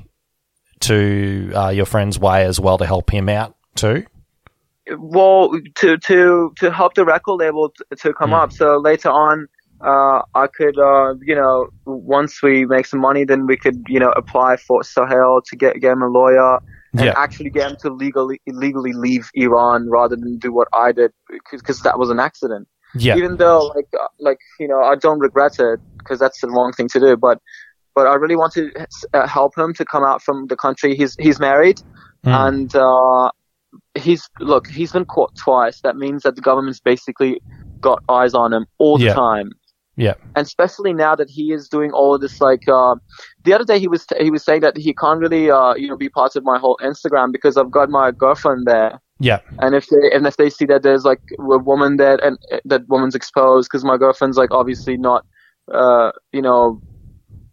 to 0.81 1.53
uh, 1.55 1.68
your 1.70 1.87
friend's 1.87 2.18
way 2.18 2.45
as 2.45 2.59
well 2.61 2.79
to 2.79 2.87
help 2.87 3.11
him 3.11 3.29
out 3.29 3.55
too? 3.74 4.05
well 4.99 5.51
to 5.74 5.99
to 5.99 6.53
to 6.57 6.70
help 6.72 6.95
the 6.95 7.05
record 7.05 7.35
label 7.35 7.68
t- 7.70 7.85
to 7.97 8.12
come 8.14 8.33
up 8.33 8.51
so 8.53 8.79
later 8.79 9.11
on 9.11 9.47
uh 9.85 10.22
i 10.35 10.47
could 10.47 10.79
uh 10.79 11.14
you 11.20 11.35
know 11.35 11.68
once 11.85 12.43
we 12.43 12.64
make 12.64 12.87
some 12.87 12.99
money 13.01 13.24
then 13.24 13.47
we 13.47 13.57
could 13.57 13.85
you 13.87 14.01
know 14.01 14.11
apply 14.12 14.57
for 14.57 14.83
Sohail 14.83 15.41
to 15.45 15.57
get 15.57 15.79
get 15.81 15.93
him 15.93 16.03
a 16.03 16.09
lawyer 16.09 16.57
and 16.95 17.05
Yeah. 17.05 17.12
actually 17.16 17.51
get 17.51 17.70
him 17.70 17.76
to 17.83 17.91
legally 17.91 18.41
legally 18.47 18.95
leave 18.95 19.29
iran 19.35 19.91
rather 19.91 20.16
than 20.16 20.39
do 20.39 20.53
what 20.53 20.68
i 20.72 20.91
did 20.91 21.12
because 21.51 21.81
that 21.83 21.99
was 21.99 22.09
an 22.09 22.18
accident 22.18 22.66
Yeah. 22.95 23.16
even 23.16 23.37
though 23.37 23.70
like 23.76 23.89
uh, 24.01 24.07
like 24.18 24.39
you 24.59 24.66
know 24.66 24.83
i 24.83 24.95
don't 24.97 25.18
regret 25.20 25.59
it 25.61 25.81
because 25.99 26.18
that's 26.18 26.41
the 26.41 26.49
wrong 26.49 26.72
thing 26.72 26.89
to 26.89 26.99
do 26.99 27.14
but 27.14 27.39
but 27.95 28.07
i 28.07 28.14
really 28.14 28.36
want 28.36 28.53
to 28.53 28.70
uh, 29.14 29.26
help 29.26 29.57
him 29.57 29.72
to 29.74 29.84
come 29.84 30.05
out 30.05 30.22
from 30.22 30.47
the 30.49 30.57
country 30.57 30.95
he's 30.95 31.14
he's 31.18 31.39
married 31.41 31.78
Mm. 32.26 32.34
and 32.49 32.74
uh 32.74 33.30
he's 33.95 34.28
look 34.41 34.66
he's 34.68 34.91
been 34.93 35.05
caught 35.05 35.30
twice 35.36 35.80
that 35.82 35.97
means 35.97 36.22
that 36.22 36.34
the 36.34 36.41
government's 36.41 36.80
basically 36.80 37.41
got 37.80 38.01
eyes 38.09 38.34
on 38.34 38.53
him 38.53 38.66
all 38.78 38.99
the 38.99 39.05
Yeah. 39.05 39.14
time 39.14 39.51
Yeah. 39.97 40.14
and 40.34 40.45
especially 40.47 40.93
now 40.93 41.14
that 41.14 41.30
he 41.30 41.53
is 41.53 41.68
doing 41.68 41.93
all 41.93 42.14
of 42.16 42.20
this 42.20 42.41
like 42.41 42.62
uh 42.68 42.97
the 43.45 43.53
other 43.55 43.64
day 43.64 43.78
he 43.78 43.86
was 43.86 44.05
he 44.18 44.30
was 44.30 44.43
saying 44.45 44.62
that 44.62 44.76
he 44.76 44.93
can't 44.95 45.20
really 45.20 45.49
uh 45.51 45.74
you 45.74 45.86
know 45.89 45.97
be 45.97 46.09
part 46.09 46.34
of 46.34 46.43
my 46.45 46.59
whole 46.59 46.76
instagram 46.82 47.30
because 47.30 47.57
i've 47.57 47.70
got 47.70 47.89
my 47.89 48.11
girlfriend 48.11 48.66
there 48.66 49.01
Yeah. 49.20 49.41
and 49.61 49.74
if 49.76 49.86
they 49.86 50.11
and 50.12 50.26
if 50.26 50.36
they 50.39 50.51
see 50.51 50.66
that 50.66 50.82
there's 50.82 51.05
like 51.05 51.22
a 51.39 51.59
woman 51.59 51.99
there 51.99 52.18
and 52.24 52.36
uh, 52.53 52.59
that 52.64 52.82
woman's 52.89 53.14
exposed 53.14 53.68
because 53.70 53.84
my 53.84 53.97
girlfriend's 53.97 54.36
like 54.36 54.51
obviously 54.51 54.97
not 54.97 55.24
uh 55.72 56.11
you 56.32 56.43
know 56.43 56.82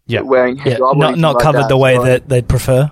Yeah. 0.06 0.20
wearing 0.22 0.56
Yeah, 0.58 0.64
hijab 0.76 0.80
or 0.80 0.94
not 0.96 1.04
anything 1.08 1.20
not 1.22 1.34
like 1.36 1.42
covered 1.42 1.62
that. 1.62 1.68
the 1.68 1.76
way 1.78 1.96
So- 1.96 2.04
that 2.04 2.28
they'd 2.28 2.48
prefer. 2.48 2.90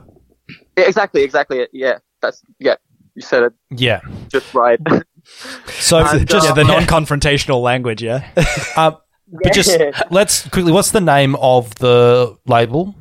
Yeah, 0.77 0.85
exactly 0.89 1.23
exactly 1.23 1.67
yeah 1.73 1.99
that's 2.21 2.43
yeah 2.59 2.75
you 3.15 3.23
said 3.23 3.45
it 3.45 3.53
Yeah. 3.71 4.01
just 4.29 4.53
right 4.55 4.81
So 5.69 5.99
And, 6.05 6.29
just 6.29 6.51
uh, 6.51 6.55
the 6.55 6.65
non-confrontational 6.65 7.62
language, 7.62 8.03
yeah. 8.03 8.29
Um, 8.77 8.99
but 9.43 9.53
just 9.55 9.79
let's 10.11 10.47
quickly. 10.49 10.71
What's 10.71 10.91
the 10.91 11.01
name 11.01 11.35
of 11.37 11.75
the 11.77 12.37
label? 12.47 12.95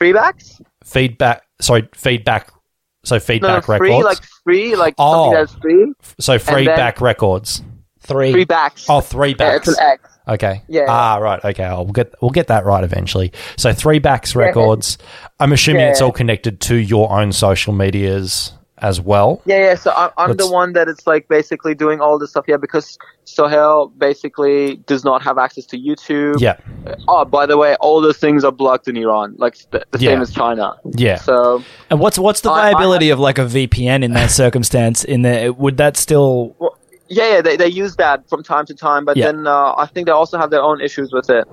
freebacks 0.00 0.60
Feedback. 0.84 1.42
Sorry, 1.60 1.86
feedback. 1.94 2.50
So 3.04 3.16
no, 3.16 3.20
feedback 3.20 3.64
free 3.64 3.78
records. 3.78 4.04
like 4.04 4.18
free 4.44 4.76
like 4.76 4.94
Oh. 4.96 5.24
something 5.24 5.38
that's 5.38 5.54
free 5.60 5.92
so 6.20 6.38
free 6.38 6.64
then- 6.66 6.76
back 6.76 7.00
records. 7.02 7.62
Three. 8.00 8.32
free 8.32 8.44
backs 8.46 8.86
Oh, 8.88 9.00
three 9.02 9.34
yeah, 9.38 9.56
it's 9.56 9.68
an 9.68 9.74
X 9.78 10.17
Okay. 10.28 10.62
Yeah. 10.68 10.86
Ah, 10.88 11.16
right. 11.16 11.42
Okay. 11.44 11.64
I'll 11.64 11.84
get 11.86 12.14
we'll 12.20 12.30
get 12.30 12.48
that 12.48 12.64
right 12.64 12.84
eventually. 12.84 13.32
So 13.56 13.72
three 13.72 13.98
backs 13.98 14.36
records. 14.36 14.98
I'm 15.40 15.52
assuming 15.52 15.82
it's 15.82 16.00
all 16.02 16.12
connected 16.12 16.60
to 16.62 16.76
your 16.76 17.10
own 17.12 17.32
social 17.32 17.72
medias 17.72 18.52
as 18.80 19.00
well. 19.00 19.42
Yeah, 19.44 19.58
yeah. 19.58 19.74
So 19.74 19.90
I'm, 19.90 20.10
I'm 20.18 20.36
the 20.36 20.44
Let's- 20.44 20.52
one 20.52 20.72
that 20.74 20.88
is 20.88 21.04
like 21.06 21.26
basically 21.28 21.74
doing 21.74 22.00
all 22.00 22.18
this 22.18 22.30
stuff. 22.30 22.44
Yeah, 22.46 22.58
because 22.58 22.96
Sohail 23.24 23.88
basically 23.98 24.76
does 24.86 25.04
not 25.04 25.20
have 25.22 25.36
access 25.36 25.66
to 25.66 25.76
YouTube. 25.78 26.40
Yeah. 26.40 26.58
Oh, 27.08 27.24
by 27.24 27.44
the 27.46 27.56
way, 27.56 27.74
all 27.80 28.00
those 28.00 28.18
things 28.18 28.44
are 28.44 28.52
blocked 28.52 28.86
in 28.86 28.96
Iran, 28.96 29.34
like 29.36 29.56
the, 29.70 29.84
the 29.90 29.98
Yeah. 29.98 30.10
same 30.12 30.22
as 30.22 30.32
China. 30.32 30.76
Yeah. 30.96 31.16
So 31.16 31.62
And 31.90 31.98
what's 31.98 32.18
what's 32.20 32.42
the 32.42 32.50
I- 32.50 32.68
I- 32.68 32.72
viability 32.72 33.10
of 33.10 33.18
like 33.18 33.38
a 33.38 33.46
VPN 33.46 34.04
in 34.04 34.12
that 34.12 34.30
circumstance? 34.42 35.02
In 35.04 35.22
there, 35.22 35.52
would 35.52 35.78
that 35.78 35.96
still? 35.96 36.54
Yeah, 37.08 37.34
yeah, 37.34 37.40
they 37.42 37.56
they 37.56 37.68
use 37.68 37.96
that 37.96 38.28
from 38.28 38.42
time 38.42 38.66
to 38.66 38.74
time, 38.74 39.04
but 39.04 39.16
Yeah. 39.16 39.26
then 39.26 39.46
uh, 39.46 39.74
I 39.76 39.86
think 39.86 40.06
they 40.06 40.12
also 40.12 40.38
have 40.38 40.50
their 40.50 40.62
own 40.62 40.80
issues 40.80 41.12
with 41.12 41.30
it. 41.30 41.44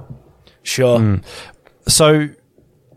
Sure. 0.63 0.99
Mm. 0.99 1.23
So 1.87 2.27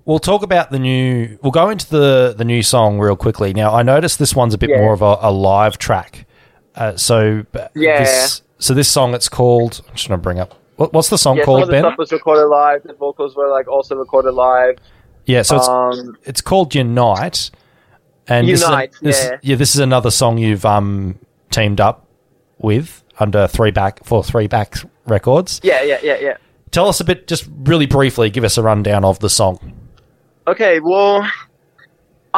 we'll 0.05 0.19
talk 0.19 0.43
about 0.43 0.71
the 0.71 0.79
new. 0.79 1.39
We'll 1.43 1.53
go 1.53 1.71
into 1.71 1.89
the 1.89 2.35
the 2.37 2.45
new 2.45 2.63
song 2.63 2.99
real 2.99 3.17
quickly. 3.17 3.53
Now 3.55 3.75
I 3.75 3.83
noticed 3.83 4.19
this 4.19 4.35
one's 4.35 4.55
a 4.55 4.59
bit 4.59 4.71
Yeah. 4.71 4.79
more 4.81 4.93
of 4.93 5.03
a, 5.03 5.19
a 5.21 5.31
live 5.31 5.79
track. 5.79 6.27
Uh, 6.75 6.97
so 6.97 7.45
Yeah. 7.75 8.01
This, 8.05 8.43
so 8.59 8.75
this 8.75 8.89
song 8.89 9.15
it's 9.15 9.29
called. 9.29 9.81
I'm 9.89 9.95
just 9.95 10.09
gonna 10.09 10.19
bring 10.23 10.39
up. 10.41 10.55
What, 10.77 10.93
what's 10.93 11.09
the 11.11 11.19
song 11.19 11.37
yeah, 11.37 11.43
some 11.43 11.47
called, 11.47 11.63
of 11.63 11.69
the 11.69 11.73
Ben? 11.73 11.83
stuff 11.83 11.99
was 11.99 12.13
recorded 12.13 12.47
live. 12.47 12.83
The 12.85 12.95
vocals 12.95 13.35
were 13.37 13.49
like 13.49 13.67
also 13.69 13.97
recorded 13.97 14.33
live. 14.33 14.77
Yeah. 15.27 15.43
So 15.43 15.57
it's 15.57 15.69
Um, 15.69 16.17
it's 16.25 16.41
called 16.41 16.75
Unite. 16.75 17.51
And 18.29 18.47
this 18.47 18.61
is 18.61 18.67
a- 18.67 18.71
Unite, 18.71 18.93
this, 19.03 19.31
yeah. 19.43 19.57
This 19.57 19.75
is 19.75 19.81
another 19.81 20.11
song 20.11 20.39
you've 20.39 20.65
um 20.65 21.19
teamed 21.51 21.81
up 21.81 22.07
with 22.59 23.03
under 23.19 23.47
three 23.47 23.71
back 23.71 24.05
for 24.05 24.23
three 24.23 24.47
back 24.47 24.75
records. 25.07 25.61
yeah, 25.63 25.83
yeah, 25.83 25.99
yeah, 26.03 26.19
yeah. 26.21 26.37
Tell 26.71 26.89
us 26.89 27.01
a 27.01 27.05
bit, 27.05 27.27
just 27.27 27.49
really 27.61 27.87
briefly, 27.87 28.29
give 28.31 28.45
us 28.45 28.59
a 28.59 28.63
rundown 28.63 29.05
of 29.05 29.19
the 29.21 29.31
song. 29.31 29.75
Okay, 30.47 30.81
well, 30.83 31.29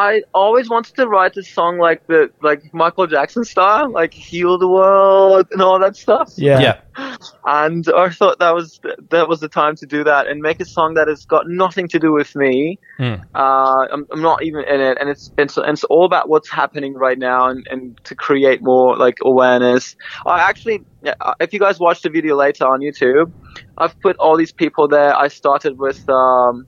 I 0.01 0.23
always 0.33 0.71
wanted 0.71 0.97
to 0.97 1.07
write 1.07 1.37
a 1.37 1.43
song 1.43 1.79
like 1.79 2.07
the 2.07 2.31
like 2.41 2.63
Michael 2.73 3.07
Jackson 3.07 3.45
style, 3.45 3.93
like 3.93 4.15
"Heal 4.15 4.57
the 4.57 4.67
World" 4.67 5.49
and 5.51 5.61
all 5.61 5.79
that 5.79 5.95
stuff. 5.95 6.33
Yeah. 6.39 6.61
Yeah. 6.61 7.17
And 7.45 7.85
I 7.95 8.09
thought 8.09 8.39
that 8.39 8.55
was 8.55 8.81
that 9.11 9.29
was 9.29 9.41
the 9.41 9.49
time 9.49 9.77
to 9.77 9.87
do 9.87 10.03
that 10.05 10.27
and 10.27 10.41
make 10.41 10.59
a 10.59 10.65
song 10.65 10.95
that 10.95 11.09
has 11.09 11.27
got 11.27 11.45
nothing 11.49 11.87
to 11.89 11.99
do 11.99 12.15
with 12.15 12.35
me. 12.35 12.79
Hmm. 12.97 13.17
Uh, 13.35 13.87
I'm, 13.93 14.07
I'm 14.11 14.23
not 14.23 14.43
even 14.43 14.65
in 14.65 14.81
it, 14.81 14.97
and 14.99 15.11
it's 15.11 15.31
it's 15.37 15.59
it's 15.59 15.85
all 15.85 16.07
about 16.07 16.31
what's 16.31 16.51
happening 16.51 16.95
right 16.95 17.19
now, 17.19 17.51
and, 17.51 17.67
and 17.71 18.01
to 18.05 18.15
create 18.15 18.61
more 18.63 18.97
like 18.97 19.19
awareness. 19.23 19.97
I 20.25 20.41
actually, 20.41 20.81
uh, 21.05 21.35
if 21.41 21.53
you 21.53 21.61
guys 21.61 21.79
watch 21.79 22.01
the 22.01 22.09
video 22.09 22.37
later 22.37 22.65
on 22.65 22.81
YouTube, 22.81 23.33
I've 23.77 23.99
put 24.01 24.17
all 24.17 24.39
these 24.39 24.53
people 24.53 24.89
there. 24.89 25.15
I 25.15 25.29
started 25.29 25.79
with 25.79 26.01
um, 26.09 26.67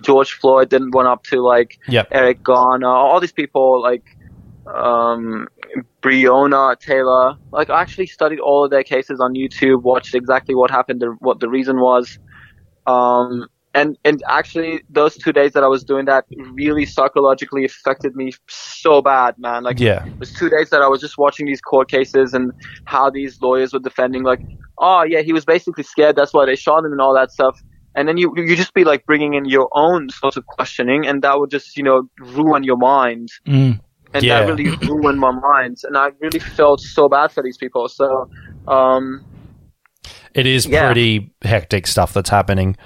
George 0.00 0.32
Floyd, 0.32 0.70
then 0.70 0.90
went 0.92 1.08
up 1.08 1.24
to 1.24 1.42
like 1.42 1.78
Yep. 1.88 2.08
Eric 2.12 2.42
Garner, 2.42 2.88
all 2.88 3.20
these 3.20 3.32
people 3.32 3.82
like 3.82 4.04
um, 4.66 5.48
Breonna 6.02 6.78
Taylor. 6.78 7.34
Like 7.52 7.70
I 7.70 7.80
actually 7.80 8.06
studied 8.06 8.40
all 8.40 8.64
of 8.64 8.70
their 8.70 8.84
cases 8.84 9.20
on 9.20 9.34
YouTube, 9.34 9.82
watched 9.82 10.14
exactly 10.14 10.54
what 10.54 10.70
happened, 10.70 11.02
what 11.20 11.40
the 11.40 11.48
reason 11.48 11.80
was. 11.80 12.18
Um, 12.86 13.46
and, 13.74 13.96
and 14.04 14.22
actually 14.28 14.82
those 14.90 15.16
two 15.16 15.32
days 15.32 15.52
that 15.52 15.62
I 15.62 15.68
was 15.68 15.82
doing 15.82 16.04
that 16.04 16.24
really 16.54 16.84
psychologically 16.84 17.64
affected 17.64 18.14
me 18.14 18.32
so 18.48 19.00
bad, 19.00 19.34
man. 19.38 19.62
Like 19.62 19.80
Yeah. 19.80 20.04
it 20.04 20.12
was 20.20 20.32
two 20.32 20.50
days 20.50 20.70
that 20.70 20.82
I 20.82 20.88
was 20.88 21.00
just 21.00 21.16
watching 21.16 21.46
these 21.46 21.60
court 21.60 21.90
cases 21.90 22.34
and 22.34 22.52
how 22.84 23.08
these 23.10 23.40
lawyers 23.40 23.72
were 23.72 23.78
defending 23.80 24.24
like, 24.24 24.40
oh 24.78 25.02
yeah, 25.04 25.22
he 25.22 25.32
was 25.32 25.44
basically 25.44 25.84
scared. 25.84 26.16
That's 26.16 26.34
why 26.34 26.44
they 26.44 26.56
shot 26.56 26.84
him 26.84 26.92
and 26.92 27.00
all 27.00 27.14
that 27.14 27.30
stuff. 27.30 27.58
And 27.94 28.08
then 28.08 28.16
you, 28.16 28.32
you 28.36 28.56
just 28.56 28.72
be 28.74 28.84
like 28.84 29.04
bringing 29.06 29.34
in 29.34 29.44
your 29.44 29.68
own 29.74 30.08
sort 30.10 30.36
of 30.36 30.46
questioning 30.46 31.06
and 31.06 31.22
that 31.22 31.38
would 31.38 31.50
just, 31.50 31.76
you 31.76 31.82
know, 31.82 32.08
ruin 32.18 32.64
your 32.64 32.78
mind 32.78 33.28
Mm. 33.46 33.80
and 34.14 34.24
Yeah. 34.24 34.40
that 34.40 34.48
really 34.48 34.70
ruined 34.82 35.18
my 35.18 35.30
mind 35.30 35.78
and 35.84 35.96
i 35.96 36.10
really 36.20 36.38
felt 36.38 36.80
so 36.80 37.08
bad 37.08 37.32
for 37.32 37.42
these 37.42 37.56
people 37.56 37.88
so 37.88 38.28
um 38.68 39.24
It 40.34 40.46
is 40.46 40.66
Yeah. 40.66 40.86
pretty 40.86 41.32
hectic 41.42 41.86
stuff 41.86 42.12
that's 42.14 42.30
happening 42.30 42.76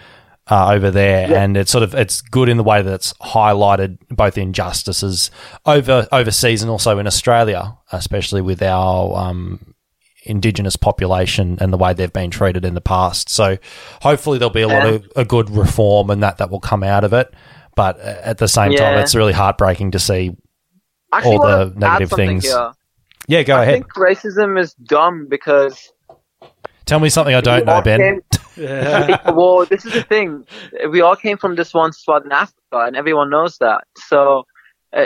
uh, 0.48 0.70
over 0.72 0.90
there, 0.92 1.28
Yeah. 1.28 1.42
and 1.42 1.56
it's 1.56 1.70
sort 1.72 1.82
of 1.82 1.92
it's 1.94 2.20
good 2.20 2.48
in 2.48 2.56
the 2.56 2.62
way 2.62 2.80
that 2.82 2.92
it's 2.94 3.12
highlighted 3.14 3.98
both 4.10 4.38
injustices 4.38 5.30
over 5.64 6.06
overseas 6.12 6.62
and 6.62 6.70
also 6.70 6.98
in 6.98 7.06
Australia, 7.06 7.76
especially 7.92 8.40
with 8.40 8.62
our 8.62 9.16
um, 9.16 9.74
indigenous 10.26 10.76
population 10.76 11.58
and 11.60 11.72
the 11.72 11.76
way 11.78 11.92
they've 11.94 12.12
been 12.12 12.30
treated 12.30 12.64
in 12.64 12.74
the 12.74 12.80
past. 12.80 13.28
So 13.28 13.56
hopefully 14.02 14.38
there'll 14.38 14.50
be 14.50 14.62
a 14.62 14.68
lot 14.68 14.84
Yeah. 14.84 14.88
of 14.94 15.06
a 15.16 15.24
good 15.24 15.50
reform 15.50 16.10
and 16.10 16.22
that 16.22 16.38
that 16.38 16.50
will 16.50 16.60
come 16.60 16.82
out 16.82 17.04
of 17.04 17.12
it. 17.12 17.32
But 17.74 17.98
uh, 18.00 18.16
at 18.22 18.38
the 18.38 18.48
same 18.48 18.72
time, 18.74 18.98
it's 18.98 19.14
really 19.14 19.32
heartbreaking 19.32 19.92
to 19.92 19.98
see. 19.98 20.32
Actually 21.12 21.36
All 21.36 21.46
the 21.46 21.72
negative 21.76 22.10
things. 22.10 22.44
here. 22.44 22.72
Yeah, 23.28 23.42
go 23.42 23.56
i 23.56 23.62
ahead. 23.62 23.74
think 23.74 23.92
racism 23.94 24.58
is 24.60 24.74
dumb 24.74 25.26
because 25.28 25.92
Tell 26.84 27.00
me 27.00 27.08
something 27.08 27.34
I 27.34 27.40
don't 27.40 27.66
know, 27.66 27.72
all 27.74 27.82
Ben. 27.82 28.00
came- 28.00 28.22
well 29.36 29.66
this 29.66 29.84
is 29.84 29.92
the 29.92 30.02
thing 30.08 30.42
we 30.90 31.00
all 31.02 31.14
came 31.16 31.36
from 31.36 31.56
this 31.56 31.74
one 31.74 31.92
spot 31.92 32.24
in 32.24 32.32
africa 32.32 32.54
and 32.86 32.96
everyone 32.96 33.28
knows 33.28 33.58
that 33.58 33.84
so 33.98 34.44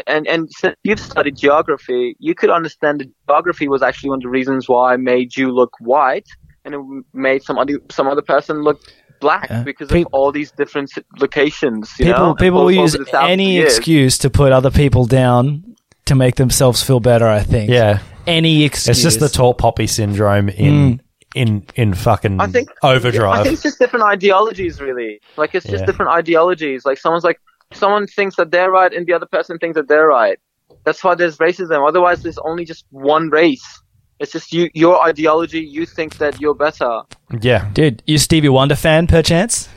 and 0.06 0.26
and 0.26 0.48
since 0.50 0.74
you've 0.82 1.00
studied 1.00 1.36
geography 1.36 2.16
you 2.18 2.34
could 2.34 2.50
understand 2.50 3.00
that 3.00 3.08
geography 3.28 3.68
was 3.68 3.82
actually 3.82 4.10
one 4.10 4.18
of 4.18 4.22
the 4.22 4.28
reasons 4.28 4.68
why 4.68 4.94
it 4.94 5.00
made 5.00 5.36
you 5.36 5.50
look 5.50 5.72
white 5.80 6.26
and 6.64 6.74
it 6.74 6.80
made 7.12 7.42
some 7.42 7.58
other 7.58 7.74
some 7.90 8.06
other 8.06 8.22
person 8.22 8.62
look 8.62 8.80
black 9.20 9.48
Yeah. 9.50 9.62
because 9.62 9.88
Peop- 9.88 10.06
of 10.06 10.14
all 10.14 10.32
these 10.32 10.50
different 10.52 10.90
locations 11.18 11.90
you 11.98 12.06
People 12.06 12.26
know, 12.26 12.34
people 12.34 12.64
will 12.64 12.70
use 12.70 12.92
the 12.92 13.04
thousands 13.04 13.24
of 13.24 13.30
any 13.30 13.58
excuse 13.58 14.18
to 14.18 14.30
put 14.30 14.52
other 14.52 14.70
people 14.70 15.04
down 15.04 15.70
to 16.10 16.14
make 16.16 16.34
themselves 16.36 16.82
feel 16.82 16.98
better. 17.00 17.26
I 17.26 17.40
think. 17.40 17.70
Yeah. 17.70 18.00
Any 18.26 18.64
excuse. 18.64 18.96
It's 18.96 19.02
just 19.02 19.20
the 19.20 19.28
tall 19.28 19.54
poppy 19.54 19.86
syndrome 19.86 20.48
in 20.48 20.98
mm. 20.98 21.00
in 21.34 21.64
in 21.76 21.94
fucking 21.94 22.40
I 22.40 22.48
think 22.48 22.68
overdrive. 22.82 23.40
I 23.40 23.42
think 23.44 23.52
it's 23.54 23.62
just 23.62 23.78
different 23.78 24.04
ideologies, 24.06 24.80
really. 24.80 25.20
Like 25.36 25.54
it's 25.54 25.66
just 25.66 25.80
Yeah. 25.80 25.86
different 25.86 26.10
ideologies. 26.10 26.84
Like 26.84 26.98
someone's 26.98 27.24
like 27.24 27.40
someone 27.72 28.06
thinks 28.06 28.36
that 28.36 28.50
they're 28.50 28.70
right, 28.70 28.92
and 28.92 29.06
the 29.06 29.12
other 29.12 29.26
person 29.26 29.58
thinks 29.58 29.76
that 29.76 29.88
they're 29.88 30.06
right. 30.06 30.38
That's 30.84 31.02
why 31.04 31.14
there's 31.14 31.38
racism. 31.38 31.86
Otherwise, 31.86 32.22
there's 32.22 32.38
only 32.38 32.64
just 32.64 32.84
one 32.90 33.28
race. 33.30 33.82
It's 34.18 34.32
just 34.32 34.52
you, 34.52 34.68
your 34.74 35.02
ideology. 35.02 35.60
You 35.60 35.86
think 35.86 36.18
that 36.18 36.40
you're 36.40 36.54
better. 36.54 37.02
yeah. 37.40 37.70
Dude, 37.72 38.02
you 38.06 38.18
Stevie 38.18 38.48
Wonder 38.50 38.76
fan, 38.76 39.06
perchance? 39.06 39.68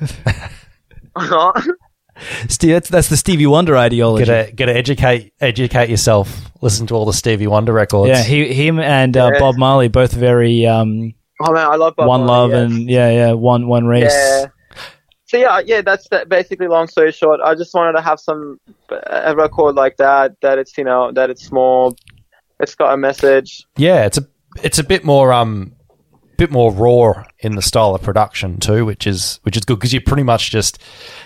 Steve, 2.48 2.74
that's, 2.74 2.90
that's 2.90 3.10
the 3.10 3.18
Stevie 3.18 3.48
Wonder 3.48 3.76
ideology. 3.76 4.26
Gotta 4.26 4.52
gotta 4.54 4.76
educate 4.76 5.34
educate 5.42 5.90
yourself. 5.90 6.52
Listen 6.62 6.86
to 6.88 6.94
all 6.94 7.06
the 7.06 7.14
Stevie 7.14 7.48
Wonder 7.48 7.74
records. 7.74 8.10
yeah, 8.10 8.24
he, 8.24 8.54
him 8.54 8.80
and 8.80 9.16
uh, 9.18 9.32
Yeah. 9.34 9.40
Bob 9.40 9.56
Marley 9.58 9.88
both 9.88 10.14
very 10.14 10.66
um, 10.66 11.14
oh 11.42 11.52
man, 11.52 11.66
I 11.68 11.76
love 11.76 11.96
Bob 11.96 12.08
one 12.08 12.26
Marley, 12.26 12.32
love 12.32 12.52
yes. 12.52 12.72
and 12.80 12.90
yeah, 12.90 13.10
yeah, 13.12 13.32
one 13.34 13.68
one 13.68 13.86
race. 13.88 14.14
Yeah. 14.14 14.46
So 15.34 15.40
yeah, 15.40 15.62
yeah, 15.66 15.82
that's 15.82 16.08
that 16.10 16.30
basically. 16.30 16.68
Long 16.68 16.88
story 16.88 17.12
short, 17.12 17.40
I 17.44 17.56
just 17.56 17.74
wanted 17.74 17.94
to 17.94 18.02
have 18.02 18.20
some 18.20 18.60
a 19.08 19.36
record 19.36 19.74
like 19.76 19.98
that. 19.98 20.40
That 20.42 20.60
it's 20.60 20.78
you 20.78 20.84
know 20.84 21.12
that 21.12 21.32
it's 21.32 21.44
small, 21.44 21.96
it's 22.60 22.76
got 22.76 22.94
a 22.94 22.98
message. 22.98 23.66
yeah. 23.76 24.06
It's 24.06 24.20
a 24.20 24.28
it's 24.64 24.78
a 24.78 24.84
bit 24.84 25.04
more 25.04 25.34
um 25.34 25.76
bit 26.38 26.52
more 26.52 26.72
raw 26.72 27.24
in 27.40 27.56
the 27.56 27.62
style 27.64 27.96
of 27.96 28.02
production 28.04 28.60
too, 28.60 28.86
which 28.86 29.08
is 29.08 29.40
which 29.42 29.58
is 29.58 29.66
good 29.66 29.78
because 29.80 29.92
you 29.94 30.02
pretty 30.02 30.22
much 30.24 30.52
just 30.52 30.78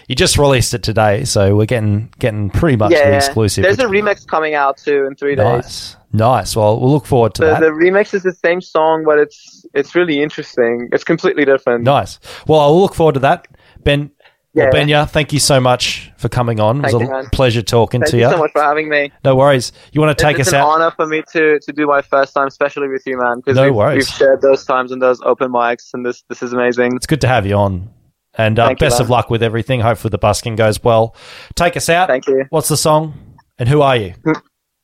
you 0.08 0.16
just 0.16 0.38
released 0.38 0.74
it 0.74 0.84
today, 0.84 1.26
so 1.26 1.58
we're 1.58 1.66
getting 1.66 2.14
getting 2.20 2.49
pretty 2.49 2.78
much 2.78 2.91
yeah, 2.93 3.10
the 3.10 3.18
exclusive. 3.18 3.64
There's 3.64 3.80
a 3.80 3.86
remix 3.86 4.26
coming 4.26 4.53
out 4.53 4.78
too 4.78 5.05
in 5.05 5.16
three 5.16 5.36
days. 5.36 5.45
nice, 5.45 5.95
nice. 6.14 6.55
Well, 6.55 6.80
we'll 6.80 6.91
look 6.91 7.05
forward 7.05 7.34
to 7.36 7.41
The, 7.41 7.47
that. 7.47 7.60
the 7.60 7.72
remix 7.72 8.14
is 8.14 8.24
the 8.24 8.34
same 8.34 8.62
song, 8.62 9.03
but 9.05 9.20
it's 9.20 9.66
it's 9.74 9.95
really 9.95 10.22
interesting. 10.22 10.88
It's 10.93 11.03
completely 11.03 11.43
different. 11.43 11.84
Nice. 11.84 12.20
Well, 12.47 12.62
I'll 12.62 12.80
look 12.80 12.95
forward 12.95 13.16
to 13.16 13.20
that. 13.22 13.47
Ben, 13.88 14.11
well, 14.53 14.71
Benya, 14.71 15.09
thank 15.09 15.31
you 15.31 15.39
so 15.39 15.61
much 15.61 16.11
for 16.17 16.29
coming 16.29 16.59
on. 16.59 16.81
Thank 16.81 16.93
it 16.93 16.97
was 16.97 17.07
a 17.07 17.11
man. 17.11 17.25
pleasure 17.31 17.61
talking 17.61 18.01
Thank 18.01 18.11
to 18.11 18.17
you 18.17 18.23
Thank 18.23 18.31
you. 18.33 18.38
so 18.38 18.41
much 18.41 18.51
for 18.51 18.61
having 18.61 18.89
me. 18.89 19.11
No 19.23 19.35
worries. 19.35 19.71
You 19.91 20.01
want 20.01 20.17
to 20.17 20.21
take 20.21 20.39
it's 20.39 20.49
us 20.49 20.53
out? 20.53 20.67
It's 20.67 20.75
an 20.75 20.81
honor 20.81 20.91
for 20.95 21.05
me 21.05 21.23
to, 21.33 21.59
to 21.59 21.73
do 21.73 21.85
my 21.85 22.01
first 22.01 22.33
time, 22.33 22.47
especially 22.47 22.88
with 22.88 23.03
you, 23.05 23.17
man. 23.17 23.41
No 23.47 23.65
we've, 23.65 23.75
worries. 23.75 23.95
we've 23.95 24.07
shared 24.07 24.41
those 24.41 24.65
times 24.65 24.91
and 24.91 25.01
those 25.01 25.21
open 25.21 25.51
mics, 25.51 25.93
and 25.93 26.05
this 26.05 26.23
this 26.27 26.41
is 26.41 26.53
amazing. 26.53 26.95
It's 26.95 27.07
good 27.07 27.21
to 27.21 27.27
have 27.27 27.45
you 27.45 27.55
on. 27.55 27.89
And 28.33 28.59
uh, 28.59 28.67
Thank 28.67 28.81
you, 28.81 28.85
best 28.85 28.99
of 28.99 29.09
luck 29.09 29.29
with 29.29 29.41
everything. 29.41 29.79
Hopefully 29.79 30.09
the 30.09 30.17
busking 30.17 30.55
goes 30.55 30.83
well. 30.83 31.15
Take 31.55 31.77
us 31.77 31.89
out. 31.89 32.07
Thank 32.07 32.27
you. 32.27 32.45
What's 32.49 32.67
the 32.67 32.77
song? 32.77 33.13
And 33.57 33.69
who 33.69 33.81
are 33.81 33.95
you? 33.95 34.13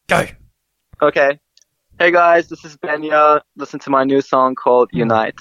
Go. 0.08 0.26
Okay. 1.02 1.40
Hey 2.00 2.12
guys, 2.12 2.48
this 2.48 2.66
is 2.66 2.78
Benya. 2.78 3.42
Listen 3.56 3.80
to 3.82 3.90
my 3.90 4.04
new 4.04 4.22
song 4.22 4.56
called 4.56 4.90
Unite. 4.94 5.36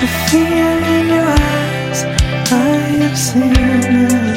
The 0.00 0.06
fear 0.06 0.78
in 0.96 1.08
your 1.08 1.26
eyes, 1.26 2.04
I 2.50 2.54
have 3.02 3.18
seen 3.18 3.52
it. 3.54 4.29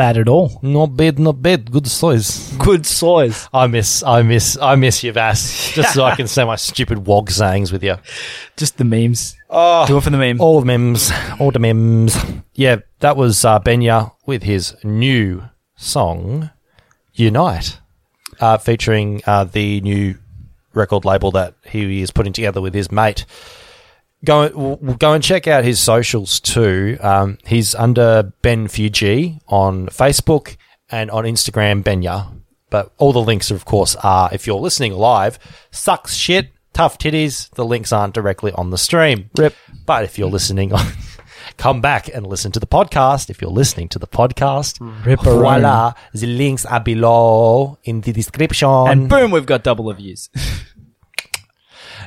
Bad 0.00 0.16
at 0.16 0.28
all. 0.28 0.58
Not 0.62 0.96
bad, 0.96 1.18
not 1.18 1.42
bad. 1.42 1.70
Good 1.70 1.86
size. 1.86 2.52
Good 2.56 2.86
size. 2.86 3.50
I 3.52 3.66
miss, 3.66 4.02
I 4.02 4.22
miss, 4.22 4.56
I 4.56 4.74
miss 4.74 5.04
you, 5.04 5.12
Vass. 5.12 5.72
Just 5.74 5.92
so 5.92 6.04
I 6.04 6.16
can 6.16 6.26
say 6.34 6.42
my 6.42 6.56
stupid 6.56 7.06
wog 7.06 7.30
sayings 7.30 7.70
with 7.70 7.84
you. 7.84 7.96
Just 8.56 8.78
the 8.78 8.84
memes. 8.84 9.36
Oh, 9.50 9.86
Do 9.86 9.98
it 9.98 10.00
for 10.02 10.08
the 10.08 10.16
meme. 10.16 10.40
all 10.40 10.60
the 10.60 10.64
memes, 10.66 11.12
all 11.38 11.50
the 11.50 11.58
memes. 11.58 12.16
Yeah, 12.54 12.76
that 13.00 13.18
was 13.18 13.44
uh, 13.44 13.60
Benya 13.60 14.12
with 14.24 14.42
his 14.42 14.74
new 14.82 15.42
song, 15.76 16.48
Unite, 17.12 17.78
uh, 18.40 18.56
featuring 18.56 19.20
uh, 19.26 19.44
the 19.44 19.82
new 19.82 20.16
record 20.72 21.04
label 21.04 21.30
that 21.32 21.52
he 21.66 22.00
is 22.00 22.10
putting 22.10 22.32
together 22.32 22.62
with 22.62 22.72
his 22.72 22.90
mate 22.90 23.26
go 24.24 24.48
w- 24.48 24.76
w- 24.76 24.96
go 24.98 25.12
and 25.12 25.22
check 25.22 25.46
out 25.46 25.64
his 25.64 25.80
socials 25.80 26.40
too. 26.40 26.98
Um, 27.00 27.38
he's 27.46 27.74
under 27.74 28.32
Ben 28.42 28.68
Fuji 28.68 29.40
on 29.48 29.86
Facebook 29.88 30.56
and 30.90 31.10
on 31.10 31.24
Instagram 31.24 31.82
Benya. 31.82 32.36
But 32.70 32.92
all 32.98 33.12
the 33.12 33.20
links, 33.20 33.50
of 33.50 33.64
course, 33.64 33.96
are 33.96 34.30
if 34.32 34.46
you're 34.46 34.60
listening 34.60 34.92
live. 34.92 35.38
Sucks 35.72 36.14
shit, 36.14 36.50
tough 36.72 36.98
titties. 36.98 37.50
The 37.50 37.64
links 37.64 37.92
aren't 37.92 38.14
directly 38.14 38.52
on 38.52 38.70
the 38.70 38.78
stream. 38.78 39.30
Rip. 39.36 39.54
But 39.86 40.04
if 40.04 40.18
you're 40.18 40.30
listening 40.30 40.72
on. 40.72 40.86
Come 41.56 41.80
back 41.80 42.08
and 42.14 42.26
listen 42.26 42.52
to 42.52 42.60
the 42.60 42.66
podcast. 42.66 43.28
If 43.28 43.42
you're 43.42 43.50
listening 43.50 43.88
to 43.90 43.98
the 43.98 44.06
podcast, 44.06 44.78
Ripperoni. 45.02 45.16
voila, 45.40 45.92
the 46.14 46.26
links 46.26 46.64
are 46.64 46.80
below 46.80 47.78
in 47.84 48.00
the 48.02 48.12
description. 48.12 48.68
And 48.68 49.08
boom, 49.10 49.30
we've 49.30 49.44
got 49.46 49.64
double 49.64 49.86
the 49.86 49.94
views. 49.94 50.30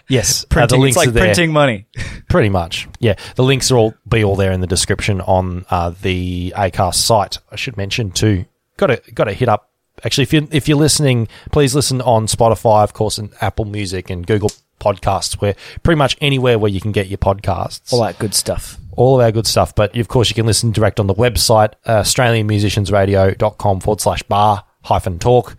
yes, 0.07 0.43
uh, 0.43 0.47
printing, 0.49 0.77
the 0.77 0.81
links 0.81 0.95
it's 0.95 0.97
like 0.97 1.07
are 1.09 1.11
there. 1.11 1.23
printing 1.25 1.51
money. 1.51 1.85
Pretty 2.30 2.49
much, 2.49 2.88
yeah. 2.99 3.15
The 3.35 3.43
links 3.43 3.71
are 3.71 3.77
all 3.77 3.93
be 4.07 4.23
all 4.23 4.35
there 4.35 4.51
in 4.51 4.61
the 4.61 4.67
description 4.67 5.21
on 5.21 5.65
uh, 5.69 5.91
the 6.01 6.53
Acast 6.55 6.95
site. 6.95 7.38
I 7.51 7.55
should 7.55 7.77
mention 7.77 8.11
too. 8.11 8.45
Got 8.77 8.88
to 8.88 9.01
got 9.13 9.25
to 9.25 9.34
hit 9.34 9.49
up. 9.49 9.69
Actually, 10.03 10.23
if 10.23 10.34
you 10.34 10.47
if 10.51 10.67
you're 10.67 10.77
listening, 10.77 11.27
please 11.51 11.75
listen 11.75 12.01
on 12.01 12.25
Spotify, 12.27 12.84
of 12.84 12.93
course, 12.93 13.17
and 13.17 13.31
Apple 13.41 13.65
Music 13.65 14.09
and 14.09 14.25
Google 14.25 14.51
Podcasts, 14.80 15.35
where 15.39 15.55
pretty 15.84 15.97
much 15.97 16.17
anywhere 16.19 16.57
where 16.59 16.71
you 16.71 16.81
can 16.81 16.91
get 16.91 17.07
your 17.07 17.19
podcasts, 17.19 17.93
All 17.93 18.01
that 18.01 18.17
good 18.19 18.34
stuff. 18.34 18.77
all 18.97 19.19
of 19.19 19.23
our 19.23 19.31
good 19.31 19.47
stuff. 19.47 19.73
But 19.75 19.95
of 19.95 20.07
course, 20.07 20.30
you 20.30 20.35
can 20.35 20.45
listen 20.47 20.71
direct 20.71 20.99
on 20.99 21.07
the 21.07 21.13
website, 21.13 21.73
uh, 21.85 22.01
AustralianMusiciansRadio.com 22.01 23.80
forward 23.80 24.01
slash 24.01 24.23
bar 24.23 24.63
hyphen 24.84 25.19
talk, 25.19 25.55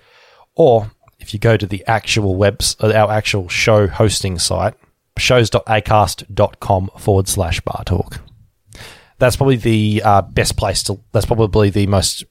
or 0.55 0.91
if 1.25 1.33
you 1.33 1.41
go 1.41 1.57
to 1.57 1.67
the 1.67 1.85
actual 1.87 2.37
webs, 2.37 2.77
uh, 2.81 2.93
our 2.93 3.11
actual 3.11 3.49
show 3.49 3.87
hosting 3.87 4.39
site, 4.39 4.75
shows.acast.com 5.17 6.91
forward 6.99 7.29
slash 7.29 7.61
bar 7.61 7.83
talk. 7.85 8.21
That's 9.19 9.37
probably 9.37 9.57
the 9.57 10.03
uh, 10.05 10.23
best 10.23 10.57
place 10.57 10.83
to, 10.85 11.01
that's 11.13 11.27
probably 11.27 11.71
the 11.71 11.87
most, 11.87 12.25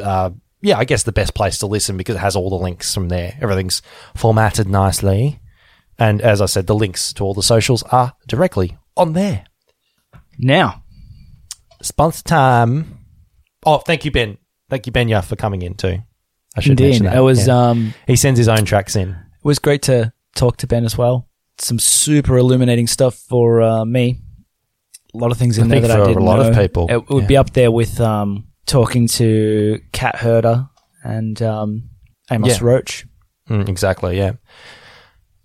uh, 0.00 0.30
yeah, 0.60 0.78
I 0.78 0.84
guess 0.84 1.04
the 1.04 1.12
best 1.12 1.34
place 1.34 1.58
to 1.58 1.66
listen 1.66 1.96
because 1.96 2.16
it 2.16 2.20
has 2.20 2.36
all 2.36 2.50
the 2.50 2.56
links 2.56 2.92
from 2.92 3.08
there. 3.08 3.38
Everything's 3.40 3.80
formatted 4.14 4.68
nicely. 4.68 5.40
And 5.98 6.20
as 6.20 6.42
I 6.42 6.46
said, 6.46 6.66
the 6.66 6.74
links 6.74 7.12
to 7.14 7.24
all 7.24 7.32
the 7.32 7.42
socials 7.42 7.82
are 7.84 8.12
directly 8.26 8.76
on 8.96 9.14
there. 9.14 9.46
Now, 10.38 10.82
Sponsor 11.82 12.22
time. 12.24 12.98
Oh, 13.64 13.78
thank 13.78 14.04
you, 14.04 14.10
Ben. 14.10 14.38
Thank 14.68 14.86
you, 14.86 14.92
Benya, 14.92 15.24
for 15.24 15.36
coming 15.36 15.62
in 15.62 15.74
too. 15.74 15.98
I 16.56 16.60
should 16.60 16.70
indeed, 16.72 16.84
mention 16.84 17.06
that. 17.06 17.16
it 17.16 17.20
was 17.20 17.46
Yeah. 17.46 17.68
um, 17.70 17.94
he 18.06 18.16
sends 18.16 18.38
his 18.38 18.48
own 18.48 18.64
tracks 18.64 18.96
in. 18.96 19.10
it 19.10 19.44
was 19.44 19.58
great 19.58 19.82
to 19.82 20.12
talk 20.34 20.56
to 20.58 20.66
Ben 20.66 20.84
as 20.84 20.96
well. 20.98 21.28
Some 21.58 21.78
super 21.78 22.36
illuminating 22.36 22.86
stuff 22.86 23.14
for 23.14 23.62
uh, 23.62 23.84
me. 23.84 24.20
A 25.14 25.18
lot 25.18 25.30
of 25.32 25.38
things 25.38 25.56
in 25.58 25.64
I 25.64 25.68
there 25.68 25.80
that 25.82 25.90
I 25.92 25.96
for 25.96 26.02
a 26.02 26.06
didn't 26.08 26.22
lot 26.24 26.40
of 26.40 26.54
know. 26.54 26.62
people, 26.62 26.86
It 26.90 27.08
would 27.08 27.22
yeah. 27.22 27.26
be 27.28 27.36
up 27.38 27.52
there 27.52 27.70
with 27.70 28.00
um, 28.00 28.48
talking 28.66 29.06
to 29.08 29.80
Cat 29.92 30.16
Herder 30.16 30.68
and 31.02 31.40
um, 31.40 31.90
Amos 32.30 32.60
Yeah. 32.60 32.66
Roach. 32.66 33.06
Mm, 33.48 33.68
exactly, 33.68 34.18
yeah. 34.18 34.32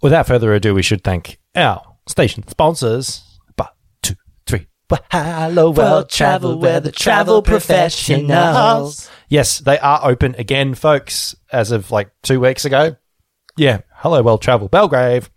Without 0.01 0.27
further 0.27 0.53
ado, 0.53 0.73
we 0.73 0.81
should 0.81 1.03
thank 1.03 1.37
our 1.55 1.81
station 2.07 2.45
sponsors. 2.47 3.23
But 3.55 3.73
two, 4.01 4.15
three. 4.47 4.59
Well, 4.59 4.67
Hello 5.11 5.71
World 5.71 6.09
Travel, 6.09 6.59
we're 6.59 6.79
the 6.79 6.91
travel 6.91 7.41
professionals. 7.41 9.09
Yes, 9.29 9.59
they 9.59 9.79
are 9.79 9.99
open 10.03 10.35
again, 10.37 10.75
folks, 10.75 11.35
as 11.51 11.71
of 11.71 11.89
like 11.91 12.11
two 12.21 12.39
weeks 12.39 12.65
ago. 12.65 12.95
Yeah, 13.57 13.79
Hello 13.95 14.21
World 14.21 14.41
Travel, 14.41 14.67
Belgrave. 14.67 15.29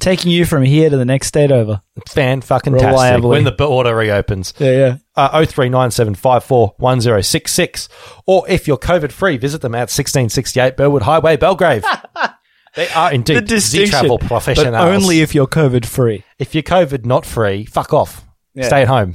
Taking 0.00 0.32
you 0.32 0.44
from 0.44 0.64
here 0.64 0.90
to 0.90 0.96
the 0.96 1.04
next 1.04 1.28
state 1.28 1.52
over. 1.52 1.80
Fan 2.08 2.40
fucking 2.40 2.72
tastic. 2.72 2.90
Reliably. 2.90 3.28
When 3.30 3.44
the 3.44 3.52
border 3.52 3.96
reopens. 3.96 4.52
Yeah, 4.58 4.70
yeah. 4.70 4.96
uh, 5.14 5.40
0397541066. 5.42 7.88
Or 8.26 8.44
if 8.48 8.66
you're 8.66 8.78
COVID 8.78 9.12
free, 9.12 9.36
visit 9.36 9.60
them 9.60 9.76
at 9.76 9.90
1668 9.90 10.76
Burwood 10.76 11.02
Highway, 11.02 11.36
Belgrave. 11.36 11.84
they 12.74 12.88
are 12.88 13.12
indeed 13.12 13.46
the 13.46 13.86
travel 13.88 14.18
professionals. 14.18 14.72
But 14.72 14.88
only 14.88 15.20
if 15.20 15.36
you're 15.36 15.46
COVID 15.46 15.86
free. 15.86 16.24
if 16.38 16.52
you're 16.54 16.64
COVID 16.64 17.04
not 17.04 17.24
free, 17.24 17.64
fuck 17.64 17.92
off. 17.92 18.24
Yeah. 18.54 18.66
Stay 18.66 18.82
at 18.82 18.88
home. 18.88 19.14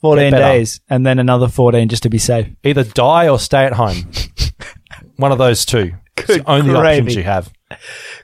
14 0.00 0.30
better. 0.32 0.42
days 0.42 0.80
and 0.90 1.06
then 1.06 1.18
another 1.18 1.48
14 1.48 1.88
just 1.88 2.02
to 2.02 2.10
be 2.10 2.18
safe. 2.18 2.48
Either 2.62 2.84
die 2.84 3.28
or 3.28 3.38
stay 3.38 3.64
at 3.64 3.72
home. 3.72 4.10
One 5.16 5.32
of 5.32 5.38
those 5.38 5.64
two. 5.64 5.92
It's 6.18 6.26
Good 6.26 6.44
the 6.44 6.50
only 6.50 6.74
gravy. 6.74 7.00
options 7.00 7.16
you 7.16 7.22
have. 7.22 7.52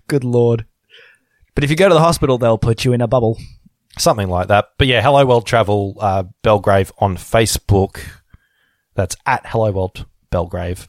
Good 0.08 0.24
lord. 0.24 0.66
But 1.54 1.64
if 1.64 1.70
you 1.70 1.76
go 1.76 1.88
to 1.88 1.94
the 1.94 2.00
hospital, 2.00 2.36
they'll 2.38 2.58
put 2.58 2.84
you 2.84 2.92
in 2.92 3.00
a 3.00 3.08
bubble. 3.08 3.38
Something 3.98 4.28
like 4.28 4.48
that. 4.48 4.66
But 4.78 4.86
yeah, 4.88 5.00
Hello 5.02 5.24
World 5.26 5.46
Travel 5.46 5.96
uh, 6.00 6.24
Belgrave 6.42 6.92
on 6.98 7.16
Facebook. 7.16 8.00
That's 8.94 9.16
at 9.26 9.46
Hello 9.46 9.70
World 9.72 10.06
Belgrave. 10.30 10.88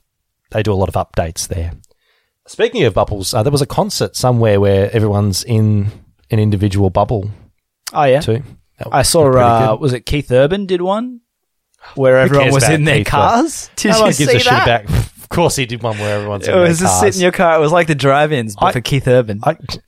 They 0.51 0.61
do 0.61 0.73
a 0.73 0.75
lot 0.75 0.93
of 0.93 0.95
updates 0.95 1.47
there. 1.47 1.71
Speaking 2.47 2.83
of 2.83 2.93
bubbles, 2.93 3.33
uh, 3.33 3.43
there 3.43 3.51
was 3.51 3.61
a 3.61 3.65
concert 3.67 4.15
somewhere 4.15 4.59
where 4.59 4.93
everyone's 4.93 5.43
in 5.43 5.89
an 6.29 6.39
individual 6.39 6.89
bubble 6.89 7.31
Oh, 7.93 8.03
yeah. 8.03 8.19
too. 8.19 8.43
I 8.91 9.01
saw, 9.03 9.27
uh, 9.31 9.75
was 9.79 9.93
it 9.93 10.05
Keith 10.05 10.31
Urban 10.31 10.65
did 10.65 10.81
one? 10.81 11.21
Where 11.95 12.17
everyone 12.19 12.51
was 12.51 12.69
in 12.69 12.83
their 12.83 12.97
Keith 12.97 13.07
cars? 13.07 13.69
Did 13.75 13.89
No 13.91 14.05
you 14.05 14.11
see 14.11 14.25
gives 14.25 14.35
a 14.35 14.39
shit 14.39 14.51
that? 14.51 14.85
Of 15.21 15.29
course, 15.35 15.55
he 15.55 15.65
did 15.65 15.81
one 15.81 15.97
where 15.97 16.17
everyone's 16.17 16.45
in 16.45 16.53
their 16.53 16.65
cars. 16.65 16.81
It 16.81 16.83
in 16.83 16.87
was 16.87 16.91
just 16.91 16.99
sit 16.99 17.15
in 17.15 17.21
your 17.21 17.31
car. 17.31 17.55
It 17.55 17.59
was 17.61 17.71
like 17.71 17.87
the 17.87 17.95
drive-ins, 17.95 18.55
but 18.55 18.65
I- 18.65 18.71
for 18.73 18.81
Keith 18.81 19.07
Urban. 19.07 19.39
I, 19.43 19.55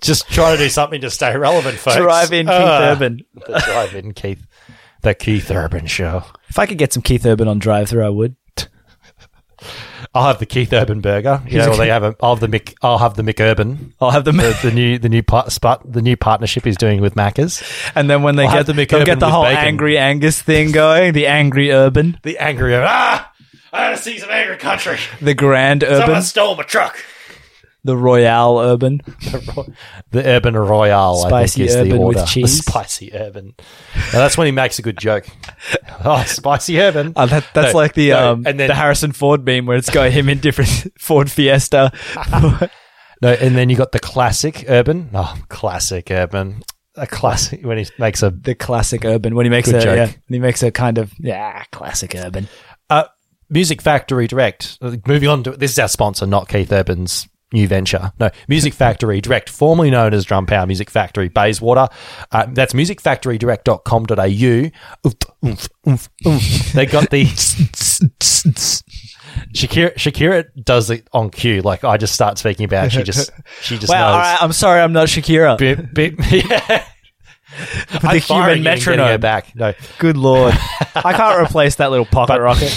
just 0.00 0.28
try 0.30 0.52
to 0.52 0.56
do 0.56 0.68
something 0.68 1.00
to 1.00 1.10
stay 1.10 1.36
relevant, 1.36 1.76
folks. 1.78 1.96
Drive-in 1.96 2.46
Keith 2.46 2.54
Ah, 2.54 2.90
Urban. 2.92 3.20
The 3.34 3.58
drive-in 3.66 4.14
Keith. 4.14 4.46
The 5.02 5.14
Keith 5.14 5.50
Urban 5.50 5.86
show. 5.86 6.22
If 6.48 6.58
I 6.60 6.66
could 6.66 6.78
get 6.78 6.92
some 6.92 7.02
Keith 7.02 7.26
Urban 7.26 7.48
on 7.48 7.58
drive-through, 7.58 8.06
I 8.06 8.08
would. 8.08 8.36
I'll 10.14 10.26
have 10.26 10.38
the 10.38 10.46
Keith 10.46 10.72
Urban 10.72 11.00
burger. 11.00 11.42
You 11.46 11.58
know, 11.58 11.76
they 11.76 11.88
have 11.88 12.02
a, 12.02 12.16
I'll 12.22 12.34
have 12.36 12.40
the 12.50 12.58
Mick. 12.58 12.74
I'll 12.82 12.98
have 12.98 13.14
the 13.14 13.22
Mick 13.22 13.40
Urban. 13.40 13.92
I'll 14.00 14.10
have 14.10 14.24
the, 14.24 14.32
The, 14.32 14.58
the 14.62 14.70
new 14.72 14.98
the 14.98 15.08
new 15.08 15.22
part, 15.22 15.52
spot, 15.52 15.82
the 15.90 16.02
new 16.02 16.16
partnership 16.16 16.64
he's 16.64 16.76
doing 16.76 17.00
with 17.00 17.14
Macca's. 17.14 17.62
and 17.94 18.08
then 18.08 18.22
when 18.22 18.36
they 18.36 18.46
I'll 18.46 18.52
get 18.52 18.66
the 18.66 18.72
they'll 18.72 18.86
McUrban 18.86 19.04
get 19.04 19.20
the 19.20 19.30
whole 19.30 19.44
bacon. 19.44 19.64
angry 19.64 19.98
Angus 19.98 20.40
thing 20.40 20.72
going, 20.72 21.12
the 21.12 21.26
angry 21.26 21.70
Urban, 21.70 22.18
The 22.22 22.38
angry 22.38 22.74
Urban. 22.74 22.88
Ah, 22.90 23.32
I 23.72 23.88
want 23.88 23.96
to 23.98 24.02
see 24.02 24.18
some 24.18 24.30
angry 24.30 24.56
country. 24.56 24.98
the 25.20 25.34
grand 25.34 25.84
Urban, 25.84 26.00
Someone 26.00 26.22
stole 26.22 26.56
my 26.56 26.62
truck. 26.62 26.96
The 27.88 27.96
Royale 27.96 28.58
Urban. 28.60 29.00
The 30.10 30.24
Urban 30.24 30.54
Royale, 30.56 31.22
I 31.26 31.28
Spicy 31.28 31.60
think, 31.60 31.68
is 31.70 31.76
Urban 31.76 31.88
the 31.90 32.06
with 32.06 32.16
order. 32.18 32.26
cheese. 32.26 32.56
The 32.58 32.62
spicy 32.70 33.12
Urban. 33.14 33.54
Now, 33.94 34.18
that's 34.20 34.38
when 34.38 34.46
he 34.46 34.52
makes 34.52 34.78
a 34.78 34.82
good 34.82 34.98
joke. 34.98 35.26
Oh, 36.04 36.22
spicy 36.24 36.78
Urban. 36.80 37.12
Uh, 37.16 37.26
that, 37.26 37.44
that's 37.54 37.72
No, 37.74 37.78
like 37.78 37.92
the 37.94 38.10
no, 38.10 38.32
um, 38.32 38.44
and 38.46 38.58
then 38.60 38.68
the 38.68 38.74
Harrison 38.74 39.10
Ford 39.12 39.44
meme 39.44 39.66
where 39.66 39.76
it's 39.76 39.90
got 39.90 40.10
him 40.12 40.28
in 40.28 40.38
different 40.38 40.92
Ford 40.98 41.28
Fiesta. 41.30 41.90
No, 43.20 43.32
and 43.32 43.56
then 43.56 43.68
you 43.68 43.76
got 43.76 43.90
the 43.92 43.98
classic 43.98 44.64
Urban. 44.68 45.10
Oh, 45.12 45.34
classic 45.48 46.10
Urban. 46.10 46.62
A 46.94 47.06
classic 47.06 47.64
when 47.66 47.78
he 47.78 47.86
makes 47.98 48.22
a 48.22 48.30
the 48.30 48.54
classic 48.54 49.04
Urban 49.04 49.34
when 49.34 49.44
he 49.46 49.50
makes 49.50 49.70
Good 49.70 49.80
a 49.82 49.84
joke. 49.84 49.96
yeah, 49.96 50.06
when 50.06 50.34
he 50.34 50.38
makes 50.38 50.62
a 50.62 50.70
kind 50.70 50.98
of 50.98 51.12
yeah 51.18 51.64
classic 51.72 52.14
Urban. 52.14 52.48
uh, 52.90 53.04
Music 53.50 53.80
Factory 53.82 54.26
Direct. 54.28 54.78
Uh, 54.80 54.96
Moving 55.06 55.28
on 55.28 55.42
to 55.44 55.50
this 55.52 55.72
is 55.72 55.78
our 55.80 55.88
sponsor, 55.88 56.26
not 56.26 56.48
Keith 56.48 56.70
Urban's 56.72 57.28
new 57.52 57.66
venture. 57.68 58.12
No, 58.20 58.30
Music 58.48 58.74
Factory 58.82 59.20
Direct, 59.20 59.48
formerly 59.48 59.90
known 59.90 60.12
as 60.14 60.24
Drum 60.24 60.46
Power 60.46 60.66
Music 60.66 60.90
Factory 60.90 61.28
Bayswater. 61.28 61.88
Uh, 62.32 62.46
that's 62.50 62.72
musicfactorydirect.com.au. 62.74 64.70
Oomph, 65.06 65.16
oomph, 65.44 65.68
oomph, 65.86 66.08
oomph. 66.26 66.72
They 66.72 66.86
got 66.86 67.10
the 67.10 67.24
Shakira. 69.54 69.94
Shakira 69.94 70.44
does 70.64 70.90
it 70.90 71.06
on 71.12 71.30
cue. 71.30 71.62
Like 71.62 71.84
I 71.84 71.96
just 71.96 72.14
start 72.14 72.38
speaking 72.38 72.64
about, 72.64 72.86
it, 72.86 72.92
she 72.92 73.02
just 73.02 73.30
she 73.62 73.78
just 73.78 73.90
Wow, 73.90 74.06
knows. 74.06 74.14
all 74.14 74.18
right, 74.20 74.42
I'm 74.42 74.52
sorry, 74.52 74.80
I'm 74.80 74.92
not 74.92 75.08
Shakira. 75.08 75.58
Bit, 75.58 75.94
bit, 75.94 76.14
yeah. 76.32 76.84
the 77.90 78.00
I'm 78.08 78.18
human 78.18 78.62
metronome. 78.62 79.20
back. 79.20 79.54
No, 79.54 79.72
Good 79.98 80.16
lord, 80.16 80.54
I 80.94 81.12
can't 81.12 81.40
replace 81.46 81.76
that 81.76 81.90
little 81.90 82.06
pocket 82.06 82.40
rocket. 82.40 82.70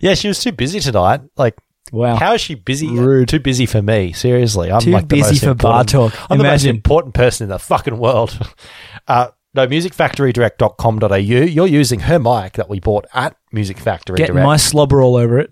Yeah, 0.00 0.14
she 0.14 0.28
was 0.28 0.40
too 0.40 0.52
busy 0.52 0.80
tonight. 0.80 1.20
Like, 1.36 1.56
Wow, 1.92 2.16
how 2.16 2.32
is 2.34 2.40
she 2.40 2.54
busy? 2.54 2.88
Rude. 2.88 3.28
Too 3.28 3.38
busy 3.40 3.66
for 3.66 3.82
me. 3.82 4.12
Seriously, 4.12 4.72
I'm 4.72 4.80
Too 4.80 4.90
like 4.90 5.06
the 5.08 5.16
busy 5.16 5.38
for 5.38 5.54
bar 5.54 5.84
talk. 5.84 6.14
I'm 6.30 6.38
the 6.38 6.44
most 6.44 6.64
important 6.64 7.14
person 7.14 7.44
in 7.44 7.50
the 7.50 7.58
fucking 7.58 7.98
world. 7.98 8.38
Uh, 9.06 9.28
no, 9.52 9.66
musicfactorydirect.com.au. 9.66 11.14
You're 11.16 11.66
using 11.66 12.00
her 12.00 12.18
mic 12.18 12.54
that 12.54 12.68
we 12.68 12.80
bought 12.80 13.04
at 13.12 13.36
Music 13.52 13.78
Factory 13.78 14.16
getting 14.16 14.34
Direct. 14.34 14.46
my 14.46 14.56
slobber 14.56 15.02
all 15.02 15.16
over 15.16 15.38
it. 15.38 15.50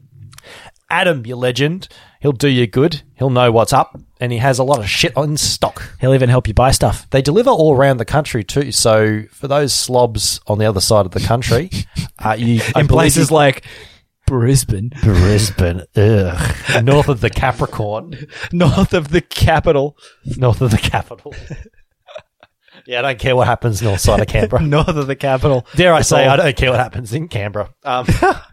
Adam, 0.90 1.24
you 1.26 1.36
legend. 1.36 1.88
He'll 2.20 2.32
do 2.32 2.48
you 2.48 2.66
good. 2.66 3.02
He'll 3.14 3.30
know 3.30 3.50
what's 3.52 3.72
up, 3.72 3.98
and 4.20 4.30
he 4.32 4.38
has 4.38 4.58
a 4.58 4.64
lot 4.64 4.78
of 4.78 4.88
shit 4.88 5.16
on 5.16 5.36
stock. 5.36 5.82
He'll 6.00 6.14
even 6.14 6.28
help 6.28 6.48
you 6.48 6.54
buy 6.54 6.70
stuff. 6.70 7.08
They 7.10 7.22
deliver 7.22 7.50
all 7.50 7.74
around 7.76 7.96
the 7.98 8.04
country 8.04 8.44
too. 8.44 8.72
So 8.72 9.22
for 9.30 9.48
those 9.48 9.74
slobs 9.74 10.40
on 10.46 10.58
the 10.58 10.66
other 10.66 10.80
side 10.80 11.06
of 11.06 11.12
the 11.12 11.20
country, 11.20 11.70
uh, 12.18 12.36
you 12.38 12.60
in 12.76 12.88
places 12.88 13.30
you- 13.30 13.36
like 13.36 13.64
Brisbane, 14.32 14.88
Brisbane, 15.02 15.82
ugh. 15.94 16.56
North 16.84 17.10
of 17.10 17.20
the 17.20 17.28
Capricorn, 17.28 18.14
north 18.50 18.94
of 18.94 19.10
the 19.10 19.20
capital, 19.20 19.94
north 20.38 20.62
of 20.62 20.70
the 20.70 20.78
capital. 20.78 21.34
yeah, 22.86 23.00
I 23.00 23.02
don't 23.02 23.18
care 23.18 23.36
what 23.36 23.46
happens 23.46 23.82
north 23.82 24.00
side 24.00 24.20
of 24.20 24.26
Canberra. 24.28 24.62
north 24.62 24.88
of 24.88 25.06
the 25.06 25.16
capital. 25.16 25.66
Dare 25.76 25.92
I 25.92 26.00
say, 26.00 26.24
all- 26.24 26.30
I 26.32 26.36
don't 26.36 26.56
care 26.56 26.70
what 26.70 26.80
happens 26.80 27.12
in 27.12 27.28
Canberra. 27.28 27.74
Um, 27.84 28.06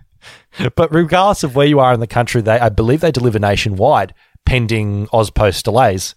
but 0.75 0.93
regardless 0.93 1.45
of 1.45 1.55
where 1.55 1.65
you 1.65 1.79
are 1.79 1.93
in 1.93 2.01
the 2.01 2.07
country, 2.07 2.41
they 2.41 2.59
I 2.59 2.67
believe 2.67 2.99
they 2.99 3.11
deliver 3.13 3.39
nationwide, 3.39 4.13
pending 4.45 5.07
Ozpost 5.13 5.63
delays. 5.63 6.13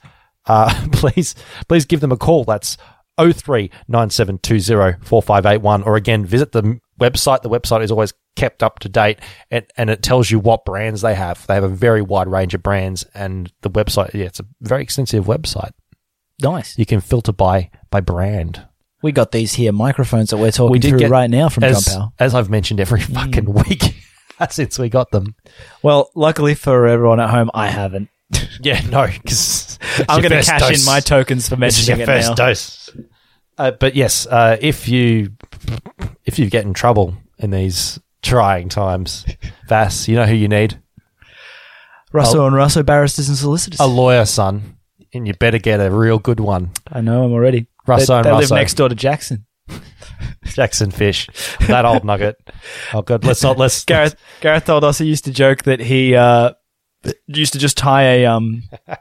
Uh, 0.46 0.74
please, 0.92 1.36
please 1.68 1.86
give 1.86 2.00
them 2.00 2.10
a 2.10 2.16
call. 2.16 2.42
That's 2.42 2.76
0397204581 3.20 5.86
or 5.86 5.94
again 5.96 6.26
visit 6.26 6.50
the 6.50 6.64
m- 6.64 6.80
website. 7.10 7.42
The 7.42 7.50
website 7.50 7.82
is 7.82 7.90
always 7.90 8.12
kept 8.36 8.62
up 8.62 8.78
to 8.80 8.88
date 8.88 9.18
and, 9.50 9.66
and 9.76 9.90
it 9.90 10.02
tells 10.02 10.30
you 10.30 10.38
what 10.38 10.64
brands 10.64 11.02
they 11.02 11.14
have. 11.14 11.46
They 11.46 11.54
have 11.54 11.64
a 11.64 11.68
very 11.68 12.02
wide 12.02 12.28
range 12.28 12.54
of 12.54 12.62
brands 12.62 13.04
and 13.14 13.52
the 13.62 13.70
website, 13.70 14.14
yeah, 14.14 14.26
it's 14.26 14.40
a 14.40 14.46
very 14.60 14.82
extensive 14.82 15.24
website. 15.24 15.72
Nice. 16.40 16.78
You 16.78 16.86
can 16.86 17.00
filter 17.00 17.32
by 17.32 17.70
by 17.90 18.00
brand. 18.00 18.66
We 19.02 19.12
got 19.12 19.32
these 19.32 19.54
here 19.54 19.72
microphones 19.72 20.30
that 20.30 20.36
we're 20.36 20.52
talking 20.52 20.72
we 20.72 20.80
through 20.80 21.08
right 21.08 21.28
now 21.28 21.48
from 21.48 21.64
as, 21.64 21.84
Jump 21.84 21.98
Power. 21.98 22.12
as 22.18 22.34
I've 22.34 22.50
mentioned 22.50 22.80
every 22.80 23.00
fucking 23.00 23.52
week 23.52 23.96
since 24.50 24.78
we 24.78 24.88
got 24.88 25.10
them. 25.10 25.34
Well, 25.82 26.10
luckily 26.14 26.54
for 26.54 26.86
everyone 26.86 27.20
at 27.20 27.30
home, 27.30 27.50
I 27.54 27.68
haven't. 27.68 28.08
Yeah, 28.60 28.80
no, 28.88 29.06
because 29.08 29.78
I'm 30.08 30.22
going 30.22 30.30
to 30.30 30.42
cash 30.42 30.80
in 30.80 30.86
my 30.86 31.00
tokens 31.00 31.48
for 31.48 31.56
This 31.56 31.80
is 31.80 31.88
mentioning 31.88 32.06
your 32.06 32.16
it 32.16 32.18
first 32.22 32.28
now. 32.30 32.34
dose. 32.34 32.90
Uh, 33.58 33.72
but 33.72 33.94
yes, 33.94 34.26
uh, 34.26 34.56
if 34.60 34.88
you 34.88 35.32
if 36.24 36.38
you 36.38 36.48
get 36.50 36.64
in 36.64 36.72
trouble 36.74 37.14
in 37.38 37.50
these 37.50 37.98
trying 38.22 38.68
times, 38.68 39.24
Vass, 39.68 40.08
you 40.08 40.16
know 40.16 40.26
who 40.26 40.34
you 40.34 40.48
need 40.48 40.78
Russo 42.12 42.46
and 42.46 42.54
Russo 42.54 42.82
barristers 42.82 43.28
and 43.28 43.38
solicitors. 43.38 43.80
a 43.80 43.86
lawyer, 43.86 44.24
son, 44.26 44.76
and 45.14 45.26
you 45.26 45.34
better 45.34 45.58
get 45.58 45.80
a 45.80 45.90
real 45.90 46.18
good 46.18 46.40
one. 46.40 46.70
I 46.90 47.00
know 47.00 47.24
him 47.24 47.32
already. 47.32 47.66
Russo 47.86 48.06
they 48.14 48.16
and 48.18 48.24
they 48.26 48.30
Russo. 48.30 48.54
live 48.54 48.60
next 48.60 48.74
door 48.74 48.88
to 48.88 48.94
Jackson. 48.94 49.46
Jackson 50.44 50.90
Fish, 50.90 51.28
that 51.68 51.84
old 51.84 52.04
nugget. 52.04 52.36
Oh 52.92 53.02
god, 53.02 53.24
let's 53.24 53.42
not 53.42 53.56
let's 53.58 53.84
Gareth 53.86 54.16
Gareth 54.40 54.64
told 54.66 54.84
us 54.84 54.98
he 54.98 55.06
used 55.06 55.24
to 55.24 55.32
joke 55.32 55.62
that 55.62 55.80
he 55.80 56.14
uh, 56.14 56.52
used 57.26 57.52
to 57.54 57.58
just 57.58 57.76
tie 57.78 58.02
a 58.02 58.26
um 58.26 58.62
a 58.86 58.98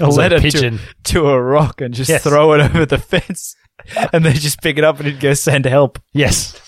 was 0.00 0.16
a 0.16 0.18
letter 0.18 0.40
to, 0.40 0.78
to 1.04 1.28
a 1.28 1.40
rock 1.40 1.80
and 1.80 1.94
just 1.94 2.08
Yes. 2.10 2.22
throw 2.24 2.52
it 2.54 2.60
over 2.60 2.84
the 2.86 2.98
fence, 2.98 3.54
and 4.12 4.24
they 4.24 4.32
just 4.32 4.60
pick 4.60 4.78
it 4.78 4.84
up 4.84 4.98
and 4.98 5.06
he'd 5.08 5.20
go 5.20 5.34
send 5.34 5.64
help. 5.64 5.98
Yes. 6.12 6.60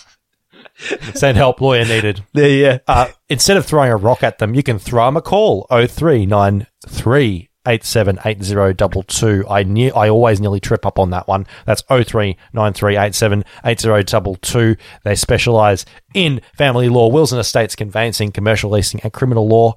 Send 1.13 1.37
help, 1.37 1.61
lawyer 1.61 1.85
needed. 1.85 2.23
There, 2.33 2.49
yeah. 2.49 2.77
Uh, 2.87 3.09
instead 3.29 3.57
of 3.57 3.65
throwing 3.65 3.91
a 3.91 3.95
rock 3.95 4.23
at 4.23 4.39
them, 4.39 4.55
you 4.55 4.63
can 4.63 4.79
throw 4.79 5.05
them 5.05 5.17
a 5.17 5.21
call. 5.21 5.67
0393 5.69 7.49
878022. 7.67 9.45
I 9.47 9.63
ne- 9.63 9.91
I 9.91 10.09
always 10.09 10.41
nearly 10.41 10.59
trip 10.59 10.85
up 10.85 10.97
on 10.97 11.11
that 11.11 11.27
one. 11.27 11.45
That's 11.65 11.83
0393 11.83 12.97
878022. 12.97 14.75
They 15.03 15.15
specialize 15.15 15.85
in 16.13 16.41
family 16.57 16.89
law, 16.89 17.09
wills 17.09 17.31
and 17.31 17.39
estates, 17.39 17.75
conveyancing, 17.75 18.31
commercial 18.31 18.71
leasing, 18.71 19.01
and 19.03 19.13
criminal 19.13 19.47
law. 19.47 19.75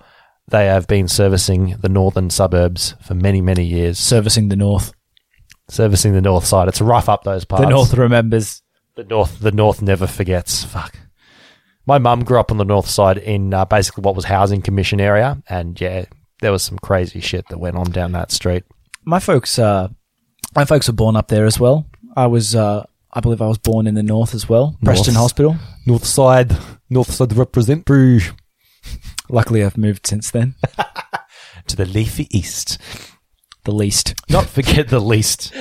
They 0.48 0.66
have 0.66 0.86
been 0.86 1.08
servicing 1.08 1.76
the 1.80 1.88
northern 1.88 2.30
suburbs 2.30 2.94
for 3.02 3.14
many, 3.14 3.40
many 3.40 3.64
years, 3.64 3.98
Servicing 3.98 4.48
the 4.48 4.56
north. 4.56 4.92
Servicing 5.68 6.12
the 6.12 6.20
north 6.20 6.44
side. 6.44 6.68
It's 6.68 6.80
rough 6.80 7.08
up 7.08 7.24
those 7.24 7.44
parts. 7.44 7.64
The 7.64 7.70
north 7.70 7.94
remembers. 7.94 8.62
The 8.96 9.04
north, 9.04 9.40
the 9.40 9.52
north 9.52 9.82
never 9.82 10.06
forgets. 10.06 10.64
Fuck. 10.64 10.96
My 11.86 11.98
mum 11.98 12.24
grew 12.24 12.38
up 12.38 12.50
on 12.50 12.58
the 12.58 12.64
north 12.64 12.88
side 12.88 13.18
in 13.18 13.52
uh, 13.52 13.64
basically 13.64 14.02
what 14.02 14.16
was 14.16 14.24
housing 14.24 14.62
commission 14.62 15.00
area, 15.00 15.42
and 15.48 15.78
yeah, 15.80 16.06
there 16.40 16.52
was 16.52 16.62
some 16.62 16.78
crazy 16.78 17.20
shit 17.20 17.46
that 17.48 17.58
went 17.58 17.76
on 17.76 17.90
down 17.90 18.12
that 18.12 18.30
street. 18.30 18.64
My 19.04 19.18
folks, 19.18 19.58
uh, 19.58 19.88
my 20.54 20.64
folks 20.64 20.88
were 20.88 20.94
born 20.94 21.16
up 21.16 21.28
there 21.28 21.44
as 21.44 21.60
well. 21.60 21.86
I 22.16 22.26
was, 22.26 22.54
uh, 22.54 22.84
I 23.12 23.20
believe, 23.20 23.42
I 23.42 23.48
was 23.48 23.58
born 23.58 23.86
in 23.86 23.94
the 23.94 24.02
north 24.02 24.34
as 24.34 24.48
well, 24.48 24.78
Preston 24.82 25.14
Hospital. 25.14 25.56
North 25.86 26.06
side, 26.06 26.56
north 26.88 27.10
side 27.10 27.34
represent 27.34 27.84
Bruges 27.84 28.32
Luckily, 29.28 29.64
I've 29.64 29.78
moved 29.78 30.06
since 30.06 30.30
then. 30.30 30.54
to 31.66 31.76
the 31.76 31.86
leafy 31.86 32.28
east. 32.36 32.78
The 33.64 33.72
least. 33.72 34.14
Not 34.30 34.46
forget 34.46 34.88
the 34.88 35.00
least. 35.00 35.52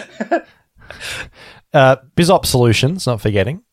uh, 1.73 1.97
BizOp 2.15 2.45
Solutions, 2.45 3.07
not 3.07 3.21
forgetting. 3.21 3.63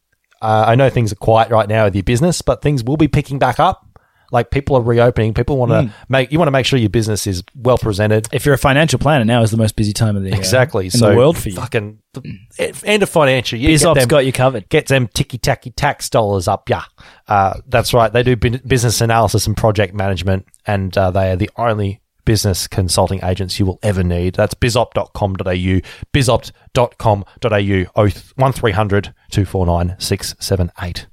Uh, 0.40 0.64
I 0.68 0.74
know 0.74 0.88
things 0.88 1.12
are 1.12 1.16
quiet 1.16 1.50
right 1.50 1.68
now 1.68 1.84
with 1.84 1.94
your 1.94 2.02
business, 2.02 2.40
but 2.42 2.62
things 2.62 2.82
will 2.82 2.96
be 2.96 3.08
picking 3.08 3.38
back 3.38 3.60
up. 3.60 3.86
Like 4.32 4.52
people 4.52 4.76
are 4.76 4.80
reopening. 4.82 5.34
People 5.34 5.56
want 5.56 5.72
to 5.72 5.92
make 6.08 6.30
you 6.30 6.38
want 6.38 6.46
to 6.46 6.52
make 6.52 6.64
sure 6.64 6.78
your 6.78 6.88
business 6.88 7.26
is 7.26 7.42
well 7.56 7.76
presented. 7.76 8.28
If 8.32 8.46
you're 8.46 8.54
a 8.54 8.58
financial 8.58 9.00
planner, 9.00 9.24
now 9.24 9.42
is 9.42 9.50
the 9.50 9.56
most 9.56 9.74
busy 9.74 9.92
time 9.92 10.16
of 10.16 10.22
the 10.22 10.28
year. 10.28 10.38
Exactly. 10.38 10.84
in 10.84 10.90
so 10.92 11.10
the 11.10 11.16
world 11.16 11.36
for 11.36 11.48
you. 11.48 11.56
Fucking 11.56 11.98
the 12.14 12.82
end 12.84 13.02
of 13.02 13.08
financial 13.08 13.58
year. 13.58 13.70
get 13.70 13.80
BizOp's 13.80 13.98
them- 13.98 14.08
got 14.08 14.24
you 14.24 14.32
covered. 14.32 14.68
Get 14.68 14.86
them 14.86 15.08
ticky 15.08 15.36
tacky 15.36 15.72
tax 15.72 16.08
dollars 16.08 16.46
up, 16.46 16.70
yeah. 16.70 16.84
Uh, 17.26 17.54
that's 17.66 17.92
right. 17.92 18.12
They 18.12 18.22
do 18.22 18.36
business 18.36 19.00
analysis 19.00 19.48
and 19.48 19.56
project 19.56 19.94
management, 19.94 20.46
and 20.64 20.96
uh, 20.96 21.10
they 21.10 21.32
are 21.32 21.36
the 21.36 21.50
only 21.56 22.00
business 22.30 22.68
consulting 22.68 23.18
agents 23.24 23.58
you 23.58 23.66
will 23.66 23.80
ever 23.82 24.04
need. 24.04 24.34
That's 24.34 24.54
bizop.com.au, 24.54 25.80
bizopt.com.au, 26.12 28.04
1300 28.36 29.14
249 29.32 29.96
678. 29.98 31.06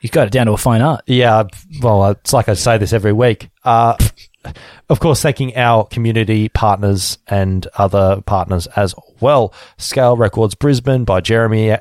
You've 0.00 0.12
got 0.12 0.28
it 0.28 0.32
down 0.32 0.46
to 0.46 0.52
a 0.52 0.56
fine 0.56 0.80
art. 0.80 1.02
Yeah, 1.08 1.42
well, 1.80 2.10
it's 2.10 2.32
like 2.32 2.48
I 2.48 2.54
say 2.54 2.78
this 2.78 2.92
every 2.92 3.12
week. 3.12 3.50
Uh, 3.64 3.96
of 4.88 5.00
course, 5.00 5.20
thanking 5.20 5.56
our 5.56 5.86
community 5.86 6.48
partners 6.48 7.18
and 7.26 7.66
other 7.76 8.22
partners 8.24 8.68
as 8.76 8.94
well. 9.18 9.52
Scale 9.76 10.16
Records 10.16 10.54
Brisbane 10.54 11.02
by 11.02 11.20
Jeremy 11.20 11.78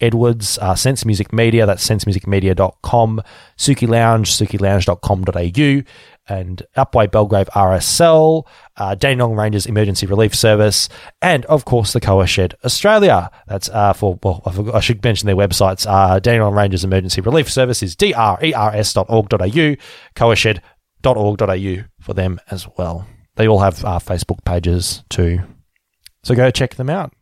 Edwards, 0.00 0.58
uh, 0.58 0.74
Sense 0.74 1.04
Music 1.04 1.32
Media, 1.32 1.66
that's 1.66 1.86
sensemusicmedia.com, 1.86 3.22
Sooki 3.56 3.88
Lounge, 3.88 4.32
sookilounge.com.au, 4.32 5.82
and 6.28 6.62
Upwey 6.76 7.10
Belgrave 7.10 7.48
RSL, 7.54 8.46
uh, 8.76 8.94
Dandenong 8.94 9.34
Ranges 9.36 9.66
Emergency 9.66 10.06
Relief 10.06 10.34
Service, 10.34 10.88
and 11.22 11.44
of 11.46 11.64
course 11.64 11.92
the 11.92 12.00
Coa 12.00 12.26
Shed 12.26 12.54
Australia. 12.64 13.30
That's 13.46 13.68
uh, 13.68 13.92
for, 13.92 14.18
well, 14.22 14.42
I, 14.44 14.52
forgot, 14.52 14.74
I 14.74 14.80
should 14.80 15.02
mention 15.04 15.26
their 15.26 15.36
websites. 15.36 15.86
Uh, 15.88 16.18
Dandenong 16.18 16.54
Ranges 16.54 16.84
Emergency 16.84 17.20
Relief 17.20 17.50
Service 17.50 17.82
is 17.82 17.94
drers.org.au, 17.96 19.74
coashed.org.au 20.14 21.84
for 22.00 22.14
them 22.14 22.40
as 22.50 22.66
well. 22.76 23.06
They 23.36 23.46
all 23.48 23.60
have 23.60 23.84
uh, 23.84 23.98
Facebook 23.98 24.44
pages 24.44 25.04
too. 25.08 25.40
So 26.22 26.34
go 26.34 26.50
check 26.50 26.74
them 26.74 26.90
out, 26.90 27.12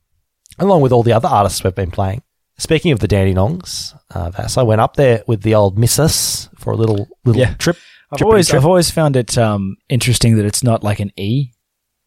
along 0.58 0.80
with 0.80 0.92
all 0.92 1.02
the 1.02 1.12
other 1.12 1.28
artists 1.28 1.62
we've 1.62 1.74
been 1.74 1.90
playing. 1.90 2.22
Speaking 2.56 2.92
of 2.92 3.00
the 3.00 3.08
Dandenongs, 3.08 3.98
uh, 4.14 4.30
Vass, 4.30 4.56
I 4.56 4.62
went 4.62 4.80
up 4.80 4.94
there 4.94 5.24
with 5.26 5.42
the 5.42 5.54
old 5.56 5.76
missus 5.76 6.48
for 6.56 6.72
a 6.72 6.76
little 6.76 7.08
little 7.24 7.40
Yeah. 7.40 7.54
trip. 7.54 7.76
I've 8.14 8.22
always. 8.22 8.52
I've 8.52 8.66
always 8.66 8.90
found 8.90 9.16
it 9.16 9.36
um, 9.38 9.76
interesting 9.88 10.36
that 10.36 10.44
it's 10.44 10.62
not 10.62 10.82
like 10.82 11.00
an 11.00 11.12
E 11.16 11.52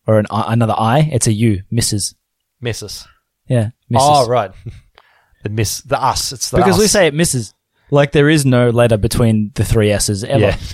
or 0.06 0.20
an 0.20 0.26
I, 0.30 0.54
another 0.54 0.76
I. 0.78 1.10
It's 1.12 1.28
a 1.28 1.34
U, 1.34 1.64
Mrs. 1.72 2.16
missus. 2.62 3.08
Yeah, 3.48 3.70
Mrs. 3.92 4.00
Oh, 4.00 4.28
right. 4.28 4.52
the 5.44 5.50
miss, 5.50 5.82
the 5.82 6.02
us. 6.02 6.32
It's 6.32 6.50
the 6.50 6.58
because 6.58 6.76
us. 6.76 6.80
we 6.80 6.88
say 6.88 7.08
it 7.08 7.14
Mrs. 7.14 7.54
Like 7.90 8.12
there 8.12 8.30
is 8.30 8.46
no 8.46 8.70
letter 8.70 8.98
between 8.98 9.52
the 9.56 9.64
three 9.64 9.92
S's 9.92 10.24
ever. 10.24 10.40
yeah. 10.40 10.58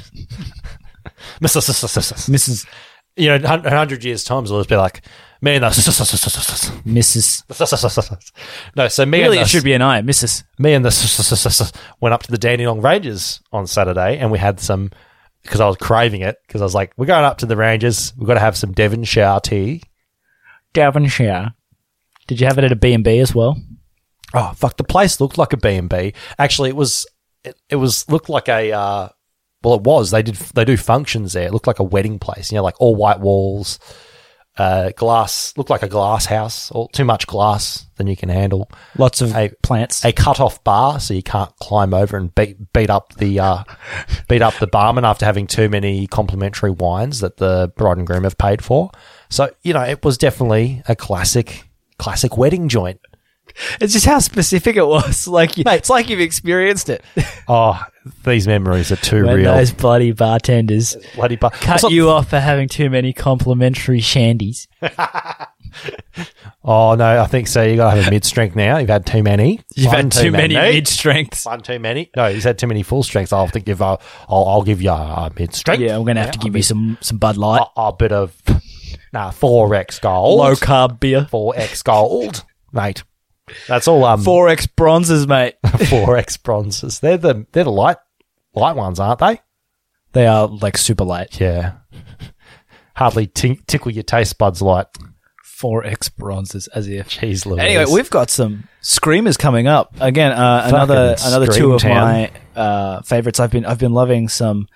Missus. 1.41 1.67
Mrs. 2.29 2.67
You 3.15 3.27
know, 3.27 3.35
in 3.35 3.45
a 3.45 3.69
hundred 3.69 4.03
years' 4.03 4.23
times, 4.23 4.49
it'll 4.49 4.61
just 4.61 4.69
be 4.69 4.75
like 4.75 5.05
me 5.41 5.55
and 5.55 5.63
the. 5.63 5.67
Mrs. 6.85 7.43
No, 8.75 8.87
so 8.87 9.05
me 9.05 9.21
Really, 9.21 9.37
and 9.37 9.45
it 9.45 9.49
should 9.49 9.63
be 9.63 9.73
an 9.73 9.81
I, 9.81 10.01
Mrs. 10.01 10.43
me 10.57 10.73
and 10.73 10.83
the 10.83 11.79
went 11.99 12.13
up 12.13 12.23
to 12.23 12.31
the 12.31 12.37
Dandenong 12.37 12.81
Ranges 12.81 13.41
on 13.51 13.67
Saturday, 13.67 14.17
and 14.17 14.31
we 14.31 14.39
had 14.39 14.59
some 14.59 14.89
because 15.43 15.59
I 15.59 15.67
was 15.67 15.77
craving 15.77 16.21
it 16.21 16.37
because 16.47 16.61
I 16.61 16.65
was 16.65 16.75
like, 16.75 16.93
we're 16.97 17.05
going 17.05 17.25
up 17.25 17.39
to 17.39 17.45
the 17.45 17.57
Ranges, 17.57 18.13
we've 18.17 18.27
got 18.27 18.35
to 18.35 18.39
have 18.39 18.57
some 18.57 18.71
Devonshire 18.71 19.39
tea. 19.41 19.83
Devonshire. 20.73 21.53
Did 22.27 22.39
you 22.39 22.47
have 22.47 22.57
it 22.57 22.63
at 22.63 22.71
a 22.71 22.75
B&B 22.77 23.19
as 23.19 23.35
well? 23.35 23.57
Oh 24.33 24.53
fuck! 24.55 24.77
The 24.77 24.83
place 24.83 25.21
looked 25.21 25.37
like 25.37 25.53
a 25.53 25.57
B 25.57 25.75
and 25.75 25.89
B. 25.89 26.13
Actually, 26.39 26.69
it 26.69 26.75
was. 26.75 27.05
It, 27.43 27.55
it 27.69 27.75
was 27.75 28.09
looked 28.09 28.29
like 28.29 28.49
a. 28.49 28.71
Uh, 28.71 29.09
well, 29.63 29.75
it 29.75 29.81
was. 29.81 30.11
They 30.11 30.23
did. 30.23 30.35
They 30.35 30.65
do 30.65 30.75
functions 30.75 31.33
there. 31.33 31.47
It 31.47 31.53
looked 31.53 31.67
like 31.67 31.79
a 31.79 31.83
wedding 31.83 32.17
place. 32.17 32.51
You 32.51 32.55
know, 32.55 32.63
like 32.63 32.79
all 32.79 32.95
white 32.95 33.19
walls, 33.19 33.77
uh, 34.57 34.91
glass. 34.95 35.53
Looked 35.57 35.69
like 35.69 35.83
a 35.83 35.87
glass 35.87 36.25
house. 36.25 36.71
Or 36.71 36.87
too 36.89 37.05
much 37.05 37.27
glass 37.27 37.85
than 37.95 38.07
you 38.07 38.15
can 38.15 38.29
handle. 38.29 38.69
Lots 38.97 39.21
of 39.21 39.35
A- 39.35 39.51
plants. 39.63 40.03
A 40.05 40.11
cut 40.11 40.39
off 40.39 40.63
bar, 40.63 40.99
so 40.99 41.13
you 41.13 41.23
can't 41.23 41.55
climb 41.57 41.93
over 41.93 42.17
and 42.17 42.33
beat 42.35 42.71
beat 42.73 42.89
up 42.89 43.13
the 43.15 43.39
uh, 43.39 43.63
beat 44.27 44.41
up 44.41 44.55
the 44.55 44.67
barman 44.67 45.05
after 45.05 45.25
having 45.25 45.47
too 45.47 45.69
many 45.69 46.07
complimentary 46.07 46.71
wines 46.71 47.19
that 47.21 47.37
the 47.37 47.71
bride 47.75 47.97
and 47.97 48.07
groom 48.07 48.23
have 48.23 48.37
paid 48.37 48.63
for. 48.63 48.91
So 49.29 49.49
you 49.63 49.73
know, 49.73 49.83
it 49.83 50.03
was 50.03 50.17
definitely 50.17 50.83
a 50.87 50.95
classic 50.95 51.67
classic 51.97 52.37
wedding 52.37 52.69
joint. 52.69 52.99
It's 53.79 53.93
just 53.93 54.05
how 54.05 54.19
specific 54.19 54.75
it 54.77 54.85
was. 54.87 55.27
Like, 55.33 55.57
you, 55.57 55.63
it's 55.67 55.89
like 55.89 56.09
you've 56.09 56.19
experienced 56.19 56.89
it. 56.89 57.03
Oh, 57.47 57.81
these 58.23 58.47
memories 58.47 58.91
are 58.91 58.95
too 58.97 59.25
when 59.25 59.35
real. 59.37 59.53
those 59.53 59.71
bloody 59.73 60.11
bartenders 60.13 60.95
Bloody 61.15 61.35
bu- 61.35 61.49
cut 61.49 61.75
It's 61.75 61.83
not- 61.83 61.91
you 61.91 62.09
off 62.09 62.29
for 62.29 62.39
having 62.39 62.69
too 62.69 62.89
many 62.89 63.11
complimentary 63.13 63.99
shandies. 63.99 64.67
Oh 66.65 66.95
no, 66.95 67.21
I 67.21 67.25
think 67.25 67.47
so. 67.47 67.63
You 67.63 67.75
got 67.75 67.91
to 67.93 67.97
have 68.01 68.07
a 68.07 68.11
mid 68.11 68.23
strength 68.23 68.55
now. 68.55 68.77
You've 68.77 68.87
had 68.89 69.05
too 69.05 69.21
many. 69.23 69.59
You've 69.75 69.87
One 69.87 69.95
had 69.95 70.11
too 70.11 70.31
many 70.31 70.53
mid 70.55 70.87
strengths. 70.87 71.45
One 71.45 71.61
too 71.61 71.79
many. 71.79 72.09
No, 72.15 72.31
he's 72.31 72.43
had 72.45 72.57
too 72.57 72.67
many 72.67 72.83
full 72.83 73.03
strengths. 73.03 73.33
I'll 73.33 73.45
have 73.45 73.51
to 73.53 73.59
give. 73.59 73.81
I'll, 73.81 73.99
I'll 74.29 74.61
give 74.61 74.81
you 74.81 74.91
a 74.91 75.31
mid 75.37 75.53
strength. 75.53 75.81
Yeah, 75.81 75.95
I'm 75.97 76.03
going 76.03 76.15
to 76.15 76.21
have 76.21 76.31
to 76.31 76.39
give 76.39 76.55
you 76.55 76.61
some 76.63 76.97
some 77.01 77.17
Bud 77.17 77.37
Light, 77.37 77.65
a, 77.75 77.81
a 77.81 77.93
bit 77.93 78.11
of 78.11 78.39
nah 79.11 79.31
four 79.31 79.73
X 79.75 79.99
gold, 79.99 80.39
low 80.39 80.53
carb 80.53 80.99
beer, 80.99 81.27
four 81.29 81.53
X 81.57 81.81
gold, 81.83 82.45
mate. 82.71 83.03
That's 83.67 83.87
all. 83.87 84.05
Um, 84.05 84.23
four 84.23 84.49
X 84.49 84.67
bronzes, 84.67 85.27
mate. 85.27 85.55
four 85.89 86.17
X 86.17 86.37
bronzes. 86.37 86.99
They're 86.99 87.17
the 87.17 87.45
they're 87.51 87.65
the 87.65 87.71
light 87.71 87.97
light 88.53 88.75
ones, 88.75 88.99
aren't 88.99 89.19
they? 89.19 89.41
They 90.13 90.27
are 90.27 90.47
like 90.47 90.77
super 90.77 91.03
light. 91.03 91.39
Yeah. 91.39 91.73
Hardly 92.95 93.27
tink 93.27 93.65
tickle 93.67 93.91
your 93.91 94.03
taste 94.03 94.37
buds 94.37 94.61
light. 94.61 94.87
Four 95.43 95.85
X 95.85 96.09
bronzes, 96.09 96.67
as 96.67 96.87
if. 96.87 97.09
Jeez, 97.09 97.45
Louise. 97.45 97.59
Anyway, 97.59 97.85
we've 97.91 98.09
got 98.09 98.29
some 98.29 98.67
screamers 98.81 99.37
coming 99.37 99.65
up 99.67 99.95
again. 99.99 100.31
Uh, 100.31 100.63
another 100.65 101.15
another 101.25 101.47
two 101.47 101.73
of 101.73 101.81
Town. 101.81 101.91
my 101.95 102.31
uh, 102.55 103.01
favorites. 103.01 103.39
I've 103.39 103.51
been 103.51 103.65
I've 103.65 103.79
been 103.79 103.93
loving 103.93 104.27
some 104.29 104.67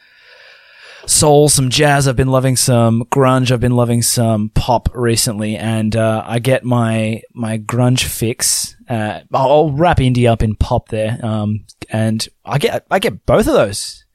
soul, 1.07 1.49
some 1.49 1.69
jazz. 1.69 2.07
I've 2.07 2.15
been 2.15 2.27
loving 2.27 2.55
some 2.55 3.03
grunge. 3.05 3.51
I've 3.51 3.59
been 3.59 3.75
loving 3.75 4.01
some 4.01 4.49
pop 4.53 4.89
recently, 4.93 5.57
and 5.57 5.95
uh, 5.95 6.23
I 6.25 6.39
get 6.39 6.63
my 6.63 7.21
my 7.34 7.57
grunge 7.57 8.03
fix. 8.03 8.75
Uh, 8.88 9.21
I'll, 9.34 9.71
wrap 9.71 9.97
indie 9.97 10.29
up 10.29 10.43
in 10.43 10.55
pop 10.55 10.89
there, 10.89 11.19
um, 11.23 11.65
and 11.89 12.27
I 12.45 12.57
get 12.59 12.85
I 12.91 12.99
get 12.99 13.25
both 13.25 13.47
of 13.47 13.53
those. 13.53 14.05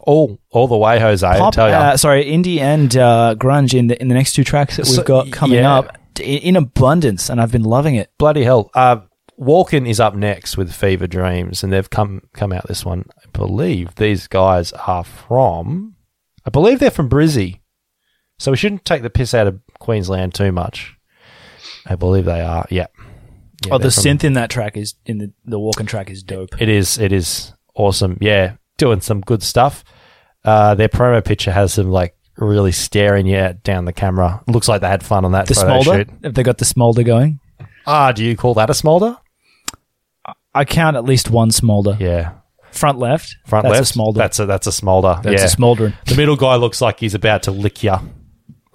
all 0.00 0.40
all 0.50 0.66
the 0.66 0.76
way, 0.76 0.98
Jose. 0.98 1.26
I 1.26 1.50
tell 1.50 1.68
you. 1.68 1.74
uh, 1.74 1.96
sorry, 1.96 2.24
indie 2.24 2.58
and 2.58 2.94
uh, 2.96 3.34
grunge 3.38 3.72
in 3.78 3.86
the 3.86 4.00
in 4.00 4.08
the 4.08 4.14
next 4.14 4.32
two 4.32 4.44
tracks 4.44 4.76
that 4.76 4.86
we've 4.86 4.96
So, 4.96 5.02
got 5.02 5.30
coming 5.30 5.58
yeah. 5.58 5.78
up 5.78 5.98
in, 6.18 6.38
in 6.38 6.56
abundance, 6.56 7.30
and 7.30 7.40
I've 7.40 7.52
been 7.52 7.64
loving 7.64 7.94
it. 7.94 8.10
Bloody 8.18 8.44
hell. 8.44 8.70
Uh, 8.74 8.98
Walken 9.38 9.88
is 9.88 10.00
up 10.00 10.14
next 10.14 10.58
with 10.58 10.70
Fever 10.70 11.06
Dreams, 11.06 11.62
and 11.64 11.72
they've 11.72 11.88
come 11.88 12.22
come 12.34 12.52
out 12.52 12.68
this 12.68 12.84
one. 12.84 13.06
I 13.18 13.28
believe 13.32 13.94
these 13.94 14.26
guys 14.26 14.72
are 14.72 15.04
from. 15.04 15.96
I 16.46 16.50
believe 16.50 16.78
they're 16.78 16.90
from 16.90 17.08
Brizzy, 17.08 17.60
so 18.38 18.50
we 18.50 18.56
shouldn't 18.56 18.84
take 18.84 19.02
the 19.02 19.10
piss 19.10 19.34
out 19.34 19.46
of 19.46 19.60
Queensland 19.78 20.34
too 20.34 20.52
much. 20.52 20.96
I 21.86 21.96
believe 21.96 22.24
they 22.24 22.40
are. 22.40 22.66
Yeah. 22.70 22.86
Yeah, 23.66 23.74
oh, 23.74 23.78
the 23.78 23.90
from- 23.90 24.04
synth 24.04 24.24
in 24.24 24.32
that 24.34 24.48
track 24.50 24.76
is 24.76 24.94
in 25.04 25.18
the 25.18 25.32
the 25.44 25.58
Walken 25.58 25.86
track 25.86 26.08
is 26.10 26.22
dope. 26.22 26.60
It 26.60 26.68
is. 26.70 26.96
It 26.98 27.12
is 27.12 27.52
awesome. 27.74 28.16
Yeah, 28.20 28.54
doing 28.78 29.00
some 29.02 29.20
good 29.20 29.42
stuff. 29.42 29.84
Uh, 30.44 30.74
their 30.74 30.88
promo 30.88 31.22
picture 31.22 31.52
has 31.52 31.74
them 31.74 31.90
like 31.90 32.16
really 32.38 32.72
staring 32.72 33.26
you 33.26 33.36
at 33.36 33.62
down 33.62 33.84
the 33.84 33.92
camera. 33.92 34.42
Looks 34.46 34.66
like 34.66 34.80
they 34.80 34.88
had 34.88 35.02
fun 35.02 35.26
on 35.26 35.32
that 35.32 35.46
The 35.46 35.54
photo 35.54 35.82
smolder, 35.82 35.98
shoot. 36.00 36.08
if 36.22 36.32
they 36.32 36.42
got 36.42 36.56
the 36.56 36.64
smolder 36.64 37.02
going, 37.02 37.38
Ah, 37.86 38.12
do 38.12 38.24
you 38.24 38.34
call 38.34 38.54
that 38.54 38.70
a 38.70 38.74
smolder? 38.74 39.18
I 40.54 40.64
count 40.64 40.96
at 40.96 41.04
least 41.04 41.30
one 41.30 41.50
smolder. 41.50 41.96
Yeah, 42.00 42.32
Front 42.72 42.98
left, 42.98 43.36
front 43.46 43.64
that's 43.64 43.72
left. 43.74 43.82
a 43.82 43.92
smolder. 43.92 44.18
That's 44.18 44.38
a 44.38 44.46
that's 44.46 44.66
a 44.66 44.72
smolder. 44.72 45.20
That's 45.22 45.40
yeah. 45.42 45.46
a 45.46 45.48
smoldering. 45.48 45.92
The 46.06 46.14
middle 46.16 46.36
guy 46.36 46.54
looks 46.56 46.80
like 46.80 47.00
he's 47.00 47.14
about 47.14 47.42
to 47.44 47.50
lick 47.50 47.82
you. 47.82 47.94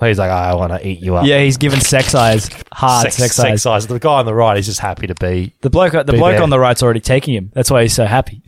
He's 0.01 0.19
like, 0.19 0.29
I 0.29 0.53
want 0.55 0.73
to 0.73 0.85
eat 0.85 0.99
you 0.99 1.15
up. 1.15 1.25
Yeah, 1.25 1.39
he's 1.39 1.55
given 1.57 1.79
sex 1.79 2.13
eyes, 2.13 2.49
hard 2.73 3.03
sex, 3.03 3.15
sex, 3.15 3.35
sex 3.35 3.65
eyes. 3.65 3.65
eyes. 3.65 3.87
The 3.87 3.97
guy 3.97 4.19
on 4.19 4.25
the 4.25 4.33
right, 4.33 4.57
he's 4.57 4.65
just 4.65 4.81
happy 4.81 5.07
to 5.07 5.15
be. 5.15 5.53
The 5.61 5.69
bloke, 5.69 5.93
the 5.93 6.03
bloke 6.03 6.33
there. 6.33 6.43
on 6.43 6.49
the 6.49 6.59
right's 6.59 6.83
already 6.83 6.99
taking 6.99 7.33
him. 7.33 7.49
That's 7.53 7.71
why 7.71 7.83
he's 7.83 7.93
so 7.93 8.05
happy. 8.05 8.41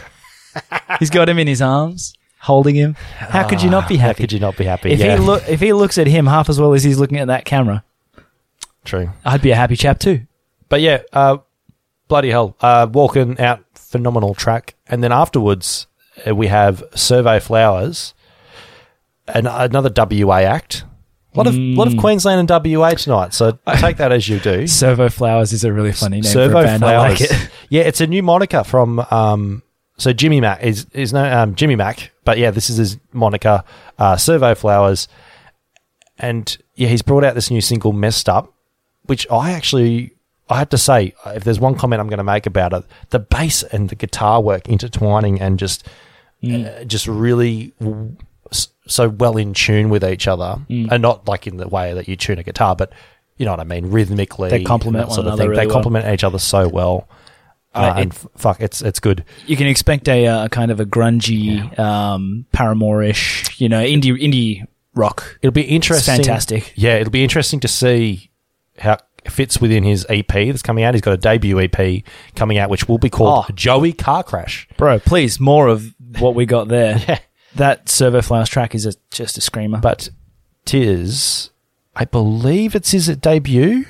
he's 0.98 1.10
got 1.10 1.28
him 1.28 1.38
in 1.38 1.46
his 1.46 1.62
arms, 1.62 2.12
holding 2.40 2.74
him. 2.74 2.94
How 3.16 3.48
could 3.48 3.62
you 3.62 3.70
not 3.70 3.88
be 3.88 3.96
Ah, 3.96 4.00
How 4.00 4.06
happy? 4.08 4.22
could 4.24 4.32
you 4.32 4.40
not 4.40 4.56
be 4.56 4.64
happy? 4.64 4.90
if 4.92 4.98
yeah, 5.00 5.16
he 5.16 5.22
look, 5.22 5.48
if 5.48 5.60
he 5.60 5.72
looks 5.72 5.96
at 5.98 6.06
him 6.06 6.26
half 6.26 6.48
as 6.48 6.60
well 6.60 6.74
as 6.74 6.84
he's 6.84 6.98
looking 6.98 7.18
at 7.18 7.28
that 7.28 7.44
camera, 7.46 7.82
true. 8.84 9.10
I'd 9.24 9.42
be 9.42 9.50
a 9.52 9.56
happy 9.56 9.76
chap 9.76 9.98
too. 9.98 10.26
But 10.68 10.82
yeah, 10.82 11.00
uh, 11.14 11.38
bloody 12.08 12.30
hell. 12.30 12.56
Uh, 12.60 12.86
walking 12.92 13.40
out, 13.40 13.64
phenomenal 13.88 14.34
track. 14.34 14.74
And 14.86 15.02
then 15.02 15.12
afterwards, 15.12 15.86
uh, 16.26 16.34
we 16.34 16.48
have 16.48 16.82
Servo 16.94 17.40
Flowers, 17.40 18.14
and 19.26 19.46
another 19.46 19.90
WA 19.94 20.38
act. 20.38 20.84
A 21.34 21.38
lot 21.38 21.46
of 21.46 21.54
lot 21.54 21.86
of 21.86 21.96
Queensland 21.98 22.50
and 22.50 22.64
WA 22.76 22.90
tonight, 22.90 23.34
so 23.34 23.52
take 23.76 23.98
that 23.98 24.12
as 24.12 24.28
you 24.28 24.40
do. 24.40 24.66
Servo 24.66 25.08
Flowers 25.08 25.52
is 25.52 25.62
a 25.62 25.72
really 25.72 25.92
funny 25.92 26.16
name 26.16 26.24
Servo 26.24 26.54
for 26.54 26.60
a 26.60 26.64
band. 26.64 26.84
I 26.84 26.98
like 26.98 27.20
it. 27.20 27.50
Yeah, 27.70 27.82
it's 27.82 28.00
a 28.00 28.06
new 28.06 28.22
moniker 28.22 28.64
from 28.64 29.00
um, 29.10 29.62
so 29.98 30.14
Jimmy 30.14 30.40
Mac 30.40 30.62
is 30.62 30.86
is 30.94 31.12
no 31.12 31.22
um, 31.22 31.54
Jimmy 31.54 31.76
Mac, 31.76 32.12
but 32.24 32.38
yeah, 32.38 32.50
this 32.50 32.70
is 32.70 32.78
his 32.78 32.98
moniker, 33.12 33.62
uh, 33.98 34.16
Servo 34.16 34.54
Flowers, 34.54 35.06
and 36.16 36.56
yeah, 36.76 36.88
he's 36.88 37.02
brought 37.02 37.24
out 37.24 37.34
this 37.34 37.50
new 37.50 37.60
single, 37.60 37.92
Messed 37.92 38.28
Up, 38.28 38.54
which 39.02 39.26
I 39.30 39.50
actually 39.50 40.14
I 40.50 40.58
have 40.58 40.68
to 40.70 40.78
say, 40.78 41.14
if 41.26 41.44
there's 41.44 41.60
one 41.60 41.74
comment 41.74 42.00
I'm 42.00 42.08
going 42.08 42.18
to 42.18 42.24
make 42.24 42.46
about 42.46 42.72
it, 42.72 42.84
the 43.10 43.18
bass 43.18 43.62
and 43.64 43.88
the 43.88 43.94
guitar 43.94 44.40
work 44.40 44.68
intertwining 44.68 45.40
and 45.40 45.58
just 45.58 45.86
uh, 46.42 46.84
just 46.84 47.06
really 47.06 47.72
w- 47.80 48.16
so 48.86 49.08
well 49.10 49.36
in 49.36 49.52
tune 49.52 49.90
with 49.90 50.02
each 50.04 50.26
other, 50.26 50.56
and 50.70 51.02
not 51.02 51.28
like 51.28 51.46
in 51.46 51.56
the 51.58 51.68
way 51.68 51.92
that 51.94 52.08
you 52.08 52.16
tune 52.16 52.38
a 52.38 52.42
guitar, 52.42 52.74
but 52.74 52.92
you 53.36 53.44
know 53.44 53.52
what 53.52 53.60
I 53.60 53.64
mean, 53.64 53.86
rhythmically. 53.90 54.48
They 54.50 54.64
complement 54.64 55.08
one 55.08 55.14
sort 55.14 55.26
of 55.26 55.34
another 55.34 55.42
thing. 55.42 55.50
really 55.50 55.60
they 55.62 55.66
well. 55.66 55.74
complement 55.74 56.06
each 56.14 56.24
other 56.24 56.38
so 56.38 56.66
well. 56.68 57.08
Uh, 57.74 57.78
Uh, 57.80 57.94
and 58.00 58.12
f- 58.12 58.26
fuck, 58.36 58.60
it's 58.62 58.80
it's 58.80 58.98
good. 59.00 59.24
you 59.46 59.56
can 59.56 59.66
expect 59.66 60.08
a, 60.08 60.26
uh, 60.26 60.48
kind 60.48 60.70
of 60.70 60.80
a 60.80 60.86
grungy, 60.86 61.78
um, 61.78 62.46
Paramore-ish, 62.52 63.60
you 63.60 63.68
know, 63.68 63.82
indie 63.84 64.16
indie 64.20 64.64
rock. 64.94 65.38
It'll 65.42 65.52
be 65.52 65.62
interesting. 65.62 66.14
fantastic. 66.16 66.72
Yeah, 66.76 66.94
it'll 66.96 67.10
be 67.12 67.22
interesting 67.22 67.60
to 67.60 67.68
see 67.68 68.30
how 68.78 68.94
it 68.94 69.02
fits 69.30 69.60
within 69.60 69.84
his 69.84 70.06
EP 70.08 70.26
that's 70.26 70.62
coming 70.62 70.84
out. 70.84 70.94
He's 70.94 71.00
got 71.00 71.12
a 71.14 71.16
debut 71.18 71.60
EP 71.60 72.02
coming 72.36 72.58
out, 72.58 72.70
which 72.70 72.88
will 72.88 72.98
be 72.98 73.10
called 73.10 73.46
Oh. 73.48 73.52
Joey 73.54 73.92
Car 73.92 74.22
Crash. 74.22 74.68
Bro, 74.76 75.00
please, 75.00 75.38
more 75.40 75.68
of 75.68 75.94
what 76.18 76.34
we 76.34 76.46
got 76.46 76.68
there. 76.68 76.98
Yeah. 77.08 77.18
That 77.54 77.88
Servo 77.88 78.20
Flowers 78.20 78.48
track 78.50 78.74
is 78.74 78.84
a, 78.84 78.92
just 79.10 79.38
a 79.38 79.40
screamer. 79.40 79.78
But 79.80 80.10
Tiz, 80.66 81.50
I 81.96 82.04
believe 82.04 82.74
it's 82.74 82.90
his 82.90 83.06
debut. 83.16 83.86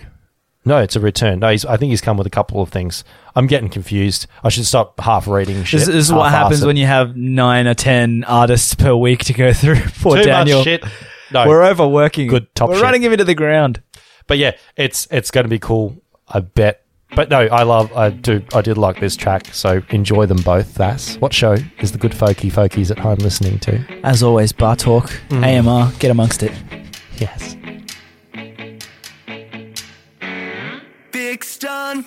No, 0.64 0.78
it's 0.78 0.94
a 0.96 1.00
return. 1.00 1.40
No, 1.40 1.50
he's, 1.50 1.64
I 1.64 1.76
think 1.76 1.90
he's 1.90 2.00
come 2.00 2.16
with 2.16 2.26
a 2.26 2.30
couple 2.30 2.62
of 2.62 2.68
things. 2.68 3.02
I'm 3.34 3.46
getting 3.46 3.68
confused. 3.68 4.26
I 4.44 4.48
should 4.48 4.64
stop 4.66 5.00
half 5.00 5.26
reading 5.26 5.64
shit. 5.64 5.80
this, 5.80 5.86
this 5.88 5.96
is 6.06 6.12
what 6.12 6.30
happens 6.30 6.64
when 6.64 6.76
you 6.76 6.86
have 6.86 7.16
nine 7.16 7.66
or 7.66 7.74
ten 7.74 8.22
artists 8.24 8.74
per 8.74 8.94
week 8.94 9.24
to 9.24 9.32
go 9.32 9.52
through. 9.52 9.80
Poor 10.00 10.18
Too 10.18 10.24
Daniel. 10.24 10.58
much 10.58 10.64
shit. 10.64 10.84
No, 11.32 11.46
We're 11.48 11.64
overworking. 11.64 12.28
Good 12.28 12.54
top 12.54 12.68
We're 12.68 12.76
shit. 12.76 12.84
running 12.84 13.02
him 13.02 13.12
into 13.12 13.24
the 13.24 13.34
ground. 13.34 13.82
But 14.28 14.38
yeah, 14.38 14.52
it's 14.76 15.08
it's 15.10 15.32
going 15.32 15.44
to 15.44 15.48
be 15.48 15.58
cool. 15.58 16.00
I 16.28 16.38
bet. 16.40 16.84
But 17.16 17.30
no, 17.30 17.40
I 17.40 17.62
love. 17.62 17.92
I 17.96 18.10
do. 18.10 18.44
I 18.54 18.60
did 18.60 18.78
like 18.78 19.00
this 19.00 19.16
track. 19.16 19.46
So 19.52 19.82
enjoy 19.88 20.26
them 20.26 20.42
both. 20.42 20.74
That's 20.74 21.16
what 21.16 21.32
show 21.32 21.56
is 21.80 21.90
the 21.90 21.98
good 21.98 22.12
folky 22.12 22.52
folkies 22.52 22.92
at 22.92 22.98
home 22.98 23.18
listening 23.18 23.58
to. 23.60 23.82
As 24.04 24.22
always, 24.22 24.52
Bar 24.52 24.76
Talk, 24.76 25.10
mm. 25.30 25.42
AMR, 25.42 25.98
get 25.98 26.10
amongst 26.10 26.44
it. 26.44 26.52
Yes. 27.16 27.56
Big 31.10 31.44
on 31.66 32.02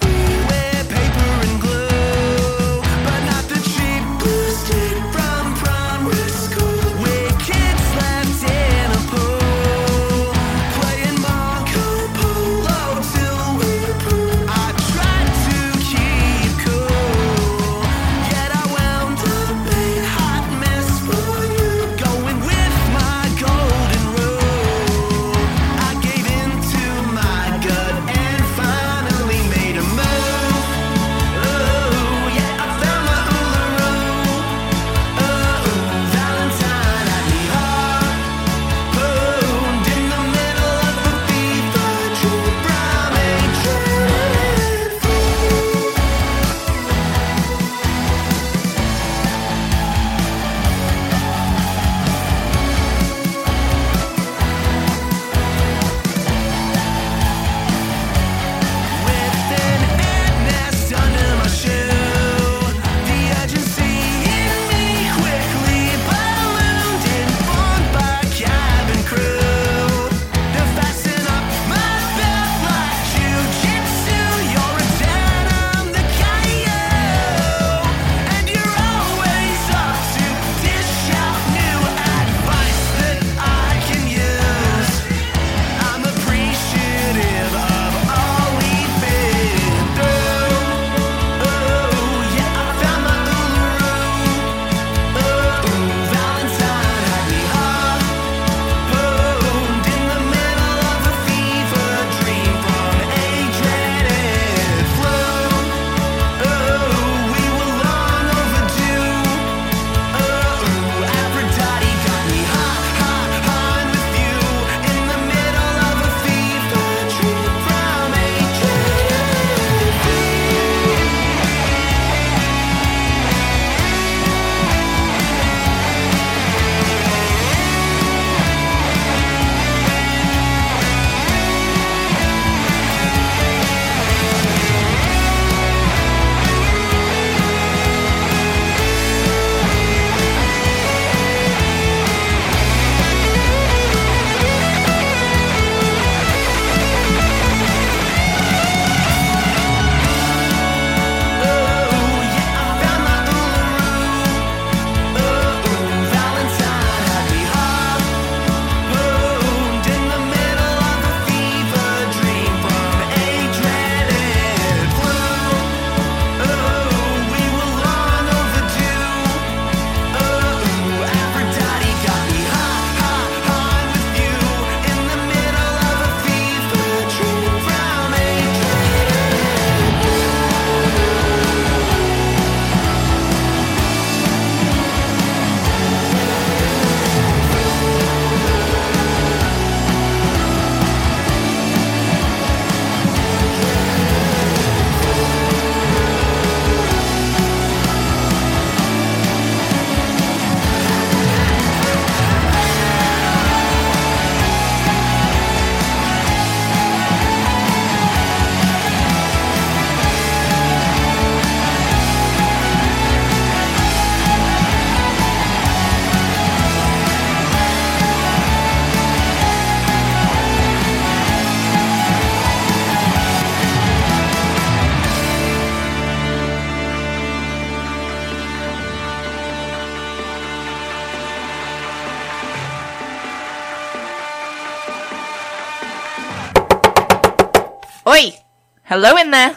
Hello 238.92 239.16
in 239.16 239.32
there. 239.32 239.56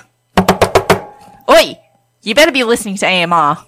Oi! 1.50 1.76
You 2.22 2.36
better 2.36 2.52
be 2.52 2.62
listening 2.62 2.96
to 2.98 3.04
AMR. 3.04 3.58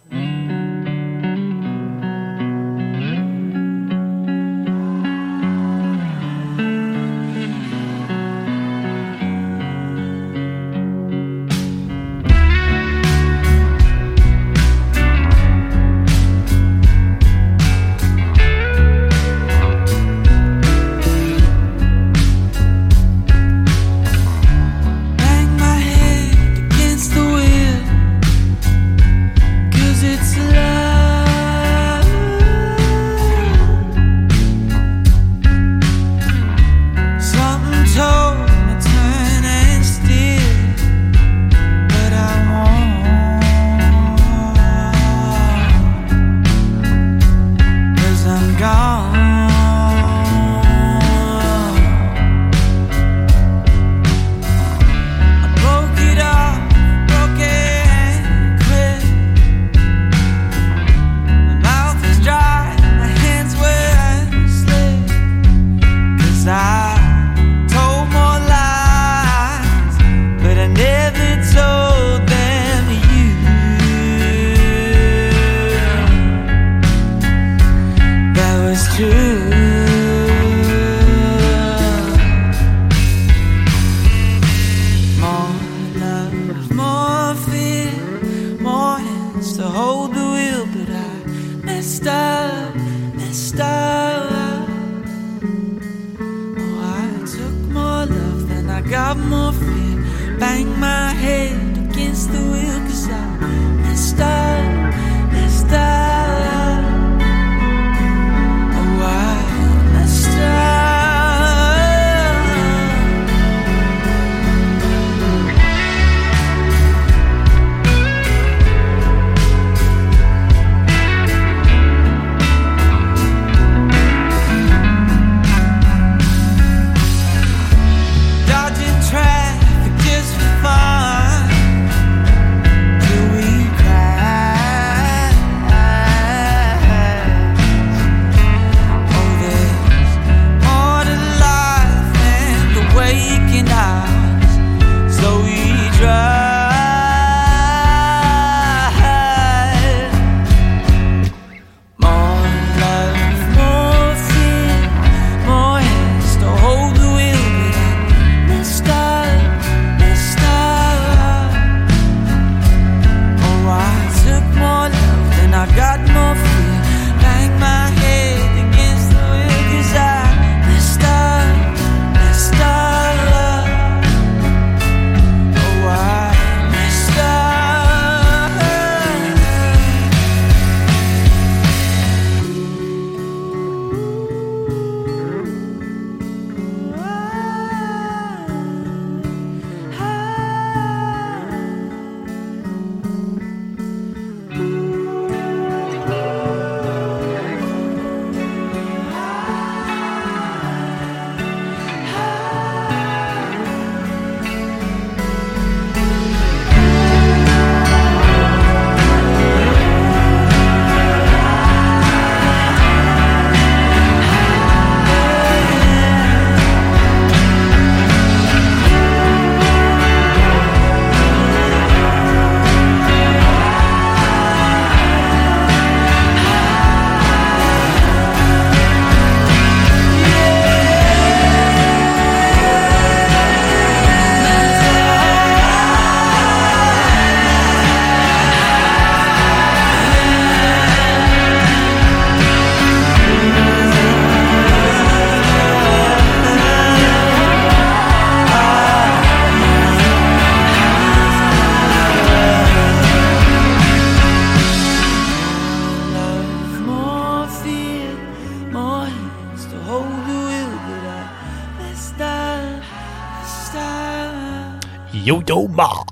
Yo 265.27 265.43
Yo 265.49 265.67
Ma. 265.67 266.05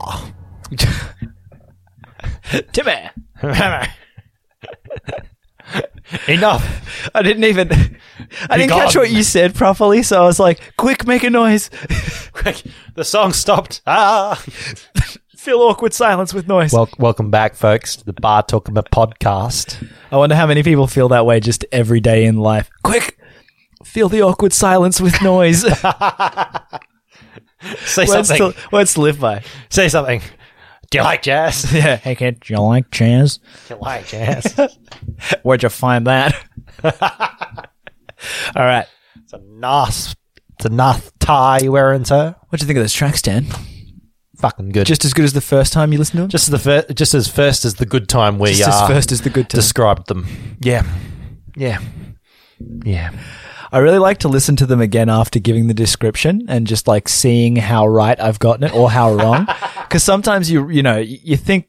Timmy. 2.73 3.11
Enough. 6.27 7.11
I 7.15 7.23
didn't 7.23 7.45
even. 7.45 7.71
I 8.51 8.59
didn't 8.59 8.71
catch 8.71 8.97
what 8.97 9.13
you 9.13 9.23
said 9.23 9.55
properly, 9.55 10.03
so 10.03 10.21
I 10.21 10.27
was 10.27 10.41
like, 10.41 10.75
"Quick, 10.77 11.07
make 11.07 11.23
a 11.23 11.31
noise!" 11.31 11.71
Quick, 12.33 12.65
the 12.97 13.05
song 13.05 13.33
stopped. 13.33 13.83
Ah, 13.87 14.35
fill 15.37 15.63
awkward 15.63 15.95
silence 15.95 16.35
with 16.35 16.49
noise. 16.49 16.73
Well, 16.73 16.89
welcome 16.99 17.31
back, 17.31 17.55
folks, 17.55 17.95
to 17.95 18.05
the 18.05 18.15
Bar 18.15 18.43
Talking 18.43 18.75
podcast. 18.75 19.89
I 20.11 20.17
wonder 20.17 20.35
how 20.35 20.49
many 20.49 20.65
people 20.65 20.89
feel 20.89 21.09
that 21.11 21.25
way 21.25 21.39
just 21.39 21.65
every 21.71 22.01
day 22.01 22.25
in 22.25 22.39
life. 22.39 22.69
Quick, 22.83 23.17
fill 23.85 24.09
the 24.09 24.23
awkward 24.23 24.53
silence 24.53 25.01
with 25.01 25.23
noise. 25.23 25.65
Say 27.87 28.07
Words 28.07 28.29
something. 28.29 28.53
to, 28.53 28.69
words 28.73 28.95
to 28.95 29.01
live 29.01 29.21
by. 29.21 29.43
Say 29.71 29.89
something. 29.89 30.21
Do 30.91 30.99
you 30.99 31.05
like 31.05 31.23
jazz? 31.23 31.73
Yeah. 31.73 31.97
Hey, 31.97 32.15
kid, 32.15 32.41
do 32.41 32.53
you 32.55 32.61
like 32.61 32.91
jazz? 32.91 33.39
Do 33.69 33.75
you 33.75 33.81
like 33.81 34.07
jazz? 34.07 34.55
Where'd 35.43 35.63
you 35.63 35.69
find 35.69 36.07
that? 36.07 36.35
All 36.83 38.65
right. 38.65 38.87
it's 39.23 39.33
a 39.33 39.39
nice, 39.39 40.15
it's 40.57 40.65
a 40.67 40.69
nice 40.71 41.11
tie 41.19 41.61
you're 41.63 41.73
wearing, 41.73 42.05
sir. 42.05 42.35
What 42.49 42.61
do 42.61 42.65
you 42.65 42.67
think 42.67 42.77
of 42.79 42.83
those 42.83 42.93
tracks, 42.93 43.23
Dan? 43.23 43.47
Fucking 44.37 44.71
good. 44.71 44.87
Just 44.87 45.05
as 45.05 45.13
good 45.15 45.25
as 45.25 45.33
the 45.33 45.41
first 45.41 45.73
time 45.73 45.93
you 45.93 45.99
listened 45.99 46.19
to 46.19 46.23
them? 46.23 46.29
just 46.31 46.49
as 46.49 46.51
the 46.53 46.59
fir- 46.59 46.93
just 46.93 47.15
as 47.15 47.29
first 47.29 47.65
as 47.65 47.75
the 47.77 47.87
good 47.87 48.09
time 48.09 48.39
we 48.39 48.53
Just 48.53 48.69
uh, 48.69 48.85
as 48.85 48.89
first 48.91 49.13
as 49.13 49.23
the 49.23 49.31
good 49.31 49.49
time. 49.49 49.59
described 49.59 50.07
them. 50.09 50.27
Yeah, 50.61 50.85
yeah, 51.57 51.79
yeah. 52.85 53.11
I 53.75 53.79
really 53.79 53.99
like 53.99 54.19
to 54.19 54.29
listen 54.29 54.55
to 54.57 54.67
them 54.67 54.81
again 54.81 55.09
after 55.09 55.41
giving 55.41 55.67
the 55.67 55.75
description 55.75 56.45
and 56.47 56.65
just 56.65 56.87
like 56.87 57.09
seeing 57.09 57.57
how 57.57 57.89
right 57.89 58.19
I've 58.21 58.39
gotten 58.39 58.63
it 58.63 58.73
or 58.73 58.89
how 58.91 59.13
wrong. 59.15 59.49
Because 59.85 60.03
sometimes 60.03 60.51
you 60.51 60.71
you 60.71 60.83
know 60.83 60.99
you 60.99 61.37
think 61.37 61.69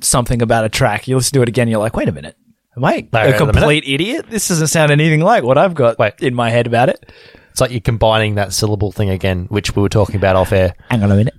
something 0.00 0.42
about 0.42 0.64
a 0.64 0.68
track, 0.68 1.06
you 1.06 1.14
listen 1.14 1.34
to 1.34 1.42
it 1.42 1.48
again, 1.48 1.68
you're 1.68 1.78
like, 1.78 1.94
wait 1.94 2.08
a 2.08 2.12
minute, 2.12 2.36
am 2.76 2.84
I 2.84 3.06
a 3.12 3.38
complete 3.38 3.84
idiot? 3.86 4.26
This 4.28 4.48
doesn't 4.48 4.68
sound 4.68 4.90
anything 4.90 5.20
like 5.20 5.44
what 5.44 5.56
I've 5.56 5.74
got 5.74 5.96
Wait. 5.96 6.14
in 6.20 6.34
my 6.34 6.50
head 6.50 6.66
about 6.66 6.88
it. 6.88 7.12
It's 7.50 7.60
like 7.60 7.70
you're 7.70 7.80
combining 7.80 8.36
that 8.36 8.52
syllable 8.52 8.90
thing 8.90 9.08
again, 9.08 9.46
which 9.50 9.76
we 9.76 9.82
were 9.82 9.88
talking 9.88 10.16
about 10.16 10.34
off 10.34 10.50
air. 10.50 10.74
Hang 10.90 11.04
on 11.04 11.12
a 11.12 11.16
minute. 11.16 11.34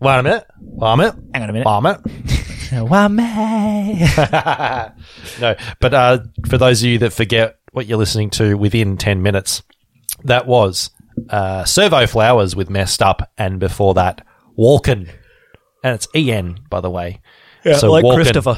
Wait 0.00 0.18
a 0.18 0.22
minute. 0.24 0.46
Wait 0.60 0.92
a 0.92 0.96
minute. 0.96 1.14
Hang 1.34 1.42
on 1.42 1.50
a 1.50 1.52
minute. 1.52 1.66
Wait 1.66 1.78
a 1.78 1.82
minute. 1.82 2.90
Why 2.90 3.08
me? 3.08 4.06
no, 5.40 5.54
but 5.80 5.94
uh, 5.94 6.18
for 6.48 6.58
those 6.58 6.82
of 6.82 6.88
you 6.88 6.98
that 6.98 7.12
forget 7.12 7.58
what 7.76 7.84
you're 7.86 7.98
listening 7.98 8.30
to 8.30 8.54
within 8.56 8.96
10 8.96 9.20
minutes, 9.20 9.62
that 10.24 10.46
was 10.46 10.88
uh, 11.28 11.62
Servo 11.66 12.06
Flowers 12.06 12.56
with 12.56 12.70
Messed 12.70 13.02
Up, 13.02 13.30
and 13.36 13.60
before 13.60 13.92
that, 13.94 14.26
Walken. 14.58 15.10
And 15.84 15.94
it's 15.94 16.08
EN, 16.14 16.58
by 16.70 16.80
the 16.80 16.88
way. 16.88 17.20
Yeah, 17.66 17.76
so 17.76 17.92
like 17.92 18.02
Walken- 18.02 18.14
Christopher. 18.14 18.56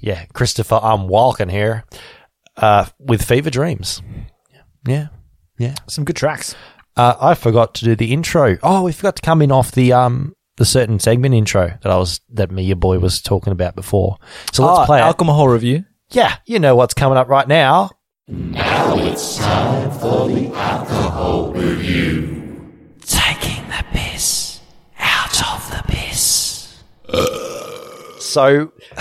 Yeah, 0.00 0.24
Christopher, 0.34 0.78
I'm 0.80 1.08
walking 1.08 1.48
here 1.48 1.84
uh, 2.56 2.86
with 3.00 3.24
Fever 3.24 3.50
Dreams. 3.50 4.02
Yeah, 4.86 5.08
yeah. 5.58 5.74
Some 5.88 6.04
good 6.04 6.14
tracks. 6.16 6.54
Uh, 6.96 7.14
I 7.20 7.34
forgot 7.34 7.74
to 7.74 7.84
do 7.84 7.96
the 7.96 8.12
intro. 8.12 8.56
Oh, 8.62 8.84
we 8.84 8.92
forgot 8.92 9.16
to 9.16 9.22
come 9.22 9.42
in 9.42 9.50
off 9.50 9.72
the 9.72 9.92
um 9.92 10.32
the 10.56 10.64
certain 10.64 10.98
segment 11.00 11.34
intro 11.34 11.76
that 11.82 11.90
I 11.90 11.96
was 11.96 12.20
that 12.34 12.50
me 12.50 12.62
your 12.64 12.76
boy 12.76 12.98
was 12.98 13.20
talking 13.20 13.52
about 13.52 13.74
before. 13.74 14.16
So 14.52 14.64
let's 14.64 14.78
Ah, 14.80 14.86
play 14.86 14.98
it. 15.00 15.02
Alcohol 15.02 15.48
review. 15.48 15.84
Yeah, 16.10 16.36
you 16.46 16.58
know 16.60 16.76
what's 16.76 16.94
coming 16.94 17.18
up 17.18 17.28
right 17.28 17.46
now. 17.48 17.90
Taking 23.00 23.64
the 23.66 23.84
piss 23.92 24.60
out 24.98 25.42
of 25.52 25.70
the 25.70 25.82
piss. 25.88 26.78
So 28.20 28.72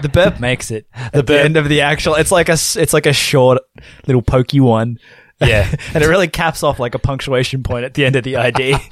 The 0.00 0.10
burp 0.10 0.38
makes 0.40 0.70
it. 0.70 0.86
At 0.94 1.26
the, 1.26 1.40
end 1.40 1.56
of 1.56 1.68
the 1.68 1.80
actual, 1.80 2.14
it's 2.16 2.30
like 2.30 2.50
a 2.50 2.52
s- 2.52 2.76
it's 2.76 2.92
like 2.92 3.06
a 3.06 3.12
short 3.14 3.62
little 4.06 4.20
pokey 4.20 4.60
one. 4.60 4.98
Yeah. 5.40 5.74
and 5.94 6.04
it 6.04 6.08
really 6.08 6.28
caps 6.28 6.62
off 6.62 6.78
like 6.78 6.94
a 6.94 6.98
punctuation 6.98 7.62
point 7.62 7.86
at 7.86 7.94
the 7.94 8.04
end 8.04 8.16
of 8.16 8.24
the 8.24 8.36
ID. 8.36 8.74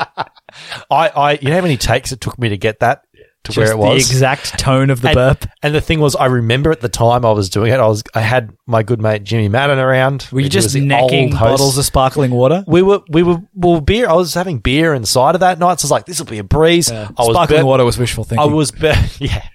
I, 0.90 1.08
I 1.08 1.32
you 1.34 1.48
know 1.48 1.56
how 1.56 1.60
many 1.62 1.76
takes 1.76 2.12
it 2.12 2.22
took 2.22 2.38
me 2.38 2.48
to 2.48 2.56
get 2.56 2.80
that 2.80 3.04
to 3.44 3.52
Just 3.52 3.59
where 3.59 3.73
it 3.73 3.78
was. 3.78 4.09
the 4.09 4.14
exact 4.14 4.59
tone 4.59 4.89
of 4.90 5.01
the 5.01 5.09
and, 5.09 5.14
burp. 5.16 5.47
And 5.62 5.74
the 5.74 5.81
thing 5.81 5.98
was, 6.01 6.14
I 6.14 6.27
remember 6.27 6.70
at 6.70 6.81
the 6.81 6.89
time 6.89 7.24
I 7.24 7.32
was 7.32 7.51
doing 7.51 7.73
it, 7.73 7.81
I 7.81 7.86
was 7.86 8.05
I 8.14 8.20
had 8.20 8.52
my 8.66 8.82
good 8.82 9.01
mate 9.01 9.24
Jimmy 9.24 9.48
Madden 9.48 9.78
around. 9.78 10.28
Were 10.31 10.40
you 10.40 10.48
just 10.48 10.74
necking 10.77 11.31
bottles 11.32 11.77
of 11.77 11.85
sparkling 11.85 12.31
water? 12.31 12.62
We 12.66 12.82
were 12.82 13.01
we 13.09 13.23
were 13.23 13.39
well 13.55 13.81
beer. 13.81 14.09
I 14.09 14.12
was 14.14 14.35
having 14.35 14.59
beer 14.59 14.94
inside 14.94 15.35
of 15.35 15.40
that 15.40 15.59
night, 15.59 15.81
so 15.81 15.85
I 15.85 15.86
was 15.86 15.90
like, 15.90 16.06
"This 16.06 16.19
will 16.20 16.27
be 16.27 16.39
a 16.39 16.44
breeze." 16.44 16.90
I 16.90 17.09
was 17.19 17.35
Sparkling 17.35 17.60
bel- 17.60 17.66
water 17.66 17.85
was 17.85 17.98
wishful 17.98 18.24
thinking. 18.24 18.48
I 18.48 18.52
was 18.52 18.70
be- 18.70 18.93
yeah, 19.19 19.47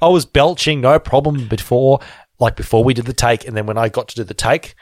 I 0.00 0.08
was 0.08 0.24
belching, 0.24 0.80
no 0.80 0.98
problem 1.00 1.48
before, 1.48 1.98
like 2.38 2.54
before 2.56 2.84
we 2.84 2.94
did 2.94 3.06
the 3.06 3.12
take, 3.12 3.46
and 3.46 3.56
then 3.56 3.66
when 3.66 3.76
I 3.78 3.88
got 3.88 4.08
to 4.08 4.14
do 4.14 4.24
the 4.24 4.34
take, 4.34 4.74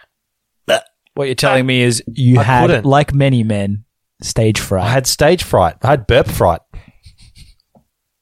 what 1.15 1.24
you're 1.24 1.35
telling 1.35 1.66
me 1.66 1.82
is 1.82 2.03
you 2.12 2.39
I 2.39 2.43
had, 2.43 2.66
couldn't. 2.66 2.85
like 2.85 3.15
many 3.15 3.43
men, 3.43 3.85
stage 4.23 4.61
fright. 4.61 4.85
I 4.85 4.91
had 4.91 5.07
stage 5.07 5.43
fright. 5.43 5.77
I 5.82 5.89
had 5.91 6.07
burp 6.07 6.28
fright. 6.28 6.61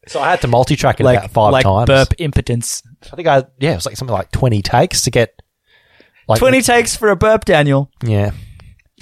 So 0.09 0.21
I 0.21 0.31
had 0.31 0.41
to 0.41 0.49
multi-track 0.49 1.01
it 1.01 1.05
like 1.05 1.19
about 1.19 1.31
five 1.31 1.53
like 1.53 1.65
times. 1.65 1.87
burp 1.87 2.15
impotence. 2.19 2.83
I 3.13 3.17
think 3.17 3.29
I 3.29 3.45
yeah, 3.61 3.73
it 3.73 3.77
was 3.77 3.87
like 3.87 3.97
something 3.97 4.15
like 4.15 4.31
twenty 4.33 4.63
takes 4.63 5.03
to 5.03 5.11
get 5.11 5.41
like 6.27 6.39
Twenty 6.39 6.61
takes 6.63 6.97
for 6.97 7.11
a 7.11 7.17
burp, 7.17 7.45
Daniel. 7.45 7.91
Yeah, 8.03 8.33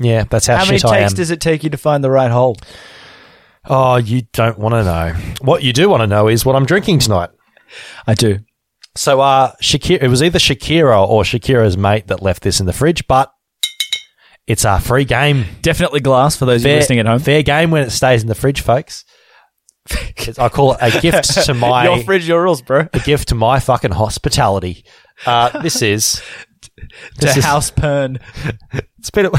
yeah, 0.00 0.24
that's 0.30 0.46
how, 0.46 0.56
How 0.56 0.64
many 0.66 0.78
takes 0.78 1.12
does 1.12 1.30
it 1.30 1.40
take 1.40 1.64
you 1.64 1.70
to 1.70 1.76
find 1.76 2.04
the 2.04 2.10
right 2.10 2.30
hole? 2.30 2.56
oh, 3.68 3.96
you 3.96 4.22
don't 4.32 4.58
want 4.58 4.74
to 4.74 4.84
know. 4.84 5.12
What 5.40 5.62
you 5.62 5.72
do 5.72 5.88
want 5.88 6.00
to 6.02 6.06
know 6.06 6.28
is 6.28 6.44
what 6.44 6.54
I'm 6.54 6.66
drinking 6.66 7.00
tonight. 7.00 7.30
I 8.06 8.14
do. 8.14 8.38
So, 8.94 9.20
uh, 9.20 9.52
Shakira, 9.60 10.02
it 10.02 10.08
was 10.08 10.22
either 10.22 10.38
Shakira 10.38 11.06
or 11.06 11.22
Shakira's 11.24 11.76
mate 11.76 12.06
that 12.06 12.22
left 12.22 12.42
this 12.42 12.60
in 12.60 12.66
the 12.66 12.72
fridge, 12.72 13.06
but 13.08 13.32
it's 14.46 14.64
a 14.64 14.78
free 14.78 15.04
game. 15.04 15.44
Definitely 15.62 16.00
glass 16.00 16.36
for 16.36 16.46
those 16.46 16.62
of 16.62 16.66
you 16.66 16.72
Fair, 16.74 16.78
listening 16.78 16.98
at 17.00 17.06
home. 17.06 17.18
fair 17.18 17.42
game 17.42 17.70
when 17.72 17.82
it 17.82 17.90
stays 17.90 18.22
in 18.22 18.28
the 18.28 18.34
fridge, 18.34 18.60
folks. 18.60 19.04
It's- 19.90 20.38
I 20.38 20.48
call 20.48 20.72
it 20.74 20.78
a 20.80 21.00
gift 21.00 21.32
to 21.46 21.54
my 21.66 21.84
your 21.84 22.02
fridge, 22.04 22.26
your 22.28 22.42
rules, 22.42 22.62
bro. 22.62 22.88
a 22.92 22.98
gift 23.00 23.28
to 23.28 23.34
my 23.34 23.60
fucking 23.60 23.92
hospitality. 23.92 24.84
Uh, 25.24 25.60
this 25.62 25.82
is 25.82 26.22
To 26.76 26.86
this 27.20 27.36
is- 27.38 27.44
house 27.44 27.70
pern. 27.70 28.20
It's 28.98 29.10
been 29.12 29.26
a, 29.26 29.30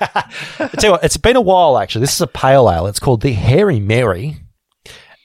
I 0.00 0.68
tell 0.76 0.84
you 0.84 0.90
what, 0.90 1.04
it's 1.04 1.16
been 1.16 1.36
a 1.36 1.40
while 1.40 1.78
actually. 1.78 2.00
This 2.00 2.14
is 2.14 2.20
a 2.20 2.26
pale 2.26 2.68
ale. 2.68 2.88
It's 2.88 2.98
called 2.98 3.22
the 3.22 3.32
Hairy 3.32 3.78
Mary, 3.78 4.36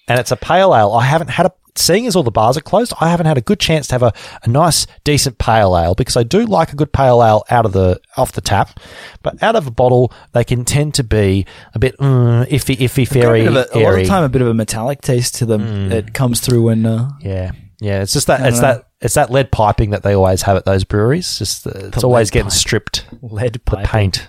and 0.08 0.20
it's 0.20 0.30
a 0.32 0.36
pale 0.36 0.76
ale. 0.76 0.92
I 0.92 1.06
haven't 1.06 1.30
had 1.32 1.48
a 1.48 1.54
seeing 1.80 2.06
as 2.08 2.16
all 2.16 2.24
the 2.24 2.32
bars 2.32 2.58
are 2.58 2.62
closed. 2.62 2.94
I 3.00 3.10
haven't 3.10 3.26
had 3.26 3.38
a 3.38 3.42
good 3.42 3.60
chance 3.60 3.88
to 3.88 3.96
have 3.96 4.04
a, 4.04 4.14
a 4.44 4.50
nice, 4.50 4.86
decent 5.04 5.38
pale 5.38 5.78
ale 5.78 5.96
because 5.96 6.18
I 6.18 6.24
do 6.24 6.46
like 6.46 6.74
a 6.74 6.76
good 6.76 6.92
pale 6.94 7.24
ale 7.24 7.44
out 7.50 7.66
of 7.66 7.74
the 7.74 8.00
off 8.18 8.32
the 8.34 8.42
tap, 8.42 8.80
but 9.24 9.42
out 9.42 9.56
of 9.56 9.66
a 9.68 9.72
bottle 9.72 10.14
they 10.34 10.44
can 10.44 10.66
tend 10.66 10.94
to 10.96 11.04
be 11.04 11.46
a 11.74 11.80
bit 11.80 11.98
mm, 11.98 12.46
iffy, 12.48 12.76
iffy, 12.78 13.08
fairy, 13.08 13.46
a, 13.46 13.52
a 13.52 13.80
lot 13.80 14.00
of 14.00 14.08
time, 14.08 14.24
a 14.24 14.30
bit 14.30 14.42
of 14.42 14.48
a 14.48 14.54
metallic 14.54 15.02
taste 15.02 15.36
to 15.36 15.46
them 15.46 15.90
that 15.90 16.14
comes 16.14 16.40
through 16.42 16.64
when 16.64 16.86
uh, 16.86 17.10
Yeah, 17.22 17.52
yeah. 17.80 18.02
It's 18.02 18.14
just 18.14 18.28
that 18.28 18.46
it's 18.46 18.58
know. 18.58 18.62
that 18.62 18.86
it's 19.02 19.14
that 19.14 19.32
lead 19.32 19.52
piping 19.52 19.92
that 19.92 20.04
they 20.04 20.14
always 20.14 20.42
have 20.42 20.58
at 20.58 20.66
those 20.66 20.84
breweries. 20.84 21.38
Just 21.40 21.64
the, 21.64 21.88
it's 21.88 22.02
The 22.02 22.08
always 22.08 22.30
getting 22.32 22.50
pipe. 22.50 22.54
stripped. 22.58 23.06
lead 23.22 23.64
pipe. 23.66 23.88
paint. 23.88 24.28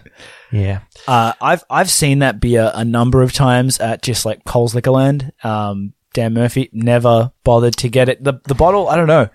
Yeah. 0.52 0.81
Uh, 1.09 1.32
I've 1.40 1.64
I've 1.70 1.90
seen 1.90 2.20
that 2.20 2.40
beer 2.40 2.70
a 2.74 2.85
number 2.85 3.22
of 3.22 3.32
times 3.32 3.81
at 3.81 4.02
just 4.02 4.24
like 4.27 4.44
Coles 4.44 4.74
Liquorland. 4.74 5.31
Um, 5.44 5.94
Dan 6.15 6.35
Murphy 6.35 6.69
never 6.73 7.32
bothered 7.45 7.77
to 7.77 7.89
get 7.89 8.09
it. 8.09 8.23
The 8.24 8.35
the 8.45 8.55
bottle, 8.55 8.89
I 8.89 8.97
don't 8.97 9.07
know. 9.07 9.28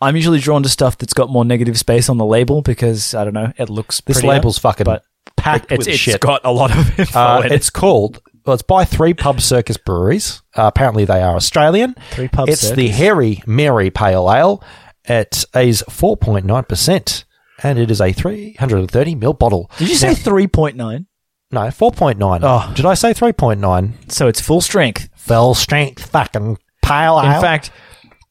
I'm 0.00 0.14
usually 0.16 0.40
drawn 0.40 0.62
to 0.62 0.68
stuff 0.68 0.98
that's 0.98 1.14
got 1.14 1.30
more 1.30 1.44
negative 1.44 1.78
space 1.78 2.08
on 2.10 2.18
the 2.18 2.26
label 2.26 2.60
because 2.62 3.14
I 3.14 3.24
don't 3.24 3.32
know, 3.34 3.52
it 3.56 3.70
looks 3.70 4.00
This 4.02 4.16
prettier, 4.18 4.30
label's 4.30 4.58
fucking 4.58 4.84
but 4.84 5.02
packed 5.36 5.72
it's, 5.72 5.78
with 5.78 5.88
it's 5.88 5.96
shit. 5.98 6.20
got 6.20 6.42
a 6.44 6.50
lot 6.52 6.76
of 6.76 6.98
info 6.98 7.18
Uh, 7.18 7.40
in 7.44 7.52
it. 7.52 7.52
it's 7.52 7.70
called. 7.70 8.20
Well, 8.44 8.54
it's 8.54 8.62
by 8.62 8.84
Three 8.84 9.12
Pub 9.14 9.40
Circus 9.40 9.76
Breweries. 9.76 10.42
Uh, 10.54 10.70
apparently, 10.72 11.04
they 11.04 11.20
are 11.22 11.34
Australian. 11.34 11.94
Three 12.10 12.28
Pub 12.28 12.48
It's 12.48 12.60
the 12.70 12.86
Circus. 12.88 12.96
Hairy 12.96 13.42
Mary 13.46 13.90
Pale 13.90 14.30
Ale. 14.32 14.62
It 15.04 15.44
is 15.54 15.82
four 15.88 16.16
point 16.16 16.44
nine 16.44 16.64
percent, 16.64 17.24
and 17.62 17.78
it 17.78 17.90
is 17.90 18.00
a 18.00 18.12
three 18.12 18.52
hundred 18.54 18.78
and 18.80 18.90
thirty 18.90 19.14
ml 19.16 19.38
bottle. 19.38 19.70
Did 19.78 19.88
you 19.88 19.94
say 19.96 20.14
three 20.14 20.46
point 20.46 20.76
nine? 20.76 21.06
no? 21.50 21.70
Four 21.70 21.90
point 21.92 22.18
nine. 22.18 22.40
Oh. 22.42 22.70
did 22.76 22.84
I 22.86 22.94
say 22.94 23.12
three 23.14 23.32
point 23.32 23.60
nine? 23.60 23.94
So 24.08 24.26
it's 24.28 24.40
full 24.40 24.60
strength. 24.60 25.08
Full 25.26 25.54
strength 25.54 26.06
fucking 26.06 26.58
pale 26.82 27.20
ale. 27.20 27.34
In 27.34 27.40
fact, 27.40 27.70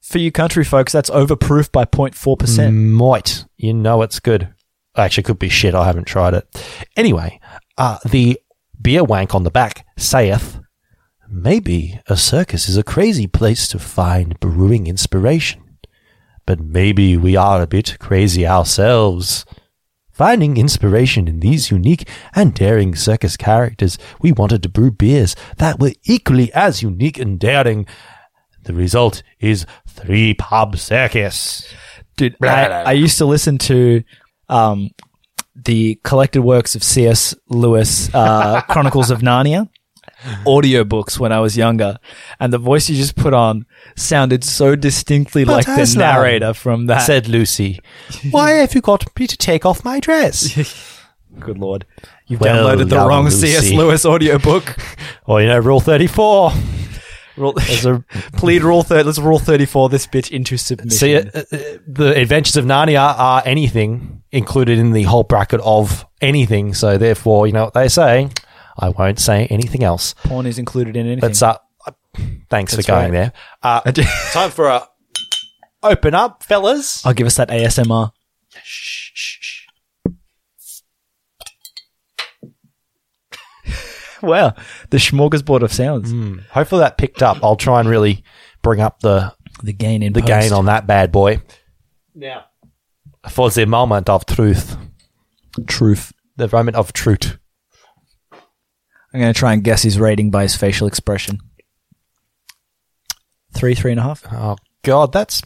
for 0.01 0.17
you 0.17 0.31
country 0.31 0.63
folks, 0.63 0.91
that's 0.93 1.09
overproof 1.09 1.71
by 1.71 1.85
0.4 1.85 2.39
percent. 2.39 2.75
Might. 2.75 3.45
You 3.57 3.73
know 3.73 4.01
it's 4.01 4.19
good. 4.19 4.53
Actually, 4.95 5.23
could 5.23 5.39
be 5.39 5.49
shit. 5.49 5.75
I 5.75 5.85
haven't 5.85 6.05
tried 6.05 6.33
it. 6.35 6.65
Anyway, 6.95 7.39
uh, 7.77 7.97
the 8.05 8.39
beer 8.81 9.03
wank 9.03 9.35
on 9.35 9.43
the 9.43 9.51
back 9.51 9.85
saith, 9.97 10.59
maybe 11.29 11.99
a 12.07 12.15
circus 12.15 12.69
is 12.69 12.77
a 12.77 12.83
crazy 12.83 13.27
place 13.27 13.67
to 13.69 13.79
find 13.79 14.39
brewing 14.39 14.87
inspiration. 14.87 15.61
But 16.45 16.59
maybe 16.59 17.17
we 17.17 17.35
are 17.35 17.61
a 17.61 17.67
bit 17.67 17.97
crazy 17.99 18.45
ourselves. 18.47 19.45
Finding 20.15 20.55
inspiration 20.55 21.27
in 21.27 21.41
these 21.41 21.69
unique 21.69 22.07
and 22.33 22.53
daring 22.53 22.95
circus 22.95 23.35
characters, 23.35 23.97
we 24.21 24.31
wanted 24.31 24.63
to 24.63 24.69
brew 24.69 24.89
beers 24.89 25.35
that 25.57 25.77
were 25.77 25.91
equally 26.05 26.53
as 26.53 26.81
unique 26.81 27.19
and 27.19 27.37
daring. 27.37 27.85
The 28.63 28.73
result 28.73 29.23
is 29.41 29.65
Three 29.85 30.33
Pub 30.33 30.77
Circus. 30.77 31.67
Dude, 32.15 32.37
I, 32.41 32.83
I 32.83 32.91
used 32.93 33.17
to 33.17 33.25
listen 33.25 33.57
to 33.57 34.03
um, 34.47 34.91
the 35.53 35.99
collected 36.05 36.43
works 36.43 36.75
of 36.75 36.83
C.S. 36.83 37.35
Lewis, 37.49 38.09
uh, 38.15 38.61
Chronicles 38.69 39.11
of 39.11 39.19
Narnia, 39.19 39.67
audiobooks 40.45 41.19
when 41.19 41.31
I 41.31 41.39
was 41.39 41.55
younger, 41.57 41.97
and 42.39 42.51
the 42.51 42.57
voice 42.57 42.89
you 42.89 42.95
just 42.95 43.15
put 43.15 43.33
on 43.33 43.65
sounded 43.95 44.43
so 44.43 44.75
distinctly 44.75 45.45
like 45.45 45.65
the 45.65 45.81
Aslan, 45.81 45.99
narrator 45.99 46.53
from 46.53 46.87
that. 46.87 46.99
said 46.99 47.27
Lucy. 47.27 47.79
Why 48.31 48.51
have 48.51 48.73
you 48.75 48.81
got 48.81 49.17
me 49.19 49.27
to 49.27 49.37
take 49.37 49.65
off 49.65 49.83
my 49.85 49.99
dress? 49.99 50.91
Good 51.39 51.57
lord. 51.57 51.85
You've 52.27 52.39
Well 52.41 52.65
downloaded 52.65 52.89
the 52.89 52.95
done, 52.95 53.07
wrong 53.07 53.25
Lucy. 53.25 53.47
C.S. 53.47 53.71
Lewis 53.71 54.05
audiobook. 54.05 54.77
Well, 55.27 55.41
you 55.41 55.47
know, 55.47 55.57
Rule 55.57 55.79
34. 55.79 56.51
Rule, 57.35 57.53
There's 57.53 57.85
a, 57.85 58.05
plead 58.33 58.61
rule 58.63 58.83
thirty. 58.83 59.03
Let's 59.03 59.19
rule 59.19 59.39
thirty-four. 59.39 59.89
This 59.89 60.07
bitch 60.07 60.31
into 60.31 60.55
submission. 60.55 60.91
see, 60.91 61.15
uh, 61.17 61.21
uh, 61.33 61.43
the 61.85 62.13
Adventures 62.15 62.55
of 62.55 62.63
Narnia 62.65 63.17
are 63.17 63.41
anything 63.43 64.21
included 64.31 64.79
in 64.79 64.91
the 64.91 65.03
whole 65.03 65.23
bracket 65.23 65.59
of 65.61 66.05
anything. 66.21 66.73
So, 66.73 66.97
therefore, 66.97 67.45
you 67.47 67.53
know 67.53 67.65
what 67.65 67.73
they 67.73 67.89
say. 67.89 68.29
I 68.77 68.89
won't 68.89 69.19
say 69.19 69.45
anything 69.47 69.83
else. 69.83 70.13
Porn 70.23 70.45
is 70.45 70.59
included 70.59 70.95
in 70.97 71.05
anything. 71.07 71.21
Let's 71.21 71.41
uh, 71.41 71.57
thanks 72.49 72.73
That's 72.75 72.85
for 72.85 72.91
going 72.91 73.11
right. 73.13 73.31
there. 73.31 73.33
Uh, 73.63 73.81
time 74.31 74.51
for 74.51 74.67
a 74.67 74.87
open 75.83 76.13
up, 76.13 76.43
fellas. 76.43 77.05
I'll 77.05 77.13
give 77.13 77.27
us 77.27 77.37
that 77.37 77.49
ASMR. 77.49 78.11
Shh, 78.63 79.11
shh, 79.13 79.37
shh. 79.41 79.67
wow, 84.21 84.53
the 84.89 84.97
smorgasbord 84.97 85.61
of 85.61 85.71
sounds. 85.71 86.11
Hopefully 86.51 86.79
that 86.79 86.97
picked 86.97 87.21
up. 87.23 87.37
I'll 87.43 87.55
try 87.55 87.79
and 87.79 87.87
really 87.89 88.23
bring 88.61 88.81
up 88.81 88.99
the 88.99 89.33
The 89.63 89.73
gain 89.73 90.03
in 90.03 90.13
the 90.13 90.21
post. 90.21 90.27
gain 90.27 90.53
on 90.53 90.65
that 90.65 90.87
bad 90.87 91.11
boy. 91.11 91.41
Now, 92.13 92.45
for 93.29 93.49
the 93.49 93.65
moment 93.65 94.09
of 94.09 94.25
truth, 94.25 94.77
truth. 95.67 96.11
the 96.37 96.49
moment 96.51 96.77
of 96.77 96.93
truth. 96.93 97.37
I'm 99.15 99.21
going 99.21 99.33
to 99.33 99.37
try 99.39 99.53
and 99.53 99.63
guess 99.63 99.81
his 99.83 99.97
rating 99.97 100.29
by 100.29 100.43
his 100.43 100.55
facial 100.57 100.87
expression. 100.87 101.39
Three, 103.53 103.73
three 103.73 103.91
and 103.91 103.99
a 103.99 104.03
half. 104.03 104.23
Oh 104.31 104.57
God, 104.83 105.13
that's 105.13 105.41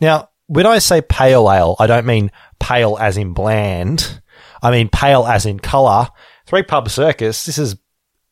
now. 0.00 0.30
When 0.48 0.66
I 0.66 0.78
say 0.78 1.00
pale 1.02 1.50
ale, 1.52 1.76
I 1.78 1.86
don't 1.86 2.06
mean 2.06 2.32
pale 2.58 2.96
as 2.98 3.16
in 3.16 3.32
bland. 3.34 4.20
I 4.62 4.70
mean 4.72 4.88
pale 4.88 5.24
as 5.26 5.46
in 5.46 5.60
color. 5.60 6.08
Three 6.46 6.62
Pub 6.62 6.88
Circus. 6.88 7.44
This 7.46 7.58
is 7.58 7.76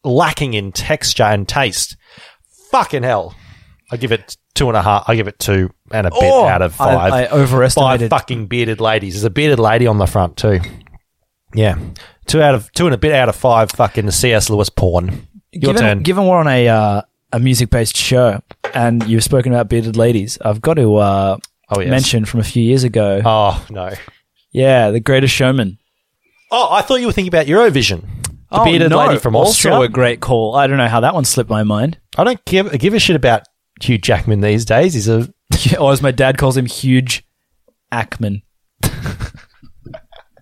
lacking 0.03 0.55
in 0.55 0.73
texture 0.73 1.23
and 1.25 1.47
taste. 1.47 1.97
Fucking 2.73 3.05
hell! 3.05 3.37
I 3.93 3.97
give 3.99 4.11
it 4.11 4.37
two 4.55 4.67
and 4.69 4.77
a 4.77 4.83
half. 4.83 5.05
I 5.09 5.15
give 5.15 5.29
it 5.29 5.39
two 5.39 5.71
and 5.93 6.07
a 6.07 6.11
bit 6.11 6.19
Oh, 6.23 6.47
out 6.47 6.63
of 6.63 6.75
five. 6.75 7.13
I-. 7.13 7.25
I 7.25 7.29
overestimated- 7.29 8.11
Five 8.11 8.21
fucking 8.21 8.47
bearded 8.49 8.81
ladies. 8.81 9.15
There's 9.15 9.25
a 9.25 9.31
bearded 9.31 9.61
lady 9.61 9.87
on 9.87 9.99
the 9.99 10.07
front 10.07 10.37
too. 10.37 10.59
Yeah, 11.55 11.79
two 12.27 12.43
out 12.43 12.55
of 12.55 12.71
two 12.73 12.87
and 12.87 12.95
a 12.95 12.99
bit 12.99 13.13
out 13.13 13.29
of 13.29 13.37
five. 13.37 13.71
Fucking 13.73 14.11
C.S. 14.11 14.51
Lewis 14.51 14.69
porn. 14.69 15.27
Your 15.53 15.73
given, 15.75 15.83
turn. 15.83 16.03
Given 16.03 16.27
we're 16.27 16.37
on 16.39 16.49
a 16.49 16.69
uh, 16.69 17.03
a 17.33 17.41
music 17.41 17.71
based 17.71 17.97
show 17.97 18.43
and 18.75 19.07
you've 19.09 19.25
spoken 19.25 19.53
about 19.53 19.69
bearded 19.69 19.97
ladies, 19.97 20.39
I've 20.43 20.61
got 20.61 20.75
to 20.75 20.97
uh, 20.97 21.37
Oh, 21.69 21.81
yes. 21.81 21.91
mention 21.91 22.25
from 22.25 22.41
a 22.41 22.45
few 22.45 22.63
years 22.63 22.85
ago. 22.85 23.21
oh 23.25 23.67
no. 23.71 23.91
Yeah, 24.53 24.91
The 24.91 25.01
Greatest 25.01 25.35
Showman. 25.35 25.79
Oh, 26.51 26.69
I 26.73 26.81
thought 26.83 27.01
you 27.01 27.07
were 27.07 27.13
thinking 27.13 27.29
about 27.33 27.47
Eurovision. 27.47 28.03
The 28.23 28.61
Oh, 28.61 28.65
bearded 28.65 28.91
no, 28.91 28.99
lady 29.05 29.19
from 29.19 29.35
also 29.35 29.83
a 29.83 29.89
great 29.89 30.21
call. 30.21 30.55
I 30.55 30.67
don't 30.69 30.79
know 30.79 30.87
how 30.89 31.01
that 31.01 31.15
one 31.15 31.25
slipped 31.25 31.51
my 31.51 31.65
mind. 31.65 31.99
I 32.17 32.23
don't 32.25 32.43
give 32.45 32.71
give 32.79 32.95
a 32.95 32.99
shit 33.01 33.17
about 33.17 33.43
Hugh 33.83 33.99
Jackman 33.99 34.41
these 34.41 34.65
days. 34.65 34.95
He's 34.95 35.09
a 35.09 35.29
or 35.81 35.93
as 35.93 36.01
my 36.03 36.13
dad 36.13 36.39
calls 36.39 36.57
him, 36.57 36.67
Huge 36.67 37.25
Ackman. 37.93 38.43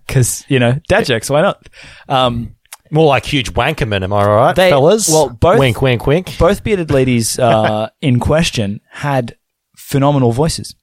Because 0.07 0.45
you 0.47 0.59
know, 0.59 0.79
dad 0.87 1.05
jokes. 1.05 1.29
Why 1.29 1.41
not? 1.41 1.67
Um, 2.09 2.55
more 2.91 3.07
like 3.07 3.25
huge 3.25 3.53
wankerman. 3.53 4.03
Am 4.03 4.13
I 4.13 4.25
right, 4.25 4.55
They- 4.55 4.69
fellas? 4.69 5.09
well, 5.09 5.29
both- 5.29 5.59
wink, 5.59 5.81
wink, 5.81 6.05
wink. 6.05 6.37
both 6.37 6.63
bearded 6.63 6.91
ladies 6.91 7.39
uh, 7.39 7.89
in 8.01 8.19
question 8.19 8.79
had 8.91 9.35
phenomenal 9.75 10.31
voices. 10.31 10.75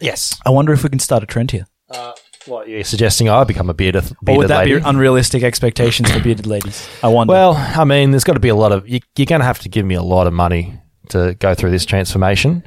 Yes. 0.00 0.38
I 0.46 0.50
wonder 0.50 0.72
if 0.72 0.82
we 0.84 0.88
can 0.90 0.98
start 0.98 1.22
a 1.22 1.26
trend 1.26 1.50
here. 1.50 1.66
What 2.46 2.68
you're 2.68 2.84
suggesting? 2.84 3.28
I 3.28 3.42
become 3.42 3.68
a 3.70 3.74
bearded, 3.74 4.04
bearded 4.22 4.28
Or 4.28 4.36
would 4.38 4.48
that 4.48 4.66
lady? 4.66 4.78
be 4.78 4.82
unrealistic 4.86 5.42
expectations 5.42 6.12
for 6.12 6.20
bearded 6.20 6.46
ladies? 6.46 6.88
I 7.02 7.08
wonder. 7.08 7.32
well, 7.32 7.54
I 7.56 7.82
mean, 7.84 8.12
there's 8.12 8.22
got 8.22 8.34
to 8.34 8.40
be 8.40 8.50
a 8.50 8.54
lot 8.54 8.70
of. 8.70 8.88
You, 8.88 9.00
you're 9.16 9.26
going 9.26 9.40
to 9.40 9.44
have 9.46 9.58
to 9.60 9.68
give 9.68 9.84
me 9.84 9.96
a 9.96 10.02
lot 10.02 10.28
of 10.28 10.32
money 10.32 10.78
to 11.08 11.34
go 11.40 11.54
through 11.54 11.72
this 11.72 11.84
transformation. 11.84 12.62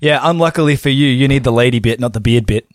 yeah, 0.00 0.20
unluckily 0.22 0.76
for 0.76 0.90
you, 0.90 1.08
you 1.08 1.26
need 1.26 1.42
the 1.42 1.50
lady 1.50 1.80
bit, 1.80 1.98
not 1.98 2.12
the 2.12 2.20
beard 2.20 2.46
bit. 2.46 2.68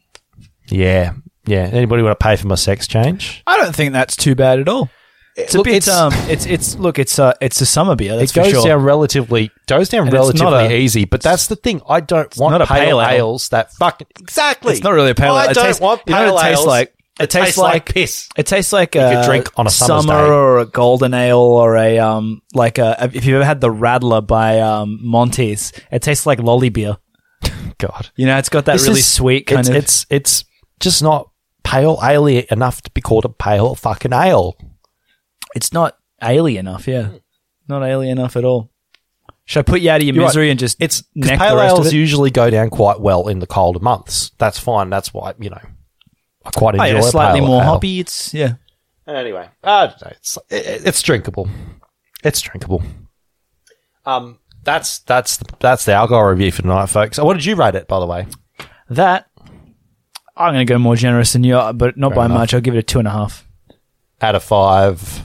Yeah, 0.68 1.14
yeah. 1.46 1.70
Anybody 1.72 2.04
want 2.04 2.20
to 2.20 2.24
pay 2.24 2.36
for 2.36 2.48
my 2.48 2.56
sex 2.56 2.88
change? 2.88 3.44
I 3.48 3.58
don't 3.58 3.76
think 3.76 3.94
that's 3.94 4.16
too 4.16 4.36
bad 4.36 4.60
at 4.60 4.68
all. 4.70 4.90
It's 5.36 5.54
Look, 5.56 5.66
a 5.66 5.72
bit. 5.72 5.76
it's- 5.78 5.90
um, 5.98 6.12
it's 6.30 6.46
it's 6.46 6.76
look. 6.76 7.00
It's 7.00 7.18
a 7.18 7.34
it's 7.42 7.60
a 7.60 7.66
summer 7.66 7.96
beer. 7.96 8.16
That's 8.18 8.32
it 8.32 8.36
goes 8.36 8.46
for 8.48 8.52
sure. 8.54 8.66
down 8.68 8.84
relatively 8.84 9.50
goes 9.68 9.90
down 9.90 10.08
And 10.08 10.16
it's 10.16 10.40
not 10.40 10.52
relatively 10.52 10.76
a- 10.76 10.80
easy, 10.80 11.06
but 11.06 11.22
that's 11.22 11.48
the 11.48 11.56
thing. 11.56 11.82
I 11.90 12.02
don't 12.02 12.36
want 12.38 12.52
not 12.54 12.62
a 12.62 12.66
pale, 12.68 12.86
pale 12.86 13.02
ale. 13.02 13.10
ales 13.10 13.50
that 13.50 13.72
fucking 13.74 14.08
exactly. 14.20 14.74
It's 14.74 14.84
not 14.84 14.94
really 14.94 15.10
a 15.12 15.16
pale 15.16 15.34
ale. 15.34 15.38
I 15.40 15.46
It 15.52 15.54
don't 15.56 15.66
tastes- 15.66 15.82
want 15.82 16.02
you 16.06 16.14
know 16.14 16.20
pale 16.20 16.34
what 16.36 16.46
it 16.46 16.50
tastes 16.50 16.60
ales 16.62 16.68
like? 16.68 16.94
It 17.20 17.30
tastes 17.30 17.46
taste 17.46 17.58
like, 17.60 17.86
piss. 17.94 18.30
It 18.38 18.46
tastes 18.48 18.74
like 18.74 18.96
You 18.96 19.02
a 19.02 19.10
could 19.16 19.26
drink 19.26 19.50
on 19.56 19.68
a 19.68 19.70
summer's 19.70 20.06
summer 20.06 20.24
day. 20.26 20.30
or 20.32 20.60
a 20.60 20.66
golden 20.66 21.14
ale 21.16 21.38
or 21.40 21.78
a 21.78 21.98
um 22.00 22.42
like 22.54 22.78
a 22.78 23.10
if 23.14 23.26
you've 23.26 23.36
ever 23.36 23.46
had 23.46 23.60
the 23.62 23.70
Rattler 23.72 24.22
by 24.22 24.60
um 24.62 25.00
Monty's, 25.02 25.74
it 25.92 26.02
tastes 26.04 26.26
like 26.28 26.40
lolly 26.40 26.70
beer. 26.70 26.98
God, 27.80 28.10
You 28.16 28.26
know, 28.28 28.38
it's 28.38 28.50
got 28.50 28.66
that 28.66 28.74
This 28.74 28.88
really 28.88 29.00
is- 29.00 29.06
sweet 29.08 29.48
kind 29.48 29.60
it's, 29.62 29.70
of. 29.70 29.76
It's 29.76 30.06
it's 30.10 30.46
just 30.80 31.02
not 31.04 31.30
pale 31.64 32.00
ale 32.04 32.28
enough 32.52 32.82
to 32.84 32.92
be 32.92 33.02
called 33.02 33.26
a 33.26 33.30
pale 33.30 33.76
fucking 33.76 34.14
ale. 34.14 34.56
it's 35.56 35.72
not 35.74 35.98
ale 36.22 36.48
enough. 36.48 36.88
Yeah, 36.88 37.10
not 37.68 37.84
ale 37.84 38.02
enough 38.02 38.36
at 38.36 38.46
all. 38.46 38.70
Should 39.46 39.60
I 39.60 39.64
put 39.64 39.82
you 39.82 39.90
out 39.90 39.98
of 40.02 40.08
your 40.08 40.16
You're 40.16 40.26
misery 40.26 40.46
right. 40.46 40.52
and 40.52 40.60
just 40.60 40.78
It's 40.82 41.02
'cause 41.02 41.30
neck 41.30 41.40
pale 41.40 41.56
the 41.56 41.62
rest 41.62 41.74
of 41.74 41.80
ales 41.80 41.88
it? 41.94 41.98
usually 41.98 42.32
go 42.32 42.50
down 42.50 42.70
quite 42.70 43.02
well 43.02 43.28
in 43.28 43.40
the 43.40 43.48
colder 43.48 43.80
months. 43.80 44.32
That's 44.38 44.58
fine. 44.58 44.90
That's 44.90 45.14
why 45.14 45.34
you 45.40 45.50
know 45.50 45.60
I 46.46 46.52
quite 46.52 46.76
Oh, 46.76 46.84
enjoy 46.84 46.94
yeah, 46.94 47.00
a 47.00 47.04
slightly 47.04 47.40
pale 47.42 47.48
more 47.48 47.62
ale. 47.62 47.68
hoppy. 47.68 48.00
It's 48.00 48.34
yeah. 48.34 48.54
Anyway, 49.06 49.50
I 49.64 49.88
don't 49.88 50.02
know. 50.02 50.12
It's 50.12 50.38
it, 50.50 50.88
it's 50.88 51.02
drinkable. 51.02 51.50
It's 52.24 52.40
drinkable. 52.40 52.82
Um, 54.06 54.40
that's 54.64 55.00
that's 55.00 55.38
that's 55.60 55.84
the 55.86 55.94
alcohol 55.94 56.26
review 56.26 56.52
for 56.52 56.62
tonight, 56.62 56.86
folks. 56.88 57.18
What 57.20 57.34
did 57.34 57.46
you 57.46 57.56
rate 57.56 57.76
it, 57.76 57.88
by 57.88 58.00
the 58.00 58.06
way? 58.06 58.28
That 58.90 59.28
I'm 60.36 60.54
going 60.54 60.66
to 60.66 60.72
go 60.74 60.80
more 60.80 60.96
generous 60.96 61.34
than 61.34 61.44
you, 61.44 61.56
but 61.74 61.98
not 61.98 62.10
Fair 62.10 62.16
by 62.16 62.26
enough. 62.26 62.38
much. 62.38 62.54
I'll 62.54 62.62
give 62.62 62.76
it 62.76 62.80
a 62.80 62.84
two 62.84 63.00
and 63.00 63.08
a 63.08 63.12
half 63.12 63.48
Out 64.22 64.36
of 64.36 64.44
five. 64.44 65.22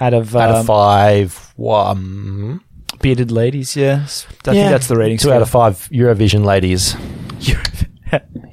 out 0.00 0.14
of 0.14 0.34
out 0.34 0.50
um, 0.50 0.56
of 0.56 0.66
five. 0.66 1.52
One. 1.56 2.60
bearded 3.00 3.30
ladies. 3.30 3.76
Yes, 3.76 4.26
I 4.46 4.52
think 4.52 4.70
that's 4.70 4.88
the 4.88 4.96
rating. 4.96 5.18
Two 5.18 5.32
out 5.32 5.42
of 5.42 5.50
five 5.50 5.88
Eurovision 5.90 6.44
ladies. 6.44 6.96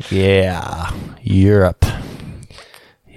Yeah, 0.10 0.94
Europe. 1.22 1.86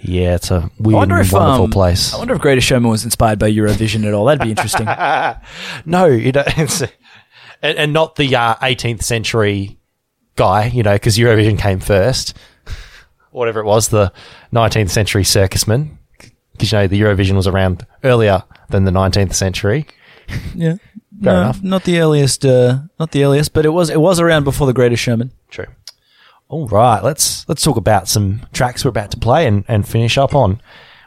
Yeah, 0.01 0.35
it's 0.35 0.51
a 0.51 0.69
weird, 0.81 0.97
I 0.97 0.99
wonder 0.99 1.17
and 1.17 1.27
if 1.27 1.33
wonderful 1.33 1.65
um, 1.67 1.71
place. 1.71 2.13
I 2.13 2.19
wonder 2.19 2.35
if 2.35 2.41
Greatest 2.41 2.67
Showman 2.67 2.91
was 2.91 3.05
inspired 3.05 3.39
by 3.39 3.51
Eurovision 3.53 4.05
at 4.05 4.13
all. 4.13 4.25
That'd 4.25 4.43
be 4.43 4.51
interesting. 4.51 4.87
no, 5.87 6.07
you 6.07 6.33
know, 6.33 6.43
it's, 6.47 6.83
and, 7.63 7.79
and 7.79 7.93
not 7.93 8.17
the 8.17 8.35
uh, 8.35 8.57
18th 8.57 9.05
century 9.05 9.79
guy, 10.37 10.67
you 10.67 10.83
know, 10.83 10.95
because 10.95 11.19
Eurovision 11.19 11.59
came 11.59 11.81
first. 11.81 12.37
Whatever 13.31 13.61
it 13.61 13.65
was, 13.65 13.89
the 13.89 14.13
19th 14.53 14.91
century 14.91 15.23
circusman. 15.23 15.97
Because, 16.53 16.73
you 16.73 16.79
know, 16.79 16.87
the 16.87 17.01
Eurovision 17.01 17.35
was 17.35 17.47
around 17.47 17.87
earlier 18.05 18.43
than 18.69 18.85
the 18.85 18.91
19th 18.91 19.35
century. 19.35 19.87
yeah, 20.55 20.75
Fair 21.23 21.33
no, 21.33 21.41
enough. 21.41 21.63
Not 21.63 21.85
the 21.85 21.99
earliest. 21.99 22.45
Uh, 22.45 22.81
not 22.99 23.13
the 23.13 23.25
earliest, 23.25 23.53
but 23.53 23.65
it 23.65 23.71
was. 23.71 23.91
It 23.91 24.01
was 24.01 24.21
around 24.21 24.45
before 24.45 24.67
the 24.67 24.73
Greatest 24.73 25.03
Showman. 25.03 25.33
True. 25.49 25.67
All 26.49 26.69
right, 26.69 27.03
let's 27.03 27.49
let's 27.49 27.63
talk 27.63 27.77
about 27.79 28.09
some 28.09 28.43
tracks 28.53 28.85
we're 28.85 28.91
about 28.91 29.11
to 29.13 29.17
play 29.19 29.47
and, 29.47 29.65
and 29.69 29.89
finish 29.89 30.19
up 30.19 30.35
on. 30.35 30.61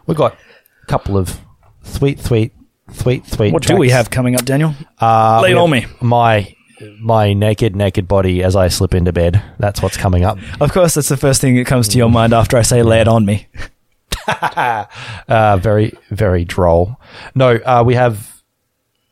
We've 0.08 0.18
got 0.18 0.34
a 0.82 0.86
couple 0.88 1.18
of 1.18 1.40
sweet, 1.84 2.20
sweet, 2.20 2.54
sweet, 2.92 3.28
sweet. 3.28 3.54
What 3.54 3.64
do 3.64 3.78
we 3.78 3.90
have 3.92 4.10
coming 4.10 4.36
up, 4.36 4.44
Daniel? 4.46 4.74
Uh, 5.00 5.42
Lay 5.42 5.52
it 5.52 5.58
on 5.58 5.70
me. 5.70 5.86
My 6.02 6.56
my 7.00 7.34
naked, 7.34 7.76
naked 7.76 8.08
body 8.08 8.44
as 8.44 8.56
I 8.56 8.68
slip 8.68 8.94
into 8.94 9.12
bed. 9.14 9.42
That's 9.60 9.82
what's 9.82 9.98
coming 9.98 10.24
up. 10.24 10.38
Of 10.62 10.72
course, 10.72 10.94
that's 10.96 11.10
the 11.10 11.18
first 11.18 11.42
thing 11.42 11.56
that 11.56 11.68
comes 11.68 11.88
to 11.90 11.98
your 11.98 12.10
mind 12.10 12.34
after 12.34 12.58
I 12.58 12.62
say 12.62 12.84
"lay 12.84 13.02
it 13.02 13.08
on 13.08 13.26
me." 13.26 13.48
uh, 14.28 15.58
very, 15.62 15.94
very 16.10 16.46
droll. 16.46 17.00
No, 17.34 17.56
uh, 17.66 17.84
we 17.86 17.96
have 17.96 18.42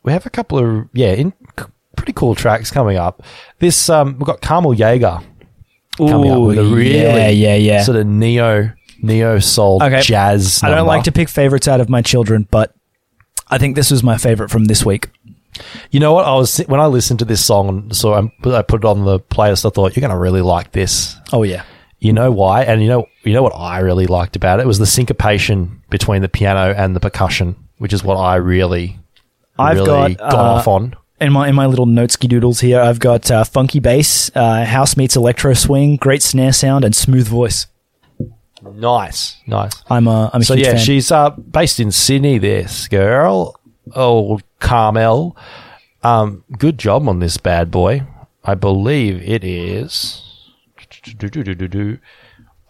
we 0.02 0.12
have 0.12 0.26
a 0.26 0.30
couple 0.30 0.58
of 0.58 0.88
yeah, 0.92 1.12
in, 1.12 1.32
c- 1.58 1.66
pretty 1.96 2.12
cool 2.12 2.34
tracks 2.34 2.70
coming 2.70 2.96
up. 2.96 3.22
This 3.58 3.88
um, 3.88 4.14
we've 4.18 4.26
got 4.26 4.40
Carmel 4.40 4.74
Jaeger 4.74 5.20
coming 5.96 6.30
up 6.30 6.38
Ooh, 6.38 6.46
with 6.46 6.58
a 6.58 6.64
really 6.64 7.00
yeah, 7.00 7.28
yeah, 7.28 7.54
yeah. 7.54 7.82
sort 7.82 7.96
of 7.96 8.06
neo 8.06 8.72
neo 9.02 9.38
soul 9.38 9.82
Okay. 9.82 10.00
jazz. 10.00 10.62
I 10.62 10.68
don't 10.68 10.78
number. 10.78 10.88
like 10.88 11.04
to 11.04 11.12
pick 11.12 11.28
favorites 11.28 11.68
out 11.68 11.80
of 11.80 11.88
my 11.88 12.02
children, 12.02 12.48
but 12.50 12.74
I 13.48 13.58
think 13.58 13.76
this 13.76 13.90
was 13.90 14.02
my 14.02 14.16
favorite 14.16 14.50
from 14.50 14.64
this 14.64 14.84
week. 14.84 15.10
You 15.90 16.00
know 16.00 16.12
what? 16.12 16.24
I 16.26 16.34
was 16.34 16.58
when 16.66 16.80
I 16.80 16.86
listened 16.86 17.20
to 17.20 17.24
this 17.24 17.44
song, 17.44 17.92
so 17.92 18.12
I, 18.14 18.20
I 18.56 18.62
put 18.62 18.82
it 18.82 18.84
on 18.84 19.04
the 19.04 19.20
playlist. 19.20 19.64
I 19.64 19.70
thought 19.70 19.94
you're 19.94 20.00
going 20.00 20.10
to 20.10 20.18
really 20.18 20.40
like 20.42 20.72
this. 20.72 21.16
Oh 21.32 21.42
yeah, 21.44 21.64
You 22.00 22.12
know 22.12 22.30
why? 22.32 22.64
And 22.64 22.82
you 22.82 22.88
know 22.88 23.06
you 23.22 23.32
know 23.32 23.42
what 23.42 23.54
I 23.54 23.78
really 23.80 24.06
liked 24.06 24.36
about 24.36 24.60
it 24.60 24.66
was 24.66 24.78
the 24.78 24.86
syncopation 24.86 25.82
between 25.90 26.22
the 26.22 26.28
piano 26.28 26.74
and 26.76 26.94
the 26.96 27.00
percussion, 27.00 27.56
which 27.78 27.92
is 27.92 28.02
what 28.02 28.16
I 28.16 28.36
really, 28.36 28.98
I've 29.58 29.76
really 29.76 30.14
got, 30.14 30.30
got 30.30 30.34
uh, 30.34 30.54
off 30.58 30.66
on. 30.68 30.96
in 31.20 31.32
my 31.32 31.48
in 31.48 31.54
my 31.54 31.66
little 31.66 31.86
noteski 31.86 32.28
doodles 32.28 32.58
here, 32.60 32.80
I've 32.80 32.98
got 32.98 33.30
uh, 33.30 33.44
funky 33.44 33.78
bass, 33.80 34.30
uh, 34.34 34.64
house 34.64 34.96
meets 34.96 35.14
electro 35.16 35.54
swing, 35.54 35.96
great 35.96 36.22
snare 36.22 36.52
sound, 36.52 36.84
and 36.84 36.96
smooth 36.96 37.28
voice. 37.28 37.66
Nice, 38.62 39.36
nice. 39.46 39.72
I'm 39.90 40.06
a 40.08 40.30
I'm 40.32 40.40
a 40.40 40.44
so 40.44 40.54
yeah, 40.54 40.72
fan. 40.72 40.78
she's 40.78 41.12
uh, 41.12 41.30
based 41.30 41.80
in 41.80 41.92
Sydney. 41.92 42.38
This 42.38 42.88
girl, 42.88 43.54
old 43.94 44.42
Carmel. 44.60 45.36
Um, 46.02 46.44
good 46.58 46.78
job 46.78 47.08
on 47.08 47.18
this 47.20 47.36
bad 47.36 47.70
boy. 47.70 48.02
I 48.44 48.54
believe 48.54 49.22
it 49.22 49.42
is. 49.42 50.20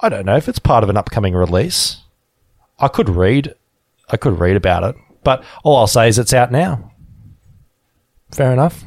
I 0.00 0.08
don't 0.08 0.26
know 0.26 0.36
if 0.36 0.48
it's 0.48 0.58
part 0.58 0.84
of 0.84 0.90
an 0.90 0.96
upcoming 0.96 1.34
release. 1.34 1.98
I 2.78 2.88
could 2.88 3.08
read. 3.08 3.54
I 4.10 4.16
could 4.16 4.38
read 4.38 4.56
about 4.56 4.84
it, 4.84 4.96
but 5.22 5.42
all 5.62 5.76
I'll 5.78 5.86
say 5.86 6.08
is 6.08 6.18
it's 6.18 6.34
out 6.34 6.52
now. 6.52 6.92
Fair 8.32 8.52
enough. 8.52 8.84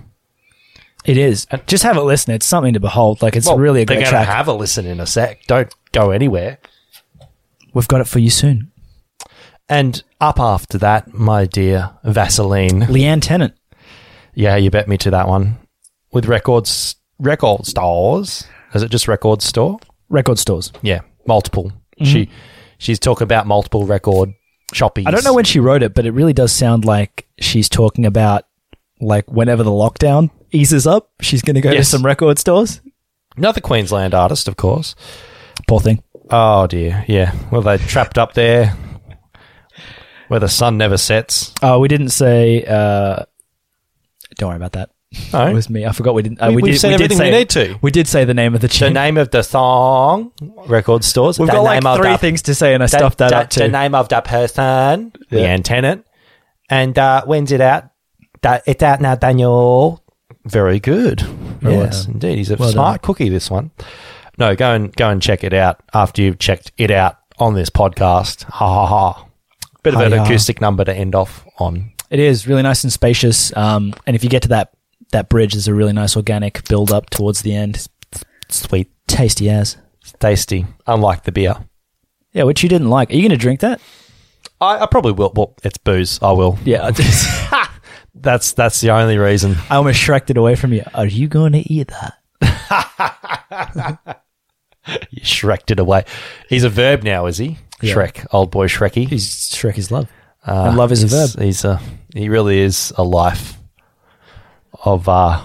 It 1.06 1.18
is. 1.18 1.48
Just 1.68 1.84
have 1.84 1.98
a 1.98 2.02
listen. 2.04 2.34
It's 2.34 2.46
something 2.46 2.74
to 2.74 2.80
behold. 2.80 3.22
Like 3.22 3.36
it's 3.36 3.48
Well, 3.48 3.58
really 3.58 3.82
a 3.82 3.86
they're 3.86 3.98
great 3.98 4.06
gonna 4.12 4.26
track. 4.26 4.28
have 4.36 4.48
a 4.48 4.54
listen 4.54 4.86
in 4.86 5.00
a 5.00 5.06
sec. 5.06 5.44
Don't 5.48 5.74
go 5.94 6.12
anywhere. 6.12 6.60
We've 7.74 7.88
got 7.88 8.02
it 8.02 8.08
for 8.08 8.20
you 8.20 8.30
soon. 8.30 8.72
And 9.70 10.02
up 10.22 10.40
after 10.40 10.78
that, 10.78 11.14
my 11.14 11.46
dear 11.46 11.92
Vaseline. 12.04 12.82
Leanne 12.82 13.22
Tennant. 13.22 13.54
Yeah, 14.34 14.56
you 14.56 14.70
bet 14.70 14.88
me 14.88 14.98
to 15.00 15.12
that 15.12 15.28
one. 15.28 15.58
With 16.12 16.26
records, 16.28 16.96
record 17.20 17.66
stores. 17.66 18.48
Is 18.74 18.84
it 18.84 18.92
just 18.92 19.08
record 19.08 19.42
store? 19.42 19.80
Record 20.10 20.40
stores. 20.40 20.72
Yeah, 20.82 21.02
multiple. 21.26 21.72
Mm-hmm. 22.00 22.06
She 22.06 22.30
she's 22.78 23.00
talking 23.00 23.24
about 23.24 23.48
multiple 23.48 23.86
record 23.86 24.34
shoppies. 24.74 25.08
I 25.08 25.12
don't 25.12 25.24
know 25.24 25.34
when 25.34 25.46
she 25.46 25.60
wrote 25.60 25.84
it, 25.84 25.94
but 25.94 26.06
it 26.06 26.12
really 26.12 26.34
does 26.34 26.52
sound 26.52 26.86
like 26.86 27.28
she's 27.40 27.68
talking 27.68 28.06
about 28.06 28.46
like 29.02 29.30
whenever 29.30 29.64
the 29.64 29.72
lockdown 29.72 30.30
eases 30.52 30.88
up, 30.88 31.12
she's 31.22 31.42
going 31.42 31.56
to 31.56 31.62
go 31.62 31.74
to 31.74 31.84
some 31.84 32.06
record 32.06 32.40
stores. 32.40 32.80
Another 33.36 33.62
Queensland 33.62 34.14
artist, 34.14 34.48
of 34.48 34.56
course. 34.56 34.96
Poor 35.68 35.80
thing. 35.80 36.04
Oh 36.30 36.68
dear, 36.68 37.04
yeah. 37.08 37.34
Well, 37.52 37.62
they 37.62 37.78
trapped 37.78 38.18
up 38.18 38.34
there 38.34 38.76
where 40.28 40.40
the 40.40 40.50
sun 40.50 40.78
never 40.78 40.98
sets. 40.98 41.54
Oh, 41.62 41.80
we 41.80 41.88
didn't 41.88 42.10
say. 42.10 42.64
Uh, 42.66 43.24
don't 44.38 44.50
worry 44.50 44.58
about 44.58 44.74
that. 44.74 44.90
No. 45.32 45.48
It 45.48 45.54
was 45.54 45.70
me. 45.70 45.86
I 45.86 45.94
forgot 45.94 46.14
we 46.16 46.22
didn't. 46.22 46.42
Uh, 46.42 46.50
We- 46.50 46.62
we, 46.62 46.72
did, 46.72 46.80
said 46.82 46.92
we 46.92 46.98
did 46.98 47.04
everything 47.12 47.18
say, 47.18 47.32
we 47.32 47.38
need 47.38 47.50
to. 47.50 47.80
We 47.82 47.92
did 47.92 48.08
say 48.08 48.26
the 48.26 48.34
name 48.34 48.54
of 48.56 48.62
the 48.62 48.68
The 48.68 48.90
name 48.90 49.18
of 49.18 49.32
the 49.32 49.42
song, 49.42 50.34
record 50.68 51.04
stores. 51.06 51.40
We've 51.40 51.48
the 51.48 51.54
got 51.54 51.64
like 51.64 51.98
three 51.98 52.12
the- 52.12 52.18
things 52.18 52.42
to 52.44 52.54
say, 52.56 52.74
and 52.74 52.84
I 52.84 52.88
the- 52.88 52.98
stuffed 52.98 53.18
that 53.20 53.30
the- 53.30 53.38
up 53.38 53.50
too. 53.50 53.62
The 53.62 53.68
name 53.70 53.96
of 53.96 54.10
the 54.10 54.20
person, 54.22 55.14
the 55.30 55.40
Yeah. 55.42 55.46
antenna, 55.48 56.04
and 56.70 56.98
uh, 57.00 57.24
when's 57.26 57.52
it 57.54 57.62
out? 57.62 57.86
That 58.42 58.64
it's 58.68 58.84
out 58.84 59.00
now, 59.02 59.16
Daniel. 59.16 60.04
Very 60.46 60.80
good. 60.80 61.22
Very 61.22 61.76
yes, 61.76 62.06
indeed. 62.06 62.38
He's 62.38 62.52
a 62.52 62.58
Well 62.58 62.70
smart 62.72 63.02
cookie. 63.02 63.30
This 63.30 63.50
one. 63.50 63.72
No, 64.38 64.56
go 64.56 64.74
and 64.74 64.94
go 64.96 65.10
and 65.10 65.22
check 65.22 65.44
it 65.44 65.54
out 65.54 65.82
after 65.94 66.22
you've 66.22 66.38
checked 66.38 66.72
it 66.78 66.92
out 66.92 67.18
on 67.40 67.56
this 67.56 67.70
podcast. 67.70 68.44
Ha 68.44 68.68
ha 68.68 68.86
ha. 68.86 69.26
Bit 69.88 69.94
of 69.96 70.02
an 70.02 70.12
Hi-ha. 70.12 70.26
acoustic 70.26 70.62
number 70.62 70.84
to 70.86 70.94
end 70.94 71.16
off 71.16 71.46
on. 71.60 71.92
It 72.10 72.20
is 72.20 72.48
really 72.48 72.64
nice 72.64 72.84
and 72.84 72.92
spacious. 72.94 73.56
Um, 73.56 73.94
and 74.06 74.16
if 74.16 74.24
you 74.24 74.30
get 74.30 74.44
to 74.44 74.48
that 74.50 74.72
that 75.12 75.30
bridge, 75.30 75.54
there's 75.54 75.68
a 75.68 75.74
really 75.74 75.94
nice 75.94 76.16
organic 76.16 76.68
build 76.68 76.92
up 76.92 77.10
towards 77.10 77.42
the 77.42 77.54
end. 77.56 77.88
Sweet, 78.50 78.92
Tasty 79.08 79.50
as. 79.50 79.78
tasty. 80.20 80.66
Unlike 80.86 81.24
the 81.24 81.32
beer. 81.32 81.56
Yeah, 82.34 82.44
which 82.44 82.62
you 82.64 82.70
didn't 82.70 82.90
like. 82.90 83.10
Are 83.10 83.14
you 83.16 83.22
going 83.22 83.32
to 83.32 83.38
drink 83.38 83.62
that? 83.62 83.80
I, 84.60 84.80
I 84.80 84.86
probably 84.86 85.14
will. 85.14 85.32
Well, 85.36 85.56
it's 85.64 85.78
booze. 85.78 86.20
I 86.22 86.32
will. 86.34 86.58
Yeah, 86.66 86.92
That's 88.16 88.52
that's 88.54 88.82
the 88.82 88.90
only 88.92 89.18
reason. 89.18 89.56
I 89.70 89.76
almost 89.76 90.00
shreked 90.00 90.30
it 90.30 90.38
away 90.38 90.56
from 90.56 90.74
you. 90.74 90.84
Are 90.94 91.06
you 91.06 91.28
going 91.28 91.54
to 91.54 91.60
eat 91.60 91.90
that? 91.90 92.14
You 95.10 95.22
shreked 95.22 95.70
it 95.70 95.80
away. 95.80 96.06
He's 96.48 96.64
a 96.64 96.70
verb 96.70 97.04
now, 97.04 97.26
is 97.26 97.38
he? 97.38 97.58
Yeah. 97.82 97.94
Shrek, 97.94 98.26
old 98.32 98.52
boy 98.52 98.68
Shrekky. 98.68 99.08
He's 99.08 99.30
Shrek 99.30 99.78
is 99.78 99.92
love. 99.92 100.10
Uh, 100.46 100.66
and 100.70 100.78
love 100.78 100.92
is 100.92 101.04
a 101.04 101.08
verb. 101.08 101.30
He's 101.40 101.64
a 101.66 101.80
he 102.16 102.30
really 102.30 102.60
is 102.60 102.92
a 102.98 103.04
life 103.04 103.58
of 104.86 105.08
uh 105.08 105.42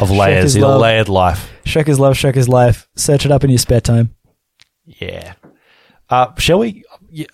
of 0.00 0.10
layers. 0.10 0.54
He's 0.54 0.62
a 0.62 0.76
layered 0.78 1.08
life. 1.08 1.50
Shrek 1.64 1.88
is 1.88 2.00
love. 2.00 2.14
Shrek 2.14 2.36
is 2.36 2.48
life. 2.48 2.88
Search 2.96 3.24
it 3.26 3.30
up 3.32 3.44
in 3.44 3.50
your 3.50 3.58
spare 3.58 3.80
time. 3.80 4.14
Yeah. 4.86 5.34
Uh, 6.10 6.34
shall 6.38 6.58
we? 6.58 6.82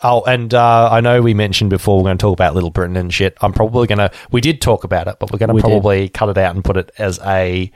Oh, 0.02 0.22
and 0.24 0.52
uh, 0.52 0.88
I 0.90 1.00
know 1.00 1.22
we 1.22 1.32
mentioned 1.32 1.70
before 1.70 1.96
we're 1.98 2.02
going 2.04 2.18
to 2.18 2.22
talk 2.22 2.32
about 2.32 2.54
Little 2.54 2.70
Britain 2.70 2.96
and 2.96 3.14
shit. 3.14 3.36
I'm 3.40 3.52
probably 3.52 3.86
going 3.86 3.98
to. 3.98 4.10
We 4.32 4.40
did 4.40 4.60
talk 4.60 4.82
about 4.84 5.06
it, 5.06 5.16
but 5.20 5.30
we're 5.32 5.38
going 5.38 5.48
to 5.50 5.54
We 5.54 5.60
did. 5.62 5.68
probably 5.68 6.08
cut 6.08 6.28
it 6.28 6.38
out 6.38 6.54
and 6.56 6.64
put 6.64 6.76
it 6.76 6.90
as 6.98 7.20
a 7.24 7.70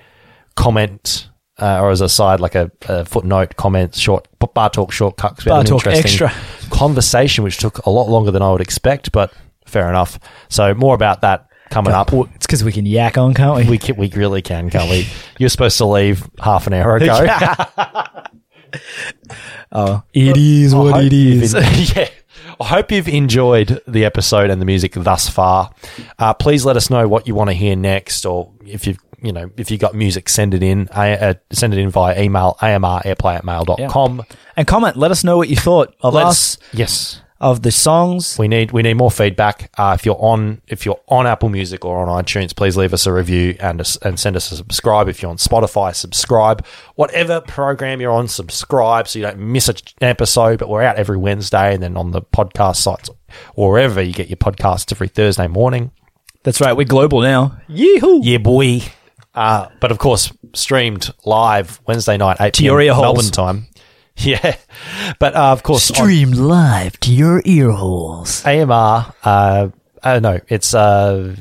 comment 0.56 1.28
uh, 1.60 1.80
or 1.80 1.90
as 1.90 2.00
a 2.00 2.08
side, 2.08 2.40
like 2.40 2.54
a, 2.54 2.70
a 2.88 3.04
footnote 3.04 3.56
comment, 3.56 3.94
short 3.94 4.26
bar 4.54 4.70
talk 4.70 4.92
shortcut. 4.92 5.36
'cause 5.36 5.44
we 5.44 5.50
had 5.50 5.54
Bar 5.54 5.60
an 5.60 5.66
talk 5.66 5.86
interesting 5.86 6.26
extra. 6.26 6.32
conversation, 6.70 7.44
which 7.44 7.58
took 7.58 7.78
a 7.86 7.90
lot 7.90 8.08
longer 8.08 8.30
than 8.30 8.42
I 8.42 8.50
would 8.52 8.60
expect, 8.60 9.12
but 9.12 9.32
fair 9.66 9.88
enough. 9.88 10.18
So 10.48 10.74
more 10.74 10.94
about 10.94 11.20
that 11.22 11.46
coming 11.70 11.92
up. 11.92 12.12
It's 12.12 12.46
because 12.46 12.64
we 12.64 12.72
can 12.72 12.86
yak 12.86 13.18
on, 13.18 13.34
can't 13.34 13.56
we? 13.56 13.70
We 13.70 13.78
can, 13.78 13.96
we 13.96 14.08
really 14.10 14.40
can, 14.42 14.70
can't 14.70 14.88
we? 14.88 15.06
You're 15.38 15.50
supposed 15.50 15.76
to 15.78 15.84
leave 15.84 16.26
half 16.40 16.66
an 16.66 16.72
hour 16.72 16.96
ago. 16.96 17.26
oh, 19.72 20.02
it 20.12 20.36
is 20.36 20.74
I 20.74 20.78
what 20.78 20.94
hope 20.94 21.04
it 21.04 21.12
you've 21.12 21.42
is. 21.42 21.54
en- 21.54 21.62
yeah. 21.96 22.08
I 22.60 22.64
hope 22.64 22.90
you've 22.90 23.08
enjoyed 23.08 23.80
the 23.86 24.04
episode 24.04 24.50
and 24.50 24.60
the 24.60 24.64
music 24.66 24.92
thus 24.94 25.28
far. 25.28 25.70
Uh, 26.18 26.34
please 26.34 26.64
let 26.64 26.76
us 26.76 26.90
know 26.90 27.06
what 27.06 27.28
you 27.28 27.34
want 27.34 27.50
to 27.50 27.54
hear 27.54 27.76
next, 27.76 28.24
or 28.26 28.52
if 28.66 28.86
you've 28.86 28.98
you 29.22 29.32
know 29.32 29.50
if 29.56 29.70
you 29.70 29.78
got 29.78 29.94
music, 29.94 30.28
send 30.28 30.54
it 30.54 30.62
in. 30.62 30.88
Uh, 30.88 31.00
uh, 31.20 31.34
send 31.52 31.74
it 31.74 31.78
in 31.78 31.90
via 31.90 32.20
email 32.20 32.56
amrairplay 32.60 33.36
at 33.36 33.44
mail.com. 33.44 34.22
And 34.56 34.66
comment. 34.66 34.96
Let 34.96 35.10
us 35.10 35.24
know 35.24 35.36
what 35.36 35.48
you 35.48 35.56
thought 35.56 35.94
of 36.00 36.14
Let 36.14 36.26
us, 36.26 36.58
yes. 36.72 37.20
of 37.40 37.62
the 37.62 37.70
songs. 37.70 38.36
We 38.38 38.48
need 38.48 38.72
we 38.72 38.82
need 38.82 38.94
more 38.94 39.10
feedback. 39.10 39.70
Uh, 39.78 39.96
if 39.98 40.04
you're 40.04 40.20
on 40.20 40.60
if 40.66 40.84
you're 40.84 41.00
on 41.08 41.26
Apple 41.26 41.48
Music 41.48 41.84
or 41.84 42.04
on 42.04 42.24
iTunes, 42.24 42.54
please 42.54 42.76
leave 42.76 42.92
us 42.92 43.06
a 43.06 43.12
review 43.12 43.56
and 43.60 43.80
a 43.80 43.84
and 44.02 44.18
send 44.18 44.34
us 44.36 44.50
a 44.50 44.56
subscribe. 44.56 45.08
If 45.08 45.22
you're 45.22 45.30
on 45.30 45.36
Spotify, 45.36 45.94
subscribe. 45.94 46.64
Whatever 46.96 47.40
program 47.40 48.00
you're 48.00 48.12
on, 48.12 48.26
subscribe 48.28 49.06
so 49.08 49.18
you 49.18 49.24
don't 49.24 49.38
miss 49.38 49.68
a- 49.68 49.74
an 50.00 50.08
episode. 50.08 50.58
But 50.58 50.68
we're 50.68 50.82
out 50.82 50.96
every 50.96 51.16
Wednesday, 51.16 51.74
and 51.74 51.82
then 51.82 51.96
on 51.96 52.10
the 52.10 52.22
podcast 52.22 52.76
sites 52.76 53.10
or 53.54 53.70
wherever 53.72 54.02
you 54.02 54.12
get 54.12 54.28
your 54.28 54.36
podcasts 54.38 54.90
every 54.92 55.08
Thursday 55.08 55.46
morning. 55.46 55.92
That's 56.44 56.60
right. 56.60 56.72
We're 56.72 56.84
global 56.86 57.20
now. 57.20 57.60
Yeehoo! 57.68 58.20
Yeah, 58.22 58.38
boy. 58.38 58.80
Uh, 59.38 59.68
but 59.80 59.90
of 59.92 59.98
course, 59.98 60.32
streamed 60.54 61.10
live 61.24 61.80
Wednesday 61.86 62.16
night, 62.16 62.38
eight 62.40 62.54
To 62.54 62.64
your 62.64 62.78
p.m. 62.80 62.86
ear 62.88 62.94
holes. 62.94 63.04
Melbourne 63.04 63.30
time. 63.32 63.66
Yeah, 64.20 64.56
but 65.20 65.36
uh, 65.36 65.52
of 65.52 65.62
course, 65.62 65.88
on- 65.92 65.94
Stream 65.94 66.32
live 66.32 66.98
to 67.00 67.12
your 67.12 67.40
ear 67.44 67.70
holes. 67.70 68.44
AMR, 68.44 69.14
uh, 69.22 69.68
uh, 70.02 70.18
no, 70.18 70.40
it's, 70.48 70.74
uh, 70.74 71.36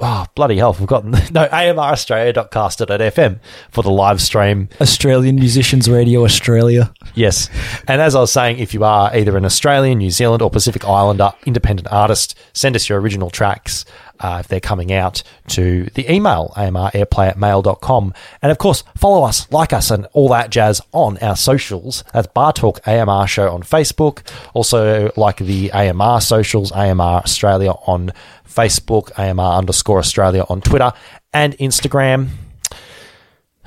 oh, 0.00 0.26
bloody 0.34 0.56
hell, 0.56 0.70
I've 0.70 0.76
forgotten. 0.78 1.12
No, 1.30 1.46
AMRaustralia.caster.fm 1.46 3.38
for 3.70 3.82
the 3.82 3.90
live 3.90 4.20
stream. 4.20 4.68
Australian 4.80 5.36
Musicians 5.36 5.88
Radio 5.88 6.24
Australia. 6.24 6.92
Yes. 7.14 7.48
And 7.86 8.02
as 8.02 8.16
I 8.16 8.20
was 8.20 8.32
saying, 8.32 8.58
if 8.58 8.74
you 8.74 8.82
are 8.82 9.14
either 9.16 9.36
an 9.36 9.44
Australian, 9.44 9.98
New 9.98 10.10
Zealand, 10.10 10.42
or 10.42 10.50
Pacific 10.50 10.84
Islander 10.84 11.32
independent 11.46 11.86
artist, 11.92 12.36
send 12.54 12.74
us 12.74 12.88
your 12.88 13.00
original 13.00 13.30
tracks 13.30 13.84
uh, 14.20 14.38
if 14.40 14.48
they're 14.48 14.60
coming 14.60 14.92
out 14.92 15.22
to 15.48 15.84
the 15.94 16.10
email, 16.12 16.52
amrairplay 16.56 17.28
at 17.28 17.38
mail.com. 17.38 18.14
And 18.42 18.52
of 18.52 18.58
course, 18.58 18.84
follow 18.96 19.24
us, 19.24 19.50
like 19.50 19.72
us, 19.72 19.90
and 19.90 20.06
all 20.12 20.28
that 20.28 20.50
jazz 20.50 20.80
on 20.92 21.18
our 21.18 21.36
socials. 21.36 22.04
That's 22.12 22.26
Bar 22.28 22.52
Talk 22.52 22.86
AMR 22.86 23.26
Show 23.26 23.50
on 23.50 23.62
Facebook. 23.62 24.26
Also, 24.54 25.12
like 25.16 25.38
the 25.38 25.72
AMR 25.72 26.20
socials, 26.20 26.72
AMR 26.72 27.22
Australia 27.22 27.72
on 27.86 28.12
Facebook, 28.48 29.10
AMR 29.18 29.58
underscore 29.58 29.98
Australia 29.98 30.44
on 30.48 30.60
Twitter 30.60 30.92
and 31.32 31.56
Instagram. 31.58 32.28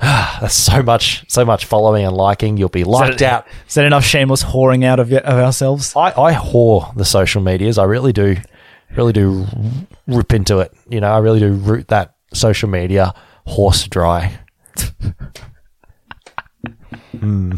That's 0.00 0.54
so 0.54 0.82
much, 0.82 1.24
so 1.28 1.44
much 1.44 1.66
following 1.66 2.06
and 2.06 2.16
liking. 2.16 2.56
You'll 2.56 2.70
be 2.70 2.84
liked 2.84 3.20
out. 3.20 3.46
Is 3.68 3.74
that 3.74 3.84
enough 3.84 4.04
shameless 4.04 4.42
whoring 4.42 4.82
out 4.84 4.98
of, 4.98 5.12
of 5.12 5.38
ourselves? 5.38 5.94
I, 5.94 6.08
I 6.18 6.32
whore 6.32 6.94
the 6.94 7.04
social 7.04 7.42
medias. 7.42 7.76
I 7.76 7.84
really 7.84 8.12
do, 8.12 8.36
really 8.96 9.12
do 9.12 9.46
rip 10.06 10.32
into 10.32 10.58
it. 10.58 10.72
You 10.88 11.00
know, 11.00 11.10
I 11.10 11.18
really 11.18 11.40
do 11.40 11.52
root 11.52 11.88
that 11.88 12.14
social 12.32 12.68
media 12.68 13.14
horse 13.46 13.86
dry. 13.86 14.38
Hmm. 17.18 17.54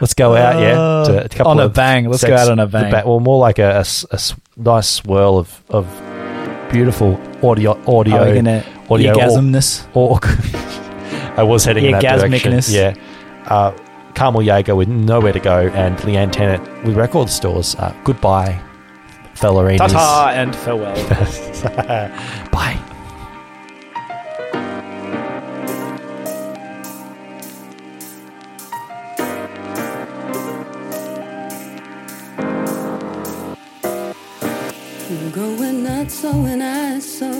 Let's 0.00 0.14
go 0.14 0.36
out, 0.36 0.60
yeah. 0.60 1.12
to 1.12 1.24
a 1.24 1.28
couple 1.28 1.52
on 1.52 1.60
a 1.60 1.68
bang. 1.68 2.08
Let's 2.08 2.22
go 2.22 2.36
out 2.36 2.50
on 2.50 2.58
a 2.58 2.66
bang. 2.66 2.90
ba- 2.90 3.02
well, 3.06 3.20
more 3.20 3.38
like 3.38 3.58
a 3.58 3.84
nice 4.56 4.88
swirl 4.90 5.38
of, 5.38 5.64
of 5.70 5.86
beautiful 6.70 7.18
audio, 7.42 7.72
audio, 7.86 8.16
Are 8.16 8.26
we 8.26 8.34
gonna 8.34 8.64
audio, 8.90 9.14
orgasmness? 9.14 9.86
Or, 9.94 10.18
I 11.38 11.42
was 11.42 11.64
heading 11.64 11.86
in 11.86 11.92
that 11.92 12.20
direction. 12.20 12.60
Yeah. 12.68 12.94
Uh, 13.46 13.76
Carmel 14.14 14.42
Jaeger 14.42 14.74
with 14.74 14.88
nowhere 14.88 15.32
to 15.32 15.40
go, 15.40 15.68
and 15.68 15.96
Leanne 15.98 16.32
Tennant 16.32 16.84
with 16.84 16.96
record 16.96 17.30
stores. 17.30 17.74
Uh, 17.76 17.94
goodbye, 18.04 18.60
Fellaini's. 19.38 19.78
Ta-ta 19.78 20.32
and 20.34 20.54
farewell. 20.56 20.94
Bye. 22.50 22.76
Growing 35.32 35.84
not 35.84 36.10
so 36.10 36.30
and 36.30 36.62
I 36.62 36.98
so 36.98 37.30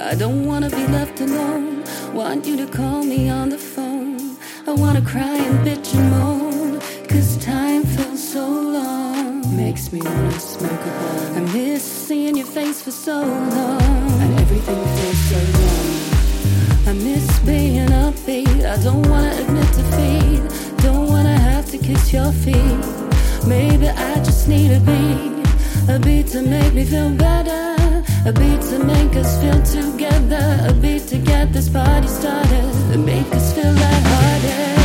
I 0.00 0.14
don't 0.14 0.46
wanna 0.46 0.70
be 0.70 0.86
left 0.86 1.20
alone. 1.20 1.82
Want 2.14 2.46
you 2.46 2.56
to 2.56 2.66
call 2.68 3.02
me 3.02 3.28
on 3.28 3.48
the 3.48 3.58
phone. 3.58 4.36
I 4.68 4.72
wanna 4.74 5.02
cry 5.02 5.36
and 5.48 5.66
bitch 5.66 5.92
and 5.98 6.10
moan. 6.10 6.80
Cause 7.08 7.36
time 7.44 7.82
feels 7.82 8.22
so 8.32 8.46
long 8.48 9.17
makes 9.58 9.92
me 9.92 10.00
wanna 10.00 10.38
smoke 10.38 10.84
a 10.90 10.92
bong. 11.00 11.36
I 11.38 11.40
miss 11.52 11.82
seeing 11.82 12.36
your 12.36 12.46
face 12.46 12.80
for 12.80 12.92
so 12.92 13.16
long, 13.56 14.06
and 14.22 14.30
everything 14.42 14.80
feels 14.96 15.22
so 15.30 15.38
wrong. 15.54 16.90
I 16.90 16.92
miss 17.06 17.26
being 17.40 17.90
upbeat. 18.04 18.60
I 18.74 18.76
don't 18.86 19.04
wanna 19.12 19.34
admit 19.42 19.68
defeat. 19.78 20.42
Don't 20.86 21.08
wanna 21.14 21.36
have 21.50 21.66
to 21.72 21.78
kiss 21.88 22.12
your 22.16 22.30
feet. 22.44 22.84
Maybe 23.54 23.88
I 23.88 24.14
just 24.28 24.42
need 24.52 24.70
a 24.80 24.80
beat, 24.90 25.32
a 25.94 25.98
beat 26.06 26.26
to 26.34 26.40
make 26.54 26.72
me 26.78 26.84
feel 26.92 27.10
better, 27.26 27.64
a 28.30 28.32
beat 28.40 28.60
to 28.70 28.78
make 28.94 29.12
us 29.22 29.30
feel 29.40 29.60
together, 29.76 30.46
a 30.70 30.72
beat 30.82 31.04
to 31.12 31.18
get 31.32 31.52
this 31.52 31.68
party 31.68 32.08
started, 32.20 32.70
and 32.92 33.04
make 33.04 33.28
us 33.38 33.46
feel 33.54 33.72
lighthearted. 33.82 34.77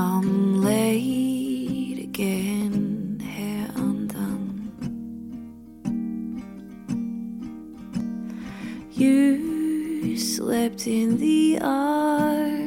I'm 0.00 0.62
late 0.62 1.98
again, 1.98 3.18
hair 3.18 3.68
undone. 3.74 4.70
You 8.92 10.16
slept 10.16 10.86
in 10.86 11.18
the 11.18 11.58
arms. 11.60 12.57